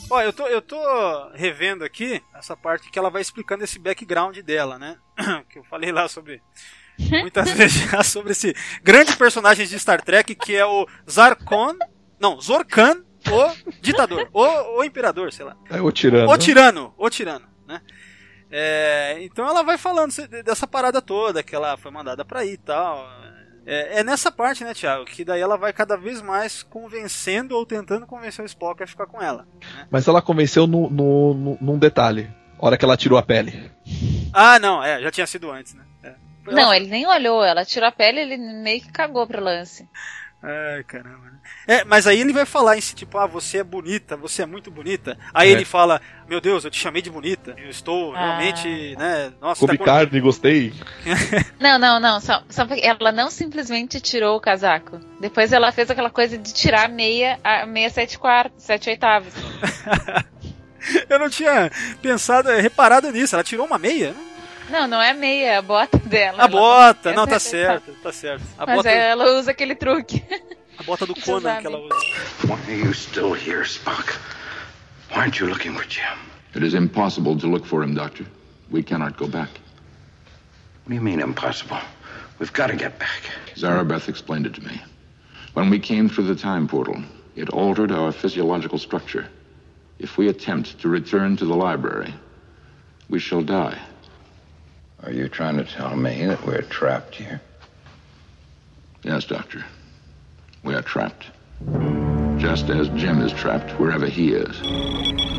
Ó, 0.09 0.21
eu 0.21 0.33
tô, 0.33 0.45
eu 0.47 0.61
tô 0.61 0.77
revendo 1.33 1.83
aqui 1.85 2.21
essa 2.35 2.55
parte 2.55 2.91
que 2.91 2.99
ela 2.99 3.09
vai 3.09 3.21
explicando 3.21 3.63
esse 3.63 3.79
background 3.79 4.37
dela, 4.39 4.77
né? 4.77 4.97
Que 5.49 5.59
eu 5.59 5.63
falei 5.63 5.91
lá 5.91 6.07
sobre. 6.09 6.41
Muitas 6.99 7.49
vezes 7.55 7.89
já 7.89 8.03
sobre 8.03 8.33
esse 8.33 8.53
grande 8.83 9.15
personagem 9.15 9.65
de 9.65 9.79
Star 9.79 10.01
Trek 10.01 10.35
que 10.35 10.53
é 10.53 10.65
o 10.65 10.85
Zarkon. 11.09 11.75
Não, 12.19 12.39
Zorkan, 12.41 13.03
o 13.31 13.71
ditador. 13.81 14.29
O, 14.33 14.79
o 14.79 14.83
imperador, 14.83 15.31
sei 15.31 15.45
lá. 15.45 15.55
É 15.69 15.81
o 15.81 15.91
tirano. 15.91 16.31
O 16.31 16.37
tirano, 16.37 16.93
o 16.97 17.09
tirano, 17.09 17.45
né? 17.67 17.81
É, 18.51 19.17
então 19.21 19.47
ela 19.47 19.63
vai 19.63 19.77
falando 19.77 20.11
se- 20.11 20.27
dessa 20.43 20.67
parada 20.67 21.01
toda, 21.01 21.41
que 21.41 21.55
ela 21.55 21.75
foi 21.77 21.91
mandada 21.91 22.23
pra 22.23 22.45
ir 22.45 22.53
e 22.53 22.57
tal. 22.57 23.07
É, 23.65 23.99
é 23.99 24.03
nessa 24.03 24.31
parte, 24.31 24.63
né, 24.63 24.73
Thiago, 24.73 25.05
que 25.05 25.23
daí 25.25 25.39
ela 25.41 25.57
vai 25.57 25.71
cada 25.73 25.95
vez 25.97 26.21
mais 26.21 26.61
convencendo 26.63 27.55
ou 27.55 27.65
tentando 27.65 28.05
convencer 28.05 28.43
o 28.43 28.45
Spock 28.45 28.83
a 28.83 28.87
ficar 28.87 29.07
com 29.07 29.21
ela. 29.21 29.47
Mas 29.89 30.07
ela 30.07 30.21
convenceu 30.21 30.67
no, 30.67 30.89
no, 30.89 31.33
no- 31.33 31.57
num 31.61 31.79
detalhe. 31.79 32.29
A 32.59 32.65
hora 32.65 32.77
que 32.77 32.85
ela 32.85 32.95
tirou 32.97 33.17
a 33.17 33.23
pele. 33.23 33.71
Ah, 34.31 34.59
não, 34.59 34.83
é, 34.83 35.01
já 35.01 35.09
tinha 35.11 35.25
sido 35.27 35.49
antes, 35.51 35.73
né? 35.73 35.83
É. 36.03 36.13
Não, 36.45 36.59
ela- 36.59 36.75
ele 36.77 36.87
nem 36.87 37.07
olhou, 37.07 37.43
ela 37.43 37.65
tirou 37.65 37.87
a 37.87 37.91
pele, 37.91 38.19
ele 38.19 38.37
meio 38.37 38.81
que 38.81 38.91
cagou 38.91 39.25
pro 39.25 39.41
lance. 39.43 39.87
Ai, 40.45 40.83
caramba. 40.83 41.19
né? 41.31 41.31
É, 41.65 41.83
mas 41.85 42.05
aí 42.05 42.19
ele 42.19 42.33
vai 42.33 42.45
falar 42.45 42.77
em 42.77 42.81
si, 42.81 42.93
tipo, 42.93 43.17
ah, 43.17 43.25
você 43.25 43.59
é 43.59 43.63
bonita, 43.63 44.17
você 44.17 44.41
é 44.41 44.45
muito 44.45 44.69
bonita. 44.69 45.17
Aí 45.33 45.47
É. 45.49 45.51
ele 45.53 45.63
fala, 45.63 46.01
meu 46.27 46.41
Deus, 46.41 46.65
eu 46.65 46.71
te 46.71 46.77
chamei 46.77 47.01
de 47.01 47.09
bonita. 47.09 47.55
Eu 47.57 47.69
estou 47.69 48.13
Ah. 48.13 48.19
realmente, 48.37 48.95
né? 48.97 49.31
Nossa, 49.39 49.65
Comi 49.65 49.77
tá 49.77 49.85
carne, 49.85 50.19
gostei. 50.19 50.73
Não, 51.59 51.79
não, 51.79 51.97
não. 51.99 52.19
Só, 52.19 52.43
só 52.49 52.65
porque 52.65 52.85
ela 52.85 53.11
não 53.13 53.29
simplesmente 53.31 54.01
tirou 54.01 54.35
o 54.35 54.41
casaco. 54.41 54.99
Depois 55.21 55.53
ela 55.53 55.71
fez 55.71 55.89
aquela 55.89 56.09
coisa 56.09 56.37
de 56.37 56.53
tirar 56.53 56.85
a 56.85 56.89
meia, 56.89 57.39
a 57.41 57.65
meia 57.65 57.89
sete 57.89 58.19
quartos, 58.19 58.63
sete 58.63 58.89
oitavos. 58.89 59.33
Eu 61.09 61.17
não 61.19 61.29
tinha 61.29 61.71
pensado, 62.01 62.49
é, 62.51 62.59
reparado 62.59 63.09
nisso. 63.11 63.35
Ela 63.35 63.43
tirou 63.43 63.65
uma 63.65 63.77
meia? 63.79 64.13
Não, 64.69 64.87
não 64.87 65.01
é 65.01 65.11
a 65.11 65.13
meia, 65.13 65.45
é 65.51 65.57
a 65.57 65.61
bota 65.61 65.97
dela. 65.99 66.37
A 66.37 66.41
Ela 66.41 66.47
bota, 66.47 67.09
é 67.11 67.15
não, 67.15 67.27
tá 67.27 67.37
certo, 67.39 67.91
tá 68.01 68.11
certo. 68.11 68.43
A 68.57 68.65
Mas 68.65 68.75
bota, 68.77 68.89
aí 68.89 68.97
ela 68.97 69.37
usa 69.39 69.51
aquele 69.51 69.75
truque. 69.75 70.23
a 70.77 70.83
bota 70.83 71.05
do 71.05 71.13
Conan 71.21 71.61
que 71.61 71.67
ela 71.67 71.79
usa. 71.79 71.95
Why 72.47 72.53
are 72.67 72.75
you 72.77 72.93
still 72.93 73.33
here, 73.33 73.63
Spock? 73.65 74.13
Why 75.09 75.17
aren't 75.23 75.39
you 75.39 75.47
looking 75.47 75.73
for 75.75 75.85
Jim? 75.87 76.17
It 76.55 76.63
is 76.63 76.73
impossible 76.73 77.37
to 77.39 77.47
look 77.47 77.65
for 77.65 77.83
him, 77.83 77.93
Doctor. 77.93 78.25
We 78.71 78.83
cannot 78.83 79.17
go 79.17 79.27
back. 79.27 79.49
What 80.83 80.89
do 80.89 80.95
you 80.95 81.01
mean 81.01 81.19
impossible? 81.19 81.79
We've 82.39 82.53
got 82.53 82.67
to 82.67 82.75
get 82.75 82.97
back. 82.99 83.21
Zarabeth 83.55 84.09
explained 84.09 84.45
it 84.45 84.53
to 84.55 84.61
me. 84.61 84.81
When 85.53 85.69
we 85.69 85.79
came 85.79 86.09
through 86.09 86.27
the 86.27 86.35
time 86.35 86.67
portal, 86.67 87.01
it 87.35 87.49
altered 87.49 87.91
our 87.91 88.11
physiological 88.11 88.77
structure. 88.79 89.27
If 89.99 90.17
we 90.17 90.27
attempt 90.29 90.79
to 90.79 90.89
return 90.89 91.37
to 91.37 91.45
the 91.45 91.55
library, 91.55 92.13
we 93.09 93.19
shall 93.19 93.43
die. 93.43 93.77
Are 95.05 95.11
you 95.11 95.27
trying 95.27 95.57
to 95.57 95.65
tell 95.65 95.97
me 95.97 96.25
that 96.27 96.45
we're 96.45 96.61
trapped 96.61 97.15
here? 97.15 97.41
Yes, 99.03 99.25
Doctor. 99.25 99.65
We 100.63 100.75
are 100.75 100.81
trapped. 100.81 101.25
Just 102.37 102.69
as 102.69 102.87
Jim 102.89 103.21
is 103.21 103.33
trapped 103.33 103.77
wherever 103.77 104.05
he 104.05 104.29
is. 104.33 104.61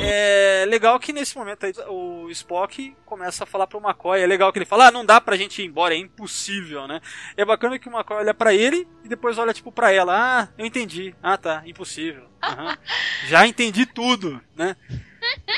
É 0.03 0.67
legal 0.69 1.01
que 1.01 1.15
nesse 1.15 1.35
momento 1.39 1.65
aí 1.65 1.73
o 1.89 2.29
Spock 2.31 2.95
começa 3.07 3.45
a 3.45 3.47
falar 3.47 3.67
pro 3.67 3.81
McCoy. 3.81 4.21
É 4.21 4.27
legal 4.27 4.53
que 4.53 4.59
ele 4.59 4.67
fala: 4.67 4.89
ah, 4.89 4.91
não 4.91 5.05
dá 5.05 5.19
pra 5.19 5.35
gente 5.35 5.63
ir 5.63 5.67
embora, 5.67 5.95
é 5.95 5.99
impossível, 5.99 6.87
né? 6.87 7.01
É 7.35 7.43
bacana 7.43 7.79
que 7.79 7.89
o 7.89 7.93
McCoy 7.93 8.19
olha 8.19 8.35
pra 8.35 8.53
ele 8.53 8.87
e 9.03 9.09
depois 9.09 9.39
olha 9.39 9.55
tipo 9.55 9.73
pra 9.73 9.91
ela: 9.91 10.15
ah, 10.15 10.49
eu 10.59 10.67
entendi. 10.67 11.15
Ah, 11.23 11.39
tá, 11.39 11.63
impossível. 11.65 12.25
Aham. 12.43 12.77
Já 13.29 13.47
entendi 13.47 13.87
tudo, 13.87 14.43
né? 14.55 14.77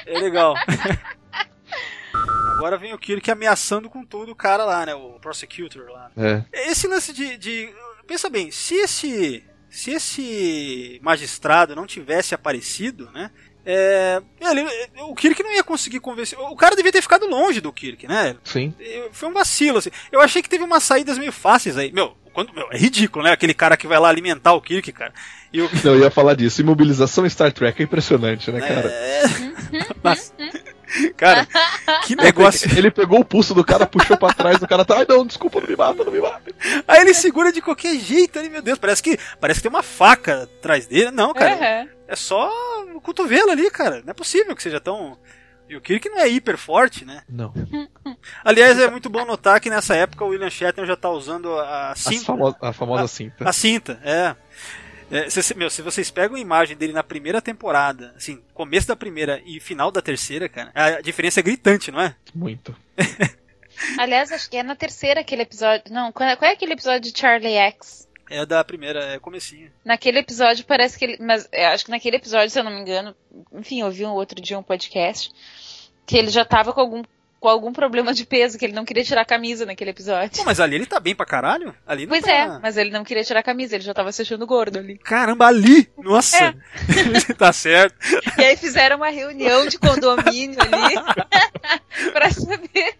É 0.06 0.16
legal. 0.16 0.54
Agora 2.54 2.78
vem 2.78 2.94
o 2.94 2.98
Kirk 2.98 3.30
ameaçando 3.30 3.88
com 3.90 4.04
tudo 4.04 4.32
o 4.32 4.36
cara 4.36 4.64
lá, 4.64 4.86
né? 4.86 4.94
O 4.94 5.18
Prosecutor 5.20 5.86
lá. 5.90 6.10
É. 6.16 6.42
Esse 6.70 6.86
lance 6.88 7.12
de, 7.12 7.36
de- 7.36 7.68
Pensa 8.06 8.30
bem, 8.30 8.50
se 8.50 8.74
esse. 8.74 9.44
Se 9.68 9.90
esse 9.90 10.98
magistrado 11.02 11.74
não 11.76 11.86
tivesse 11.86 12.34
aparecido, 12.34 13.10
né? 13.12 13.30
É, 13.64 14.22
ele- 14.40 14.64
o 15.02 15.14
Kirk 15.14 15.42
não 15.42 15.52
ia 15.52 15.62
conseguir 15.64 16.00
convencer. 16.00 16.38
O 16.38 16.56
cara 16.56 16.74
devia 16.76 16.92
ter 16.92 17.02
ficado 17.02 17.26
longe 17.26 17.60
do 17.60 17.72
Kirk, 17.72 18.06
né? 18.06 18.36
Sim. 18.44 18.72
Foi 19.12 19.28
um 19.28 19.32
vacilo, 19.34 19.78
assim. 19.78 19.90
Eu 20.10 20.20
achei 20.20 20.40
que 20.40 20.48
teve 20.48 20.62
umas 20.64 20.82
saídas 20.84 21.18
meio 21.18 21.32
fáceis 21.32 21.76
aí. 21.76 21.92
Meu, 21.92 22.16
quando, 22.32 22.54
meu, 22.54 22.68
é 22.70 22.78
ridículo, 22.78 23.24
né? 23.24 23.32
Aquele 23.32 23.52
cara 23.52 23.76
que 23.76 23.88
vai 23.88 23.98
lá 23.98 24.08
alimentar 24.08 24.52
o 24.54 24.62
Kirk, 24.62 24.92
cara. 24.92 25.12
E 25.52 25.60
o, 25.60 25.68
Não, 25.84 25.94
eu 25.94 26.00
ia 26.00 26.10
falar 26.10 26.34
disso. 26.34 26.60
Imobilização 26.62 27.28
Star 27.28 27.52
Trek 27.52 27.82
é 27.82 27.84
impressionante, 27.84 28.50
né, 28.50 28.60
cara? 28.60 28.88
É. 30.06 30.65
Cara, 31.16 31.46
que 32.06 32.14
negócio. 32.16 32.70
Ele 32.78 32.90
pegou 32.90 33.20
o 33.20 33.24
pulso 33.24 33.54
do 33.54 33.64
cara, 33.64 33.86
puxou 33.86 34.16
pra 34.16 34.32
trás, 34.32 34.62
o 34.62 34.68
cara 34.68 34.84
tá, 34.84 34.98
ai 34.98 35.06
não, 35.08 35.26
desculpa, 35.26 35.60
não 35.60 35.68
me 35.68 35.76
mata, 35.76 36.04
não 36.04 36.12
me 36.12 36.20
mata. 36.20 36.42
Aí 36.86 37.00
ele 37.00 37.14
segura 37.14 37.52
de 37.52 37.60
qualquer 37.60 37.96
jeito 37.98 38.38
ali, 38.38 38.48
meu 38.48 38.62
Deus. 38.62 38.78
Parece 38.78 39.02
que, 39.02 39.18
parece 39.40 39.60
que 39.60 39.68
tem 39.68 39.70
uma 39.76 39.82
faca 39.82 40.44
atrás 40.44 40.86
dele. 40.86 41.10
Não, 41.10 41.32
cara. 41.34 41.54
Aham. 41.54 41.88
É 42.08 42.14
só 42.16 42.50
o 42.94 43.00
cotovelo 43.00 43.50
ali, 43.50 43.70
cara. 43.70 44.00
Não 44.04 44.10
é 44.10 44.14
possível 44.14 44.54
que 44.54 44.62
seja 44.62 44.80
tão. 44.80 45.18
E 45.68 45.74
o 45.76 45.80
Kirk 45.80 46.08
não 46.08 46.20
é 46.20 46.28
hiper 46.28 46.56
forte, 46.56 47.04
né? 47.04 47.22
Não. 47.28 47.52
Aliás, 48.44 48.78
é 48.78 48.88
muito 48.88 49.10
bom 49.10 49.24
notar 49.24 49.60
que 49.60 49.68
nessa 49.68 49.96
época 49.96 50.24
o 50.24 50.28
William 50.28 50.48
Shatner 50.48 50.86
já 50.86 50.94
tá 50.96 51.10
usando 51.10 51.52
a 51.58 51.90
A, 51.90 51.94
cinta. 51.96 52.24
famo- 52.24 52.56
a 52.62 52.72
famosa 52.72 53.02
A- 53.04 53.08
cinta. 53.08 53.48
A 53.48 53.52
cinta, 53.52 53.98
é. 54.04 54.36
É, 55.10 55.30
se, 55.30 55.54
meu, 55.54 55.70
se 55.70 55.82
vocês 55.82 56.10
pegam 56.10 56.36
a 56.36 56.40
imagem 56.40 56.76
dele 56.76 56.92
na 56.92 57.02
primeira 57.02 57.40
temporada, 57.40 58.12
assim, 58.16 58.42
começo 58.52 58.88
da 58.88 58.96
primeira 58.96 59.40
e 59.44 59.60
final 59.60 59.90
da 59.90 60.02
terceira, 60.02 60.48
cara, 60.48 60.72
a 60.74 61.00
diferença 61.00 61.40
é 61.40 61.42
gritante, 61.42 61.90
não 61.90 62.00
é? 62.00 62.14
Muito. 62.34 62.76
Aliás, 63.98 64.32
acho 64.32 64.50
que 64.50 64.56
é 64.56 64.62
na 64.62 64.74
terceira 64.74 65.20
aquele 65.20 65.42
episódio. 65.42 65.92
Não, 65.92 66.10
qual 66.10 66.28
é, 66.28 66.36
qual 66.36 66.50
é 66.50 66.54
aquele 66.54 66.72
episódio 66.72 67.12
de 67.12 67.18
Charlie 67.18 67.54
X? 67.54 68.06
É 68.28 68.44
da 68.44 68.64
primeira, 68.64 69.14
é 69.14 69.18
comecinho. 69.18 69.70
Naquele 69.84 70.18
episódio 70.18 70.64
parece 70.64 70.98
que 70.98 71.04
ele. 71.04 71.16
Mas 71.20 71.48
é, 71.52 71.66
acho 71.66 71.84
que 71.84 71.90
naquele 71.90 72.16
episódio, 72.16 72.50
se 72.50 72.58
eu 72.58 72.64
não 72.64 72.72
me 72.72 72.80
engano. 72.80 73.14
Enfim, 73.52 73.82
eu 73.82 73.90
vi 73.90 74.04
um 74.04 74.10
outro 74.10 74.40
dia 74.40 74.58
um 74.58 74.62
podcast. 74.62 75.30
Que 76.04 76.16
ele 76.16 76.30
já 76.30 76.44
tava 76.44 76.72
com 76.72 76.80
algum, 76.80 77.02
com 77.38 77.48
algum 77.48 77.72
problema 77.72 78.12
de 78.12 78.24
peso, 78.24 78.58
que 78.58 78.64
ele 78.64 78.72
não 78.72 78.84
queria 78.84 79.04
tirar 79.04 79.22
a 79.22 79.26
camisa 79.26 79.66
naquele 79.66 79.90
episódio. 79.90 80.38
Pô, 80.38 80.44
mas 80.44 80.58
ali 80.58 80.76
ele 80.76 80.86
tá 80.86 80.98
bem 80.98 81.14
pra 81.14 81.26
caralho? 81.26 81.74
Ali 81.86 82.06
não 82.06 82.10
Pois 82.10 82.24
tá... 82.24 82.32
é, 82.32 82.58
mas 82.60 82.76
ele 82.76 82.90
não 82.90 83.04
queria 83.04 83.24
tirar 83.24 83.40
a 83.40 83.42
camisa, 83.42 83.74
ele 83.74 83.84
já 83.84 83.94
tava 83.94 84.10
se 84.12 84.22
achando 84.22 84.46
gordo 84.46 84.78
ali. 84.78 84.98
Caramba, 84.98 85.46
ali! 85.46 85.88
Nossa! 85.98 86.54
tá 87.36 87.52
certo. 87.52 87.96
E 88.38 88.44
aí 88.44 88.56
fizeram 88.56 88.96
uma 88.96 89.10
reunião 89.10 89.66
de 89.66 89.78
condomínio 89.78 90.58
ali 90.60 90.94
pra 92.12 92.30
saber 92.30 92.96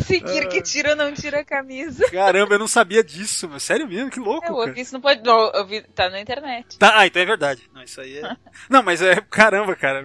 se 0.00 0.20
Kirk 0.20 0.62
tira 0.62 0.90
ou 0.90 0.96
não 0.96 1.12
tira 1.12 1.40
a 1.40 1.44
camisa. 1.44 2.08
Caramba, 2.10 2.54
eu 2.54 2.58
não 2.58 2.68
sabia 2.68 3.04
disso, 3.04 3.48
mas 3.48 3.62
sério 3.62 3.86
mesmo, 3.86 4.10
que 4.10 4.18
louco, 4.18 4.46
Eu 4.46 4.56
cara. 4.56 4.68
ouvi 4.70 4.80
isso 4.80 4.94
não 4.94 5.00
pode. 5.00 5.22
Não, 5.22 5.50
eu 5.52 5.66
vi, 5.66 5.82
tá 5.82 6.08
na 6.08 6.20
internet. 6.20 6.78
Tá, 6.78 6.98
ah, 6.98 7.06
então 7.06 7.20
é 7.20 7.26
verdade. 7.26 7.62
Não, 7.74 7.82
isso 7.82 8.00
aí 8.00 8.18
é. 8.18 8.36
não, 8.68 8.82
mas 8.82 9.02
é. 9.02 9.16
Caramba, 9.30 9.76
cara. 9.76 10.04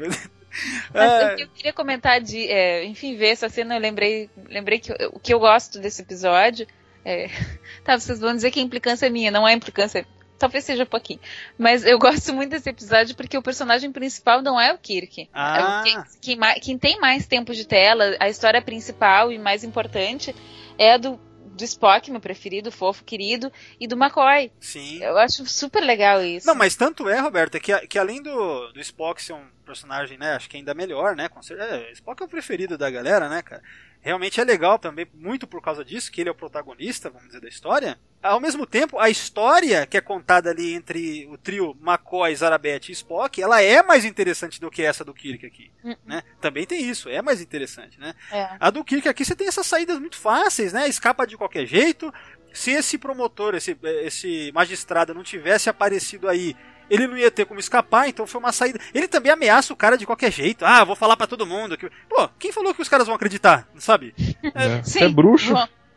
Mas 0.94 1.36
que 1.36 1.44
eu 1.44 1.48
queria 1.50 1.74
comentar 1.74 2.22
de, 2.22 2.48
é, 2.48 2.86
enfim, 2.86 3.16
ver 3.16 3.30
essa 3.30 3.50
cena, 3.50 3.76
eu 3.76 3.80
lembrei, 3.80 4.30
lembrei 4.48 4.80
que 4.80 4.92
o 5.12 5.20
que 5.20 5.34
eu 5.34 5.40
gosto 5.40 5.80
desse 5.80 6.02
episódio. 6.02 6.68
É, 7.06 7.28
tá, 7.84 7.98
vocês 7.98 8.20
vão 8.20 8.34
dizer 8.34 8.52
que 8.52 8.60
a 8.60 8.64
implicância 8.64 9.08
é 9.08 9.10
minha, 9.10 9.32
não 9.32 9.48
é 9.48 9.54
implicância. 9.54 10.06
Talvez 10.38 10.66
seja 10.66 10.84
um 10.84 10.88
pouquinho. 10.88 11.20
Mas 11.58 11.86
eu 11.86 11.98
gosto 12.00 12.34
muito 12.34 12.52
desse 12.52 12.70
episódio 12.70 13.16
porque 13.16 13.38
o 13.38 13.42
personagem 13.42 13.92
principal 13.92 14.42
não 14.42 14.60
é 14.60 14.74
o 14.74 14.78
Kirk. 14.78 15.30
Ah. 15.34 15.58
É 15.58 15.64
o 15.64 15.84
quem, 15.84 16.04
quem 16.22 16.36
ma- 16.36 16.56
quem 16.56 16.78
tem 16.78 17.00
mais 17.00 17.26
tempo 17.28 17.54
de 17.54 17.66
tela, 17.66 18.16
a 18.20 18.30
história 18.30 18.62
principal 18.62 19.32
e 19.32 19.38
mais 19.38 19.64
importante 19.64 20.36
é 20.78 20.94
a 20.94 20.98
do, 20.98 21.20
do 21.54 21.64
Spock, 21.64 22.10
meu 22.12 22.20
preferido, 22.20 22.72
fofo, 22.72 23.04
querido, 23.04 23.52
e 23.80 23.88
do 23.88 23.96
McCoy. 23.96 24.52
Sim. 24.60 25.02
Eu 25.02 25.18
acho 25.18 25.46
super 25.46 25.82
legal 25.82 26.22
isso. 26.24 26.48
Não, 26.48 26.56
mas 26.56 26.76
tanto 26.76 27.08
é, 27.08 27.20
Roberto, 27.20 27.56
é 27.56 27.60
que, 27.60 27.88
que 27.88 28.00
além 28.00 28.22
do, 28.22 28.72
do 28.72 28.80
Spock 28.80 29.22
ser 29.22 29.34
um 29.34 29.46
personagem, 29.66 30.18
né, 30.18 30.34
acho 30.34 30.50
que 30.50 30.58
ainda 30.58 30.74
melhor, 30.74 31.16
né, 31.16 31.30
com 31.30 31.42
certeza, 31.42 31.76
é, 31.76 31.92
Spock 31.94 32.22
é 32.22 32.26
o 32.26 32.30
preferido 32.30 32.78
da 32.78 32.90
galera, 32.90 33.30
né, 33.30 33.42
cara. 33.42 33.62
Realmente 34.02 34.42
é 34.42 34.44
legal 34.44 34.78
também, 34.78 35.08
muito 35.14 35.48
por 35.48 35.62
causa 35.62 35.86
disso, 35.86 36.12
que 36.12 36.22
ele 36.22 36.30
é 36.30 36.32
o 36.32 36.36
protagonista, 36.36 37.10
vamos 37.10 37.28
dizer, 37.28 37.40
da 37.40 37.48
história. 37.48 37.98
Ao 38.24 38.40
mesmo 38.40 38.66
tempo, 38.66 38.98
a 38.98 39.10
história 39.10 39.86
que 39.86 39.98
é 39.98 40.02
contada 40.02 40.50
ali 40.50 40.74
entre 40.74 41.28
o 41.28 41.38
trio 41.38 41.78
McCoy, 41.86 42.34
Zarabeth 42.36 42.90
e 42.90 42.94
Spock, 42.94 43.42
ela 43.42 43.62
é 43.62 43.84
mais 43.84 44.06
interessante 44.06 44.62
do 44.62 44.72
que 44.72 44.82
essa 44.82 45.04
do 45.04 45.14
Kirk 45.14 45.46
aqui, 45.46 45.72
né? 46.06 46.24
Também 46.40 46.66
tem 46.66 46.82
isso, 46.90 47.10
é 47.10 47.22
mais 47.22 47.42
interessante, 47.42 48.00
né? 48.00 48.14
É. 48.32 48.50
A 48.60 48.70
do 48.70 48.84
Kirk 48.84 49.08
aqui 49.10 49.26
você 49.26 49.36
tem 49.36 49.48
essas 49.48 49.68
saídas 49.68 50.00
muito 50.00 50.16
fáceis, 50.18 50.72
né? 50.72 50.88
Escapa 50.88 51.28
de 51.28 51.36
qualquer 51.36 51.66
jeito. 51.66 52.14
Se 52.54 52.72
esse 52.72 52.98
promotor, 52.98 53.56
esse, 53.56 53.78
esse 54.04 54.52
magistrado 54.54 55.14
não 55.14 55.24
tivesse 55.24 55.70
aparecido 55.70 56.30
aí, 56.30 56.56
ele 56.90 57.08
não 57.08 57.18
ia 57.18 57.32
ter 57.32 57.46
como 57.46 57.60
escapar, 57.60 58.08
então 58.08 58.28
foi 58.28 58.40
uma 58.40 58.52
saída. 58.52 58.80
Ele 58.94 59.08
também 59.08 59.32
ameaça 59.32 59.74
o 59.74 59.76
cara 59.76 59.98
de 59.98 60.06
qualquer 60.06 60.32
jeito. 60.32 60.64
Ah, 60.64 60.84
vou 60.84 60.96
falar 60.96 61.18
pra 61.18 61.28
todo 61.28 61.46
mundo. 61.46 61.78
Que... 61.78 61.90
Pô, 62.08 62.30
quem 62.38 62.52
falou 62.52 62.74
que 62.74 62.82
os 62.82 62.90
caras 62.90 63.08
vão 63.08 63.16
acreditar? 63.16 63.68
Sabe? 63.78 64.14
É. 64.44 64.84
Sim, 64.84 65.04
é 65.04 65.10
bruxo? 65.10 65.54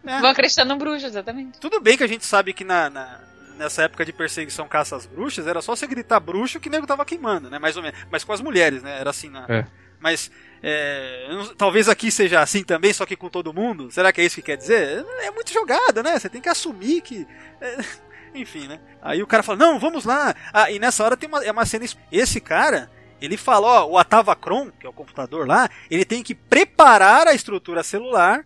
É. 0.06 0.20
vão 0.20 0.30
acreditar 0.30 0.64
no 0.64 0.76
bruxo, 0.76 1.06
exatamente. 1.06 1.58
Tudo 1.60 1.80
bem 1.80 1.96
que 1.96 2.04
a 2.04 2.08
gente 2.08 2.24
sabe 2.24 2.52
que 2.52 2.64
na, 2.64 2.88
na- 2.90 3.20
nessa 3.58 3.82
época 3.82 4.04
de 4.04 4.12
perseguição 4.12 4.68
caça 4.68 4.96
às 4.96 5.06
bruxas, 5.06 5.46
era 5.46 5.60
só 5.62 5.74
você 5.74 5.86
gritar 5.86 6.20
bruxo 6.20 6.60
que 6.60 6.68
o 6.68 6.72
nego 6.72 6.86
tava 6.86 7.04
queimando, 7.04 7.48
né? 7.50 7.58
Mais 7.58 7.76
ou 7.76 7.82
menos. 7.82 7.98
Mas 8.10 8.22
com 8.24 8.32
as 8.32 8.40
mulheres, 8.40 8.82
né? 8.82 8.98
Era 9.00 9.10
assim 9.10 9.28
na. 9.30 9.44
É. 9.48 9.66
Mas 9.98 10.30
é, 10.62 11.26
talvez 11.56 11.88
aqui 11.88 12.10
seja 12.10 12.40
assim 12.40 12.62
também, 12.62 12.92
só 12.92 13.06
que 13.06 13.16
com 13.16 13.28
todo 13.30 13.52
mundo. 13.54 13.90
Será 13.90 14.12
que 14.12 14.20
é 14.20 14.24
isso 14.24 14.36
que 14.36 14.42
quer 14.42 14.56
dizer? 14.56 15.04
É 15.22 15.30
muito 15.30 15.52
jogada, 15.52 16.02
né? 16.02 16.18
Você 16.18 16.28
tem 16.28 16.40
que 16.40 16.48
assumir 16.50 17.00
que. 17.00 17.26
é, 17.60 17.78
enfim, 18.34 18.68
né? 18.68 18.78
Aí 19.00 19.22
o 19.22 19.26
cara 19.26 19.42
fala, 19.42 19.58
não, 19.58 19.78
vamos 19.78 20.04
lá. 20.04 20.34
Ah, 20.52 20.70
e 20.70 20.78
nessa 20.78 21.02
hora 21.02 21.16
tem 21.16 21.28
uma, 21.28 21.42
é 21.44 21.50
uma 21.50 21.64
cena. 21.64 21.84
es- 21.86 21.96
Esse 22.12 22.40
cara, 22.42 22.90
ele 23.22 23.38
fala, 23.38 23.66
ó, 23.66 23.86
o 23.92 23.96
Atavacron, 23.98 24.70
que 24.78 24.86
é 24.86 24.90
o 24.90 24.92
computador 24.92 25.46
lá, 25.48 25.70
ele 25.90 26.04
tem 26.04 26.22
que 26.22 26.34
preparar 26.34 27.26
a 27.26 27.32
estrutura 27.34 27.82
celular 27.82 28.44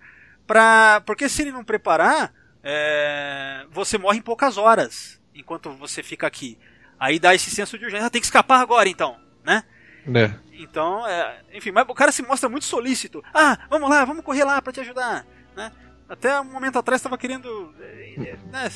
pra. 0.50 1.00
Porque 1.06 1.28
se 1.28 1.42
ele 1.42 1.52
não 1.52 1.62
preparar, 1.62 2.32
é, 2.60 3.64
você 3.70 3.96
morre 3.96 4.18
em 4.18 4.22
poucas 4.22 4.58
horas 4.58 5.20
enquanto 5.32 5.70
você 5.70 6.02
fica 6.02 6.26
aqui. 6.26 6.58
Aí 6.98 7.20
dá 7.20 7.32
esse 7.32 7.50
senso 7.50 7.78
de 7.78 7.84
urgência, 7.84 8.06
ah, 8.06 8.10
tem 8.10 8.20
que 8.20 8.26
escapar 8.26 8.60
agora 8.60 8.88
então, 8.88 9.16
né? 9.44 9.62
Né? 10.04 10.36
Então, 10.52 11.06
é, 11.06 11.40
enfim, 11.54 11.70
mas 11.70 11.86
o 11.88 11.94
cara 11.94 12.10
se 12.10 12.22
mostra 12.22 12.48
muito 12.48 12.64
solícito. 12.64 13.22
Ah, 13.32 13.58
vamos 13.70 13.88
lá, 13.88 14.04
vamos 14.04 14.24
correr 14.24 14.42
lá 14.42 14.60
pra 14.60 14.72
te 14.72 14.80
ajudar, 14.80 15.24
né? 15.56 15.70
Até 16.08 16.40
um 16.40 16.44
momento 16.44 16.78
atrás 16.78 16.98
estava 16.98 17.16
querendo, 17.16 17.72
é, 17.80 18.36
né? 18.50 18.70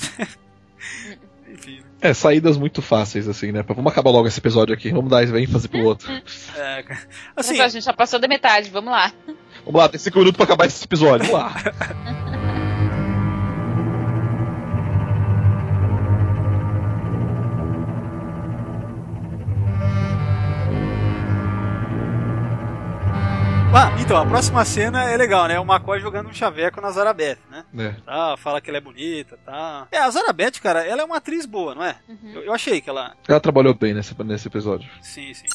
Enfim. 1.49 1.83
É, 2.01 2.15
saídas 2.15 2.57
muito 2.57 2.81
fáceis, 2.81 3.29
assim, 3.29 3.53
né? 3.53 3.63
Vamos 3.63 3.93
acabar 3.93 4.11
logo 4.11 4.27
esse 4.27 4.39
episódio 4.39 4.75
aqui. 4.75 4.91
Vamos 4.91 5.11
dar 5.11 5.23
ênfase 5.25 5.69
pro 5.69 5.85
outro. 5.85 6.11
É. 6.57 6.85
Assim, 7.37 7.55
assim, 7.55 7.61
a 7.61 7.69
gente 7.69 7.85
já 7.85 7.93
passou 7.93 8.19
da 8.19 8.27
metade, 8.27 8.71
vamos 8.71 8.91
lá. 8.91 9.13
Vamos 9.65 9.81
lá, 9.81 9.89
tem 9.89 9.99
cinco 9.99 10.19
minutos 10.19 10.37
pra 10.37 10.45
acabar 10.45 10.67
esse 10.67 10.85
episódio. 10.85 11.27
Vamos 11.31 11.41
lá. 11.41 12.35
Ah, 23.77 23.93
então, 24.01 24.17
a 24.17 24.25
próxima 24.25 24.65
cena 24.65 25.11
é 25.11 25.17
legal, 25.17 25.49
né? 25.49 25.59
O 25.59 25.65
McCoy 25.65 25.99
jogando 25.99 26.29
um 26.29 26.33
chaveco 26.33 26.81
na 26.81 26.93
Zarabeth, 26.93 27.39
né? 27.51 27.65
É. 27.77 27.89
Tá, 28.07 28.37
fala 28.37 28.61
que 28.61 28.71
ela 28.71 28.79
é 28.79 28.81
bonita, 28.81 29.37
tá. 29.45 29.89
É, 29.91 29.99
a 29.99 30.09
Zarabeth, 30.11 30.61
cara, 30.63 30.87
ela 30.87 31.03
é 31.03 31.05
uma 31.05 31.17
atriz 31.17 31.45
boa, 31.45 31.75
não 31.75 31.83
é? 31.83 31.97
Eu, 32.33 32.43
eu 32.45 32.55
achei 32.55 32.81
que 32.81 32.89
ela. 32.89 33.17
Ela 33.27 33.41
trabalhou 33.41 33.75
bem 33.75 33.93
nesse, 33.93 34.15
nesse 34.23 34.47
episódio. 34.47 34.89
Sim, 35.03 35.35
sim. 35.35 35.47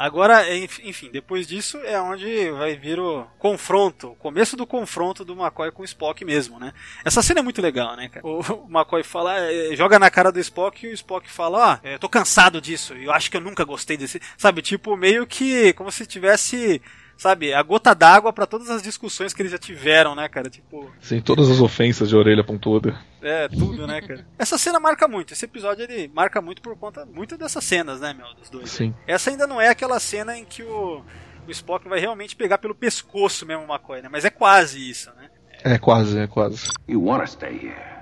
Agora, 0.00 0.52
enf- 0.56 0.80
enfim, 0.84 1.08
depois 1.12 1.46
disso 1.46 1.78
é 1.84 2.00
onde 2.00 2.50
vai 2.50 2.74
vir 2.74 2.98
o 2.98 3.24
confronto, 3.38 4.08
o 4.10 4.16
começo 4.16 4.56
do 4.56 4.66
confronto 4.66 5.24
do 5.24 5.34
McCoy 5.40 5.70
com 5.70 5.82
o 5.82 5.84
Spock 5.84 6.24
mesmo, 6.24 6.58
né? 6.58 6.72
Essa 7.04 7.22
cena 7.22 7.38
é 7.40 7.42
muito 7.44 7.62
legal, 7.62 7.94
né, 7.96 8.08
cara? 8.08 8.26
O, 8.26 8.40
o 8.40 8.66
McCoy 8.68 9.04
fala, 9.04 9.38
eh, 9.52 9.76
joga 9.76 10.00
na 10.00 10.10
cara 10.10 10.32
do 10.32 10.40
Spock 10.40 10.84
e 10.84 10.90
o 10.90 10.94
Spock 10.94 11.30
fala, 11.30 11.78
ó, 11.84 11.86
eu 11.88 11.98
tô 12.00 12.08
cansado 12.08 12.60
disso, 12.60 12.92
eu 12.94 13.12
acho 13.12 13.30
que 13.30 13.36
eu 13.36 13.40
nunca 13.40 13.62
gostei 13.64 13.96
desse. 13.96 14.20
Sabe, 14.36 14.62
tipo, 14.62 14.96
meio 14.96 15.24
que 15.28 15.72
como 15.74 15.92
se 15.92 16.04
tivesse. 16.04 16.82
Sabe, 17.18 17.52
a 17.52 17.60
gota 17.64 17.92
d'água 17.96 18.32
pra 18.32 18.46
todas 18.46 18.70
as 18.70 18.80
discussões 18.80 19.34
que 19.34 19.42
eles 19.42 19.50
já 19.50 19.58
tiveram, 19.58 20.14
né, 20.14 20.28
cara? 20.28 20.48
Tipo, 20.48 20.88
Sim, 21.00 21.20
todas 21.20 21.50
as 21.50 21.60
ofensas 21.60 22.08
de 22.08 22.14
orelha 22.16 22.44
pontuda. 22.44 22.96
é, 23.20 23.48
tudo, 23.48 23.88
né, 23.88 24.00
cara? 24.00 24.24
Essa 24.38 24.56
cena 24.56 24.78
marca 24.78 25.08
muito. 25.08 25.32
Esse 25.32 25.44
episódio 25.44 25.82
ele 25.82 26.08
marca 26.14 26.40
muito 26.40 26.62
por 26.62 26.76
conta 26.76 27.04
muito 27.04 27.36
dessas 27.36 27.64
cenas, 27.64 27.98
né, 28.00 28.14
meu, 28.14 28.32
dos 28.34 28.48
dois. 28.48 28.70
Sim. 28.70 28.94
Essa 29.04 29.30
ainda 29.30 29.48
não 29.48 29.60
é 29.60 29.68
aquela 29.68 29.98
cena 29.98 30.38
em 30.38 30.44
que 30.44 30.62
o, 30.62 31.02
o 31.44 31.50
Spock 31.50 31.88
vai 31.88 31.98
realmente 31.98 32.36
pegar 32.36 32.58
pelo 32.58 32.72
pescoço 32.74 33.44
mesmo 33.44 33.64
o 33.64 33.66
McCoy, 33.66 34.00
né? 34.00 34.08
Mas 34.08 34.24
é 34.24 34.30
quase 34.30 34.88
isso, 34.88 35.10
né? 35.16 35.28
É 35.64 35.76
quase, 35.76 36.16
é 36.20 36.28
quase. 36.28 36.70
You 36.86 37.04
want 37.04 37.22
to 37.24 37.30
stay 37.32 37.50
here. 37.52 37.98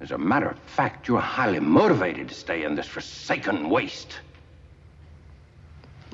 As 0.00 0.10
a 0.10 0.18
matter 0.18 0.48
of 0.50 0.58
fact, 0.66 1.08
you're 1.08 1.24
highly 1.24 1.60
motivated 1.60 2.26
to 2.26 2.34
stay 2.34 2.66
in 2.66 2.74
this 2.74 2.88
forsaken 2.88 3.70
waste. 3.70 4.20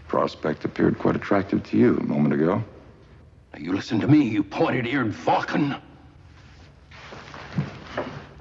Prospect 0.08 0.64
appeared 0.64 0.98
quite 0.98 1.14
attractive 1.16 1.62
to 1.70 1.76
you 1.76 1.98
a 1.98 2.02
moment 2.04 2.32
ago. 2.34 2.64
Now, 3.52 3.60
you 3.60 3.72
listen 3.72 4.00
to 4.00 4.08
me, 4.08 4.22
you 4.24 4.42
pointed-eared 4.42 5.12
Vulcan. 5.12 5.76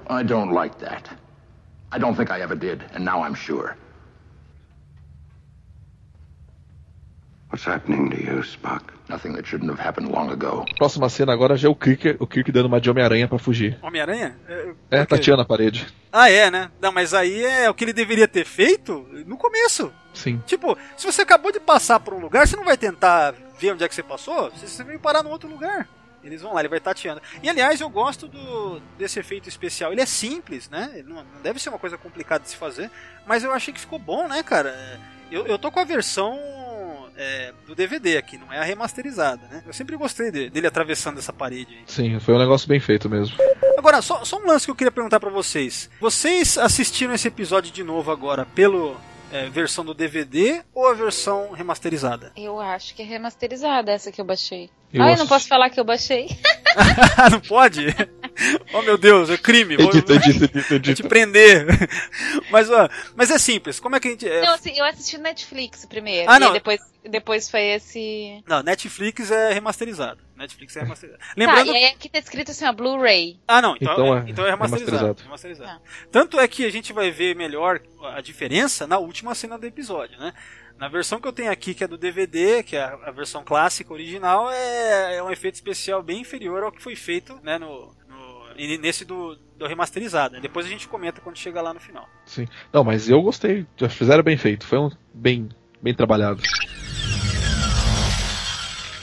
I 0.08 0.22
don't 0.22 0.52
like 0.52 0.78
that. 0.78 1.08
I 1.92 1.98
don't 1.98 2.16
think 2.16 2.30
I 2.30 2.40
ever 2.40 2.54
did, 2.56 2.82
and 2.94 3.04
now 3.04 3.22
I'm 3.22 3.34
sure. 3.34 3.76
What's 7.50 7.64
happening 7.64 8.10
to 8.10 8.16
you, 8.22 8.42
Spock? 8.42 8.92
Nothing 9.08 9.32
that 9.34 9.46
shouldn't 9.46 9.70
have 9.70 9.80
happened 9.80 10.10
long 10.10 10.30
ago. 10.30 10.64
Próxima 10.78 11.08
cena 11.08 11.32
agora 11.32 11.56
já 11.56 11.68
é 11.68 11.70
o 11.70 11.74
Kirk, 11.74 12.16
o 12.20 12.26
Kirk 12.26 12.52
dando 12.52 12.66
uma 12.66 12.78
de 12.80 12.90
Homem-Aranha 12.90 13.26
pra 13.26 13.38
fugir. 13.38 13.78
Homem-Aranha? 13.82 14.36
É, 14.48 14.74
É, 14.90 15.04
tateando 15.06 15.42
a 15.42 15.44
parede. 15.46 15.86
Ah, 16.12 16.30
é, 16.30 16.50
né? 16.50 16.70
Não, 16.80 16.92
mas 16.92 17.14
aí 17.14 17.42
é 17.44 17.68
o 17.70 17.74
que 17.74 17.84
ele 17.84 17.94
deveria 17.94 18.28
ter 18.28 18.44
feito 18.44 19.06
no 19.26 19.36
começo. 19.38 19.90
Sim. 20.18 20.42
Tipo, 20.46 20.76
se 20.96 21.06
você 21.06 21.22
acabou 21.22 21.52
de 21.52 21.60
passar 21.60 22.00
por 22.00 22.12
um 22.14 22.18
lugar, 22.18 22.46
você 22.46 22.56
não 22.56 22.64
vai 22.64 22.76
tentar 22.76 23.34
ver 23.58 23.72
onde 23.72 23.84
é 23.84 23.88
que 23.88 23.94
você 23.94 24.02
passou? 24.02 24.50
Você 24.50 24.82
veio 24.84 24.98
parar 25.00 25.22
num 25.22 25.30
outro 25.30 25.48
lugar. 25.48 25.88
Eles 26.22 26.42
vão 26.42 26.52
lá, 26.52 26.60
ele 26.60 26.68
vai 26.68 26.80
tateando. 26.80 27.22
E 27.42 27.48
aliás, 27.48 27.80
eu 27.80 27.88
gosto 27.88 28.26
do, 28.26 28.80
desse 28.98 29.20
efeito 29.20 29.48
especial. 29.48 29.92
Ele 29.92 30.00
é 30.00 30.06
simples, 30.06 30.68
né? 30.68 30.90
Ele 30.94 31.08
não, 31.08 31.16
não 31.16 31.40
deve 31.42 31.60
ser 31.60 31.68
uma 31.68 31.78
coisa 31.78 31.96
complicada 31.96 32.42
de 32.42 32.50
se 32.50 32.56
fazer. 32.56 32.90
Mas 33.24 33.44
eu 33.44 33.52
achei 33.52 33.72
que 33.72 33.80
ficou 33.80 33.98
bom, 34.00 34.26
né, 34.26 34.42
cara? 34.42 34.98
Eu, 35.30 35.46
eu 35.46 35.58
tô 35.58 35.70
com 35.70 35.78
a 35.78 35.84
versão 35.84 36.36
é, 37.16 37.52
do 37.66 37.74
DVD 37.74 38.16
aqui, 38.16 38.36
não 38.36 38.52
é 38.52 38.58
a 38.58 38.64
remasterizada, 38.64 39.42
né? 39.50 39.62
Eu 39.66 39.72
sempre 39.72 39.96
gostei 39.96 40.30
de- 40.30 40.50
dele 40.50 40.66
atravessando 40.66 41.18
essa 41.18 41.32
parede 41.32 41.74
aí. 41.74 41.82
Sim, 41.86 42.18
foi 42.20 42.34
um 42.34 42.38
negócio 42.38 42.68
bem 42.68 42.80
feito 42.80 43.08
mesmo. 43.08 43.36
Agora, 43.76 44.02
só, 44.02 44.24
só 44.24 44.38
um 44.38 44.46
lance 44.46 44.64
que 44.66 44.70
eu 44.70 44.76
queria 44.76 44.90
perguntar 44.90 45.20
pra 45.20 45.30
vocês. 45.30 45.88
Vocês 46.00 46.58
assistiram 46.58 47.14
esse 47.14 47.28
episódio 47.28 47.72
de 47.72 47.84
novo 47.84 48.10
agora 48.10 48.44
pelo 48.44 48.96
é, 49.32 49.48
versão 49.48 49.84
do 49.84 49.94
DVD 49.94 50.62
ou 50.74 50.86
a 50.88 50.94
versão 50.94 51.52
remasterizada? 51.52 52.32
Eu 52.36 52.60
acho 52.60 52.94
que 52.94 53.02
é 53.02 53.04
remasterizada 53.04 53.92
essa 53.92 54.10
que 54.12 54.20
eu 54.20 54.24
baixei. 54.24 54.70
Eu 54.92 55.02
ah, 55.02 55.12
eu 55.12 55.18
não 55.18 55.26
posso 55.26 55.46
falar 55.46 55.68
que 55.68 55.78
eu 55.78 55.84
baixei. 55.84 56.28
não 57.30 57.40
pode? 57.40 57.86
oh 58.72 58.82
meu 58.82 58.96
Deus, 58.96 59.28
é 59.28 59.36
crime. 59.36 59.76
Vou- 59.76 59.88
Edita, 59.90 60.14
edita, 60.14 60.44
edita, 60.44 60.60
Vou 60.70 60.80
te 60.80 60.90
edita. 60.92 61.08
prender. 61.08 61.66
mas, 62.50 62.70
ó, 62.70 62.88
mas 63.14 63.30
é 63.30 63.38
simples. 63.38 63.78
Como 63.78 63.96
é 63.96 64.00
que 64.00 64.08
a 64.08 64.10
gente. 64.12 64.26
é- 64.28 64.40
Não, 64.42 64.54
assim, 64.54 64.72
eu 64.76 64.84
assisti 64.84 65.16
no 65.18 65.24
Netflix 65.24 65.84
primeiro. 65.84 66.30
Ah, 66.30 66.36
e 66.36 66.40
não. 66.40 66.52
depois, 66.52 66.80
depois 67.08 67.50
foi 67.50 67.60
esse. 67.62 68.42
Não, 68.46 68.62
Netflix 68.62 69.30
é 69.30 69.52
remasterizado. 69.52 70.20
Netflix 70.36 70.76
é 70.76 70.80
remasterizado. 70.82 71.22
Tá, 71.22 71.34
Lembrando. 71.36 71.72
e 71.72 71.76
aí 71.76 71.84
aqui 71.86 72.08
tá 72.08 72.18
escrito 72.18 72.50
assim, 72.52 72.64
ó, 72.66 72.72
Blu-ray. 72.72 73.38
Ah, 73.48 73.60
não, 73.60 73.74
então, 73.76 73.92
Então 73.92 74.16
é, 74.16 74.20
é 74.20 74.30
então 74.30 74.46
é 74.46 74.50
remasterizado. 74.50 75.20
remasterizado. 75.22 75.22
remasterizado. 75.22 75.80
Tanto 76.12 76.38
é 76.38 76.46
que 76.46 76.64
a 76.64 76.70
gente 76.70 76.92
vai 76.92 77.10
ver 77.10 77.34
melhor 77.34 77.80
a 78.14 78.20
diferença 78.20 78.86
na 78.86 78.98
última 78.98 79.34
cena 79.34 79.58
do 79.58 79.66
episódio, 79.66 80.18
né? 80.18 80.32
Na 80.78 80.86
versão 80.86 81.20
que 81.20 81.26
eu 81.26 81.32
tenho 81.32 81.50
aqui, 81.50 81.74
que 81.74 81.82
é 81.82 81.88
do 81.88 81.98
DVD, 81.98 82.62
que 82.62 82.76
é 82.76 82.82
a 82.84 82.94
a 83.06 83.10
versão 83.10 83.42
clássica 83.42 83.92
original, 83.92 84.48
é, 84.50 85.16
é 85.16 85.22
um 85.22 85.30
efeito 85.30 85.56
especial 85.56 86.02
bem 86.04 86.20
inferior 86.20 86.62
ao 86.62 86.70
que 86.70 86.80
foi 86.80 86.94
feito 86.94 87.36
né, 87.42 87.58
no, 87.58 87.92
no- 88.08 88.78
nesse 88.80 89.04
do, 89.04 89.34
do 89.56 89.66
remasterizado. 89.66 90.34
né? 90.34 90.40
Depois 90.40 90.64
a 90.66 90.68
gente 90.68 90.86
comenta 90.86 91.20
quando 91.20 91.36
chegar 91.36 91.62
lá 91.62 91.74
no 91.74 91.80
final. 91.80 92.08
Sim. 92.24 92.46
Não, 92.72 92.84
mas 92.84 93.08
eu 93.10 93.20
gostei. 93.20 93.66
Já 93.76 93.88
fizeram 93.88 94.22
bem 94.22 94.36
feito. 94.36 94.64
Foi 94.64 94.78
um 94.78 94.88
bem, 95.12 95.48
bem 95.82 95.92
trabalhado. 95.94 96.40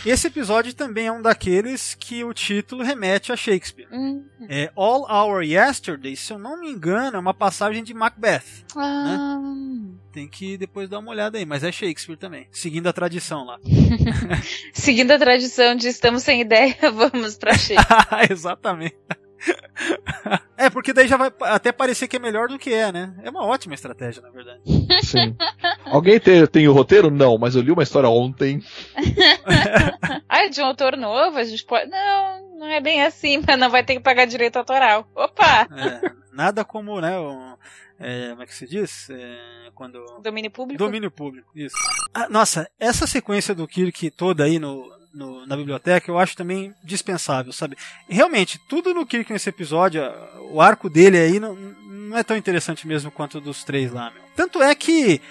Esse 0.06 0.28
episódio 0.28 0.74
também 0.74 1.08
é 1.08 1.12
um 1.12 1.22
daqueles 1.22 1.96
que 1.96 2.24
o 2.24 2.32
título 2.34 2.84
remete 2.84 3.32
a 3.32 3.36
Shakespeare. 3.36 3.88
Hum. 3.92 4.24
É 4.48 4.72
All 4.76 5.02
Our 5.10 5.42
Yesterday, 5.44 6.16
se 6.16 6.32
eu 6.32 6.38
não 6.38 6.60
me 6.60 6.70
engano, 6.70 7.18
é 7.18 7.20
uma 7.20 7.34
passagem 7.34 7.84
de 7.84 7.94
Macbeth. 7.94 8.44
Ah, 8.76 9.40
Tem 10.12 10.28
que 10.28 10.58
depois 10.58 10.88
dar 10.88 11.00
uma 11.00 11.10
olhada 11.10 11.38
aí, 11.40 11.46
mas 11.46 11.64
é 11.64 11.72
Shakespeare 11.72 12.18
também, 12.18 12.48
seguindo 12.52 12.88
a 12.88 12.94
tradição 12.94 13.44
lá. 13.46 13.60
Seguindo 14.74 15.12
a 15.12 15.18
tradição 15.18 15.76
de 15.76 15.88
estamos 15.88 16.22
sem 16.22 16.42
ideia, 16.42 16.76
vamos 16.94 17.36
pra 17.36 17.58
Shakespeare. 17.58 17.98
Exatamente. 18.30 18.96
é, 20.58 20.70
porque 20.70 20.94
daí 20.94 21.08
já 21.08 21.18
vai 21.18 21.32
até 21.42 21.72
parecer 21.72 22.08
que 22.08 22.16
é 22.16 22.20
melhor 22.20 22.48
do 22.48 22.58
que 22.58 22.74
é, 22.74 22.92
né? 22.92 23.14
É 23.24 23.30
uma 23.30 23.46
ótima 23.46 23.74
estratégia, 23.74 24.22
na 24.22 24.30
verdade. 24.30 24.62
Sim. 25.04 25.36
Alguém 25.86 26.20
tem, 26.20 26.46
tem 26.48 26.68
o 26.68 26.74
roteiro? 26.74 27.12
Não, 27.12 27.38
mas 27.38 27.56
eu 27.56 27.62
li 27.62 27.72
uma 27.72 27.84
história 27.84 28.10
ontem. 28.10 28.64
ah, 30.28 30.46
é 30.46 30.50
de 30.50 30.62
um 30.62 30.66
autor 30.66 30.98
novo? 30.98 31.38
A 31.38 31.44
gente 31.44 31.64
pode. 31.66 31.90
Não, 31.90 32.58
não 32.60 32.68
é 32.68 32.82
bem 32.82 33.04
assim, 33.04 33.42
mas 33.46 33.60
não 33.60 33.70
vai 33.70 33.84
ter 33.84 33.96
que 33.96 34.02
pagar 34.02 34.26
direito 34.26 34.58
autoral. 34.58 35.08
Opa! 35.16 35.68
É, 35.72 36.12
nada 36.32 36.64
como, 36.64 37.00
né? 37.00 37.18
Um, 37.20 37.56
é, 38.00 38.30
como 38.30 38.44
é 38.44 38.46
que 38.46 38.56
se 38.56 38.68
diz? 38.68 39.10
É, 39.10 39.70
quando. 39.74 40.04
Domínio 40.22 40.52
público? 40.52 40.84
Domínio 40.84 41.12
público, 41.12 41.50
isso. 41.56 41.76
Ah, 42.14 42.28
nossa, 42.30 42.70
essa 42.80 43.08
sequência 43.08 43.56
do 43.56 43.68
Kirk 43.68 44.12
toda 44.12 44.44
aí 44.44 44.60
no, 44.60 44.95
no- 45.16 45.46
na 45.48 45.56
biblioteca 45.56 46.12
eu 46.12 46.20
acho 46.20 46.36
também 46.36 46.74
dispensável, 46.84 47.52
sabe? 47.54 47.78
Realmente, 48.08 48.60
tudo 48.68 48.94
no 48.94 49.06
Kirk 49.06 49.32
nesse 49.32 49.50
episódio, 49.50 50.02
o 50.52 50.62
arco 50.62 50.90
dele 50.90 51.18
aí 51.18 51.40
não, 51.40 51.56
não 51.56 52.18
é 52.18 52.24
tão 52.24 52.36
interessante 52.38 52.86
mesmo 52.88 53.10
quanto 53.10 53.38
o 53.38 53.42
dos 53.42 53.64
três 53.64 53.92
lá, 53.92 54.12
meu. 54.12 54.22
Tanto 54.36 54.62
é 54.62 54.76
que. 54.76 55.22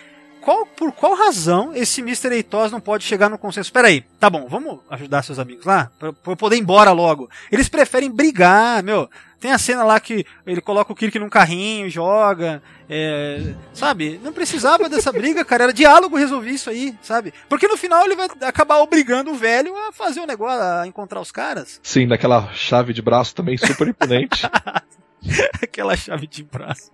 Qual, 0.44 0.66
por 0.66 0.92
qual 0.92 1.14
razão 1.14 1.72
esse 1.74 2.02
Mr. 2.02 2.34
Eitos 2.34 2.70
não 2.70 2.78
pode 2.80 3.02
chegar 3.04 3.30
no 3.30 3.38
consenso? 3.38 3.72
Peraí, 3.72 4.02
tá 4.20 4.28
bom, 4.28 4.46
vamos 4.46 4.78
ajudar 4.90 5.22
seus 5.22 5.38
amigos 5.38 5.64
lá? 5.64 5.90
Pra, 5.98 6.12
pra 6.12 6.32
eu 6.32 6.36
poder 6.36 6.56
ir 6.56 6.60
embora 6.60 6.92
logo. 6.92 7.30
Eles 7.50 7.68
preferem 7.68 8.10
brigar, 8.10 8.82
meu. 8.82 9.08
Tem 9.40 9.52
a 9.52 9.58
cena 9.58 9.84
lá 9.84 9.98
que 10.00 10.24
ele 10.46 10.60
coloca 10.60 10.92
o 10.92 10.96
Kirk 10.96 11.18
num 11.18 11.28
carrinho, 11.28 11.88
joga. 11.90 12.62
é, 12.88 13.54
sabe? 13.74 14.20
Não 14.22 14.32
precisava 14.32 14.88
dessa 14.88 15.12
briga, 15.12 15.44
cara. 15.44 15.64
Era 15.64 15.72
diálogo 15.72 16.16
resolver 16.16 16.50
isso 16.50 16.70
aí, 16.70 16.94
sabe? 17.02 17.32
Porque 17.48 17.68
no 17.68 17.76
final 17.76 18.04
ele 18.04 18.16
vai 18.16 18.28
acabar 18.42 18.78
obrigando 18.78 19.30
o 19.30 19.34
velho 19.34 19.74
a 19.76 19.92
fazer 19.92 20.20
o 20.20 20.26
negócio, 20.26 20.62
a 20.62 20.86
encontrar 20.86 21.20
os 21.20 21.30
caras. 21.32 21.80
Sim, 21.82 22.06
daquela 22.08 22.50
chave 22.54 22.92
de 22.92 23.02
braço 23.02 23.34
também 23.34 23.56
super 23.56 23.88
imponente. 23.88 24.48
Aquela 25.62 25.96
chave 25.96 26.26
de 26.26 26.42
braço. 26.44 26.90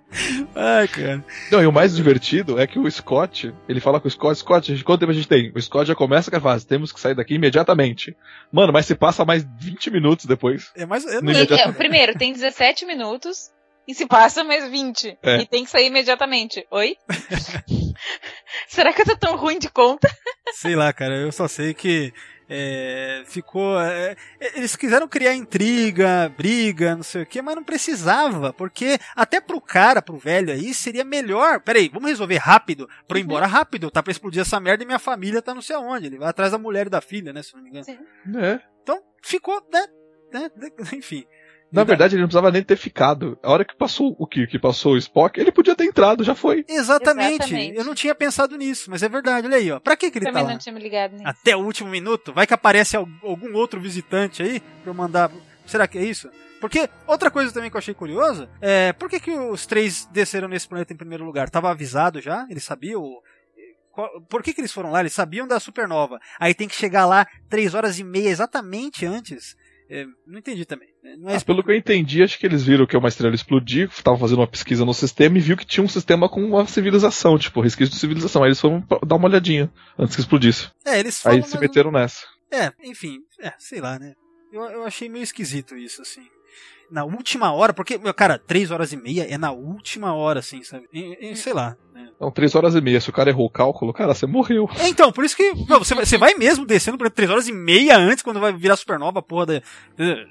Ai, 0.54 0.86
cara. 0.88 1.24
Não, 1.50 1.62
e 1.62 1.66
o 1.66 1.72
mais 1.72 1.94
divertido 1.96 2.58
é 2.60 2.66
que 2.66 2.78
o 2.78 2.90
Scott, 2.90 3.52
ele 3.68 3.80
fala 3.80 4.00
com 4.00 4.08
o 4.08 4.10
Scott, 4.10 4.38
Scott, 4.38 4.84
quanto 4.84 5.00
tempo 5.00 5.12
a 5.12 5.14
gente 5.14 5.28
tem? 5.28 5.52
O 5.54 5.60
Scott 5.60 5.86
já 5.86 5.94
começa 5.94 6.30
com 6.30 6.36
a 6.36 6.40
fase, 6.40 6.66
temos 6.66 6.92
que 6.92 7.00
sair 7.00 7.14
daqui 7.14 7.34
imediatamente. 7.34 8.16
Mano, 8.52 8.72
mas 8.72 8.86
se 8.86 8.94
passa 8.94 9.24
mais 9.24 9.44
20 9.60 9.90
minutos 9.90 10.26
depois. 10.26 10.70
É 10.76 10.86
mais. 10.86 11.04
Tem- 11.04 11.18
imediato- 11.18 11.54
é, 11.54 11.72
primeiro, 11.72 12.16
tem 12.16 12.32
17 12.32 12.86
minutos 12.86 13.50
e 13.88 13.94
se 13.94 14.06
passa 14.06 14.44
mais 14.44 14.70
20. 14.70 15.18
É. 15.22 15.38
E 15.42 15.46
tem 15.46 15.64
que 15.64 15.70
sair 15.70 15.86
imediatamente. 15.86 16.64
Oi? 16.70 16.96
Será 18.68 18.92
que 18.92 19.02
eu 19.02 19.06
tô 19.06 19.16
tão 19.16 19.36
ruim 19.36 19.58
de 19.58 19.68
conta? 19.68 20.08
Sei 20.52 20.74
lá, 20.76 20.92
cara. 20.92 21.16
Eu 21.16 21.32
só 21.32 21.46
sei 21.48 21.74
que 21.74 22.12
É, 22.52 23.22
ficou. 23.26 23.80
é, 23.80 24.16
eles 24.56 24.74
quiseram 24.74 25.06
criar 25.06 25.34
intriga, 25.34 26.28
briga, 26.36 26.96
não 26.96 27.02
sei 27.04 27.22
o 27.22 27.26
que, 27.26 27.40
mas 27.40 27.54
não 27.54 27.62
precisava, 27.62 28.52
porque 28.52 28.98
até 29.14 29.40
pro 29.40 29.60
cara, 29.60 30.02
pro 30.02 30.18
velho 30.18 30.52
aí, 30.52 30.74
seria 30.74 31.04
melhor. 31.04 31.60
Peraí, 31.60 31.88
vamos 31.88 32.10
resolver 32.10 32.38
rápido, 32.38 32.88
pra 33.06 33.18
eu 33.18 33.22
ir 33.22 33.24
embora 33.24 33.46
rápido, 33.46 33.88
tá 33.88 34.02
pra 34.02 34.10
explodir 34.10 34.42
essa 34.42 34.58
merda 34.58 34.82
e 34.82 34.86
minha 34.86 34.98
família 34.98 35.40
tá 35.40 35.54
não 35.54 35.62
sei 35.62 35.76
aonde. 35.76 36.06
Ele 36.06 36.18
vai 36.18 36.28
atrás 36.28 36.50
da 36.50 36.58
mulher 36.58 36.88
e 36.88 36.90
da 36.90 37.00
filha, 37.00 37.32
né? 37.32 37.40
Se 37.42 37.54
não 37.54 37.62
me 37.62 37.70
engano. 37.70 37.86
É. 38.36 38.60
Então 38.82 39.00
ficou, 39.22 39.62
né? 39.72 39.86
né, 40.32 40.50
Enfim. 40.92 41.24
Na 41.72 41.84
verdade, 41.84 42.14
ele 42.14 42.22
não 42.22 42.28
precisava 42.28 42.50
nem 42.50 42.62
ter 42.62 42.76
ficado. 42.76 43.38
A 43.42 43.50
hora 43.52 43.64
que 43.64 43.76
passou 43.76 44.16
o 44.18 44.26
Kirk, 44.26 44.58
passou 44.58 44.94
o 44.94 44.96
Spock, 44.98 45.38
ele 45.38 45.52
podia 45.52 45.76
ter 45.76 45.84
entrado, 45.84 46.24
já 46.24 46.34
foi. 46.34 46.64
Exatamente. 46.68 47.34
Exatamente. 47.44 47.76
Eu 47.78 47.84
não 47.84 47.94
tinha 47.94 48.14
pensado 48.14 48.56
nisso, 48.56 48.90
mas 48.90 49.02
é 49.02 49.08
verdade. 49.08 49.46
Olha 49.46 49.56
aí, 49.56 49.70
ó. 49.70 49.78
Pra 49.78 49.96
que, 49.96 50.10
que 50.10 50.18
ele 50.18 50.26
Também 50.26 50.42
tá 50.42 50.46
lá? 50.48 50.52
não 50.54 50.58
tinha 50.58 50.72
me 50.74 50.80
ligado 50.80 51.12
nisso. 51.12 51.24
Até 51.26 51.56
o 51.56 51.60
último 51.60 51.88
minuto? 51.88 52.32
Vai 52.32 52.46
que 52.46 52.54
aparece 52.54 52.96
al- 52.96 53.08
algum 53.22 53.54
outro 53.54 53.80
visitante 53.80 54.42
aí 54.42 54.58
pra 54.60 54.90
eu 54.90 54.94
mandar. 54.94 55.30
Será 55.64 55.86
que 55.86 55.96
é 55.98 56.04
isso? 56.04 56.28
Porque 56.60 56.90
outra 57.06 57.30
coisa 57.30 57.52
também 57.52 57.70
que 57.70 57.76
eu 57.76 57.78
achei 57.78 57.94
curiosa 57.94 58.50
é 58.60 58.92
por 58.92 59.08
que, 59.08 59.18
que 59.20 59.30
os 59.30 59.64
três 59.64 60.06
desceram 60.12 60.48
nesse 60.48 60.68
planeta 60.68 60.92
em 60.92 60.96
primeiro 60.96 61.24
lugar? 61.24 61.48
Tava 61.48 61.70
avisado 61.70 62.20
já? 62.20 62.46
Eles 62.50 62.64
sabiam? 62.64 63.02
Por 64.28 64.42
que, 64.42 64.52
que 64.52 64.60
eles 64.60 64.72
foram 64.72 64.90
lá? 64.90 65.00
Eles 65.00 65.12
sabiam 65.12 65.46
da 65.46 65.60
supernova. 65.60 66.18
Aí 66.38 66.52
tem 66.54 66.68
que 66.68 66.74
chegar 66.74 67.06
lá 67.06 67.26
três 67.48 67.74
horas 67.74 67.98
e 67.98 68.04
meia 68.04 68.28
exatamente 68.28 69.06
antes. 69.06 69.56
É, 69.88 70.04
não 70.26 70.38
entendi 70.38 70.64
também. 70.64 70.88
Não 71.18 71.30
é 71.30 71.36
Ah, 71.36 71.40
pelo 71.40 71.62
que 71.64 71.70
eu 71.70 71.74
entendi, 71.76 72.22
acho 72.22 72.38
que 72.38 72.46
eles 72.46 72.62
viram 72.64 72.86
que 72.86 72.96
uma 72.96 73.08
estrela 73.08 73.34
explodir, 73.34 73.88
estavam 73.90 74.18
fazendo 74.18 74.38
uma 74.38 74.46
pesquisa 74.46 74.84
no 74.84 74.92
sistema 74.94 75.38
e 75.38 75.40
viu 75.40 75.56
que 75.56 75.64
tinha 75.66 75.82
um 75.84 75.88
sistema 75.88 76.28
com 76.28 76.44
uma 76.44 76.66
civilização, 76.66 77.38
tipo, 77.38 77.60
resquício 77.60 77.92
de 77.94 78.00
civilização. 78.00 78.42
Aí 78.42 78.48
eles 78.48 78.60
foram 78.60 78.84
dar 79.06 79.16
uma 79.16 79.28
olhadinha 79.28 79.70
antes 79.98 80.14
que 80.14 80.20
explodisse. 80.22 80.70
É, 80.84 80.98
eles 81.00 81.20
falam 81.20 81.38
Aí 81.38 81.44
se 81.44 81.50
mais- 81.54 81.60
meteram 81.60 81.90
nessa. 81.90 82.26
É, 82.52 82.72
enfim, 82.84 83.18
é, 83.40 83.52
sei 83.58 83.80
lá, 83.80 83.98
né? 83.98 84.14
Eu, 84.52 84.62
eu 84.62 84.84
achei 84.84 85.08
meio 85.08 85.22
esquisito 85.22 85.76
isso, 85.76 86.02
assim. 86.02 86.22
Na 86.90 87.04
última 87.04 87.52
hora, 87.52 87.72
porque, 87.72 87.98
meu, 87.98 88.12
cara, 88.12 88.36
três 88.36 88.70
horas 88.72 88.92
e 88.92 88.96
meia 88.96 89.22
é 89.22 89.38
na 89.38 89.52
última 89.52 90.12
hora, 90.12 90.40
assim, 90.40 90.62
sabe? 90.64 90.88
E- 90.92 91.30
e 91.30 91.36
sei 91.36 91.52
lá. 91.52 91.76
né? 91.94 92.08
Então, 92.16 92.30
três 92.32 92.54
horas 92.56 92.74
e 92.74 92.80
meia. 92.80 93.00
Se 93.00 93.08
o 93.10 93.12
cara 93.12 93.30
errou 93.30 93.46
o 93.46 93.50
cálculo, 93.50 93.92
cara, 93.92 94.12
você 94.12 94.26
morreu. 94.26 94.68
É, 94.78 94.88
então, 94.88 95.12
por 95.12 95.24
isso 95.24 95.36
que 95.36 95.52
meu, 95.54 95.78
você, 95.78 95.94
vai- 95.94 96.04
você 96.04 96.18
vai 96.18 96.34
mesmo 96.34 96.66
descendo 96.66 96.98
por 96.98 97.08
três 97.10 97.30
horas 97.30 97.46
e 97.46 97.52
meia 97.52 97.96
antes, 97.96 98.24
quando 98.24 98.40
vai 98.40 98.52
virar 98.52 98.76
supernova, 98.76 99.22
porra 99.22 99.46
da. 99.46 99.62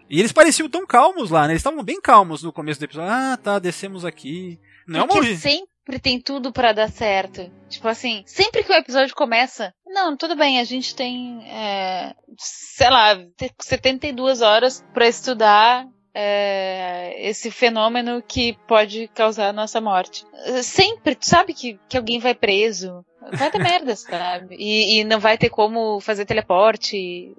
E 0.10 0.20
eles 0.20 0.34
pareciam 0.34 0.68
tão 0.70 0.86
calmos 0.86 1.30
lá, 1.30 1.44
né? 1.48 1.54
Eles 1.54 1.62
estavam 1.62 1.82
bem 1.84 2.02
calmos 2.02 2.44
no 2.44 2.52
começo 2.52 2.80
do 2.80 2.84
episódio. 2.84 3.10
Ah, 3.10 3.38
tá, 3.42 3.58
descemos 3.58 4.04
aqui. 4.04 4.60
Não 4.88 5.02
é 5.02 5.04
Porque 5.08 5.20
urgência. 5.20 5.50
sempre 5.52 6.00
tem 6.02 6.20
tudo 6.20 6.52
pra 6.52 6.74
dar 6.74 6.90
certo. 6.90 7.50
Tipo 7.70 7.88
assim, 7.88 8.22
sempre 8.26 8.64
que 8.64 8.72
o 8.72 8.76
episódio 8.76 9.16
começa, 9.16 9.72
não, 9.88 10.18
tudo 10.18 10.36
bem, 10.36 10.60
a 10.60 10.64
gente 10.66 10.94
tem, 10.96 11.42
é, 11.48 12.14
sei 12.38 12.90
lá, 12.90 13.16
te- 13.38 13.54
72 13.62 14.42
horas 14.42 14.84
pra 14.94 15.08
estudar 15.08 15.86
é, 16.14 17.16
esse 17.28 17.52
fenômeno 17.52 18.22
que 18.22 18.54
pode 18.68 19.08
causar 19.10 19.50
a 19.50 19.54
nossa 19.54 19.80
morte. 19.80 20.26
Sempre, 20.64 21.16
tu 21.16 21.26
sabe 21.26 21.54
que, 21.54 21.80
que 21.88 21.98
alguém 21.98 22.20
vai 22.20 22.34
preso. 22.34 23.06
Vai 23.32 23.52
dar 23.52 23.60
merda, 23.64 23.96
sabe? 23.96 24.56
E, 24.58 25.00
e 25.00 25.04
não 25.04 25.20
vai 25.20 25.38
ter 25.38 25.50
como 25.50 26.00
fazer 26.00 26.26
teleporte. 26.26 27.36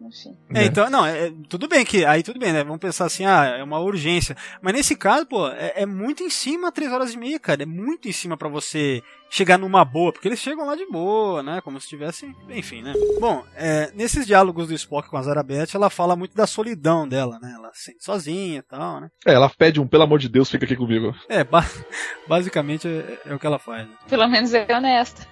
Enfim. 0.00 0.36
É, 0.54 0.64
então, 0.66 0.90
não, 0.90 1.04
é, 1.06 1.28
é- 1.28 1.32
tudo 1.48 1.66
bem 1.66 1.84
que, 1.84 2.04
aí 2.04 2.22
tudo 2.22 2.38
bem, 2.38 2.52
né, 2.52 2.62
vamos 2.62 2.78
pensar 2.78 3.06
assim, 3.06 3.24
ah, 3.24 3.44
é 3.58 3.62
uma 3.64 3.78
urgência, 3.80 4.36
mas 4.60 4.74
nesse 4.74 4.94
caso, 4.94 5.24
pô, 5.26 5.48
é, 5.48 5.72
é 5.82 5.86
muito 5.86 6.22
em 6.22 6.28
cima, 6.30 6.70
três 6.70 6.92
horas 6.92 7.14
e 7.14 7.18
meia, 7.18 7.40
cara, 7.40 7.62
é 7.62 7.66
muito 7.66 8.06
em 8.06 8.12
cima 8.12 8.36
pra 8.36 8.48
você 8.48 9.02
chegar 9.30 9.58
numa 9.58 9.84
boa, 9.84 10.12
porque 10.12 10.28
eles 10.28 10.38
chegam 10.38 10.66
lá 10.66 10.76
de 10.76 10.86
boa, 10.86 11.42
né, 11.42 11.60
como 11.62 11.80
se 11.80 11.88
tivessem, 11.88 12.34
enfim, 12.50 12.82
né. 12.82 12.92
Bom, 13.18 13.42
é, 13.56 13.90
nesses 13.94 14.26
diálogos 14.26 14.68
do 14.68 14.74
Spock 14.74 15.08
com 15.08 15.16
a 15.16 15.22
Zarabeth, 15.22 15.68
ela 15.74 15.88
fala 15.90 16.14
muito 16.14 16.36
da 16.36 16.46
solidão 16.46 17.08
dela, 17.08 17.38
né, 17.40 17.52
ela 17.56 17.70
se 17.72 17.84
sente 17.92 18.04
sozinha 18.04 18.58
e 18.58 18.62
tal, 18.62 19.00
né. 19.00 19.08
É, 19.26 19.32
ela 19.32 19.48
pede 19.48 19.80
um, 19.80 19.88
pelo 19.88 20.02
amor 20.04 20.18
de 20.18 20.28
Deus, 20.28 20.50
fica 20.50 20.66
aqui 20.66 20.76
comigo. 20.76 21.14
É, 21.28 21.42
ba- 21.42 21.66
basicamente 22.28 22.86
é, 22.86 23.18
é 23.30 23.34
o 23.34 23.38
que 23.38 23.46
ela 23.46 23.58
faz, 23.58 23.88
né. 23.88 23.94
Pelo 24.08 24.28
menos 24.28 24.52
é 24.52 24.66
honesta. 24.70 25.26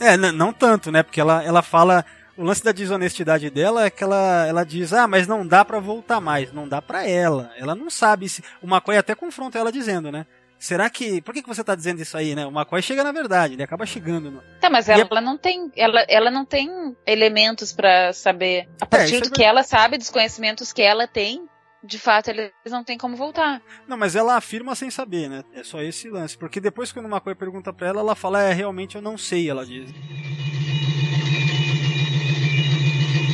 É, 0.00 0.16
não 0.16 0.52
tanto, 0.52 0.90
né? 0.90 1.02
Porque 1.02 1.20
ela, 1.20 1.42
ela 1.44 1.62
fala. 1.62 2.04
O 2.36 2.44
lance 2.44 2.64
da 2.64 2.72
desonestidade 2.72 3.50
dela 3.50 3.84
é 3.84 3.90
que 3.90 4.02
ela, 4.02 4.46
ela 4.46 4.64
diz: 4.64 4.92
Ah, 4.92 5.06
mas 5.06 5.26
não 5.26 5.46
dá 5.46 5.64
pra 5.64 5.78
voltar 5.78 6.20
mais. 6.20 6.52
Não 6.52 6.66
dá 6.66 6.80
pra 6.80 7.06
ela. 7.06 7.52
Ela 7.56 7.74
não 7.74 7.90
sabe 7.90 8.28
se. 8.28 8.42
O 8.62 8.66
McCoy 8.66 8.96
até 8.96 9.14
confronta 9.14 9.58
ela 9.58 9.70
dizendo, 9.70 10.10
né? 10.10 10.26
Será 10.58 10.88
que. 10.88 11.20
Por 11.20 11.34
que, 11.34 11.42
que 11.42 11.48
você 11.48 11.62
tá 11.62 11.74
dizendo 11.74 12.00
isso 12.00 12.16
aí, 12.16 12.34
né? 12.34 12.46
O 12.46 12.50
McCoy 12.50 12.80
chega 12.80 13.02
na 13.02 13.12
verdade, 13.12 13.54
ele 13.54 13.62
acaba 13.62 13.84
chegando. 13.84 14.30
No... 14.30 14.42
Tá, 14.60 14.70
mas 14.70 14.88
ela, 14.88 15.06
ela 15.10 15.20
não 15.20 15.36
tem, 15.36 15.70
ela, 15.76 16.06
ela 16.08 16.30
não 16.30 16.44
tem 16.44 16.96
elementos 17.04 17.72
pra 17.72 18.12
saber. 18.12 18.68
A 18.80 18.86
partir 18.86 19.16
isso 19.16 19.24
é 19.24 19.28
do 19.28 19.32
que 19.32 19.42
ela 19.42 19.62
sabe, 19.62 19.98
dos 19.98 20.08
conhecimentos 20.08 20.72
que 20.72 20.80
ela 20.80 21.06
tem, 21.06 21.48
de 21.82 21.98
fato 21.98 22.30
eles 22.30 22.52
não 22.66 22.84
têm 22.84 22.96
como 22.96 23.16
voltar. 23.16 23.60
Não, 23.88 23.96
mas 23.96 24.14
ela 24.14 24.36
afirma 24.36 24.74
sem 24.76 24.88
saber, 24.88 25.28
né? 25.28 25.42
É 25.52 25.64
só 25.64 25.82
esse 25.82 26.08
lance. 26.08 26.38
Porque 26.38 26.60
depois 26.60 26.92
que 26.92 26.98
o 27.00 27.02
McCoy 27.02 27.34
pergunta 27.34 27.72
pra 27.72 27.88
ela, 27.88 28.00
ela 28.00 28.14
fala: 28.14 28.40
É, 28.40 28.52
realmente 28.52 28.94
eu 28.94 29.02
não 29.02 29.18
sei, 29.18 29.50
ela 29.50 29.66
diz. 29.66 29.90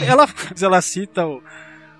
Ela, 0.06 0.26
ela 0.60 0.80
cita 0.82 1.26
o 1.26 1.42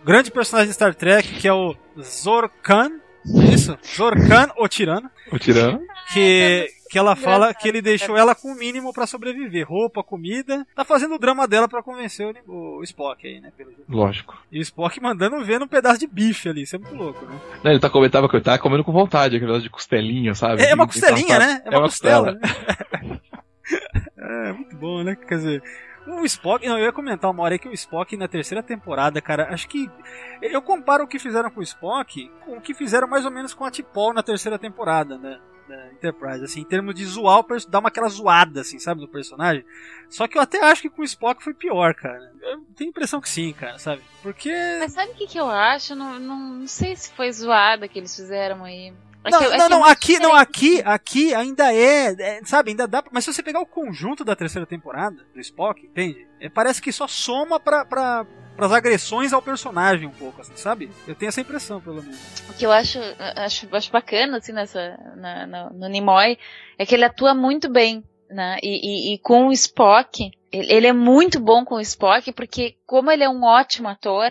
grande 0.05 0.31
personagem 0.31 0.69
de 0.69 0.75
Star 0.75 0.95
Trek, 0.95 1.35
que 1.35 1.49
é 1.49 1.53
o 1.53 1.75
Zorkan. 2.01 2.93
É 3.41 3.55
isso? 3.55 3.77
Zorkan, 3.97 4.51
o 4.57 4.69
tirano. 4.69 5.11
O 5.31 5.39
tirano. 5.39 5.81
Que, 6.15 6.69
que 6.89 6.99
ela 6.99 7.15
fala 7.15 7.53
que 7.53 7.69
ele 7.69 7.83
deixou 7.83 8.17
ela 8.17 8.35
com 8.35 8.49
o 8.53 8.55
mínimo 8.55 8.93
pra 8.95 9.07
sobreviver. 9.07 9.69
Roupa, 9.69 10.03
comida. 10.03 10.67
Tá 10.75 10.85
fazendo 10.85 11.17
o 11.17 11.19
drama 11.19 11.47
dela 11.47 11.69
pra 11.69 11.83
convencer 11.83 12.35
o, 12.47 12.79
o 12.79 12.83
Spock 12.85 13.27
aí, 13.27 13.41
né? 13.41 13.53
Pelo 13.57 13.71
jeito. 13.71 13.85
Lógico. 13.89 14.35
E 14.51 14.59
o 14.59 14.63
Spock 14.63 14.99
mandando 15.03 15.45
ver 15.45 15.61
num 15.61 15.69
pedaço 15.69 15.99
de 16.01 16.07
bife 16.07 16.49
ali. 16.49 16.63
Isso 16.63 16.77
é 16.77 16.79
muito 16.79 16.95
louco, 16.95 17.23
né? 17.27 17.39
Não, 17.63 17.71
ele 17.73 17.81
tá, 17.81 17.91
come- 17.91 18.09
tava, 18.09 18.29
ele 18.33 18.41
tava 18.43 18.59
comendo 18.59 18.85
com 18.85 18.93
vontade, 18.93 19.37
aquele 19.37 19.47
pedaço 19.51 19.65
de 19.65 19.71
costelinha, 19.71 20.35
sabe? 20.35 20.63
É 20.63 20.75
uma 20.75 20.87
Que- 20.87 20.95
que 20.95 21.01
costelinha, 21.01 21.39
tá- 21.39 21.47
né? 21.47 21.63
É 21.67 21.71
uma, 21.71 21.83
costela. 21.83 22.39
é, 24.17 24.53
muito 24.53 24.77
bom, 24.77 25.03
né? 25.03 25.15
Quer 25.17 25.35
dizer, 25.37 25.63
o 26.09 26.25
Spock. 26.25 26.67
Não, 26.67 26.79
eu 26.79 26.87
ia 26.87 26.93
comentar 26.93 27.31
uma 27.31 27.43
hora 27.43 27.55
aí 27.55 27.59
que 27.59 27.69
o 27.69 27.75
Spock 27.75 28.17
na 28.17 28.29
terceira 28.29 28.63
temporada, 28.63 29.21
cara, 29.21 29.53
acho 29.53 29.69
que. 29.69 29.91
Eu 30.41 30.63
comparo 30.63 31.05
o 31.05 31.09
que 31.09 31.19
fizeram 31.19 31.51
com 31.51 31.61
o 31.61 31.63
Spock 31.63 32.31
com 32.45 32.57
o 32.57 32.61
que 32.61 32.75
fizeram 32.75 33.09
mais 33.09 33.25
ou 33.25 33.31
menos 33.31 33.55
com 33.55 33.65
a 33.65 33.71
T'Pol 33.71 34.13
na 34.13 34.23
terceira 34.23 34.59
temporada, 34.59 35.19
né? 35.19 35.41
Da 35.69 35.93
Enterprise, 35.93 36.43
assim, 36.45 36.61
em 36.63 36.65
termos 36.65 36.95
de 36.95 37.05
zoar 37.05 37.45
dar 37.69 37.81
uma 37.81 37.89
aquela 37.89 38.09
zoada, 38.09 38.63
assim, 38.63 38.79
sabe, 38.79 39.03
do 39.03 39.09
personagem. 39.09 39.63
Só 40.09 40.27
que 40.27 40.39
eu 40.39 40.43
até 40.43 40.65
acho 40.65 40.81
que 40.81 40.89
com 40.89 41.03
o 41.03 41.05
Spock 41.05 41.45
foi 41.45 41.53
pior, 41.53 41.95
cara. 41.95 42.33
Eu 42.41 42.65
tenho 42.75 42.89
a 42.89 42.91
impressão 42.91 43.21
que 43.21 43.29
sim, 43.29 43.53
cara, 43.53 43.79
sabe? 43.79 44.03
Porque. 44.23 44.51
Mas 44.79 44.93
sabe 44.93 45.13
o 45.13 45.15
que, 45.15 45.27
que 45.27 45.39
eu 45.39 45.51
acho? 45.51 45.95
Não, 45.95 46.19
não, 46.19 46.39
não 46.61 46.67
sei 46.67 46.97
se 46.97 47.13
foi 47.13 47.31
zoada 47.31 47.87
que 47.87 47.99
eles 47.99 48.17
fizeram 48.17 48.65
aí. 48.65 48.95
É 49.25 49.31
Não, 49.31 49.43
é 49.43 49.57
não, 49.59 49.67
é 49.67 49.69
não, 49.69 49.79
muito 49.81 49.91
aqui, 49.93 50.19
não, 50.19 50.35
aqui, 50.35 50.83
aqui 50.85 51.35
ainda 51.35 51.73
é, 51.73 52.15
é, 52.19 52.41
sabe, 52.45 52.71
ainda 52.71 52.87
dá, 52.87 53.03
mas 53.11 53.25
se 53.25 53.33
você 53.33 53.43
pegar 53.43 53.61
o 53.61 53.67
conjunto 53.67 54.25
da 54.25 54.37
terceira 54.37 54.67
temporada 54.67 55.17
do 55.35 55.41
Spock, 55.41 55.85
entende? 55.85 56.27
É, 56.41 56.49
parece 56.49 56.81
que 56.81 56.93
só 56.93 57.07
soma 57.09 57.59
pra, 57.59 57.85
pra, 57.85 58.25
pras 58.57 58.73
agressões 58.73 59.33
ao 59.33 59.43
personagem 59.43 60.07
um 60.07 60.13
pouco, 60.13 60.41
assim, 60.41 60.53
sabe? 60.57 60.91
Eu 61.07 61.15
tenho 61.15 61.29
essa 61.29 61.41
impressão, 61.41 61.81
pelo 61.81 62.03
menos. 62.03 62.19
O 62.49 62.55
que 62.55 62.65
eu 62.65 62.73
acho, 62.73 62.99
acho, 63.37 63.69
acho 63.73 63.91
bacana, 63.91 64.39
assim, 64.39 64.53
nessa, 64.53 64.99
na, 65.17 65.47
na- 65.47 65.71
no 65.71 65.89
Nimoy, 65.89 66.39
é 66.79 66.87
que 66.87 66.95
ele 66.95 67.05
atua 67.05 67.35
muito 67.35 67.69
bem, 67.69 68.05
né? 68.31 68.57
E, 68.63 69.13
e, 69.13 69.15
e 69.15 69.19
com 69.19 69.49
o 69.49 69.53
Spock, 69.53 70.31
ele 70.53 70.87
é 70.87 70.93
muito 70.93 71.41
bom 71.41 71.65
com 71.65 71.75
o 71.75 71.81
Spock, 71.81 72.33
porque 72.33 72.77
como 72.87 73.11
ele 73.11 73.25
é 73.25 73.29
um 73.29 73.43
ótimo 73.45 73.89
ator, 73.89 74.31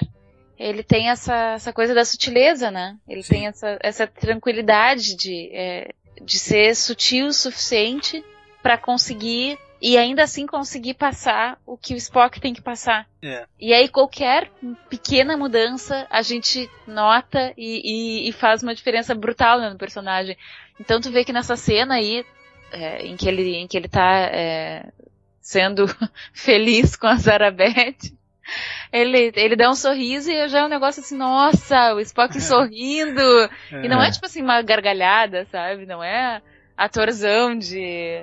ele 0.58 0.84
tem 0.84 1.10
essa, 1.10 1.54
essa 1.54 1.72
coisa 1.74 1.94
da 1.94 2.04
sutileza, 2.06 2.72
né? 2.72 2.98
Ele 3.08 3.24
tem 3.24 3.48
essa, 3.48 3.78
essa 3.82 4.08
tranquilidade 4.08 5.16
de, 5.16 5.50
é, 5.54 5.92
de 6.22 6.40
ser 6.40 6.76
sutil 6.76 7.28
o 7.28 7.34
suficiente 7.34 8.24
pra 8.64 8.78
conseguir 8.78 9.58
e 9.80 9.96
ainda 9.98 10.24
assim 10.24 10.48
conseguir 10.48 10.96
passar 10.96 11.60
o 11.66 11.78
que 11.78 11.94
o 11.94 11.98
Spock 11.98 12.40
tem 12.40 12.54
que 12.54 12.62
passar. 12.62 13.08
É. 13.22 13.46
E 13.60 13.74
aí 13.74 13.88
qualquer 13.88 14.50
pequena 14.90 15.38
mudança 15.38 16.08
a 16.10 16.22
gente 16.24 16.68
nota 16.88 17.54
e, 17.56 17.82
e- 18.26 18.30
e 18.30 18.32
faz 18.32 18.64
uma 18.64 18.74
diferença 18.74 19.14
brutal 19.14 19.60
né, 19.60 19.70
no 19.70 19.78
personagem. 19.78 20.36
Então 20.80 21.00
tu 21.00 21.12
vê 21.12 21.24
que 21.24 21.32
nessa 21.32 21.56
cena 21.56 21.94
aí, 21.96 22.26
é, 22.72 23.06
em, 23.06 23.16
que 23.16 23.28
ele, 23.28 23.56
em 23.56 23.68
que 23.68 23.78
ele 23.78 23.88
tá 23.88 24.20
é, 24.32 24.92
sendo 25.40 25.86
feliz 26.34 26.96
com 26.96 27.06
a 27.06 27.16
Zarabeth, 27.16 28.12
ele, 28.92 29.32
ele 29.36 29.56
dá 29.56 29.70
um 29.70 29.76
sorriso 29.76 30.32
e 30.32 30.48
já 30.48 30.60
é 30.60 30.66
um 30.66 30.70
negócio 30.70 31.02
assim, 31.02 31.18
nossa, 31.18 31.94
o 31.94 32.00
Spock 32.00 32.40
sorrindo. 32.42 33.22
E 33.84 33.88
não 33.88 34.02
é 34.02 34.12
tipo 34.12 34.26
assim 34.26 34.42
uma 34.42 34.62
gargalhada, 34.62 35.46
sabe? 35.52 35.86
Não 35.86 36.04
é 36.04 36.42
atorzão 36.76 37.58
de. 37.58 38.22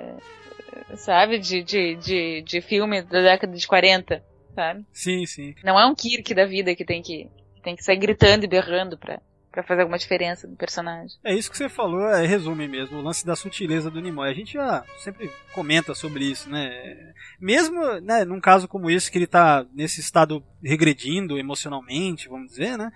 Sabe? 0.97 1.39
De, 1.39 1.63
de, 1.63 1.97
de, 1.97 2.43
de 2.43 2.61
filme 2.61 3.03
da 3.03 3.21
década 3.23 3.57
de 3.57 3.67
40, 3.67 4.23
sabe? 4.55 4.85
Sim, 4.93 5.27
sim. 5.27 5.55
Não 5.63 5.79
é 5.79 5.87
um 5.87 5.95
Kirk 5.95 6.35
da 6.35 6.45
vida 6.45 6.75
que 6.75 6.85
tem 6.85 7.03
que, 7.03 7.29
que 7.55 7.63
tem 7.63 7.77
que 7.77 7.85
sair 7.85 7.99
gritando 7.99 8.45
e 8.45 8.49
berrando 8.49 8.97
pra, 8.99 9.21
Pra 9.55 9.63
fazer 9.63 9.83
alguma 9.83 9.99
diferença 9.99 10.49
no 10.49 10.57
personagem. 10.57 11.17
É 11.23 11.33
isso 11.33 11.49
que 11.49 11.57
você 11.57 11.69
falou, 11.69 12.09
é 12.09 12.27
resume 12.27 12.67
mesmo, 12.67 12.99
o 12.99 13.03
lance 13.03 13.25
da 13.25 13.37
sutileza 13.37 13.89
do 13.89 14.01
Nimoy. 14.01 14.29
A 14.29 14.35
gente 14.35 14.55
já 14.55 14.83
sempre 14.99 15.31
comenta 15.53 15.95
sobre 15.95 16.25
isso, 16.25 16.51
né? 16.51 17.15
Mesmo, 17.41 18.01
né, 18.01 18.25
num 18.25 18.41
caso 18.41 18.67
como 18.67 18.91
esse, 18.91 19.09
que 19.09 19.17
ele 19.17 19.29
tá 19.29 19.65
nesse 19.73 20.01
estado 20.01 20.43
regredindo 20.61 21.39
emocionalmente, 21.39 22.29
vamos 22.29 22.49
dizer, 22.49 22.77
né? 22.77 22.91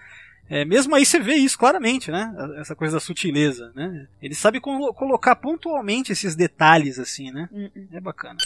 É, 0.51 0.65
mesmo 0.65 0.97
aí 0.97 1.07
você 1.07 1.21
vê 1.21 1.35
isso 1.35 1.57
claramente, 1.57 2.11
né? 2.11 2.35
Essa 2.59 2.75
coisa 2.75 2.95
da 2.95 3.01
sutileza, 3.01 3.71
né? 3.77 4.09
Ele 4.21 4.35
sabe 4.35 4.61
colo 4.61 4.93
colocar 4.95 5.37
pontualmente 5.37 6.11
esses 6.11 6.35
detalhes, 6.35 6.99
assim, 6.99 7.31
né? 7.31 7.49
É 7.93 8.01
bacana. 8.01 8.39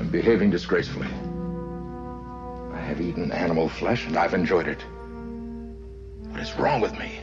I'm 0.00 0.06
behaving 0.06 0.48
disgracefully. 0.48 1.10
I 2.72 2.90
have 2.90 3.06
eaten 3.06 3.30
animal 3.30 3.68
flesh 3.68 4.06
and 4.08 4.16
I've 4.16 4.34
enjoyed 4.34 4.70
it. 4.70 4.82
What 6.32 6.40
is 6.40 6.54
wrong 6.54 6.80
with 6.80 6.98
me? 6.98 7.20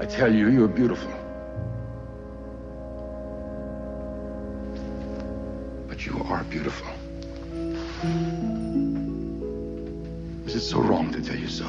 I 0.00 0.06
tell 0.06 0.34
you, 0.34 0.48
you're 0.48 0.66
beautiful. 0.66 1.12
But 5.86 6.06
you 6.06 6.24
are 6.24 6.42
beautiful. 6.44 6.88
Is 10.46 10.54
it 10.56 10.62
so 10.62 10.80
wrong 10.80 11.12
to 11.12 11.20
tell 11.20 11.36
you 11.36 11.48
so? 11.48 11.66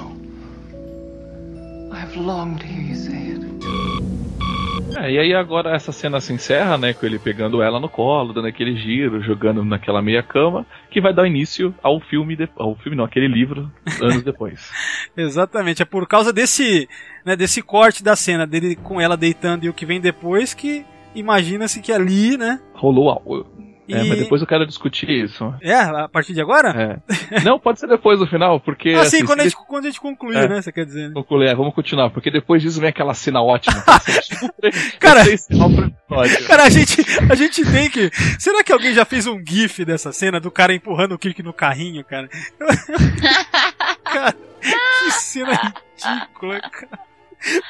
I've 1.92 2.16
longed 2.16 2.62
to 2.62 2.66
hear 2.66 2.84
you 2.84 2.96
say 2.96 3.34
it. 3.36 4.53
É, 4.98 5.12
e 5.12 5.20
aí 5.20 5.34
agora 5.34 5.76
essa 5.76 5.92
cena 5.92 6.20
se 6.20 6.34
encerra, 6.34 6.78
né, 6.78 6.94
com 6.94 7.06
ele 7.06 7.20
pegando 7.20 7.62
ela 7.62 7.80
no 7.80 7.90
colo, 7.90 8.34
dando 8.34 8.48
aquele 8.48 8.76
giro, 8.76 9.22
jogando 9.22 9.64
naquela 9.64 10.02
meia 10.02 10.24
cama, 10.24 10.66
que 10.90 11.02
vai 11.02 11.14
dar 11.14 11.28
início 11.28 11.74
ao 11.82 12.00
filme, 12.00 12.36
de... 12.36 12.48
ao 12.56 12.76
filme 12.76 12.98
não, 12.98 13.04
aquele 13.04 13.28
livro, 13.28 13.72
anos 14.02 14.24
depois. 14.24 14.72
Exatamente, 15.18 15.82
é 15.82 15.86
por 15.86 16.08
causa 16.08 16.32
desse, 16.32 16.88
né, 17.26 17.36
desse 17.36 17.62
corte 17.62 18.04
da 18.04 18.16
cena 18.16 18.46
dele 18.46 18.76
com 18.76 19.00
ela 19.02 19.18
deitando 19.18 19.66
e 19.66 19.70
o 19.70 19.74
que 19.74 19.86
vem 19.86 20.00
depois 20.00 20.54
que 20.54 20.86
imagina-se 21.16 21.82
que 21.82 21.92
ali, 21.92 22.38
né, 22.38 22.60
Rolou 22.74 23.10
algo. 23.10 23.73
É, 23.90 24.04
E- 24.06 24.10
mas 24.10 24.20
depois 24.20 24.42
eu 24.42 24.48
quero 24.48 24.66
discutir 24.66 25.10
isso. 25.10 25.54
é, 25.62 25.74
a 25.74 26.08
partir 26.08 26.34
de 26.34 26.40
agora? 26.42 27.02
É. 27.32 27.42
Não, 27.42 27.60
pode 27.60 27.80
ser 27.80 27.88
depois 27.88 28.18
do 28.20 28.26
final, 28.28 28.60
porque. 28.60 28.90
Ah, 28.92 29.04
sim, 29.06 29.18
assim, 29.18 29.26
quando 29.26 29.42
a, 29.42 29.44
gente, 29.44 29.56
quando 29.68 29.84
a 29.86 29.88
gente 29.90 30.00
concluir, 30.00 30.38
É. 30.38 30.48
né, 30.48 30.62
você 30.62 30.72
quer 30.72 30.86
dizer, 30.86 31.10
né? 31.10 31.14
concluir, 31.14 31.48
é, 31.50 31.56
vamos 31.56 31.74
continuar, 31.74 32.10
porque 32.10 32.32
depois 32.32 32.62
disso 32.62 32.80
vem 32.80 32.90
aquela 32.90 33.14
cena 33.14 33.42
ótima. 33.42 33.84
Cara- 35.00 35.22
Essencial 35.30 35.70
pro 35.70 35.86
episódio. 35.86 36.48
Cara, 36.48 36.64
a 36.64 36.70
gente, 36.70 37.02
a 37.30 37.36
gente 37.36 37.66
tem 37.72 37.90
que. 37.90 38.10
Será 38.40 38.64
que 38.64 38.72
alguém 38.72 38.94
já 38.94 39.04
fez 39.06 39.28
um 39.28 39.42
GIF 39.46 39.84
dessa 39.84 40.12
cena 40.14 40.40
do 40.40 40.50
cara 40.50 40.74
empurrando 40.74 41.14
o 41.14 41.20
Kirk 41.20 41.44
no 41.44 41.52
carrinho, 41.54 42.04
cara? 42.06 42.30
cara, 44.04 44.34
que 44.34 45.12
cena 45.12 45.74
ridícula, 45.98 46.60
cara. 46.62 47.00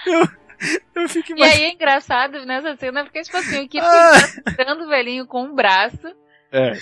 Eu, 0.06 0.28
eu 0.96 1.10
fico 1.10 1.32
E 1.32 1.36
imaginando. 1.36 1.62
aí 1.64 1.64
é 1.70 1.74
engraçado 1.74 2.46
nessa 2.46 2.76
cena, 2.76 3.04
porque, 3.04 3.22
tipo 3.22 3.38
assim, 3.38 3.64
o 3.66 3.70
Kirk 3.70 3.80
Ah. 3.86 4.66
tá 4.66 4.74
o 4.74 4.88
velhinho 4.88 5.26
com 5.28 5.44
um 5.44 5.56
braço, 5.56 6.08
É. 6.52 6.74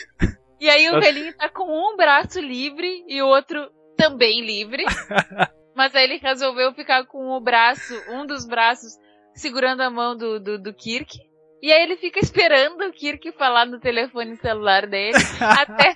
e 0.59 0.69
aí 0.69 0.89
o 0.89 0.99
velhinho 0.99 1.35
tá 1.35 1.49
com 1.49 1.63
um 1.65 1.95
braço 1.97 2.39
livre 2.39 3.03
e 3.07 3.21
o 3.21 3.27
outro 3.27 3.69
também 3.97 4.41
livre. 4.45 4.83
Mas 5.75 5.95
aí 5.95 6.03
ele 6.03 6.17
resolveu 6.17 6.73
ficar 6.73 7.05
com 7.05 7.29
o 7.31 7.39
braço, 7.39 7.93
um 8.09 8.25
dos 8.25 8.45
braços, 8.45 8.91
segurando 9.33 9.81
a 9.81 9.89
mão 9.89 10.15
do, 10.17 10.39
do, 10.39 10.59
do 10.61 10.73
Kirk. 10.73 11.17
E 11.61 11.71
aí 11.71 11.83
ele 11.83 11.95
fica 11.95 12.19
esperando 12.19 12.81
o 12.85 12.91
Kirk 12.91 13.31
falar 13.33 13.65
no 13.65 13.79
telefone 13.79 14.35
celular 14.35 14.85
dele 14.87 15.17
até 15.39 15.95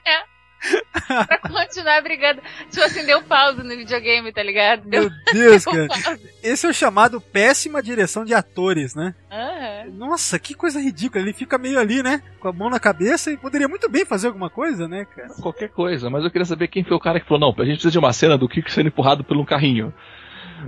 pra 1.28 1.38
continuar 1.38 2.02
brigando. 2.02 2.42
Tipo 2.70 2.86
assim, 2.86 3.06
deu 3.06 3.22
pausa 3.22 3.64
no 3.64 3.70
videogame, 3.70 4.32
tá 4.32 4.44
ligado? 4.44 4.88
Deu, 4.88 5.04
Meu 5.04 5.12
Deus, 5.34 5.66
deu 5.66 5.88
cara. 5.88 6.20
Esse 6.44 6.66
é 6.66 6.70
o 6.70 6.74
chamado 6.74 7.20
péssima 7.20 7.82
direção 7.82 8.26
de 8.26 8.34
atores, 8.34 8.96
né? 8.96 9.14
Aham. 9.32 9.92
Nossa, 9.94 10.40
que 10.40 10.54
coisa 10.54 10.80
ridícula. 10.80 11.24
Ele 11.24 11.34
fica 11.34 11.58
meio 11.58 11.80
ali, 11.80 12.02
né? 12.02 12.22
Com 12.40 12.48
a 12.48 12.54
mão 12.54 12.70
na 12.70 12.80
cabeça 12.80 13.32
e 13.32 13.38
poderia 13.38 13.68
muito 13.68 13.90
bem 13.90 14.06
fazer 14.06 14.28
alguma 14.28 14.50
coisa, 14.50 14.88
né, 14.88 15.06
cara? 15.16 15.30
Qualquer 15.42 15.70
coisa, 15.70 16.10
mas 16.10 16.24
eu 16.24 16.32
queria 16.32 16.46
saber 16.46 16.68
quem 16.68 16.84
foi 16.84 16.96
o 16.96 17.00
cara 17.00 17.20
que 17.20 17.28
falou: 17.28 17.40
não, 17.40 17.64
a 17.64 17.66
gente 17.66 17.76
precisa 17.76 17.92
de 17.92 18.00
uma 18.00 18.14
cena 18.14 18.38
do 18.38 18.48
Kiko 18.48 18.72
sendo 18.72 18.88
empurrado 18.88 19.24
por 19.24 19.38
um 19.38 19.46
carrinho. 19.46 19.94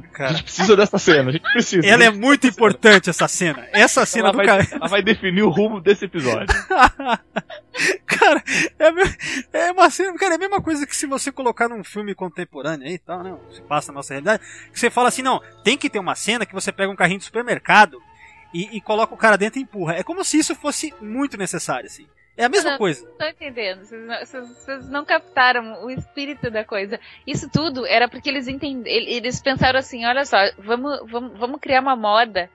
A 0.06 0.08
Cara, 0.10 0.30
gente 0.32 0.44
precisa 0.44 0.76
dessa 0.76 0.98
cena, 0.98 1.30
a 1.30 1.32
gente 1.32 1.52
precisa. 1.52 1.86
ela 1.88 2.04
é 2.04 2.10
muito 2.10 2.48
importante, 2.48 3.10
essa 3.10 3.28
cena. 3.28 3.68
Essa 3.72 4.06
cena 4.06 4.30
ela, 4.30 4.32
do 4.32 4.38
vai, 4.38 4.46
cara. 4.46 4.68
ela 4.72 4.88
vai 4.88 5.02
definir 5.02 5.44
o 5.44 5.50
rumo 5.50 5.80
desse 5.80 6.06
episódio. 6.06 6.48
Cara, 8.08 8.44
é, 8.80 8.88
a 8.88 9.68
é 9.68 9.72
uma 9.72 9.90
cena, 9.92 10.18
cara, 10.18 10.34
é 10.34 10.36
a 10.36 10.40
mesma 10.40 10.60
coisa 10.60 10.88
que 10.88 10.96
se 10.96 11.06
você 11.06 11.32
colocar 11.32 11.70
num 11.70 11.84
filme 11.84 12.16
contemporâneo 12.16 12.88
aí 12.88 12.96
e 12.96 12.98
tal, 12.98 13.22
né? 13.22 13.38
Se 13.54 13.62
passa 13.62 13.92
na 13.92 13.98
nossa 13.98 14.14
realidade, 14.14 14.42
que 14.74 14.80
você 14.80 14.90
fala 14.90 15.10
assim, 15.10 15.22
não, 15.22 15.40
tem 15.64 15.78
que 15.78 15.88
ter 15.88 16.00
uma 16.00 16.16
cena 16.16 16.44
que 16.44 16.56
você 16.56 16.72
pega 16.72 16.92
um 16.92 16.96
carrinho 16.96 17.20
de 17.20 17.26
supermercado 17.26 18.02
e, 18.52 18.78
e 18.78 18.82
coloca 18.82 19.14
o 19.14 19.18
cara 19.18 19.38
dentro 19.38 19.60
e 19.60 19.62
empurra. 19.62 19.94
É 19.94 20.04
como 20.04 20.24
se 20.24 20.40
isso 20.40 20.56
fosse 20.56 20.92
muito 21.00 21.38
necessário, 21.38 21.86
assim. 21.86 22.08
É 22.38 22.46
a 22.46 22.50
mesma 22.50 22.72
Não, 22.72 22.78
coisa. 22.78 23.04
Não 23.04 23.18
tô 23.18 23.26
entendendo. 23.26 23.84
Vocês 23.84 24.06
não, 24.06 24.20
vocês- 24.20 24.48
vocês 24.48 24.90
não 24.90 25.04
captaram 25.04 25.84
o 25.84 25.90
espírito 25.90 26.52
da 26.52 26.64
coisa. 26.64 27.00
Isso 27.26 27.50
tudo 27.52 27.86
era 27.86 28.08
porque 28.08 28.30
eles 28.30 28.48
entenderam. 28.48 29.08
Eles 29.08 29.42
pensaram 29.42 29.80
assim: 29.80 30.06
olha 30.06 30.24
só, 30.24 30.38
vamos, 30.60 31.00
vamos, 31.10 31.38
vamos 31.38 31.60
criar 31.60 31.82
uma 31.82 31.96
moda 31.96 32.50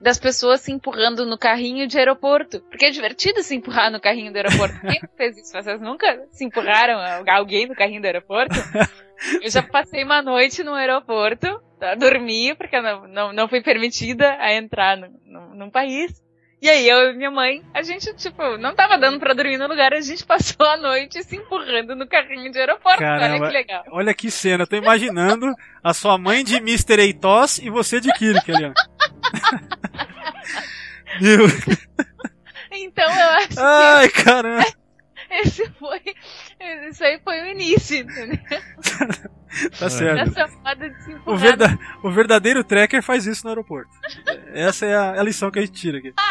das 0.00 0.18
pessoas 0.18 0.60
se 0.60 0.72
empurrando 0.72 1.24
no 1.26 1.38
carrinho 1.38 1.86
de 1.86 1.98
aeroporto. 1.98 2.60
Porque 2.62 2.86
é 2.86 2.90
divertido 2.90 3.42
se 3.42 3.54
empurrar 3.54 3.90
no 3.90 4.00
carrinho 4.00 4.32
do 4.32 4.36
aeroporto. 4.36 4.80
Quem 4.80 5.00
fez 5.16 5.36
isso? 5.38 5.52
Vocês 5.52 5.80
nunca 5.80 6.26
se 6.30 6.44
empurraram 6.44 6.98
alguém 7.28 7.66
no 7.66 7.74
carrinho 7.74 8.00
do 8.00 8.06
aeroporto? 8.06 8.54
Eu 9.42 9.50
já 9.50 9.62
passei 9.62 10.04
uma 10.04 10.20
noite 10.20 10.62
no 10.62 10.74
aeroporto, 10.74 11.62
tá? 11.80 11.94
dormi, 11.94 12.54
porque 12.54 12.78
não, 12.80 13.08
não, 13.08 13.32
não 13.32 13.48
fui 13.48 13.62
permitida 13.62 14.36
a 14.38 14.52
entrar 14.52 14.96
no, 14.96 15.08
no, 15.24 15.54
num 15.54 15.70
país. 15.70 16.22
E 16.60 16.70
aí 16.70 16.88
eu 16.88 17.10
e 17.10 17.14
minha 17.14 17.30
mãe, 17.30 17.62
a 17.74 17.82
gente, 17.82 18.12
tipo, 18.14 18.56
não 18.56 18.74
tava 18.74 18.96
dando 18.96 19.20
pra 19.20 19.34
dormir 19.34 19.58
no 19.58 19.66
lugar, 19.68 19.92
a 19.92 20.00
gente 20.00 20.24
passou 20.24 20.64
a 20.66 20.78
noite 20.78 21.22
se 21.22 21.36
empurrando 21.36 21.94
no 21.94 22.08
carrinho 22.08 22.50
de 22.50 22.58
aeroporto. 22.58 23.04
Olha 23.04 23.20
Caramba, 23.20 23.46
que 23.46 23.52
legal. 23.52 23.84
olha 23.90 24.14
que 24.14 24.30
cena. 24.30 24.62
Eu 24.64 24.66
tô 24.66 24.76
imaginando 24.76 25.52
a 25.84 25.92
sua 25.92 26.16
mãe 26.16 26.42
de 26.42 26.56
Mr. 26.56 26.98
Eitos 27.00 27.58
e 27.58 27.68
você 27.68 28.00
de 28.00 28.10
Kirk 28.14 28.50
ali, 28.50 28.64
ó. 28.64 28.72
Meu. 31.20 31.46
Então 32.72 33.04
eu 33.04 33.28
acho 33.30 33.60
Ai, 33.60 34.08
caramba. 34.08 34.64
que 34.64 34.74
esse 35.34 35.70
foi. 35.72 36.00
Isso 36.90 37.04
aí 37.04 37.20
foi 37.22 37.40
o 37.42 37.46
início, 37.46 37.98
entendeu? 37.98 38.38
Tá 39.78 39.88
certo. 39.88 40.38
Essa 40.38 40.48
moda 40.58 40.90
de 40.90 41.02
se 41.04 41.12
empurrar. 41.12 41.34
O, 41.34 41.38
verda- 41.38 41.78
o 42.02 42.10
verdadeiro 42.10 42.64
tracker 42.64 43.02
faz 43.02 43.26
isso 43.26 43.44
no 43.44 43.50
aeroporto. 43.50 43.90
Essa 44.52 44.86
é 44.86 44.94
a, 44.94 45.12
a 45.20 45.22
lição 45.22 45.50
que 45.50 45.58
a 45.58 45.62
gente 45.62 45.72
tira 45.72 45.98
aqui. 45.98 46.12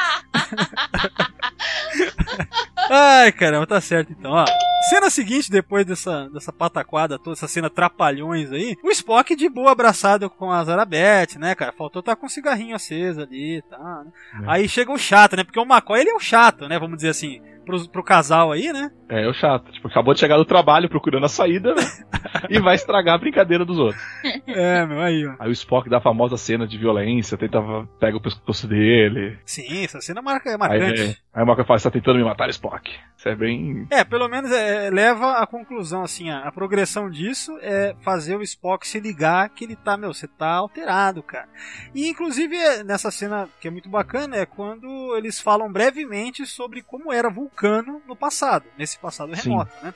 Ai, 2.90 3.32
caramba, 3.32 3.66
tá 3.66 3.82
certo 3.82 4.12
então. 4.12 4.32
Ó, 4.32 4.46
cena 4.90 5.10
seguinte, 5.10 5.50
depois 5.50 5.86
dessa, 5.86 6.30
dessa 6.30 6.54
pataquada 6.54 7.18
toda, 7.18 7.34
essa 7.36 7.48
cena 7.48 7.68
trapalhões 7.70 8.52
aí, 8.52 8.78
o 8.84 8.92
Spock 8.92 9.36
de 9.36 9.50
boa 9.50 9.72
abraçado 9.72 10.30
com 10.30 10.52
a 10.52 10.64
Zarabeth, 10.64 11.40
né, 11.40 11.56
cara? 11.56 11.72
Faltou 11.72 12.02
estar 12.02 12.16
com 12.16 12.28
um 12.28 12.30
cigarrinho 12.30 12.76
aceso 12.76 13.22
ali 13.22 13.58
e 13.58 13.62
tal, 13.64 14.04
né? 14.04 14.12
Aí 14.46 14.70
chega 14.70 14.92
o 14.92 14.98
chato, 15.00 15.36
né? 15.36 15.44
Porque 15.44 15.60
o 15.60 15.64
McCoy, 15.66 16.00
ele 16.02 16.12
é 16.12 16.16
o 16.16 16.20
chato, 16.20 16.68
né? 16.68 16.78
Vamos 16.78 16.98
dizer 16.98 17.10
assim, 17.10 17.42
pro, 17.66 17.90
pro 17.90 18.04
casal 18.04 18.52
aí, 18.52 18.72
né? 18.72 18.92
É, 19.10 19.24
é 19.24 19.28
o 19.28 19.34
chato. 19.34 19.72
Tipo, 19.72 19.88
acabou 19.88 20.14
de 20.14 20.20
chegar 20.20 20.38
do 20.38 20.46
trabalho 20.46 20.90
procurando 20.90 21.26
a 21.26 21.30
saída 21.30 21.74
né? 21.76 21.84
e 22.50 22.60
vai 22.60 22.76
estragar 22.76 23.16
a 23.16 23.18
brincadeira 23.18 23.66
dos 23.66 23.78
outros. 23.78 24.02
É, 24.48 24.86
meu, 24.86 25.02
aí, 25.02 25.26
ó. 25.28 25.36
Aí 25.40 25.50
o 25.50 25.52
Spock 25.54 25.90
dá 25.90 25.98
a 25.98 26.02
famosa 26.02 26.38
cena 26.38 26.68
de 26.68 26.78
violência, 26.78 27.38
tenta 27.38 27.60
pega 28.00 28.18
o 28.18 28.22
pescoço 28.22 28.68
dele. 28.68 29.38
Sim, 29.46 29.84
essa 29.84 30.00
cena 30.00 30.22
marca, 30.22 30.50
é 30.50 30.54
Aí, 30.54 30.58
marcante. 30.58 31.02
é, 31.02 31.16
aí 31.36 31.44
o 31.44 31.46
Malcolm 31.46 31.68
fala, 31.68 31.78
você 31.78 31.84
tá 31.84 31.92
tentando 31.92 32.18
me 32.18 32.24
matar, 32.24 32.50
Spock. 32.50 32.92
Isso 33.18 33.28
é 33.28 33.36
bem... 33.36 33.86
É, 33.92 34.04
pelo 34.06 34.30
menos 34.30 34.52
é, 34.52 34.90
leva 34.90 35.34
à 35.34 35.46
conclusão, 35.46 36.02
assim, 36.04 36.30
a, 36.30 36.48
a 36.48 36.52
progressão 36.52 37.10
disso 37.10 37.58
é 37.62 37.94
fazer 38.02 38.38
o 38.38 38.42
Spock 38.42 38.88
se 38.88 39.00
ligar 39.02 39.50
que 39.50 39.66
ele 39.66 39.76
tá, 39.76 39.98
meu, 39.98 40.14
você 40.14 40.28
tá 40.28 40.54
alterado, 40.54 41.22
cara. 41.22 41.50
E 41.94 42.08
inclusive 42.08 42.56
é, 42.56 42.84
nessa 42.84 43.12
cena 43.12 43.50
que 43.60 43.68
é 43.68 43.72
muito 43.72 43.90
bacana 43.90 44.38
é 44.38 44.46
quando 44.46 45.16
eles 45.18 45.40
falam 45.40 45.72
brevemente 45.72 46.46
sobre 46.46 46.82
como 46.82 47.12
era 47.12 47.30
Vulcano 47.30 48.02
no 48.08 48.16
passado, 48.16 48.66
nesse 48.78 48.98
passado 48.98 49.36
Sim. 49.36 49.50
remoto, 49.50 49.72
né? 49.84 49.94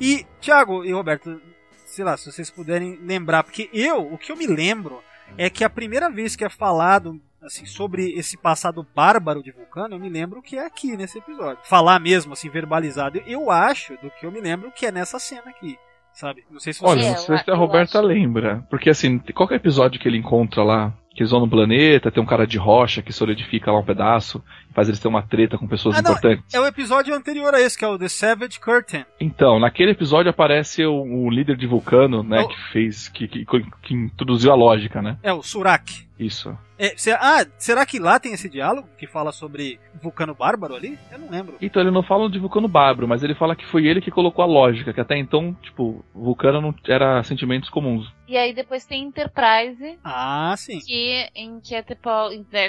E, 0.00 0.26
Thiago 0.40 0.84
e 0.84 0.92
Roberto, 0.92 1.40
sei 1.86 2.04
lá, 2.04 2.16
se 2.16 2.30
vocês 2.30 2.50
puderem 2.50 2.96
lembrar, 2.96 3.44
porque 3.44 3.70
eu, 3.72 4.12
o 4.12 4.18
que 4.18 4.32
eu 4.32 4.36
me 4.36 4.46
lembro 4.46 5.02
é 5.36 5.48
que 5.48 5.64
a 5.64 5.70
primeira 5.70 6.10
vez 6.10 6.36
que 6.36 6.44
é 6.44 6.48
falado 6.48 7.20
assim, 7.42 7.66
sobre 7.66 8.12
esse 8.12 8.36
passado 8.36 8.86
bárbaro 8.94 9.42
de 9.42 9.50
Vulcano, 9.50 9.94
eu 9.94 9.98
me 9.98 10.08
lembro 10.08 10.42
que 10.42 10.56
é 10.56 10.66
aqui 10.66 10.96
nesse 10.96 11.18
episódio. 11.18 11.58
Falar 11.64 11.98
mesmo, 11.98 12.32
assim, 12.32 12.48
verbalizado. 12.48 13.22
Eu 13.26 13.50
acho, 13.50 13.94
do 13.98 14.10
que 14.10 14.26
eu 14.26 14.32
me 14.32 14.40
lembro, 14.40 14.70
que 14.72 14.86
é 14.86 14.92
nessa 14.92 15.18
cena 15.18 15.48
aqui. 15.48 15.76
Sabe? 16.12 16.44
Não 16.50 16.60
sei 16.60 16.72
se 16.72 16.84
Olha, 16.84 17.02
vocês... 17.02 17.28
não 17.28 17.36
sei 17.36 17.38
se 17.38 17.50
a 17.50 17.54
Roberta 17.54 18.00
lembra. 18.00 18.66
Porque 18.68 18.90
assim, 18.90 19.18
qual 19.34 19.48
que 19.48 19.54
é 19.54 19.56
o 19.56 19.60
episódio 19.60 19.98
que 19.98 20.06
ele 20.06 20.18
encontra 20.18 20.62
lá 20.62 20.92
Que 21.14 21.22
eles 21.22 21.30
vão 21.30 21.40
no 21.40 21.48
planeta, 21.48 22.10
tem 22.10 22.22
um 22.22 22.26
cara 22.26 22.46
de 22.46 22.58
rocha 22.58 23.00
que 23.00 23.12
solidifica 23.12 23.72
lá 23.72 23.78
um 23.78 23.84
pedaço, 23.84 24.44
faz 24.72 24.88
eles 24.88 24.98
terem 25.00 25.14
uma 25.14 25.22
treta 25.22 25.56
com 25.58 25.66
pessoas 25.66 25.96
Ah, 25.96 26.02
não, 26.02 26.10
importantes. 26.12 26.54
é 26.54 26.60
o 26.60 26.66
episódio 26.66 27.14
anterior 27.14 27.54
a 27.54 27.60
esse, 27.60 27.76
que 27.78 27.84
é 27.84 27.88
o 27.88 27.98
The 27.98 28.08
Savage 28.08 28.58
Curtain. 28.60 29.04
Então, 29.20 29.58
naquele 29.60 29.92
episódio 29.92 30.30
aparece 30.30 30.84
o, 30.84 30.94
o 31.02 31.30
líder 31.30 31.56
de 31.56 31.66
Vulcano, 31.66 32.22
né, 32.22 32.40
Oh. 32.42 32.48
que 32.48 32.56
fez, 32.72 33.08
que, 33.08 33.28
que, 33.28 33.44
que 33.44 33.94
introduziu 33.94 34.50
a 34.52 34.54
lógica, 34.54 35.00
né? 35.02 35.16
É 35.22 35.32
o 35.32 35.42
Surak. 35.42 36.10
Isso. 36.18 36.56
É, 36.78 36.94
se- 36.96 37.10
ah, 37.12 37.44
será 37.58 37.84
que 37.84 37.98
lá 37.98 38.18
tem 38.20 38.32
esse 38.32 38.48
diálogo 38.48 38.88
que 38.96 39.06
fala 39.08 39.32
sobre 39.32 39.78
Vulcano 40.00 40.34
Bárbaro 40.34 40.74
ali? 40.76 40.96
Eu 41.10 41.18
não 41.18 41.28
lembro. 41.30 41.56
Então 41.60 41.82
ele 41.82 41.90
não 41.90 42.02
fala 42.02 42.28
de 42.30 42.38
Vulcano 42.38 42.68
Bárbaro, 42.68 43.08
mas 43.08 43.22
ele 43.24 43.34
fala 43.34 43.56
que 43.56 43.66
foi 43.66 43.86
ele 43.86 44.00
que 44.00 44.10
colocou 44.10 44.42
a 44.42 44.46
lógica, 44.46 44.92
que 44.92 45.00
até 45.00 45.16
então, 45.18 45.52
tipo, 45.62 46.04
Vulcano 46.14 46.60
não 46.60 46.74
era 46.88 47.22
sentimentos 47.24 47.68
comuns. 47.70 48.06
E 48.28 48.36
aí 48.36 48.52
depois 48.54 48.84
tem 48.84 49.02
Enterprise, 49.04 49.98
Ah, 50.04 50.54
sim. 50.56 50.78
que, 50.80 51.28
em 51.34 51.60
que 51.60 51.74
é 51.74 51.82
tipo. 51.82 52.08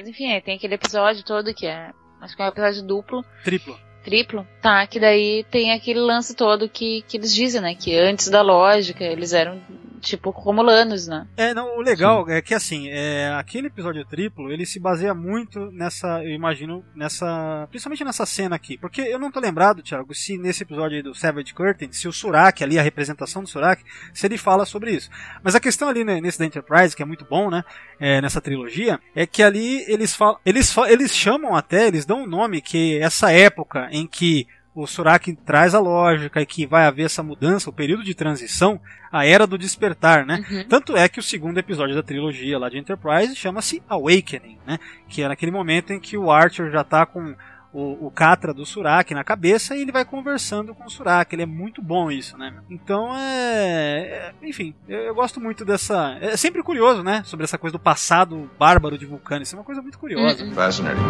Enfim, 0.08 0.32
é, 0.32 0.42
tem 0.42 0.56
aquele 0.56 0.76
episódio 0.76 1.24
todo 1.24 1.54
que 1.54 1.66
é. 1.68 1.92
Acho 2.24 2.38
que 2.38 2.42
é 2.42 2.46
um 2.46 2.48
episódio 2.48 2.84
duplo. 2.84 3.26
Triplo. 3.44 3.78
Triplo? 4.02 4.48
Tá, 4.62 4.88
que 4.88 4.98
daí 4.98 5.44
tem 5.52 5.74
aquele 5.74 6.00
lance 6.00 6.34
todo 6.34 6.70
que, 6.70 7.04
que 7.06 7.18
eles 7.18 7.34
dizem, 7.34 7.60
né? 7.60 7.76
Que 7.76 7.98
antes 7.98 8.30
da 8.30 8.42
lógica 8.42 9.04
eles 9.04 9.34
eram 9.34 9.62
tipo 10.04 10.30
romulanos, 10.30 11.08
né? 11.08 11.26
É, 11.38 11.54
não, 11.54 11.78
o 11.78 11.82
legal 11.82 12.30
é 12.30 12.42
que 12.42 12.54
assim, 12.54 12.90
é, 12.90 13.34
aquele 13.38 13.68
episódio 13.68 14.06
triplo, 14.06 14.52
ele 14.52 14.66
se 14.66 14.80
baseia 14.80 15.14
muito 15.14 15.72
nessa, 15.72 16.24
eu 16.24 16.32
imagino, 16.32 16.84
nessa, 16.94 17.66
principalmente 17.70 18.04
nessa 18.04 18.26
cena 18.26 18.56
aqui, 18.56 18.78
porque 18.78 19.02
eu 19.02 19.18
não 19.18 19.32
tô 19.32 19.40
lembrado, 19.40 19.82
Thiago, 19.82 20.14
se 20.14 20.38
nesse 20.38 20.64
episódio 20.64 20.98
aí 20.98 21.02
do 21.02 21.16
Savage 21.16 21.54
Curtain, 21.54 21.92
se 21.92 22.08
o 22.08 22.14
Surak 22.14 22.64
ali, 22.64 22.78
a 22.78 22.84
representação 22.84 23.42
do 23.42 23.50
Surak, 23.50 23.84
se 24.14 24.28
ele 24.28 24.38
fala 24.38 24.66
sobre 24.66 24.92
isso. 24.92 25.10
Mas 25.42 25.56
a 25.56 25.60
questão 25.60 25.88
ali 25.88 26.04
né, 26.04 26.20
nesse 26.20 26.38
da 26.38 26.46
Enterprise, 26.46 26.96
que 26.96 27.02
é 27.02 27.06
muito 27.06 27.26
bom, 27.26 27.50
né, 27.50 27.64
é, 28.00 28.22
nessa 28.22 28.42
trilogia, 28.42 29.00
é 29.16 29.26
que 29.26 29.42
ali 29.42 29.84
eles 29.88 30.14
falam, 30.14 30.38
eles, 30.46 30.76
eles 30.90 31.16
chamam 31.16 31.56
até, 31.56 31.88
eles 31.88 32.06
dão 32.06 32.24
um 32.24 32.28
nome 32.28 32.62
que 32.62 33.00
essa 33.00 33.32
época 33.32 33.88
em 33.92 34.06
que 34.06 34.48
o 34.76 34.88
Surak 34.88 35.36
traz 35.46 35.76
a 35.76 35.80
lógica 35.80 36.42
e 36.42 36.46
que 36.46 36.66
vai 36.66 36.86
haver 36.86 37.06
essa 37.06 37.22
mudança, 37.22 37.70
o 37.70 37.74
período 37.74 38.04
de 38.04 38.16
transição, 38.16 38.80
a 39.12 39.26
era 39.26 39.46
do 39.46 39.58
despertar, 39.58 40.26
né? 40.26 40.44
Uhum. 40.50 40.66
Tanto 40.68 40.98
é 40.98 41.08
que 41.08 41.20
o 41.20 41.24
segundo 41.24 41.60
episódio 41.60 41.96
da 41.96 42.02
trilogia 42.02 42.58
lá 42.58 42.70
de 42.70 42.80
Enterprise 42.80 43.36
chama-se 43.36 43.84
Awakening, 43.88 44.58
né? 44.66 44.80
Que 45.08 45.22
é 45.22 45.28
naquele 45.28 45.52
momento 45.52 45.94
em 45.94 46.00
que 46.00 46.18
o 46.18 46.32
Archer 46.32 46.72
já 46.72 46.84
tá 46.84 47.06
com 47.06 47.36
o, 47.72 48.08
o 48.08 48.12
Catra 48.12 48.54
do 48.54 48.66
Surak 48.66 49.14
na 49.14 49.24
cabeça 49.24 49.76
e 49.76 49.82
ele 49.82 49.92
vai 49.92 50.06
conversando 50.06 50.74
com 50.74 50.86
o 50.86 50.90
Surak. 50.90 51.34
Ele 51.34 51.44
é 51.44 51.48
muito 51.48 51.82
bom 51.82 52.12
isso, 52.12 52.38
né? 52.38 52.54
Então 52.70 53.16
é. 53.16 54.32
é- 54.42 54.48
enfim, 54.48 54.74
eu, 54.88 55.00
eu 55.00 55.16
gosto 55.16 55.40
muito 55.42 55.66
dessa. 55.66 56.18
É 56.22 56.38
sempre 56.38 56.64
curioso, 56.64 57.04
né? 57.04 57.22
Sobre 57.26 57.44
essa 57.44 57.58
coisa 57.58 57.74
do 57.78 57.80
passado 57.80 58.50
bárbaro 58.58 58.98
de 58.98 59.06
Vulcano. 59.06 59.44
Isso 59.44 59.56
é 59.56 59.60
uma 59.60 59.66
coisa 59.66 59.82
muito 59.82 60.00
curiosa. 60.00 60.50
Fascinating. 60.52 61.02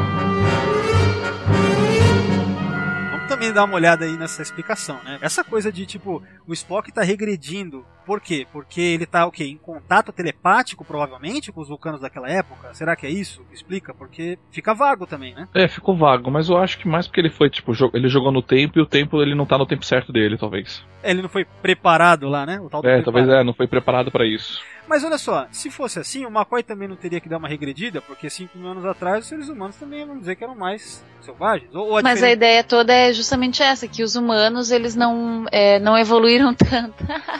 Também 3.27 3.51
dar 3.53 3.63
uma 3.63 3.75
olhada 3.75 4.05
aí 4.05 4.17
nessa 4.17 4.41
explicação, 4.41 5.01
né? 5.03 5.17
Essa 5.21 5.43
coisa 5.43 5.71
de 5.71 5.85
tipo, 5.85 6.21
o 6.47 6.53
Spock 6.53 6.91
tá 6.91 7.01
regredindo. 7.01 7.85
Por 8.05 8.19
quê? 8.19 8.45
Porque 8.51 8.81
ele 8.81 9.05
tá 9.05 9.25
o 9.25 9.31
quê? 9.31 9.45
Em 9.45 9.57
contato 9.57 10.11
telepático, 10.11 10.83
provavelmente, 10.83 11.51
com 11.51 11.61
os 11.61 11.69
vulcanos 11.69 12.01
daquela 12.01 12.29
época? 12.29 12.73
Será 12.73 12.95
que 12.95 13.07
é 13.07 13.09
isso 13.09 13.41
explica? 13.51 13.93
Porque 13.93 14.37
fica 14.51 14.73
vago 14.73 15.07
também, 15.07 15.33
né? 15.33 15.47
É, 15.53 15.67
ficou 15.67 15.95
vago, 15.95 16.29
mas 16.29 16.49
eu 16.49 16.57
acho 16.57 16.77
que 16.77 16.87
mais 16.87 17.07
porque 17.07 17.21
ele 17.21 17.29
foi, 17.29 17.49
tipo, 17.49 17.71
ele 17.93 18.09
jogou 18.09 18.31
no 18.31 18.41
tempo 18.41 18.77
e 18.77 18.81
o 18.81 18.85
tempo 18.85 19.21
ele 19.21 19.33
não 19.33 19.45
tá 19.45 19.57
no 19.57 19.65
tempo 19.65 19.85
certo 19.85 20.11
dele, 20.11 20.37
talvez. 20.37 20.83
Ele 21.01 21.21
não 21.21 21.29
foi 21.29 21.45
preparado 21.45 22.27
lá, 22.27 22.45
né? 22.45 22.55
É, 22.55 22.57
preparo. 22.69 23.03
talvez 23.03 23.29
é, 23.29 23.43
não 23.43 23.53
foi 23.53 23.67
preparado 23.67 24.11
pra 24.11 24.25
isso. 24.25 24.61
Mas 24.87 25.03
olha 25.03 25.17
só, 25.17 25.47
se 25.51 25.69
fosse 25.71 25.99
assim, 25.99 26.25
o 26.25 26.29
McCoy 26.29 26.61
também 26.63 26.87
não 26.87 26.95
teria 26.95 27.19
que 27.19 27.29
dar 27.29 27.37
uma 27.37 27.47
regredida, 27.47 28.01
porque 28.01 28.29
5 28.29 28.57
mil 28.57 28.69
anos 28.69 28.85
atrás 28.85 29.23
os 29.23 29.29
seres 29.29 29.49
humanos 29.49 29.75
também, 29.75 30.05
vamos 30.05 30.21
dizer 30.21 30.35
que 30.35 30.43
eram 30.43 30.55
mais 30.55 31.03
selvagens. 31.21 31.73
Ou, 31.73 31.87
ou 31.87 31.93
Mas 32.03 32.05
a 32.05 32.13
diferen- 32.15 32.33
ideia 32.33 32.63
toda 32.63 32.93
é 32.93 33.13
justamente 33.13 33.63
essa, 33.63 33.87
que 33.87 34.03
os 34.03 34.15
humanos 34.15 34.71
eles 34.71 34.93
não, 34.95 35.45
é, 35.51 35.79
não 35.79 35.97
evoluíram 35.97 36.53
tanto. 36.53 36.95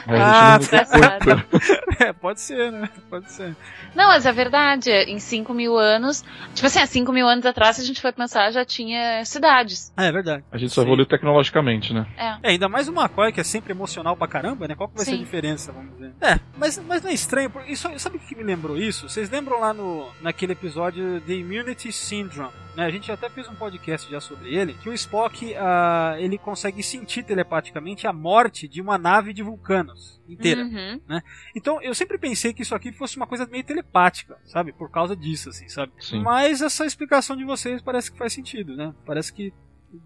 Ah, 0.08 0.58
Engraçado. 0.60 1.46
é, 2.00 2.12
pode 2.12 2.40
ser, 2.40 2.72
né? 2.72 2.88
Pode 3.10 3.30
ser. 3.30 3.54
Não, 3.94 4.08
mas 4.08 4.24
é 4.26 4.32
verdade. 4.32 4.90
Em 4.90 5.18
5 5.18 5.52
mil 5.52 5.76
anos. 5.78 6.24
Tipo 6.54 6.66
assim, 6.66 6.80
há 6.80 6.86
5 6.86 7.12
mil 7.12 7.28
anos 7.28 7.44
atrás, 7.44 7.76
se 7.76 7.82
a 7.82 7.84
gente 7.84 8.00
for 8.00 8.12
pensar, 8.12 8.50
já 8.52 8.64
tinha 8.64 9.22
cidades. 9.24 9.92
É, 9.98 10.06
é 10.06 10.12
verdade. 10.12 10.44
A 10.50 10.56
gente 10.56 10.72
só 10.72 10.82
evoluiu 10.82 11.06
tecnologicamente, 11.06 11.92
né? 11.92 12.06
É. 12.16 12.26
É, 12.42 12.50
ainda 12.52 12.68
mais 12.68 12.88
o 12.88 12.92
McCoy, 12.92 13.32
que 13.32 13.40
é 13.40 13.44
sempre 13.44 13.72
emocional 13.72 14.16
pra 14.16 14.26
caramba, 14.26 14.66
né? 14.66 14.74
Qual 14.74 14.88
que 14.88 14.96
vai 14.96 15.04
ser 15.04 15.12
a 15.12 15.14
Sim. 15.14 15.20
diferença, 15.22 15.72
vamos 15.72 15.92
dizer? 15.94 16.12
É, 16.22 16.40
mas, 16.56 16.78
mas 16.88 17.02
não 17.02 17.10
é 17.10 17.14
estranho, 17.14 17.33
porque 17.48 17.72
isso, 17.72 17.88
sabe 17.98 18.16
o 18.16 18.20
que 18.20 18.36
me 18.36 18.42
lembrou 18.42 18.76
isso? 18.76 19.08
Vocês 19.08 19.30
lembram 19.30 19.60
lá 19.60 19.72
no, 19.72 20.10
naquele 20.20 20.52
episódio 20.52 21.20
The 21.20 21.34
Immunity 21.34 21.92
Syndrome? 21.92 22.52
Né? 22.76 22.84
A 22.84 22.90
gente 22.90 23.10
até 23.10 23.28
fez 23.28 23.48
um 23.48 23.54
podcast 23.54 24.10
já 24.10 24.20
sobre 24.20 24.54
ele, 24.54 24.74
que 24.74 24.88
o 24.88 24.92
Spock, 24.92 25.54
ah, 25.56 26.16
ele 26.18 26.38
consegue 26.38 26.82
sentir 26.82 27.22
telepaticamente 27.22 28.06
a 28.06 28.12
morte 28.12 28.66
de 28.66 28.80
uma 28.80 28.98
nave 28.98 29.32
de 29.32 29.42
vulcanos 29.42 30.20
inteira. 30.28 30.62
Uhum. 30.62 31.00
Né? 31.06 31.22
Então 31.54 31.80
eu 31.82 31.94
sempre 31.94 32.18
pensei 32.18 32.52
que 32.52 32.62
isso 32.62 32.74
aqui 32.74 32.92
fosse 32.92 33.16
uma 33.16 33.26
coisa 33.26 33.46
meio 33.46 33.64
telepática, 33.64 34.38
sabe? 34.44 34.72
Por 34.72 34.90
causa 34.90 35.14
disso, 35.14 35.50
assim, 35.50 35.68
sabe? 35.68 35.92
Sim. 35.98 36.22
Mas 36.22 36.60
essa 36.62 36.84
explicação 36.84 37.36
de 37.36 37.44
vocês 37.44 37.82
parece 37.82 38.10
que 38.10 38.18
faz 38.18 38.32
sentido, 38.32 38.76
né? 38.76 38.94
Parece 39.04 39.32
que 39.32 39.52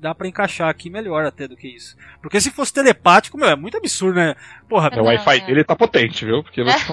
dá 0.01 0.15
pra 0.15 0.29
encaixar 0.29 0.69
aqui 0.69 0.91
melhor 0.91 1.25
até 1.25 1.47
do 1.49 1.57
que 1.57 1.69
isso. 1.69 1.97
Porque 2.21 2.41
se 2.41 2.51
fosse 2.51 2.73
telepático, 2.73 3.39
meu, 3.39 3.49
é 3.49 3.57
muito 3.57 3.77
absurdo, 3.77 4.17
né? 4.17 4.35
Porra, 4.69 4.91
É, 4.93 5.01
o 5.01 5.05
Wi-Fi 5.05 5.41
dele 5.47 5.65
tá 5.65 5.75
potente, 5.77 6.25
viu? 6.25 6.43
Porque 6.43 6.63
você 6.63 6.93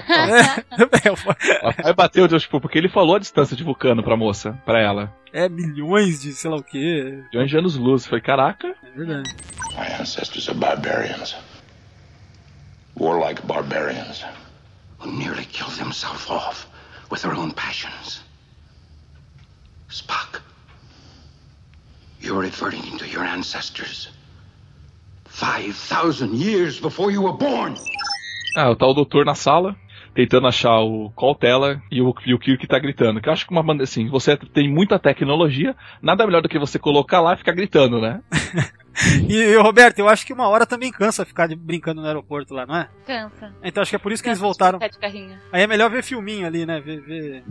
é, 1.04 1.10
Wi-Fi 1.66 1.92
bateu, 1.94 2.28
tipo, 2.38 2.60
porque 2.60 2.78
ele 2.78 2.88
falou 2.88 3.16
a 3.16 3.18
distância 3.18 3.56
de 3.56 3.62
Vulcano 3.64 4.02
pra 4.02 4.16
moça, 4.16 4.52
pra 4.64 4.80
ela. 4.80 5.12
é 5.32 5.48
milhões 5.48 6.20
de 6.22 6.32
sei 6.32 6.50
lá 6.50 6.56
o 6.56 6.62
que. 6.62 7.22
Milhões 7.32 7.50
de 7.50 7.58
anos 7.58 7.76
luz. 7.76 8.06
Foi, 8.06 8.20
caraca. 8.20 8.68
É 8.82 8.90
verdade. 8.96 9.34
My 9.76 10.00
ancestors 10.00 10.48
are 10.48 10.58
barbarians. 10.58 11.36
Warlike 12.98 13.42
barbarians. 13.46 14.24
Who 14.98 15.12
nearly 15.12 15.44
killed 15.44 15.74
themselves 15.76 16.28
off 16.30 16.66
with 17.10 17.20
their 17.20 17.34
own 17.34 17.50
passions. 17.52 18.24
Spock, 19.90 20.40
you're 22.20 22.46
adverting 22.46 22.96
to 22.98 23.06
your 23.06 23.24
ancestors. 23.24 24.10
5,000 25.26 26.34
years 26.34 26.80
before 26.80 27.10
you 27.12 27.22
were 27.22 27.36
born. 27.36 27.74
Ah, 28.56 28.70
o 28.70 28.76
tal 28.76 28.94
doutor 28.94 29.24
na 29.26 29.34
sala, 29.34 29.76
tentando 30.14 30.46
achar 30.46 30.80
o 30.80 31.10
Cautela 31.10 31.82
e 31.90 32.00
o, 32.00 32.14
e 32.24 32.32
o 32.32 32.38
Kirk 32.38 32.66
tá 32.66 32.78
gritando. 32.78 33.20
Que 33.20 33.28
eu 33.28 33.32
acho 33.34 33.44
que 33.46 33.52
uma 33.52 33.62
banda 33.62 33.84
assim, 33.84 34.08
você 34.08 34.34
tem 34.36 34.66
muita 34.72 34.98
tecnologia, 34.98 35.76
nada 36.00 36.24
melhor 36.26 36.40
do 36.40 36.48
que 36.48 36.58
você 36.58 36.78
colocar 36.78 37.20
lá 37.20 37.34
e 37.34 37.38
ficar 37.38 37.52
gritando, 37.52 38.00
né? 38.00 38.20
E, 39.28 39.34
e, 39.34 39.56
Roberto, 39.58 39.98
eu 39.98 40.08
acho 40.08 40.24
que 40.24 40.32
uma 40.32 40.48
hora 40.48 40.64
também 40.64 40.90
cansa 40.90 41.22
ficar 41.26 41.46
de- 41.46 41.54
brincando 41.54 42.00
no 42.00 42.06
aeroporto 42.06 42.54
lá, 42.54 42.64
não 42.64 42.76
é? 42.76 42.88
Cansa. 43.06 43.52
Então 43.62 43.82
acho 43.82 43.90
que 43.90 43.96
é 43.96 43.98
por 43.98 44.10
isso 44.10 44.22
que 44.22 44.28
eles 44.30 44.38
Cansa 44.38 44.46
voltaram. 44.46 44.78
ficar 44.80 44.88
de 44.90 44.98
carrinho. 44.98 45.38
Aí 45.52 45.62
é 45.62 45.66
melhor 45.66 45.90
ver 45.90 46.02
filminho 46.02 46.46
ali, 46.46 46.64
né? 46.64 46.80
Ver. 46.80 47.02
ver- 47.02 47.44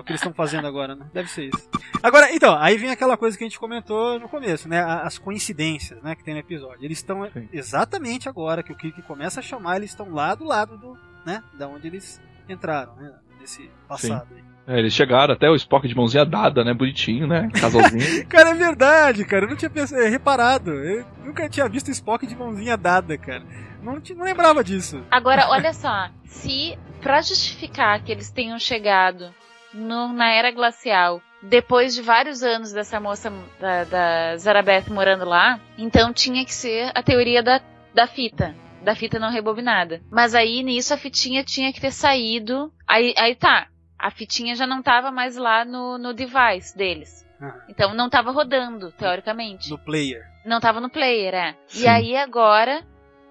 É 0.00 0.02
o 0.02 0.04
que 0.04 0.12
eles 0.12 0.20
estão 0.20 0.32
fazendo 0.32 0.66
agora, 0.66 0.94
né? 0.94 1.04
Deve 1.12 1.28
ser 1.28 1.50
isso. 1.54 1.68
Agora, 2.02 2.34
então, 2.34 2.56
aí 2.56 2.78
vem 2.78 2.90
aquela 2.90 3.18
coisa 3.18 3.36
que 3.36 3.44
a 3.44 3.46
gente 3.46 3.58
comentou 3.58 4.18
no 4.18 4.30
começo, 4.30 4.66
né? 4.66 4.80
As 4.80 5.18
coincidências, 5.18 6.02
né? 6.02 6.14
Que 6.14 6.24
tem 6.24 6.32
no 6.32 6.40
episódio. 6.40 6.82
Eles 6.82 6.98
estão 6.98 7.28
exatamente 7.52 8.26
agora 8.26 8.62
que 8.62 8.72
o 8.72 8.76
Kirk 8.76 9.02
começa 9.02 9.40
a 9.40 9.42
chamar, 9.42 9.76
eles 9.76 9.90
estão 9.90 10.10
lá 10.10 10.34
do 10.34 10.44
lado 10.44 10.78
do, 10.78 10.96
né? 11.26 11.42
Da 11.52 11.68
onde 11.68 11.86
eles 11.86 12.18
entraram, 12.48 12.96
né? 12.96 13.12
Nesse 13.38 13.70
passado 13.86 14.26
aí. 14.34 14.42
É, 14.66 14.78
eles 14.78 14.94
chegaram 14.94 15.34
até 15.34 15.50
o 15.50 15.54
Spock 15.54 15.86
de 15.86 15.94
mãozinha 15.94 16.24
dada, 16.24 16.64
né? 16.64 16.72
Bonitinho, 16.72 17.26
né? 17.26 17.50
Casalzinho. 17.60 18.24
Cara, 18.26 18.50
é 18.50 18.54
verdade, 18.54 19.24
cara. 19.26 19.44
Eu 19.44 19.50
não 19.50 19.56
tinha 19.56 19.70
pensado, 19.70 20.00
é, 20.00 20.08
reparado. 20.08 20.70
Eu 20.70 21.04
nunca 21.24 21.48
tinha 21.48 21.68
visto 21.68 21.90
Spock 21.90 22.26
de 22.26 22.36
mãozinha 22.36 22.76
dada, 22.76 23.18
cara. 23.18 23.42
Não, 23.82 24.00
não 24.16 24.24
lembrava 24.24 24.64
disso. 24.64 25.02
Agora, 25.10 25.48
olha 25.48 25.74
só, 25.74 26.08
se 26.24 26.78
pra 27.02 27.20
justificar 27.20 28.02
que 28.02 28.12
eles 28.12 28.30
tenham 28.30 28.58
chegado 28.58 29.34
no- 29.74 30.12
na 30.12 30.30
era 30.30 30.50
glacial 30.50 31.20
depois 31.42 31.94
de 31.94 32.02
vários 32.02 32.42
anos 32.42 32.70
dessa 32.72 33.00
moça 33.00 33.32
da, 33.58 33.84
da 33.84 34.36
Zarabeth 34.36 34.90
morando 34.90 35.24
lá, 35.24 35.58
então 35.78 36.12
tinha 36.12 36.44
que 36.44 36.52
ser 36.52 36.90
a 36.94 37.02
teoria 37.02 37.42
da, 37.42 37.60
da 37.94 38.06
fita. 38.06 38.54
Da 38.82 38.94
fita 38.94 39.18
não 39.18 39.30
rebobinada. 39.30 40.02
Mas 40.10 40.34
aí 40.34 40.62
nisso 40.62 40.92
a 40.92 40.98
fitinha 40.98 41.42
tinha 41.44 41.72
que 41.72 41.80
ter 41.80 41.92
saído. 41.92 42.72
Aí, 42.86 43.14
aí 43.16 43.34
tá. 43.34 43.68
A 43.98 44.10
fitinha 44.10 44.54
já 44.54 44.66
não 44.66 44.82
tava 44.82 45.10
mais 45.10 45.36
lá 45.36 45.64
no, 45.64 45.96
no 45.98 46.12
device 46.14 46.76
deles. 46.76 47.26
Então 47.68 47.94
não 47.94 48.08
tava 48.10 48.30
rodando, 48.30 48.90
teoricamente. 48.92 49.70
No 49.70 49.78
player. 49.78 50.22
Não 50.44 50.60
tava 50.60 50.80
no 50.80 50.88
player, 50.90 51.34
é. 51.34 51.54
Sim. 51.66 51.84
E 51.84 51.88
aí 51.88 52.16
agora 52.16 52.82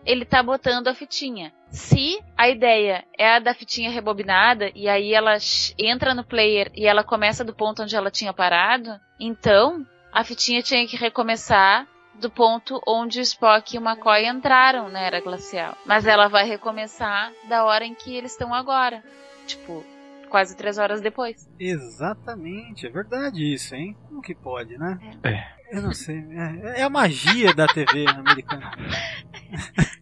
ele 0.05 0.25
tá 0.25 0.41
botando 0.41 0.87
a 0.87 0.93
fitinha. 0.95 1.51
Se 1.71 2.19
a 2.37 2.49
ideia 2.49 3.05
é 3.17 3.35
a 3.35 3.39
da 3.39 3.53
fitinha 3.53 3.91
rebobinada 3.91 4.71
e 4.75 4.87
aí 4.89 5.13
ela 5.13 5.39
sh- 5.39 5.73
entra 5.77 6.13
no 6.15 6.23
player 6.23 6.71
e 6.75 6.85
ela 6.87 7.03
começa 7.03 7.43
do 7.43 7.53
ponto 7.53 7.83
onde 7.83 7.95
ela 7.95 8.09
tinha 8.09 8.33
parado, 8.33 8.99
então 9.19 9.85
a 10.11 10.23
fitinha 10.23 10.61
tinha 10.63 10.87
que 10.87 10.97
recomeçar 10.97 11.87
do 12.19 12.29
ponto 12.29 12.81
onde 12.87 13.19
o 13.19 13.21
Spock 13.21 13.75
e 13.75 13.79
o 13.79 13.81
McCoy 13.87 14.25
entraram 14.27 14.89
na 14.89 14.99
era 14.99 15.21
glacial. 15.21 15.77
Mas 15.85 16.05
ela 16.07 16.27
vai 16.27 16.45
recomeçar 16.45 17.31
da 17.47 17.63
hora 17.63 17.85
em 17.85 17.93
que 17.93 18.15
eles 18.15 18.31
estão 18.31 18.53
agora. 18.53 19.03
Tipo, 19.45 19.85
quase 20.29 20.57
três 20.57 20.77
horas 20.77 20.99
depois. 21.01 21.47
Exatamente, 21.59 22.87
é 22.87 22.89
verdade 22.89 23.53
isso, 23.53 23.73
hein? 23.75 23.95
Como 24.07 24.21
que 24.21 24.35
pode, 24.35 24.77
né? 24.77 24.97
É. 25.23 25.59
Eu 25.77 25.83
não 25.83 25.93
sei. 25.93 26.17
É, 26.17 26.79
é 26.81 26.83
a 26.83 26.89
magia 26.89 27.53
da 27.53 27.67
TV 27.67 28.05
americana. 28.09 28.71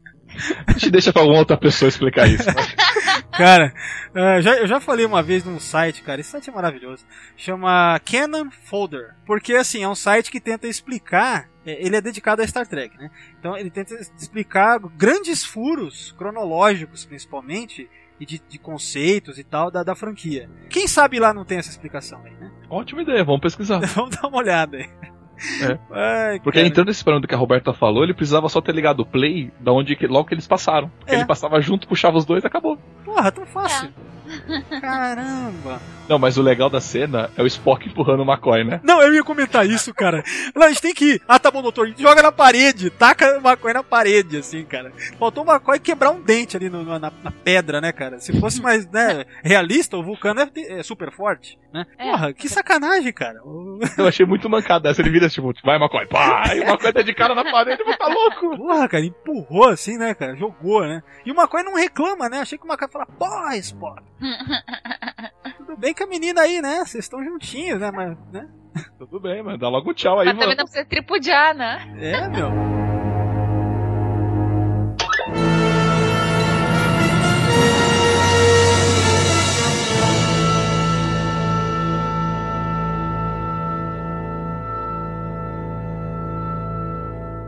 A 0.66 0.72
gente 0.74 0.90
deixa 0.92 1.12
pra 1.14 1.22
alguma 1.22 1.40
outra 1.40 1.58
pessoa 1.58 1.90
explicar 1.90 2.28
isso. 2.28 2.48
Cara, 3.38 3.72
eh, 4.16 4.42
já, 4.42 4.56
eu 4.56 4.66
já 4.68 4.80
falei 4.80 5.06
uma 5.06 5.22
vez 5.22 5.44
num 5.44 5.60
site, 5.60 6.02
cara, 6.02 6.20
esse 6.20 6.32
site 6.32 6.50
é 6.50 6.54
maravilhoso. 6.54 7.06
Chama 7.36 8.00
Canon 8.04 8.50
Folder. 8.50 9.14
Porque, 9.28 9.54
assim, 9.54 9.84
é 9.84 9.88
um 9.88 9.94
site 9.94 10.32
que 10.32 10.40
tenta 10.40 10.68
explicar. 10.68 11.48
eh, 11.66 11.78
Ele 11.86 11.96
é 11.96 12.02
dedicado 12.02 12.42
a 12.42 12.48
Star 12.48 12.66
Trek, 12.66 12.98
né? 12.98 13.12
Então 13.40 13.56
ele 13.56 13.70
tenta 13.70 13.94
explicar 14.20 14.80
grandes 14.98 15.44
furos 15.46 16.16
cronológicos, 16.18 17.06
principalmente, 17.06 17.88
e 18.20 18.26
de, 18.26 18.42
de 18.50 18.58
conceitos 18.58 19.38
e 19.38 19.44
tal 19.44 19.70
da, 19.70 19.84
da 19.84 19.94
franquia. 19.94 20.50
Quem 20.68 20.88
sabe 20.88 21.20
lá 21.20 21.32
não 21.32 21.46
tem 21.46 21.60
essa 21.60 21.70
explicação 21.70 22.20
aí, 22.26 22.34
né? 22.40 22.52
Ótima 22.72 23.04
ideia, 23.04 23.24
vamos 23.24 23.42
pesquisar. 23.42 23.80
Vamos 23.94 24.16
dar 24.16 24.28
uma 24.28 24.40
olhada 24.40 24.78
aí. 24.78 24.90
É. 25.62 25.78
Ai, 25.92 26.40
Porque 26.40 26.60
cara. 26.60 26.68
entrando 26.68 26.88
nesse 26.88 27.04
parâmetro 27.04 27.28
que 27.28 27.36
a 27.36 27.38
Roberta 27.38 27.74
falou, 27.74 28.04
ele 28.04 28.14
precisava 28.14 28.50
só 28.50 28.60
ter 28.62 28.74
ligado 28.74 29.02
o 29.02 29.06
play 29.06 29.52
da 29.60 29.72
onde 29.72 29.96
que, 29.96 30.08
logo 30.08 30.28
que 30.28 30.34
eles 30.34 30.48
passaram. 30.48 30.90
Porque 31.00 31.14
É. 31.14 31.18
ele 31.18 31.26
passava 31.26 31.60
junto, 31.62 31.88
puxava 31.88 32.18
os 32.18 32.26
dois 32.26 32.44
e 32.44 32.48
acabou. 32.48 32.78
Porra, 33.06 33.32
tão 33.32 33.46
fácil. 33.46 33.90
Caramba. 34.82 35.82
Não, 36.08 36.18
mas 36.18 36.38
o 36.38 36.42
legal 36.42 36.70
da 36.70 36.80
cena 36.80 37.30
é 37.36 37.44
o 37.44 37.48
Spock 37.48 37.86
empurrando 37.86 38.22
o 38.22 38.26
McCoy, 38.26 38.64
né? 38.64 38.80
Não, 38.82 39.02
eu 39.02 39.14
ia 39.14 39.24
comentar 39.24 39.66
isso, 39.68 39.94
cara. 39.94 40.24
Não, 40.56 40.64
a 40.66 40.70
gente 40.70 40.82
tem 40.82 40.94
que 40.94 41.14
ir. 41.16 41.22
Ah, 41.28 41.38
tá 41.38 41.52
bom, 41.52 41.62
doutor. 41.62 41.94
Joga 41.98 42.22
na 42.22 42.32
parede. 42.32 42.90
Taca 42.90 43.38
o 43.38 43.46
McCoy 43.46 43.74
na 43.74 43.84
parede, 43.84 44.38
assim, 44.38 44.64
cara. 44.64 44.92
Faltou 45.20 45.44
o 45.44 45.52
McCoy 45.52 45.80
quebrar 45.80 46.12
um 46.12 46.22
dente 46.22 46.56
ali 46.56 46.70
no- 46.70 46.84
na, 46.86 47.12
na 47.22 47.32
pedra, 47.44 47.82
né, 47.82 47.92
cara? 47.92 48.20
Se 48.22 48.40
fosse 48.40 48.62
mais 48.62 48.88
né, 48.90 49.26
realista, 49.44 49.98
o 49.98 50.04
vulcano 50.04 50.40
é, 50.40 50.50
é 50.80 50.82
super 50.84 51.12
forte, 51.12 51.60
né? 51.74 51.86
É. 51.98 52.10
Porra, 52.10 52.34
que 52.34 52.48
sacanagem, 52.48 53.12
cara. 53.12 53.40
Eu 53.98 54.08
achei 54.08 54.26
muito 54.26 54.50
mancada 54.50 54.90
essa. 54.90 55.02
Ele 55.02 55.10
vira 55.10 55.28
tipo, 55.28 55.52
vai 55.66 55.76
McCoy, 55.76 56.06
pá! 56.08 56.44
E 56.56 56.62
o 56.62 56.64
McCoy 56.64 56.94
tá 56.94 57.02
de 57.02 57.14
cara 57.14 57.36
na 57.36 57.44
parede, 57.52 57.84
mas 57.86 57.98
tá 57.98 58.08
louco! 58.08 58.56
Porra, 58.58 58.88
cara, 58.88 59.04
empurrou 59.04 59.68
assim, 59.68 59.98
né, 59.98 60.14
cara? 60.14 60.38
Jogou, 60.38 60.88
né? 60.88 61.04
E 61.26 61.32
o 61.34 61.36
McCoy 61.36 61.64
não 61.64 61.76
reclama, 61.76 62.30
né? 62.30 62.40
Achei 62.40 62.58
que 62.58 62.64
o 62.64 62.68
McCoy 62.68 62.88
ia 62.88 62.92
falar, 62.94 63.06
porra, 63.08 63.58
Spock. 63.58 64.02
Tudo 65.58 65.78
bem 65.78 65.94
que 65.94 66.04
a 66.04 66.08
menina 66.08 66.42
aí, 66.42 66.62
né? 66.62 66.80
Vocês 66.86 67.06
estão 67.06 67.24
juntinhos, 67.24 67.80
né? 67.80 67.92
Mas, 67.92 68.18
né? 68.32 68.48
Tudo 68.98 69.20
bem, 69.20 69.42
mano, 69.44 69.58
dá 69.58 69.70
logo 69.70 69.90
um 69.90 69.94
tchau 69.94 70.20
aí, 70.20 70.28
Mas 70.28 70.38
também 70.38 70.56
não 70.56 70.66
precisa 70.66 70.86
tripudiar, 70.86 71.56
né? 71.56 71.96
É, 72.00 72.28
meu. 72.30 72.52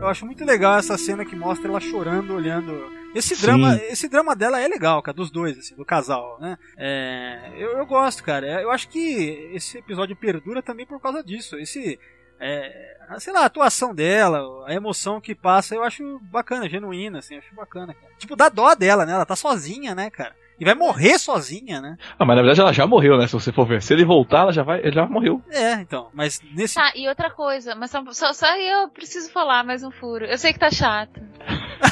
Eu 0.00 0.08
acho 0.08 0.24
muito 0.24 0.44
legal 0.44 0.78
essa 0.78 0.96
cena 0.96 1.24
que 1.24 1.36
mostra 1.36 1.68
ela 1.68 1.78
chorando, 1.78 2.34
olhando. 2.34 2.99
Esse 3.14 3.34
Sim. 3.34 3.42
drama, 3.42 3.76
esse 3.88 4.08
drama 4.08 4.36
dela 4.36 4.60
é 4.60 4.68
legal, 4.68 5.02
cara, 5.02 5.16
dos 5.16 5.30
dois, 5.30 5.58
assim, 5.58 5.74
do 5.74 5.84
casal, 5.84 6.38
né? 6.40 6.56
É, 6.76 7.50
eu, 7.56 7.78
eu 7.78 7.86
gosto, 7.86 8.22
cara. 8.22 8.46
É, 8.46 8.62
Eu 8.62 8.70
acho 8.70 8.88
que 8.88 9.50
esse 9.52 9.78
episódio 9.78 10.14
perdura 10.14 10.62
também 10.62 10.86
por 10.86 11.00
causa 11.00 11.22
disso. 11.22 11.56
Esse, 11.58 11.98
é, 12.38 12.96
sei 13.18 13.32
lá, 13.32 13.40
a 13.40 13.46
atuação 13.46 13.94
dela, 13.94 14.64
a 14.66 14.72
emoção 14.72 15.20
que 15.20 15.34
passa, 15.34 15.74
eu 15.74 15.82
acho 15.82 16.18
bacana, 16.22 16.68
genuína, 16.68 17.18
assim, 17.18 17.34
eu 17.34 17.40
acho 17.40 17.54
bacana, 17.54 17.94
cara. 17.94 18.12
Tipo, 18.16 18.36
dá 18.36 18.48
dó 18.48 18.74
dela, 18.74 19.04
né? 19.04 19.12
Ela 19.12 19.26
tá 19.26 19.34
sozinha, 19.36 19.94
né, 19.94 20.08
cara? 20.10 20.34
E 20.60 20.64
vai 20.64 20.74
morrer 20.74 21.18
sozinha, 21.18 21.80
né? 21.80 21.96
Ah, 22.18 22.24
mas 22.26 22.36
na 22.36 22.42
verdade 22.42 22.60
ela 22.60 22.72
já 22.72 22.86
morreu, 22.86 23.16
né? 23.16 23.26
Se 23.26 23.32
você 23.32 23.50
for 23.50 23.66
ver. 23.66 23.80
Se 23.80 23.94
ele 23.94 24.04
voltar, 24.04 24.40
ela 24.40 24.52
já 24.52 24.62
vai. 24.62 24.80
Ele 24.80 24.92
já 24.92 25.06
morreu. 25.06 25.42
É, 25.50 25.72
então, 25.72 26.10
mas 26.12 26.38
nesse. 26.54 26.74
Tá, 26.74 26.92
e 26.94 27.08
outra 27.08 27.30
coisa, 27.30 27.74
mas 27.74 27.90
só, 27.90 28.04
só, 28.12 28.32
só 28.34 28.56
eu 28.58 28.90
preciso 28.90 29.32
falar 29.32 29.64
mais 29.64 29.82
um 29.82 29.90
furo. 29.90 30.26
Eu 30.26 30.36
sei 30.36 30.52
que 30.52 30.58
tá 30.58 30.70
chato. 30.70 31.18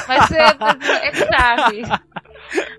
Mas 0.06 0.30
é, 0.32 1.08
é 1.08 1.10
grave. 1.12 1.82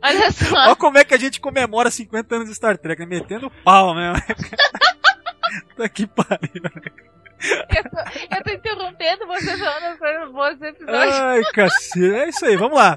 Olha 0.04 0.32
só. 0.32 0.56
Olha 0.56 0.76
como 0.76 1.00
é 1.00 1.04
que 1.04 1.16
a 1.16 1.20
gente 1.20 1.42
comemora 1.42 1.90
50 1.90 2.36
anos 2.36 2.50
de 2.50 2.56
Star 2.56 2.78
Trek, 2.78 3.00
né? 3.00 3.08
Metendo 3.08 3.50
pau 3.64 3.96
mesmo. 3.96 4.24
tá 5.76 5.90
que 5.90 6.06
pariu. 6.06 6.62
Eu 7.42 7.84
tô, 7.84 8.36
eu 8.36 8.44
tô 8.44 8.52
interrompendo 8.52 9.26
você 9.26 9.58
falando 9.58 10.66
episódio. 10.66 11.14
Ai, 11.14 11.42
cacete. 11.52 12.14
É 12.14 12.30
isso 12.30 12.46
aí, 12.46 12.56
vamos 12.56 12.78
lá. 12.78 12.96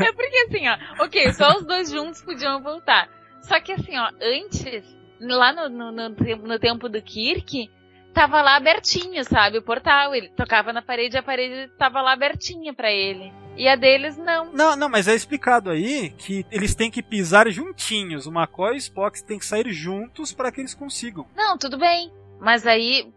É 0.00 0.12
porque 0.12 0.36
assim, 0.48 0.68
ó, 0.68 1.04
ok, 1.04 1.32
só 1.32 1.56
os 1.56 1.64
dois 1.66 1.90
juntos 1.90 2.22
podiam 2.22 2.62
voltar. 2.62 3.08
Só 3.42 3.60
que 3.60 3.72
assim, 3.72 3.96
ó, 3.98 4.10
antes, 4.20 4.84
lá 5.20 5.52
no, 5.52 5.68
no, 5.68 5.92
no, 5.92 6.14
tempo- 6.14 6.46
no 6.46 6.58
tempo 6.58 6.88
do 6.88 7.00
Kirk, 7.02 7.70
tava 8.12 8.40
lá 8.42 8.56
abertinho, 8.56 9.22
sabe? 9.24 9.58
O 9.58 9.62
portal. 9.62 10.14
Ele 10.14 10.28
tocava 10.30 10.72
na 10.72 10.80
parede 10.82 11.16
e 11.16 11.18
a 11.18 11.22
parede 11.22 11.70
tava 11.78 12.00
lá 12.00 12.12
abertinha 12.12 12.72
pra 12.72 12.90
ele. 12.90 13.32
E 13.56 13.68
a 13.68 13.76
deles 13.76 14.16
não. 14.16 14.52
Não, 14.52 14.74
não, 14.74 14.88
mas 14.88 15.06
é 15.06 15.14
explicado 15.14 15.70
aí 15.70 16.10
que 16.18 16.44
eles 16.50 16.74
têm 16.74 16.90
que 16.90 17.02
pisar 17.02 17.48
juntinhos. 17.50 18.26
O 18.26 18.30
McCoy 18.32 18.72
e 18.72 18.74
o 18.74 18.78
Spock 18.78 19.22
têm 19.24 19.38
que 19.38 19.46
sair 19.46 19.70
juntos 19.72 20.32
para 20.32 20.50
que 20.50 20.60
eles 20.60 20.74
consigam. 20.74 21.26
Não, 21.36 21.56
tudo 21.56 21.78
bem. 21.78 22.12
Mas 22.40 22.66
aí. 22.66 23.12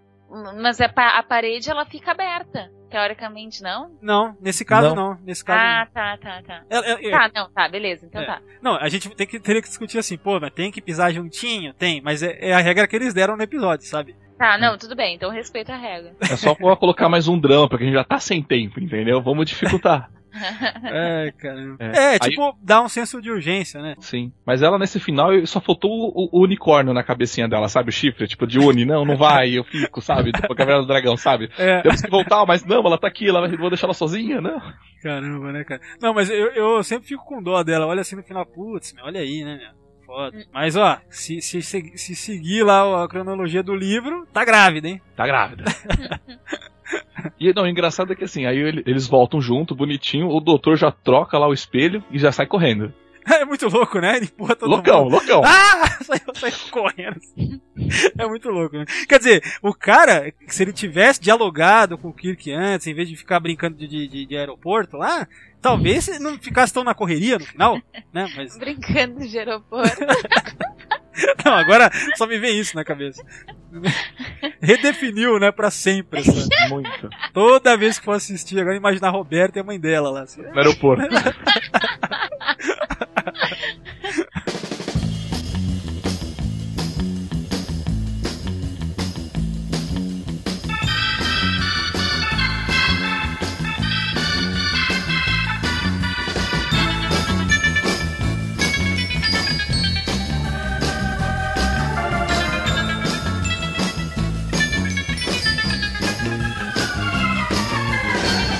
Mas 0.61 0.79
a, 0.81 0.85
a 1.17 1.23
parede 1.23 1.71
ela 1.71 1.85
fica 1.85 2.11
aberta. 2.11 2.69
Teoricamente, 2.89 3.61
não? 3.61 3.91
Não, 4.01 4.35
nesse 4.41 4.63
caso 4.63 4.95
Não. 4.95 5.09
não. 5.13 5.19
Nesse 5.25 5.43
caso 5.43 5.59
Ah, 5.61 5.87
tá, 5.93 6.17
tá, 6.17 6.41
tá. 6.41 6.61
não. 6.69 6.77
É, 6.83 6.91
é, 6.91 7.07
é. 7.07 7.11
Tá, 7.11 7.31
não, 7.35 7.49
tá, 7.49 7.67
beleza, 7.67 8.05
então 8.05 8.21
É. 8.21 8.25
tá. 8.25 8.41
Não, 8.61 8.75
a 8.75 8.87
gente 8.89 9.09
tem 9.09 9.27
que, 9.27 9.39
teria 9.39 9.61
que 9.61 9.67
discutir 9.67 9.97
assim, 9.97 10.17
pô, 10.17 10.39
mas 10.39 10.51
tem 10.53 10.71
que 10.71 10.81
pisar 10.81 11.11
juntinho? 11.13 11.73
Tem, 11.73 12.01
mas 12.01 12.23
é, 12.23 12.37
é 12.39 12.53
a 12.53 12.59
regra 12.59 12.87
que 12.87 12.95
eles 12.95 13.13
deram 13.13 13.35
no 13.35 13.43
episódio, 13.43 13.85
sabe? 13.85 14.15
Tá, 14.37 14.57
não, 14.57 14.77
tudo 14.77 14.95
bem, 14.95 15.15
então 15.15 15.31
respeita 15.31 15.73
a 15.73 15.77
regra. 15.77 16.13
É 16.21 16.35
só 16.35 16.53
colocar 16.55 17.09
mais 17.09 17.27
um 17.27 17.39
drama, 17.39 17.67
porque 17.67 17.83
a 17.83 17.87
gente 17.87 17.95
já 17.95 18.03
tá 18.03 18.19
sem 18.19 18.41
tempo, 18.43 18.79
entendeu? 18.79 19.21
Vamos 19.21 19.45
dificultar. 19.47 20.09
É, 20.83 21.31
caramba. 21.37 21.77
É. 21.79 21.97
É, 21.97 22.09
Aí- 22.13 22.19
tipo, 22.19 22.57
dá 22.61 22.81
um 22.81 22.89
senso 22.89 23.21
de 23.21 23.31
urgência, 23.31 23.81
né? 23.81 23.95
Sim. 23.99 24.31
Mas 24.45 24.61
ela 24.61 24.77
nesse 24.77 24.99
final 24.99 25.29
só 25.45 25.59
faltou 25.59 25.91
o, 25.91 26.29
o 26.31 26.43
unicórnio 26.43 26.93
na 26.93 27.03
cabecinha 27.03 27.47
dela, 27.47 27.67
sabe? 27.69 27.89
O 27.89 27.93
chifre, 27.93 28.27
tipo, 28.27 28.45
de 28.45 28.59
uni. 28.59 28.85
Não, 28.85 29.03
não 29.05 29.17
vai, 29.17 29.51
eu 29.57 29.63
fico, 29.63 30.01
sabe? 30.01 30.31
Tipo, 30.31 30.53
a 30.53 30.55
caverna 30.55 30.81
do 30.81 30.87
dragão, 30.87 31.17
sabe? 31.17 31.49
É. 31.57 31.81
Temos 31.81 32.01
que 32.01 32.09
voltar, 32.09 32.45
mas 32.45 32.63
não, 32.65 32.85
ela 32.85 32.97
tá 32.97 33.07
aqui, 33.07 33.27
ela 33.27 33.41
vai, 33.47 33.57
vou 33.57 33.69
deixar 33.69 33.87
ela 33.87 33.93
sozinha, 33.93 34.39
não. 34.41 34.61
Caramba, 35.01 35.51
né, 35.51 35.63
cara? 35.63 35.81
Não, 36.01 36.13
mas 36.13 36.29
eu, 36.29 36.47
eu 36.53 36.83
sempre 36.83 37.07
fico 37.07 37.25
com 37.25 37.41
dó 37.41 37.61
dela. 37.63 37.85
Olha 37.85 38.01
assim 38.01 38.15
no 38.15 38.23
final, 38.23 38.45
putz, 38.45 38.93
olha 39.01 39.19
aí, 39.21 39.43
né, 39.43 39.57
meu? 39.57 39.87
Foda. 40.05 40.37
Mas, 40.53 40.77
ó, 40.77 40.97
se, 41.09 41.41
se, 41.41 41.61
se, 41.61 41.97
se 41.97 42.15
seguir 42.15 42.63
lá 42.63 43.03
a 43.03 43.07
cronologia 43.09 43.61
do 43.61 43.75
livro, 43.75 44.25
tá 44.31 44.45
grávida, 44.45 44.87
hein? 44.87 45.01
Tá 45.17 45.27
grávida. 45.27 45.65
E 47.39 47.53
não, 47.53 47.63
o 47.63 47.67
engraçado 47.67 48.13
é 48.13 48.15
que 48.15 48.23
assim, 48.23 48.45
aí 48.45 48.57
ele- 48.57 48.83
eles 48.85 49.07
voltam 49.07 49.41
junto, 49.41 49.75
bonitinho, 49.75 50.29
o 50.29 50.39
doutor 50.39 50.77
já 50.77 50.91
troca 50.91 51.37
lá 51.37 51.47
o 51.47 51.53
espelho 51.53 52.03
e 52.11 52.17
já 52.19 52.31
sai 52.31 52.45
correndo. 52.45 52.93
É 53.29 53.43
muito 53.43 53.67
louco, 53.67 53.99
né? 53.99 54.15
Ele 54.15 54.25
empurra 54.27 54.55
todo 54.55 54.69
loucão, 54.69 55.03
mundo. 55.03 55.11
loucão. 55.11 55.41
Ah! 55.43 55.85
Saiu, 56.01 56.21
saiu 56.33 56.53
correndo. 56.71 57.17
assim. 57.17 57.59
É 58.17 58.25
muito 58.25 58.47
louco, 58.49 58.77
né? 58.77 58.85
Quer 59.05 59.17
dizer, 59.17 59.43
o 59.61 59.73
cara, 59.73 60.33
se 60.47 60.63
ele 60.63 60.71
tivesse 60.71 61.19
dialogado 61.19 61.97
com 61.97 62.07
o 62.07 62.13
Kirk 62.13 62.49
antes, 62.53 62.87
em 62.87 62.93
vez 62.93 63.09
de 63.09 63.17
ficar 63.17 63.41
brincando 63.41 63.75
de, 63.75 64.07
de, 64.07 64.25
de 64.25 64.37
aeroporto 64.37 64.95
lá, 64.95 65.27
talvez 65.61 66.07
ele 66.07 66.19
não 66.19 66.37
ficasse 66.39 66.73
tão 66.73 66.85
na 66.85 66.93
correria 66.93 67.37
no 67.37 67.43
final, 67.45 67.81
né? 68.13 68.27
Mas, 68.37 68.55
Brincando 68.57 69.19
de 69.27 69.37
aeroporto. 69.37 69.97
não, 71.45 71.53
agora 71.53 71.89
só 72.15 72.25
me 72.25 72.37
vem 72.37 72.59
isso 72.59 72.75
na 72.75 72.83
cabeça. 72.83 73.23
Redefiniu, 74.61 75.39
né, 75.39 75.51
pra 75.51 75.69
sempre. 75.69 76.19
Essa. 76.19 76.47
Muito. 76.69 77.09
Toda 77.33 77.77
vez 77.77 77.99
que 77.99 78.05
for 78.05 78.13
assistir, 78.13 78.59
agora 78.59 78.75
imaginar 78.75 79.09
a 79.09 79.11
Roberta 79.11 79.59
e 79.59 79.61
a 79.61 79.63
mãe 79.63 79.79
dela 79.79 80.09
lá. 80.09 80.21
Assim. 80.21 80.41
No 80.41 80.57
aeroporto. 80.57 81.07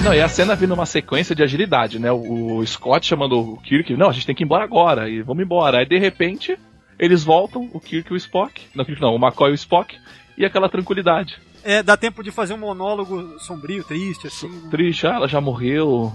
Não, 0.07 0.13
e 0.13 0.21
a 0.21 0.29
cena 0.29 0.55
vindo 0.55 0.69
numa 0.69 0.85
sequência 0.85 1.35
de 1.35 1.43
agilidade, 1.43 1.99
né? 1.99 2.09
O, 2.09 2.65
Scott 2.65 3.05
chamando 3.05 3.38
o 3.38 3.57
Kirk, 3.57 3.93
não, 3.97 4.07
a 4.07 4.13
gente 4.13 4.25
tem 4.25 4.34
que 4.34 4.41
ir 4.41 4.45
embora 4.45 4.63
agora, 4.63 5.09
e 5.09 5.21
vamos 5.21 5.43
embora. 5.43 5.79
Aí 5.79 5.85
de 5.85 5.99
repente, 5.99 6.57
eles 6.97 7.25
voltam, 7.25 7.69
o 7.73 7.79
Kirk 7.81 8.09
e 8.09 8.13
o 8.13 8.15
Spock. 8.15 8.67
Não, 8.73 8.85
Kirk 8.85 9.01
não, 9.01 9.13
o 9.13 9.17
McCoy 9.17 9.49
e 9.49 9.51
o 9.51 9.55
Spock, 9.55 9.97
e 10.38 10.45
aquela 10.45 10.69
tranquilidade. 10.69 11.38
É, 11.63 11.84
dá 11.84 11.97
tempo 11.97 12.23
de 12.23 12.31
fazer 12.31 12.53
um 12.53 12.57
monólogo 12.57 13.38
sombrio, 13.39 13.84
triste, 13.84 14.27
assim. 14.27 14.69
Triste, 14.69 15.05
ah, 15.07 15.15
ela 15.15 15.27
já 15.27 15.41
morreu. 15.41 16.13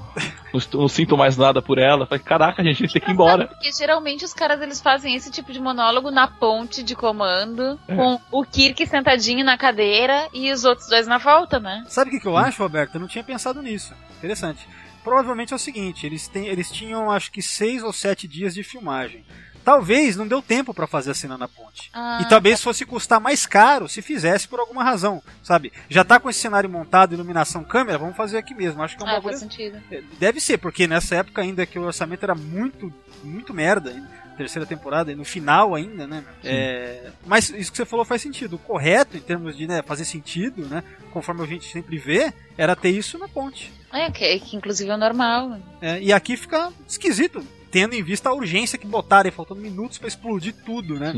não, 0.52 0.80
não 0.80 0.88
sinto 0.88 1.16
mais 1.16 1.36
nada 1.36 1.60
por 1.60 1.78
ela. 1.78 2.06
Falei, 2.06 2.22
caraca, 2.24 2.62
gente, 2.62 2.76
a 2.82 2.86
gente 2.86 2.92
tem 2.94 3.02
que 3.02 3.10
ir 3.10 3.12
embora. 3.12 3.46
Porque 3.48 3.70
geralmente 3.72 4.24
os 4.24 4.32
caras 4.32 4.60
eles 4.62 4.80
fazem 4.80 5.14
esse 5.14 5.30
tipo 5.30 5.52
de 5.52 5.60
monólogo 5.60 6.10
na 6.10 6.26
ponte 6.26 6.82
de 6.82 6.94
comando, 6.94 7.78
É. 7.86 7.94
com 7.94 8.20
o 8.30 8.44
Kirk 8.44 8.86
sentadinho 8.86 9.44
na 9.44 9.58
cadeira 9.58 10.28
e 10.32 10.50
os 10.50 10.64
outros 10.64 10.88
dois 10.88 11.06
na 11.06 11.18
volta, 11.18 11.60
né? 11.60 11.84
Sabe 11.88 12.10
o 12.10 12.12
que, 12.14 12.20
que 12.20 12.28
eu 12.28 12.36
acho, 12.36 12.62
Roberto? 12.62 12.94
Eu 12.94 13.00
não 13.00 13.08
tinha 13.08 13.24
pensado 13.24 13.60
nisso. 13.62 13.92
Interessante. 14.18 14.66
Provavelmente 15.04 15.52
é 15.52 15.56
o 15.56 15.58
seguinte: 15.58 16.06
eles, 16.06 16.28
têm, 16.28 16.46
eles 16.46 16.70
tinham 16.70 17.10
acho 17.10 17.30
que 17.32 17.42
seis 17.42 17.82
ou 17.82 17.92
sete 17.92 18.28
dias 18.28 18.54
de 18.54 18.62
filmagem. 18.62 19.24
Talvez 19.64 20.16
não 20.16 20.26
deu 20.26 20.42
tempo 20.42 20.74
pra 20.74 20.86
fazer 20.86 21.12
a 21.12 21.14
cena 21.14 21.38
na 21.38 21.46
ponte. 21.46 21.90
Ah, 21.92 22.20
e 22.22 22.28
talvez 22.28 22.62
fosse 22.62 22.84
custar 22.84 23.20
mais 23.20 23.46
caro 23.46 23.88
se 23.88 24.02
fizesse 24.02 24.48
por 24.48 24.58
alguma 24.58 24.82
razão, 24.82 25.22
sabe? 25.42 25.72
Já 25.88 26.04
tá 26.04 26.18
com 26.18 26.28
esse 26.28 26.40
cenário 26.40 26.68
montado, 26.68 27.14
iluminação, 27.14 27.62
câmera, 27.62 27.98
vamos 27.98 28.16
fazer 28.16 28.38
aqui 28.38 28.54
mesmo. 28.54 28.82
Acho 28.82 28.96
que 28.96 29.02
é 29.02 29.06
um 29.06 29.08
Ah, 29.08 29.22
faz 29.22 29.38
sentido. 29.38 29.80
Deve 30.18 30.40
ser, 30.40 30.58
porque 30.58 30.86
nessa 30.86 31.16
época 31.16 31.42
ainda 31.42 31.64
que 31.64 31.78
o 31.78 31.82
orçamento 31.82 32.24
era 32.24 32.34
muito, 32.34 32.92
muito 33.22 33.54
merda, 33.54 33.90
ainda, 33.90 34.08
terceira 34.36 34.66
temporada, 34.66 35.12
e 35.12 35.14
no 35.14 35.24
final 35.24 35.74
ainda, 35.74 36.06
né? 36.06 36.24
É, 36.42 37.10
mas 37.24 37.50
isso 37.50 37.70
que 37.70 37.76
você 37.76 37.84
falou 37.84 38.04
faz 38.04 38.22
sentido. 38.22 38.56
O 38.56 38.58
correto, 38.58 39.16
em 39.16 39.20
termos 39.20 39.56
de 39.56 39.66
né, 39.66 39.82
fazer 39.82 40.04
sentido, 40.04 40.66
né? 40.66 40.82
Conforme 41.12 41.42
a 41.42 41.46
gente 41.46 41.70
sempre 41.70 41.98
vê, 41.98 42.32
era 42.56 42.74
ter 42.74 42.90
isso 42.90 43.18
na 43.18 43.28
ponte. 43.28 43.72
É, 43.92 44.10
que, 44.10 44.38
que 44.40 44.56
inclusive 44.56 44.90
é 44.90 44.96
normal. 44.96 45.58
É, 45.80 46.00
e 46.00 46.12
aqui 46.12 46.36
fica 46.36 46.72
esquisito, 46.88 47.46
tendo 47.72 47.94
em 47.94 48.02
vista 48.02 48.28
a 48.28 48.34
urgência 48.34 48.78
que 48.78 48.86
botaram, 48.86 49.32
faltando 49.32 49.60
minutos 49.60 49.98
pra 49.98 50.06
explodir 50.06 50.54
tudo, 50.64 51.00
né? 51.00 51.12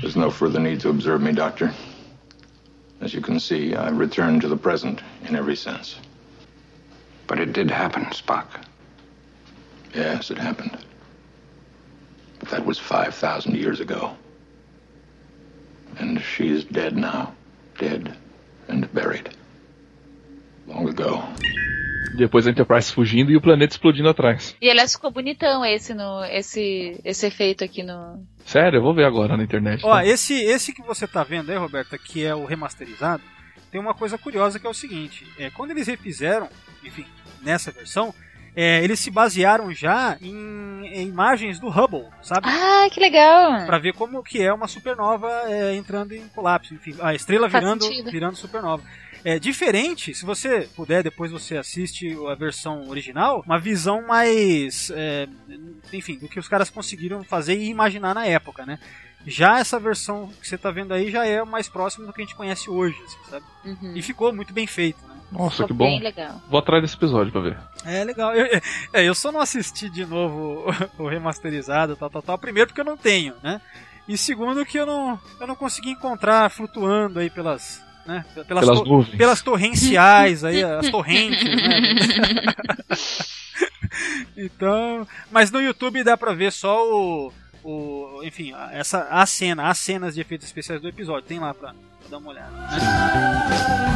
There's 0.00 0.16
no 0.16 0.30
further 0.30 0.60
need 0.60 0.80
to 0.80 0.90
observe 0.90 1.22
me, 1.22 1.32
Doctor. 1.32 1.72
As 3.00 3.14
you 3.14 3.22
can 3.22 3.38
see, 3.38 3.74
I 3.74 3.90
return 3.90 4.40
to 4.40 4.48
the 4.48 4.56
present 4.56 5.02
in 5.26 5.36
every 5.36 5.56
sense. 5.56 5.96
But 7.26 7.38
it 7.38 7.52
did 7.52 7.70
happen, 7.70 8.04
Spock. 8.12 8.46
Yes, 9.94 10.30
it 10.30 10.38
happened. 10.38 10.76
But 12.40 12.50
that 12.50 12.66
was 12.66 12.78
5,000 12.78 13.54
years 13.54 13.80
ago. 13.80 14.16
And 15.98 16.20
she 16.20 16.48
is 16.48 16.64
dead 16.64 16.96
now. 16.96 17.32
Dead 17.78 18.16
and 18.68 18.92
buried. 18.92 19.30
Long 20.66 20.88
ago. 20.88 21.22
Depois 22.16 22.46
a 22.46 22.50
Enterprise 22.50 22.92
fugindo 22.92 23.30
e 23.30 23.36
o 23.36 23.40
planeta 23.40 23.74
explodindo 23.74 24.08
atrás. 24.08 24.54
E 24.60 24.70
aliás, 24.70 24.92
ficou 24.92 25.10
bonitão 25.10 25.64
esse, 25.64 25.94
no, 25.94 26.24
esse, 26.24 27.00
esse 27.04 27.26
efeito 27.26 27.64
aqui 27.64 27.82
no. 27.82 28.22
Sério, 28.44 28.78
eu 28.78 28.82
vou 28.82 28.94
ver 28.94 29.04
agora 29.04 29.36
na 29.36 29.42
internet. 29.42 29.84
Ó, 29.84 29.92
tá? 29.92 30.06
esse, 30.06 30.34
esse 30.34 30.72
que 30.72 30.82
você 30.82 31.06
tá 31.06 31.24
vendo 31.24 31.50
aí, 31.50 31.56
Roberta, 31.56 31.98
que 31.98 32.24
é 32.24 32.34
o 32.34 32.44
remasterizado, 32.44 33.22
tem 33.70 33.80
uma 33.80 33.94
coisa 33.94 34.16
curiosa 34.16 34.60
que 34.60 34.66
é 34.66 34.70
o 34.70 34.74
seguinte: 34.74 35.26
é, 35.38 35.50
quando 35.50 35.72
eles 35.72 35.86
refizeram, 35.86 36.48
enfim, 36.84 37.06
nessa 37.42 37.72
versão, 37.72 38.14
é, 38.56 38.82
eles 38.84 39.00
se 39.00 39.10
basearam 39.10 39.72
já 39.72 40.16
em, 40.22 40.86
em 40.86 41.08
imagens 41.08 41.58
do 41.58 41.68
Hubble, 41.68 42.06
sabe? 42.22 42.46
Ah, 42.48 42.88
que 42.90 43.00
legal! 43.00 43.66
Pra 43.66 43.78
ver 43.78 43.92
como 43.94 44.22
que 44.22 44.40
é 44.40 44.52
uma 44.52 44.68
supernova 44.68 45.28
é, 45.48 45.74
entrando 45.74 46.12
em 46.12 46.28
colapso, 46.28 46.72
enfim, 46.72 46.94
a 47.00 47.14
estrela 47.14 47.50
Faz 47.50 47.64
virando, 47.64 47.84
sentido. 47.84 48.10
virando 48.10 48.36
supernova. 48.36 48.82
É 49.24 49.38
diferente, 49.38 50.14
se 50.14 50.24
você 50.26 50.68
puder, 50.76 51.02
depois 51.02 51.32
você 51.32 51.56
assiste 51.56 52.14
a 52.30 52.34
versão 52.34 52.88
original, 52.90 53.42
uma 53.46 53.58
visão 53.58 54.06
mais, 54.06 54.90
é, 54.94 55.26
enfim, 55.92 56.18
do 56.18 56.28
que 56.28 56.38
os 56.38 56.46
caras 56.46 56.68
conseguiram 56.68 57.24
fazer 57.24 57.56
e 57.56 57.70
imaginar 57.70 58.14
na 58.14 58.26
época, 58.26 58.66
né? 58.66 58.78
Já 59.26 59.58
essa 59.58 59.80
versão 59.80 60.30
que 60.40 60.46
você 60.46 60.58
tá 60.58 60.70
vendo 60.70 60.92
aí 60.92 61.10
já 61.10 61.26
é 61.26 61.42
mais 61.42 61.68
próximo 61.68 62.06
do 62.06 62.12
que 62.12 62.20
a 62.20 62.24
gente 62.24 62.36
conhece 62.36 62.68
hoje, 62.68 63.00
assim, 63.02 63.30
sabe? 63.30 63.46
Uhum. 63.64 63.96
E 63.96 64.02
ficou 64.02 64.30
muito 64.32 64.52
bem 64.52 64.66
feito, 64.66 64.98
né? 65.06 65.14
Nossa, 65.32 65.62
Ficou 65.62 65.68
que 65.68 65.72
bom. 65.72 65.84
bem 65.86 66.00
legal. 66.00 66.42
Vou 66.48 66.58
atrás 66.58 66.82
desse 66.82 66.94
episódio 66.94 67.32
pra 67.32 67.40
ver. 67.40 67.58
É 67.84 68.04
legal. 68.04 68.34
Eu, 68.34 68.60
é, 68.92 69.04
eu 69.04 69.14
só 69.14 69.32
não 69.32 69.40
assisti 69.40 69.88
de 69.88 70.04
novo 70.04 70.70
o, 70.98 71.02
o 71.04 71.08
remasterizado, 71.08 71.96
tal, 71.96 72.10
tal, 72.10 72.22
tal. 72.22 72.38
Primeiro 72.38 72.68
porque 72.68 72.82
eu 72.82 72.84
não 72.84 72.96
tenho, 72.96 73.34
né? 73.42 73.60
E 74.06 74.18
segundo 74.18 74.64
que 74.66 74.78
eu 74.78 74.84
não, 74.84 75.18
eu 75.40 75.46
não 75.46 75.56
consegui 75.56 75.90
encontrar 75.90 76.50
flutuando 76.50 77.18
aí 77.18 77.30
pelas, 77.30 77.82
né? 78.06 78.24
Pelas, 78.46 78.64
Pelas 78.64 78.84
nuvens. 78.86 79.16
pelas 79.16 79.42
torrenciais 79.42 80.44
aí, 80.44 80.62
as 80.62 80.90
torrentes, 80.90 81.42
né? 81.44 82.54
então, 84.36 85.06
mas 85.30 85.50
no 85.50 85.60
YouTube 85.60 86.02
dá 86.04 86.16
pra 86.16 86.32
ver 86.32 86.52
só 86.52 86.82
o, 86.86 87.32
o 87.62 88.20
enfim, 88.22 88.52
essa 88.72 89.06
a 89.10 89.24
cena, 89.26 89.68
as 89.68 89.78
cenas 89.78 90.14
de 90.14 90.20
efeitos 90.20 90.46
especiais 90.46 90.80
do 90.80 90.88
episódio. 90.88 91.26
Tem 91.28 91.38
lá 91.38 91.54
pra, 91.54 91.70
pra 91.72 92.08
dar 92.10 92.18
uma 92.18 92.30
olhada. 92.30 92.50
né? 92.50 93.93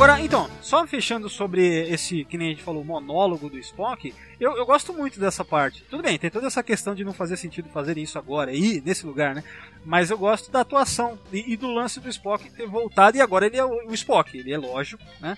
Agora, 0.00 0.18
então, 0.18 0.48
só 0.62 0.86
fechando 0.86 1.28
sobre 1.28 1.86
esse, 1.90 2.24
que 2.24 2.38
nem 2.38 2.46
a 2.46 2.50
gente 2.52 2.62
falou, 2.62 2.82
monólogo 2.82 3.50
do 3.50 3.58
Spock, 3.58 4.14
eu, 4.40 4.56
eu 4.56 4.64
gosto 4.64 4.94
muito 4.94 5.20
dessa 5.20 5.44
parte. 5.44 5.84
Tudo 5.90 6.02
bem, 6.02 6.18
tem 6.18 6.30
toda 6.30 6.46
essa 6.46 6.62
questão 6.62 6.94
de 6.94 7.04
não 7.04 7.12
fazer 7.12 7.36
sentido 7.36 7.68
fazerem 7.68 8.02
isso 8.02 8.18
agora, 8.18 8.50
aí, 8.50 8.82
nesse 8.82 9.04
lugar, 9.04 9.34
né? 9.34 9.44
Mas 9.84 10.10
eu 10.10 10.16
gosto 10.16 10.50
da 10.50 10.62
atuação 10.62 11.18
e, 11.30 11.52
e 11.52 11.54
do 11.54 11.70
lance 11.70 12.00
do 12.00 12.08
Spock 12.08 12.50
ter 12.50 12.66
voltado, 12.66 13.18
e 13.18 13.20
agora 13.20 13.44
ele 13.44 13.58
é 13.58 13.64
o, 13.64 13.90
o 13.90 13.92
Spock, 13.92 14.38
ele 14.38 14.50
é 14.50 14.56
lógico, 14.56 15.04
né? 15.20 15.36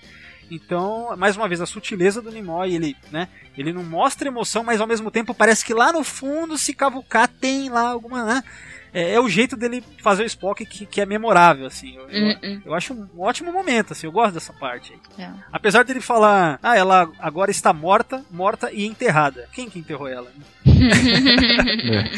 Então, 0.49 1.13
mais 1.17 1.35
uma 1.35 1.49
vez, 1.49 1.59
a 1.59 1.65
sutileza 1.65 2.21
do 2.21 2.31
Nimoy, 2.31 2.73
ele, 2.73 2.95
né? 3.11 3.27
Ele 3.57 3.73
não 3.73 3.83
mostra 3.83 4.29
emoção, 4.29 4.63
mas 4.63 4.79
ao 4.79 4.87
mesmo 4.87 5.11
tempo 5.11 5.33
parece 5.33 5.65
que 5.65 5.73
lá 5.73 5.91
no 5.91 6.05
fundo, 6.05 6.57
se 6.57 6.73
cavucar, 6.73 7.27
tem 7.27 7.69
lá 7.69 7.89
alguma, 7.89 8.23
né? 8.23 8.43
É, 8.93 9.13
é 9.15 9.19
o 9.19 9.27
jeito 9.27 9.55
dele 9.57 9.83
fazer 10.01 10.23
o 10.23 10.25
Spock 10.27 10.63
que, 10.65 10.85
que 10.85 11.01
é 11.01 11.05
memorável, 11.05 11.65
assim. 11.65 11.95
Eu, 11.95 12.09
eu- 12.09 12.27
Uhum. 12.43 12.61
eu 12.65 12.73
acho 12.73 12.93
um 12.93 13.07
ótimo 13.21 13.51
momento, 13.51 13.93
assim, 13.93 14.05
eu 14.07 14.11
gosto 14.11 14.33
dessa 14.35 14.53
parte 14.53 14.93
aí. 14.93 15.25
É. 15.25 15.29
Apesar 15.51 15.83
dele 15.83 15.99
falar, 16.01 16.59
ah, 16.61 16.77
ela 16.77 17.09
agora 17.19 17.49
está 17.51 17.73
morta, 17.73 18.23
morta 18.29 18.69
e 18.71 18.85
enterrada. 18.85 19.47
Quem 19.51 19.69
que 19.69 19.79
enterrou 19.79 20.07
ela? 20.07 20.29
né? 20.35 20.43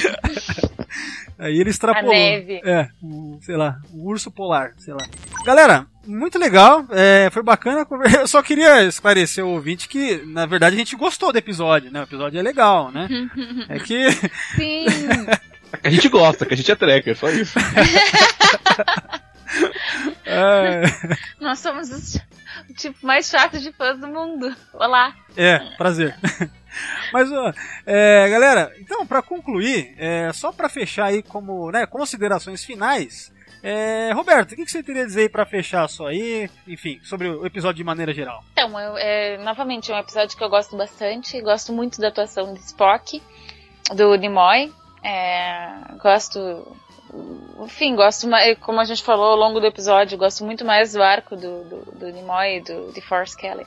Aí 1.37 1.59
ele 1.59 1.69
extrapolou. 1.69 2.11
A 2.11 2.15
neve. 2.15 2.61
É, 2.63 2.87
o, 3.03 3.37
sei 3.41 3.57
lá, 3.57 3.77
o 3.93 4.07
urso 4.09 4.31
polar, 4.31 4.71
sei 4.77 4.93
lá. 4.93 5.05
Galera, 5.43 5.85
muito 6.07 6.39
legal, 6.39 6.85
é, 6.91 7.29
foi 7.29 7.43
bacana. 7.43 7.85
Eu 8.17 8.27
só 8.27 8.41
queria 8.41 8.83
esclarecer 8.85 9.43
o 9.45 9.49
ouvinte 9.49 9.89
que, 9.89 10.23
na 10.25 10.45
verdade, 10.45 10.75
a 10.75 10.79
gente 10.79 10.95
gostou 10.95 11.33
do 11.33 11.37
episódio, 11.37 11.91
né? 11.91 11.99
O 11.99 12.03
episódio 12.03 12.39
é 12.39 12.41
legal, 12.41 12.89
né? 12.91 13.07
É 13.67 13.79
que. 13.79 14.11
Sim! 14.55 14.85
A 15.83 15.89
gente 15.89 16.09
gosta, 16.09 16.45
que 16.45 16.53
a 16.53 16.57
gente 16.57 16.71
é 16.71 16.75
tracker, 16.75 17.17
só 17.17 17.29
isso. 17.29 17.57
é, 20.25 20.83
Nós 21.39 21.59
somos 21.59 21.91
os, 21.91 22.15
o 22.69 22.73
tipo 22.73 23.05
mais 23.05 23.29
chato 23.29 23.59
de 23.59 23.71
fãs 23.71 23.99
do 23.99 24.07
mundo. 24.07 24.55
Olá! 24.73 25.13
É, 25.35 25.59
prazer. 25.77 26.15
Mas, 27.13 27.31
ó, 27.31 27.53
é, 27.85 28.27
galera, 28.29 28.73
então, 28.79 29.05
pra 29.05 29.21
concluir, 29.21 29.93
é, 29.97 30.31
só 30.33 30.51
pra 30.51 30.67
fechar 30.67 31.05
aí 31.05 31.23
como, 31.23 31.71
né, 31.71 31.85
considerações 31.85 32.65
finais, 32.65 33.31
é, 33.67 34.11
Roberto, 34.13 34.51
o 34.51 34.55
que, 34.55 34.63
que 34.63 34.71
você 34.71 34.83
teria 34.83 35.01
a 35.01 35.05
dizer 35.07 35.21
aí 35.21 35.29
pra 35.29 35.43
fechar 35.43 35.87
só 35.87 36.05
aí, 36.05 36.47
enfim, 36.67 36.99
sobre 37.01 37.27
o 37.27 37.47
episódio 37.47 37.77
de 37.77 37.83
maneira 37.83 38.13
geral? 38.13 38.43
Então, 38.51 38.79
eu, 38.79 38.95
é, 38.95 39.37
novamente, 39.37 39.91
é 39.91 39.95
um 39.95 39.97
episódio 39.97 40.37
que 40.37 40.43
eu 40.43 40.49
gosto 40.49 40.77
bastante. 40.77 41.41
Gosto 41.41 41.73
muito 41.73 41.99
da 41.99 42.09
atuação 42.09 42.53
de 42.53 42.59
Spock, 42.59 43.19
do 43.95 44.13
Nimoy. 44.13 44.71
É, 45.05 45.95
gosto. 46.01 46.77
Enfim, 47.61 47.95
gosto 47.95 48.27
mais, 48.27 48.57
como 48.59 48.79
a 48.79 48.85
gente 48.85 49.03
falou 49.03 49.27
ao 49.27 49.37
longo 49.37 49.59
do 49.59 49.67
episódio, 49.67 50.17
gosto 50.17 50.43
muito 50.43 50.65
mais 50.65 50.93
do 50.93 51.01
arco 51.01 51.35
do, 51.35 51.63
do, 51.63 51.91
do 51.93 52.11
Nimoy 52.11 52.57
e 52.57 52.61
do, 52.61 52.91
de 52.91 52.99
Force 53.01 53.37
Kelly 53.37 53.65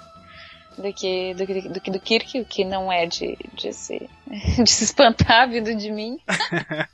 do 0.78 0.93
que 0.93 1.35
do, 1.35 1.73
do, 1.73 1.81
que 1.81 1.90
do 1.90 2.01
Kirk, 2.01 2.40
o 2.40 2.44
que 2.44 2.65
não 2.65 2.90
é 2.90 3.05
de, 3.05 3.36
de, 3.52 3.73
se, 3.73 4.09
de 4.62 4.70
se 4.70 4.85
espantar 4.85 5.48
vindo 5.48 5.74
de 5.74 5.90
mim. 5.90 6.19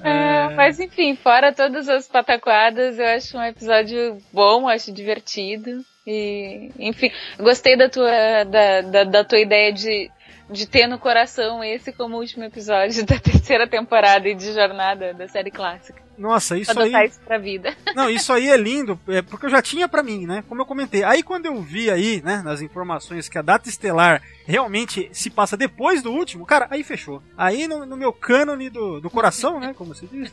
É, 0.00 0.48
mas 0.54 0.78
enfim, 0.80 1.16
fora 1.16 1.52
todas 1.52 1.88
as 1.88 2.06
pataquadas, 2.06 2.98
eu 2.98 3.06
acho 3.06 3.38
um 3.38 3.42
episódio 3.42 4.18
bom, 4.32 4.68
acho 4.68 4.92
divertido. 4.92 5.82
E, 6.06 6.70
enfim, 6.78 7.10
gostei 7.38 7.74
da 7.76 7.88
tua, 7.88 8.44
da, 8.44 8.80
da, 8.82 9.04
da 9.04 9.24
tua 9.24 9.38
ideia 9.38 9.72
de, 9.72 10.10
de 10.50 10.66
ter 10.66 10.86
no 10.86 10.98
coração 10.98 11.62
esse 11.64 11.92
como 11.92 12.18
último 12.18 12.44
episódio 12.44 13.04
da 13.06 13.18
terceira 13.18 13.66
temporada 13.66 14.28
e 14.28 14.34
de 14.34 14.52
jornada 14.52 15.14
da 15.14 15.28
série 15.28 15.50
clássica. 15.50 16.02
Nossa, 16.16 16.56
isso 16.56 16.70
Adotar 16.70 17.00
aí. 17.00 17.08
isso 17.08 17.20
pra 17.20 17.38
vida. 17.38 17.74
Não, 17.94 18.08
isso 18.08 18.32
aí 18.32 18.48
é 18.48 18.56
lindo, 18.56 18.98
é, 19.08 19.20
porque 19.20 19.46
eu 19.46 19.50
já 19.50 19.60
tinha 19.60 19.88
pra 19.88 20.02
mim, 20.02 20.26
né? 20.26 20.44
Como 20.48 20.60
eu 20.60 20.66
comentei. 20.66 21.02
Aí 21.02 21.22
quando 21.22 21.46
eu 21.46 21.60
vi 21.60 21.90
aí, 21.90 22.22
né, 22.22 22.40
nas 22.44 22.60
informações 22.60 23.28
que 23.28 23.38
a 23.38 23.42
data 23.42 23.68
estelar 23.68 24.22
realmente 24.46 25.08
se 25.12 25.28
passa 25.28 25.56
depois 25.56 26.02
do 26.02 26.12
último, 26.12 26.46
cara, 26.46 26.68
aí 26.70 26.84
fechou. 26.84 27.22
Aí 27.36 27.66
no, 27.66 27.84
no 27.84 27.96
meu 27.96 28.12
cânone 28.12 28.70
do, 28.70 29.00
do 29.00 29.10
coração, 29.10 29.58
né, 29.58 29.74
como 29.76 29.94
se 29.94 30.06
diz, 30.06 30.32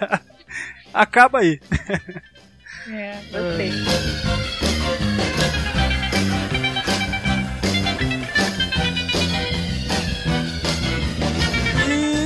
acaba 0.92 1.40
aí. 1.40 1.60
É, 2.88 3.14
gostei. 3.30 4.59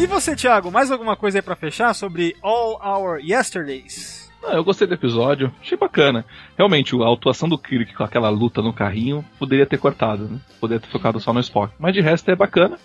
Você, 0.06 0.34
Thiago, 0.34 0.70
mais 0.70 0.90
alguma 0.90 1.16
coisa 1.16 1.38
aí 1.38 1.42
pra 1.42 1.56
fechar 1.56 1.94
sobre 1.94 2.36
All 2.42 2.80
Our 2.84 3.18
Yesterdays? 3.18 4.30
Não, 4.42 4.52
eu 4.52 4.64
gostei 4.64 4.86
do 4.86 4.92
episódio, 4.92 5.50
achei 5.60 5.76
bacana. 5.78 6.24
Realmente, 6.56 6.94
a 7.02 7.12
atuação 7.12 7.48
do 7.48 7.56
Kirk 7.56 7.94
com 7.94 8.04
aquela 8.04 8.28
luta 8.28 8.60
no 8.60 8.74
carrinho 8.74 9.24
poderia 9.38 9.64
ter 9.64 9.78
cortado, 9.78 10.28
né? 10.28 10.38
Poderia 10.60 10.80
ter 10.80 10.90
focado 10.90 11.18
só 11.18 11.32
no 11.32 11.40
Spock. 11.40 11.72
Mas 11.78 11.94
de 11.94 12.02
resto 12.02 12.30
é 12.30 12.36
bacana. 12.36 12.78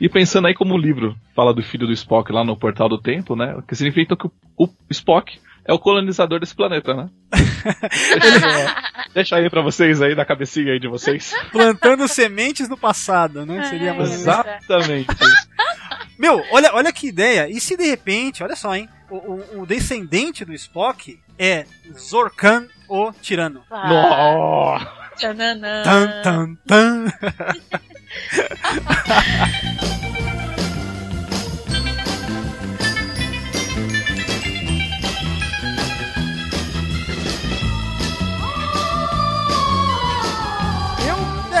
E 0.00 0.08
pensando 0.08 0.46
aí 0.46 0.54
como 0.54 0.74
o 0.74 0.78
livro 0.78 1.16
fala 1.34 1.52
do 1.52 1.62
filho 1.62 1.86
do 1.86 1.92
Spock 1.92 2.30
lá 2.32 2.44
no 2.44 2.56
Portal 2.56 2.88
do 2.88 2.98
Tempo, 2.98 3.34
né? 3.34 3.54
O 3.56 3.62
que 3.62 3.74
significa 3.74 4.16
que 4.16 4.28
o 4.56 4.68
Spock 4.90 5.40
é 5.64 5.72
o 5.72 5.78
colonizador 5.78 6.40
desse 6.40 6.54
planeta, 6.54 6.94
né? 6.94 7.08
deixa, 9.14 9.36
aí 9.36 9.48
pra 9.48 9.62
vocês 9.62 10.02
aí, 10.02 10.14
na 10.14 10.24
cabecinha 10.24 10.72
aí 10.72 10.80
de 10.80 10.88
vocês. 10.88 11.34
Plantando 11.50 12.08
sementes 12.08 12.68
no 12.68 12.76
passado, 12.76 13.46
né? 13.46 13.64
Seria 13.64 13.94
mais 13.94 14.12
Exatamente. 14.12 15.14
Meu, 16.18 16.42
olha, 16.50 16.72
olha 16.74 16.92
que 16.92 17.08
ideia. 17.08 17.48
E 17.48 17.60
se 17.60 17.76
de 17.76 17.84
repente, 17.84 18.42
olha 18.42 18.56
só, 18.56 18.74
hein? 18.74 18.88
O, 19.10 19.16
o, 19.16 19.62
o 19.62 19.66
descendente 19.66 20.44
do 20.44 20.52
Spock 20.54 21.18
é 21.38 21.64
Zorkan, 21.98 22.66
o 22.88 23.12
tirano. 23.12 23.62
Tchananã. 25.16 25.82
Tan, 25.82 26.22
tan, 26.22 26.54
tan. 26.66 27.06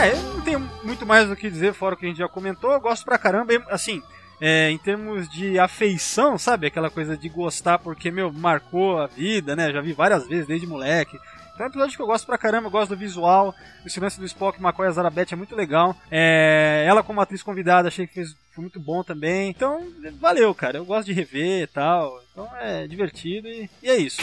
é, 0.02 0.12
eu 0.12 0.22
não 0.34 0.40
tenho 0.40 0.70
muito 0.82 1.06
mais 1.06 1.30
o 1.30 1.36
que 1.36 1.48
dizer 1.48 1.72
fora 1.74 1.94
o 1.94 1.98
que 1.98 2.04
a 2.04 2.08
gente 2.08 2.18
já 2.18 2.28
comentou. 2.28 2.72
Eu 2.72 2.80
gosto 2.80 3.04
pra 3.04 3.18
caramba, 3.18 3.52
assim, 3.70 4.02
é, 4.40 4.68
em 4.68 4.78
termos 4.78 5.28
de 5.28 5.58
afeição, 5.58 6.36
sabe? 6.36 6.66
Aquela 6.66 6.90
coisa 6.90 7.16
de 7.16 7.28
gostar 7.28 7.78
porque, 7.78 8.10
meu, 8.10 8.32
marcou 8.32 8.98
a 8.98 9.06
vida, 9.06 9.54
né? 9.54 9.72
Já 9.72 9.80
vi 9.80 9.92
várias 9.92 10.26
vezes 10.26 10.46
desde 10.46 10.66
moleque. 10.66 11.16
Então 11.54 11.66
é 11.66 11.68
um 11.68 11.70
episódio 11.70 11.96
que 11.96 12.02
eu 12.02 12.06
gosto 12.06 12.26
pra 12.26 12.38
caramba, 12.38 12.66
eu 12.66 12.70
gosto 12.70 12.90
do 12.90 12.96
visual, 12.96 13.54
esse 13.86 14.00
lance 14.00 14.18
do 14.18 14.26
Spock, 14.26 14.60
McCoy 14.60 14.88
e 14.88 14.90
a 14.90 15.24
é 15.30 15.36
muito 15.36 15.54
legal. 15.54 15.94
É, 16.10 16.84
ela 16.88 17.04
como 17.04 17.20
atriz 17.20 17.42
convidada, 17.42 17.86
achei 17.86 18.06
que 18.06 18.14
fez, 18.14 18.34
foi 18.52 18.62
muito 18.62 18.80
bom 18.80 19.04
também. 19.04 19.50
Então, 19.50 19.86
valeu, 20.20 20.52
cara. 20.52 20.78
Eu 20.78 20.84
gosto 20.84 21.06
de 21.06 21.12
rever 21.12 21.62
e 21.62 21.66
tal. 21.68 22.20
Então 22.32 22.48
é 22.56 22.88
divertido 22.88 23.46
e, 23.46 23.70
e 23.80 23.88
é 23.88 23.96
isso. 23.96 24.20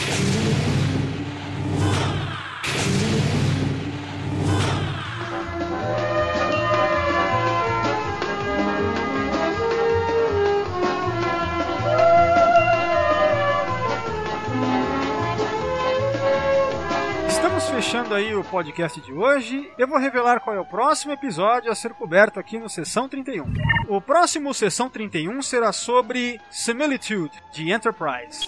Fechando 17.80 18.14
aí 18.14 18.34
o 18.34 18.44
podcast 18.44 19.00
de 19.00 19.10
hoje. 19.10 19.70
Eu 19.78 19.88
vou 19.88 19.96
revelar 19.96 20.40
qual 20.40 20.54
é 20.54 20.60
o 20.60 20.66
próximo 20.66 21.14
episódio 21.14 21.72
a 21.72 21.74
ser 21.74 21.94
coberto 21.94 22.38
aqui 22.38 22.58
no 22.58 22.68
Sessão 22.68 23.08
31. 23.08 23.50
O 23.88 24.02
próximo 24.02 24.52
Sessão 24.52 24.90
31 24.90 25.40
será 25.40 25.72
sobre 25.72 26.38
Similitude, 26.50 27.32
de 27.50 27.72
Enterprise. 27.72 28.44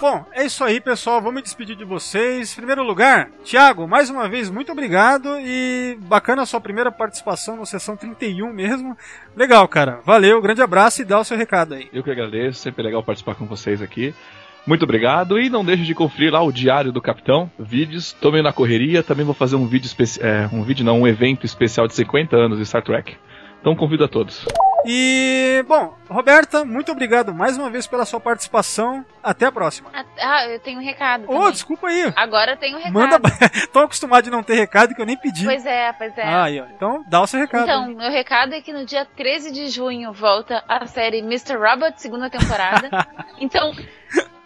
Bom, 0.00 0.26
é 0.32 0.44
isso 0.44 0.64
aí, 0.64 0.80
pessoal. 0.80 1.22
Vou 1.22 1.30
me 1.30 1.40
despedir 1.40 1.76
de 1.76 1.84
vocês. 1.84 2.50
Em 2.50 2.56
primeiro 2.56 2.82
lugar, 2.82 3.30
Thiago, 3.44 3.86
mais 3.86 4.10
uma 4.10 4.28
vez, 4.28 4.50
muito 4.50 4.72
obrigado 4.72 5.38
e 5.38 5.96
bacana 6.00 6.42
a 6.42 6.46
sua 6.46 6.60
primeira 6.60 6.90
participação 6.90 7.54
no 7.54 7.64
Sessão 7.64 7.96
31 7.96 8.52
mesmo. 8.52 8.98
Legal, 9.36 9.68
cara. 9.68 10.00
Valeu, 10.04 10.42
grande 10.42 10.62
abraço 10.62 11.00
e 11.00 11.04
dá 11.04 11.20
o 11.20 11.24
seu 11.24 11.36
recado 11.36 11.74
aí. 11.74 11.88
Eu 11.92 12.02
que 12.02 12.10
agradeço, 12.10 12.58
sempre 12.58 12.82
legal 12.82 13.04
participar 13.04 13.36
com 13.36 13.46
vocês 13.46 13.80
aqui. 13.80 14.12
Muito 14.66 14.82
obrigado 14.82 15.38
e 15.38 15.48
não 15.48 15.64
deixe 15.64 15.84
de 15.84 15.94
conferir 15.94 16.32
lá 16.32 16.42
o 16.42 16.50
Diário 16.50 16.90
do 16.90 17.00
Capitão, 17.00 17.48
vídeos, 17.56 18.12
tô 18.12 18.32
meio 18.32 18.42
na 18.42 18.52
correria, 18.52 19.00
também 19.00 19.24
vou 19.24 19.34
fazer 19.34 19.54
um 19.54 19.66
vídeo 19.66 19.86
especial, 19.86 20.26
é, 20.28 20.48
um 20.52 20.62
vídeo 20.64 20.84
não, 20.84 21.02
um 21.02 21.06
evento 21.06 21.46
especial 21.46 21.86
de 21.86 21.94
50 21.94 22.36
anos 22.36 22.58
de 22.58 22.66
Star 22.66 22.82
Trek. 22.82 23.16
Então 23.60 23.76
convido 23.76 24.04
a 24.04 24.08
todos. 24.08 24.44
E, 24.88 25.64
bom, 25.66 25.96
Roberta, 26.08 26.64
muito 26.64 26.92
obrigado 26.92 27.34
mais 27.34 27.56
uma 27.56 27.68
vez 27.68 27.88
pela 27.88 28.04
sua 28.04 28.20
participação. 28.20 29.04
Até 29.20 29.46
a 29.46 29.50
próxima. 29.50 29.90
Ah, 30.20 30.46
eu 30.46 30.60
tenho 30.60 30.78
um 30.78 30.82
recado. 30.82 31.24
Ô, 31.24 31.34
também. 31.34 31.52
desculpa 31.52 31.88
aí. 31.88 32.12
Agora 32.14 32.52
eu 32.52 32.56
tenho 32.56 32.76
um 32.76 32.78
recado. 32.78 32.92
Manda. 32.92 33.18
Tô 33.72 33.80
acostumado 33.80 34.22
de 34.22 34.30
não 34.30 34.44
ter 34.44 34.54
recado 34.54 34.94
que 34.94 35.02
eu 35.02 35.06
nem 35.06 35.16
pedi. 35.16 35.44
Pois 35.44 35.66
é, 35.66 35.92
pois 35.92 36.16
é. 36.16 36.22
Ah, 36.22 36.44
aí, 36.44 36.60
ó. 36.60 36.66
Então, 36.66 37.04
dá 37.08 37.20
o 37.20 37.26
seu 37.26 37.40
recado. 37.40 37.64
Então, 37.64 37.88
meu 37.88 38.12
recado 38.12 38.54
é 38.54 38.60
que 38.60 38.72
no 38.72 38.86
dia 38.86 39.04
13 39.04 39.50
de 39.50 39.68
junho 39.68 40.12
volta 40.12 40.62
a 40.68 40.86
série 40.86 41.18
Mr. 41.18 41.56
Robot, 41.56 42.00
segunda 42.00 42.30
temporada. 42.30 42.88
então, 43.40 43.72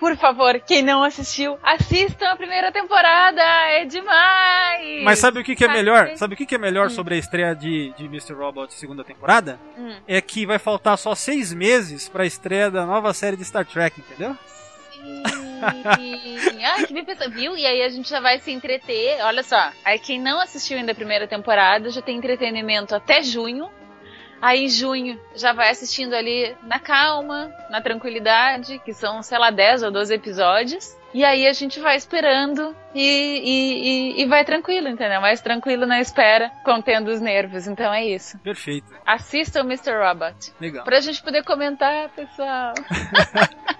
por 0.01 0.17
favor, 0.17 0.59
quem 0.61 0.83
não 0.83 1.05
assistiu, 1.05 1.59
assistam 1.63 2.31
a 2.31 2.37
primeira 2.37 2.73
temporada, 2.73 3.41
é 3.43 3.85
demais! 3.85 5.03
Mas 5.05 5.19
sabe 5.19 5.39
o 5.41 5.45
que, 5.45 5.55
que 5.55 5.63
é 5.63 5.67
Sabe 5.69 5.79
melhor? 5.79 6.09
que- 6.09 6.17
Sabe 6.17 6.35
o 6.35 6.37
que, 6.37 6.47
que 6.47 6.55
é 6.55 6.59
melhor 6.59 6.87
Hum. 6.87 6.91
sobre 6.91 7.15
a 7.15 7.19
estreia 7.19 7.55
de, 7.55 7.93
de 7.97 8.07
Mr. 8.07 8.33
Robot 8.33 8.73
segunda 8.75 9.05
temporada? 9.05 9.61
Hum. 9.79 9.95
É 10.09 10.21
que 10.21 10.47
vai 10.47 10.59
faltar 10.59 10.97
só 10.99 11.15
seis 11.15 11.53
meses 11.53 12.09
pra 12.09 12.25
estreia 12.27 12.71
da 12.71 12.85
nova 12.87 13.13
série 13.15 13.37
de 13.37 13.45
Star 13.45 13.65
Trek, 13.67 14.01
entendeu? 14.01 14.37
Ai, 15.63 16.87
que 16.87 16.95
bem 16.95 17.05
pensado, 17.05 17.31
viu? 17.33 17.57
E 17.57 17.67
aí 17.67 17.83
a 17.83 17.89
gente 17.89 18.09
já 18.09 18.21
vai 18.21 18.39
se 18.39 18.51
entreter. 18.51 19.21
Olha 19.23 19.43
só, 19.43 19.71
aí 19.85 19.99
quem 19.99 20.19
não 20.21 20.41
assistiu 20.41 20.79
ainda 20.79 20.93
a 20.93 20.95
primeira 20.95 21.27
temporada 21.29 21.91
já 21.91 22.01
tem 22.01 22.17
entretenimento 22.17 22.95
até 22.95 23.23
junho. 23.23 23.71
Aí 24.41 24.65
em 24.65 24.69
junho 24.69 25.21
já 25.35 25.53
vai 25.53 25.71
assistindo 25.71 26.15
ali 26.15 26.57
na 26.63 26.79
calma, 26.79 27.53
na 27.69 27.81
tranquilidade, 27.81 28.79
que 28.85 28.95
são, 28.95 29.23
sei 29.23 29.39
lá, 29.39 29.51
10 29.51 29.83
ou 29.83 29.91
12 29.91 30.15
episódios. 30.15 30.97
E 31.13 31.25
aí 31.25 31.47
a 31.47 31.53
gente 31.53 31.81
vai 31.81 31.97
esperando 31.97 32.75
e, 32.95 33.01
e, 33.03 34.19
e, 34.19 34.23
e 34.23 34.27
vai 34.27 34.45
tranquilo, 34.45 34.89
entendeu? 34.89 35.21
Mais 35.21 35.41
tranquilo 35.41 35.87
na 35.87 36.01
espera, 36.01 36.51
contendo 36.65 37.11
os 37.11 37.21
nervos. 37.21 37.67
Então 37.67 37.93
é 37.93 38.05
isso. 38.05 38.39
Perfeito. 38.39 38.87
Assista 39.05 39.61
o 39.61 39.65
Mr. 39.65 39.93
Robot. 39.93 40.53
Legal. 40.61 40.85
Pra 40.85 41.01
gente 41.01 41.23
poder 41.23 41.45
comentar, 41.45 42.09
pessoal. 42.11 42.75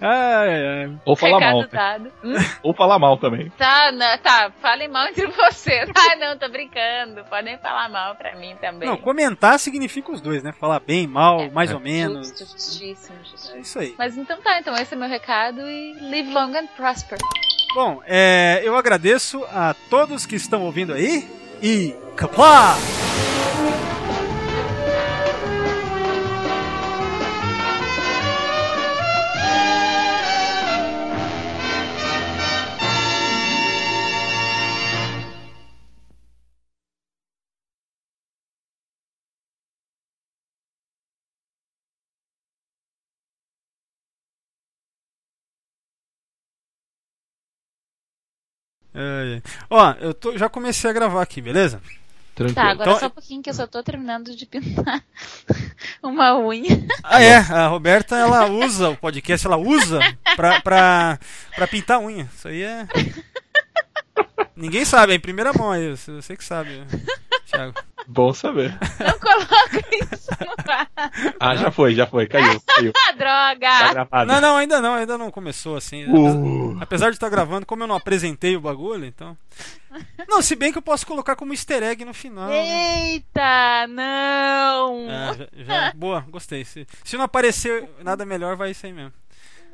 Ai, 0.00 0.48
ai, 0.48 0.84
ai. 0.84 0.98
Ou 1.04 1.14
falar 1.14 1.38
Recado 1.38 1.58
mal. 1.58 1.68
dado. 1.68 2.12
Hum? 2.24 2.34
Ou 2.64 2.74
falar 2.74 2.98
mal 2.98 3.16
também. 3.18 3.50
Tá, 3.50 3.92
não, 3.92 4.18
tá, 4.18 4.50
falem 4.60 4.88
mal 4.88 5.06
entre 5.06 5.26
vocês. 5.28 5.88
Ah, 6.02 6.16
não, 6.16 6.36
tô 6.36 6.48
brincando. 6.48 7.24
Podem 7.26 7.56
falar 7.58 7.88
mal 7.88 8.16
pra 8.16 8.34
mim 8.34 8.56
também. 8.60 8.88
Não, 8.88 8.96
comentar 8.96 9.58
significa 9.58 10.10
os 10.10 10.20
dois, 10.20 10.42
né? 10.42 10.50
Falar 10.52 10.80
bem, 10.80 11.06
mal, 11.06 11.48
mais 11.52 11.72
ou 11.72 11.78
menos. 11.78 12.28
Justo, 12.30 12.44
justíssimo, 12.44 13.18
justíssimo. 13.22 13.56
É 13.56 13.60
isso 13.60 13.78
aí. 13.78 13.94
Mas 13.96 14.16
então 14.16 14.40
tá, 14.40 14.58
então 14.58 14.74
esse 14.74 14.94
é 14.94 14.96
meu 14.96 15.08
recado 15.08 15.60
e 15.60 15.92
live 16.10 16.32
long 16.32 16.56
and 16.56 16.66
prosper. 16.76 17.18
Bom, 17.74 18.02
é, 18.06 18.60
eu 18.64 18.76
agradeço 18.76 19.44
a 19.50 19.74
todos 19.88 20.26
que 20.26 20.36
estão 20.36 20.62
ouvindo 20.62 20.92
aí 20.92 21.28
e 21.62 21.94
Kapla! 22.16 22.76
Ai. 48.94 49.42
Ó, 49.70 49.94
eu 50.00 50.12
tô- 50.14 50.36
já 50.36 50.48
comecei 50.48 50.88
a 50.90 50.92
gravar 50.92 51.22
aqui, 51.22 51.40
beleza? 51.40 51.80
Tranquilo. 52.34 52.54
Tá, 52.54 52.70
agora 52.70 52.90
Então- 52.90 53.00
só 53.00 53.06
um 53.06 53.10
pouquinho 53.10 53.42
que 53.42 53.50
eu 53.50 53.54
só 53.54 53.66
tô 53.66 53.82
terminando 53.82 54.34
de 54.34 54.46
pintar 54.46 55.04
uma 56.02 56.38
unha. 56.38 56.82
Ah, 57.04 57.22
é, 57.22 57.36
a 57.36 57.66
Roberta 57.68 58.16
ela 58.16 58.46
usa 58.46 58.88
o 58.90 58.96
podcast, 58.96 59.46
ela 59.46 59.58
usa 59.58 60.00
pra, 60.34 60.60
pra, 60.62 61.18
pra 61.54 61.66
pintar 61.66 62.00
unha. 62.00 62.28
Isso 62.34 62.48
aí 62.48 62.62
é. 62.62 62.86
Ninguém 64.56 64.84
sabe, 64.84 65.12
é 65.12 65.16
em 65.16 65.20
primeira 65.20 65.52
mão 65.52 65.70
aí, 65.72 65.94
você 65.96 66.36
que 66.36 66.44
sabe, 66.44 66.70
Thiago. 67.52 67.74
Bom 68.08 68.34
saber. 68.34 68.76
Não 68.98 69.18
coloca 69.18 69.78
isso 70.02 70.30
no 70.40 70.72
ar. 70.72 70.88
Ah, 71.38 71.54
já 71.54 71.70
foi, 71.70 71.94
já 71.94 72.04
foi, 72.06 72.26
caiu, 72.26 72.60
caiu. 72.66 72.92
Ah, 72.98 73.12
Tá 73.12 73.12
droga! 73.12 73.92
gravado. 73.92 74.32
Não, 74.32 74.40
não, 74.40 74.56
ainda 74.56 74.80
não, 74.80 74.94
ainda 74.94 75.16
não 75.16 75.30
começou 75.30 75.76
assim. 75.76 76.04
Uh. 76.06 76.76
Apesar 76.80 77.10
de 77.10 77.16
estar 77.16 77.28
gravando, 77.28 77.64
como 77.64 77.84
eu 77.84 77.86
não 77.86 77.94
apresentei 77.94 78.56
o 78.56 78.60
bagulho, 78.60 79.04
então. 79.04 79.36
Não, 80.28 80.42
se 80.42 80.56
bem 80.56 80.72
que 80.72 80.78
eu 80.78 80.82
posso 80.82 81.06
colocar 81.06 81.36
como 81.36 81.52
easter 81.52 81.82
egg 81.82 82.04
no 82.04 82.12
final. 82.14 82.48
né? 82.48 83.10
Eita, 83.12 83.86
não! 83.88 85.06
Ah, 85.08 85.34
já, 85.36 85.48
já- 85.64 85.92
boa, 85.94 86.24
gostei. 86.28 86.64
Se, 86.64 86.86
se 87.04 87.16
não 87.16 87.24
aparecer 87.24 87.88
nada 88.02 88.24
melhor, 88.26 88.56
vai 88.56 88.70
isso 88.72 88.84
aí 88.86 88.92
mesmo. 88.92 89.12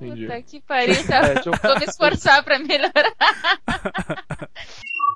Entendi. 0.00 0.26
Puta 0.26 0.42
que 0.42 0.60
pariu, 0.60 1.06
tá? 1.06 1.20
É, 1.28 1.38
eu- 1.38 1.52
Vou 1.62 1.78
me 1.78 1.84
esforçar 1.86 2.42
pra 2.44 2.58
melhorar. 2.58 2.92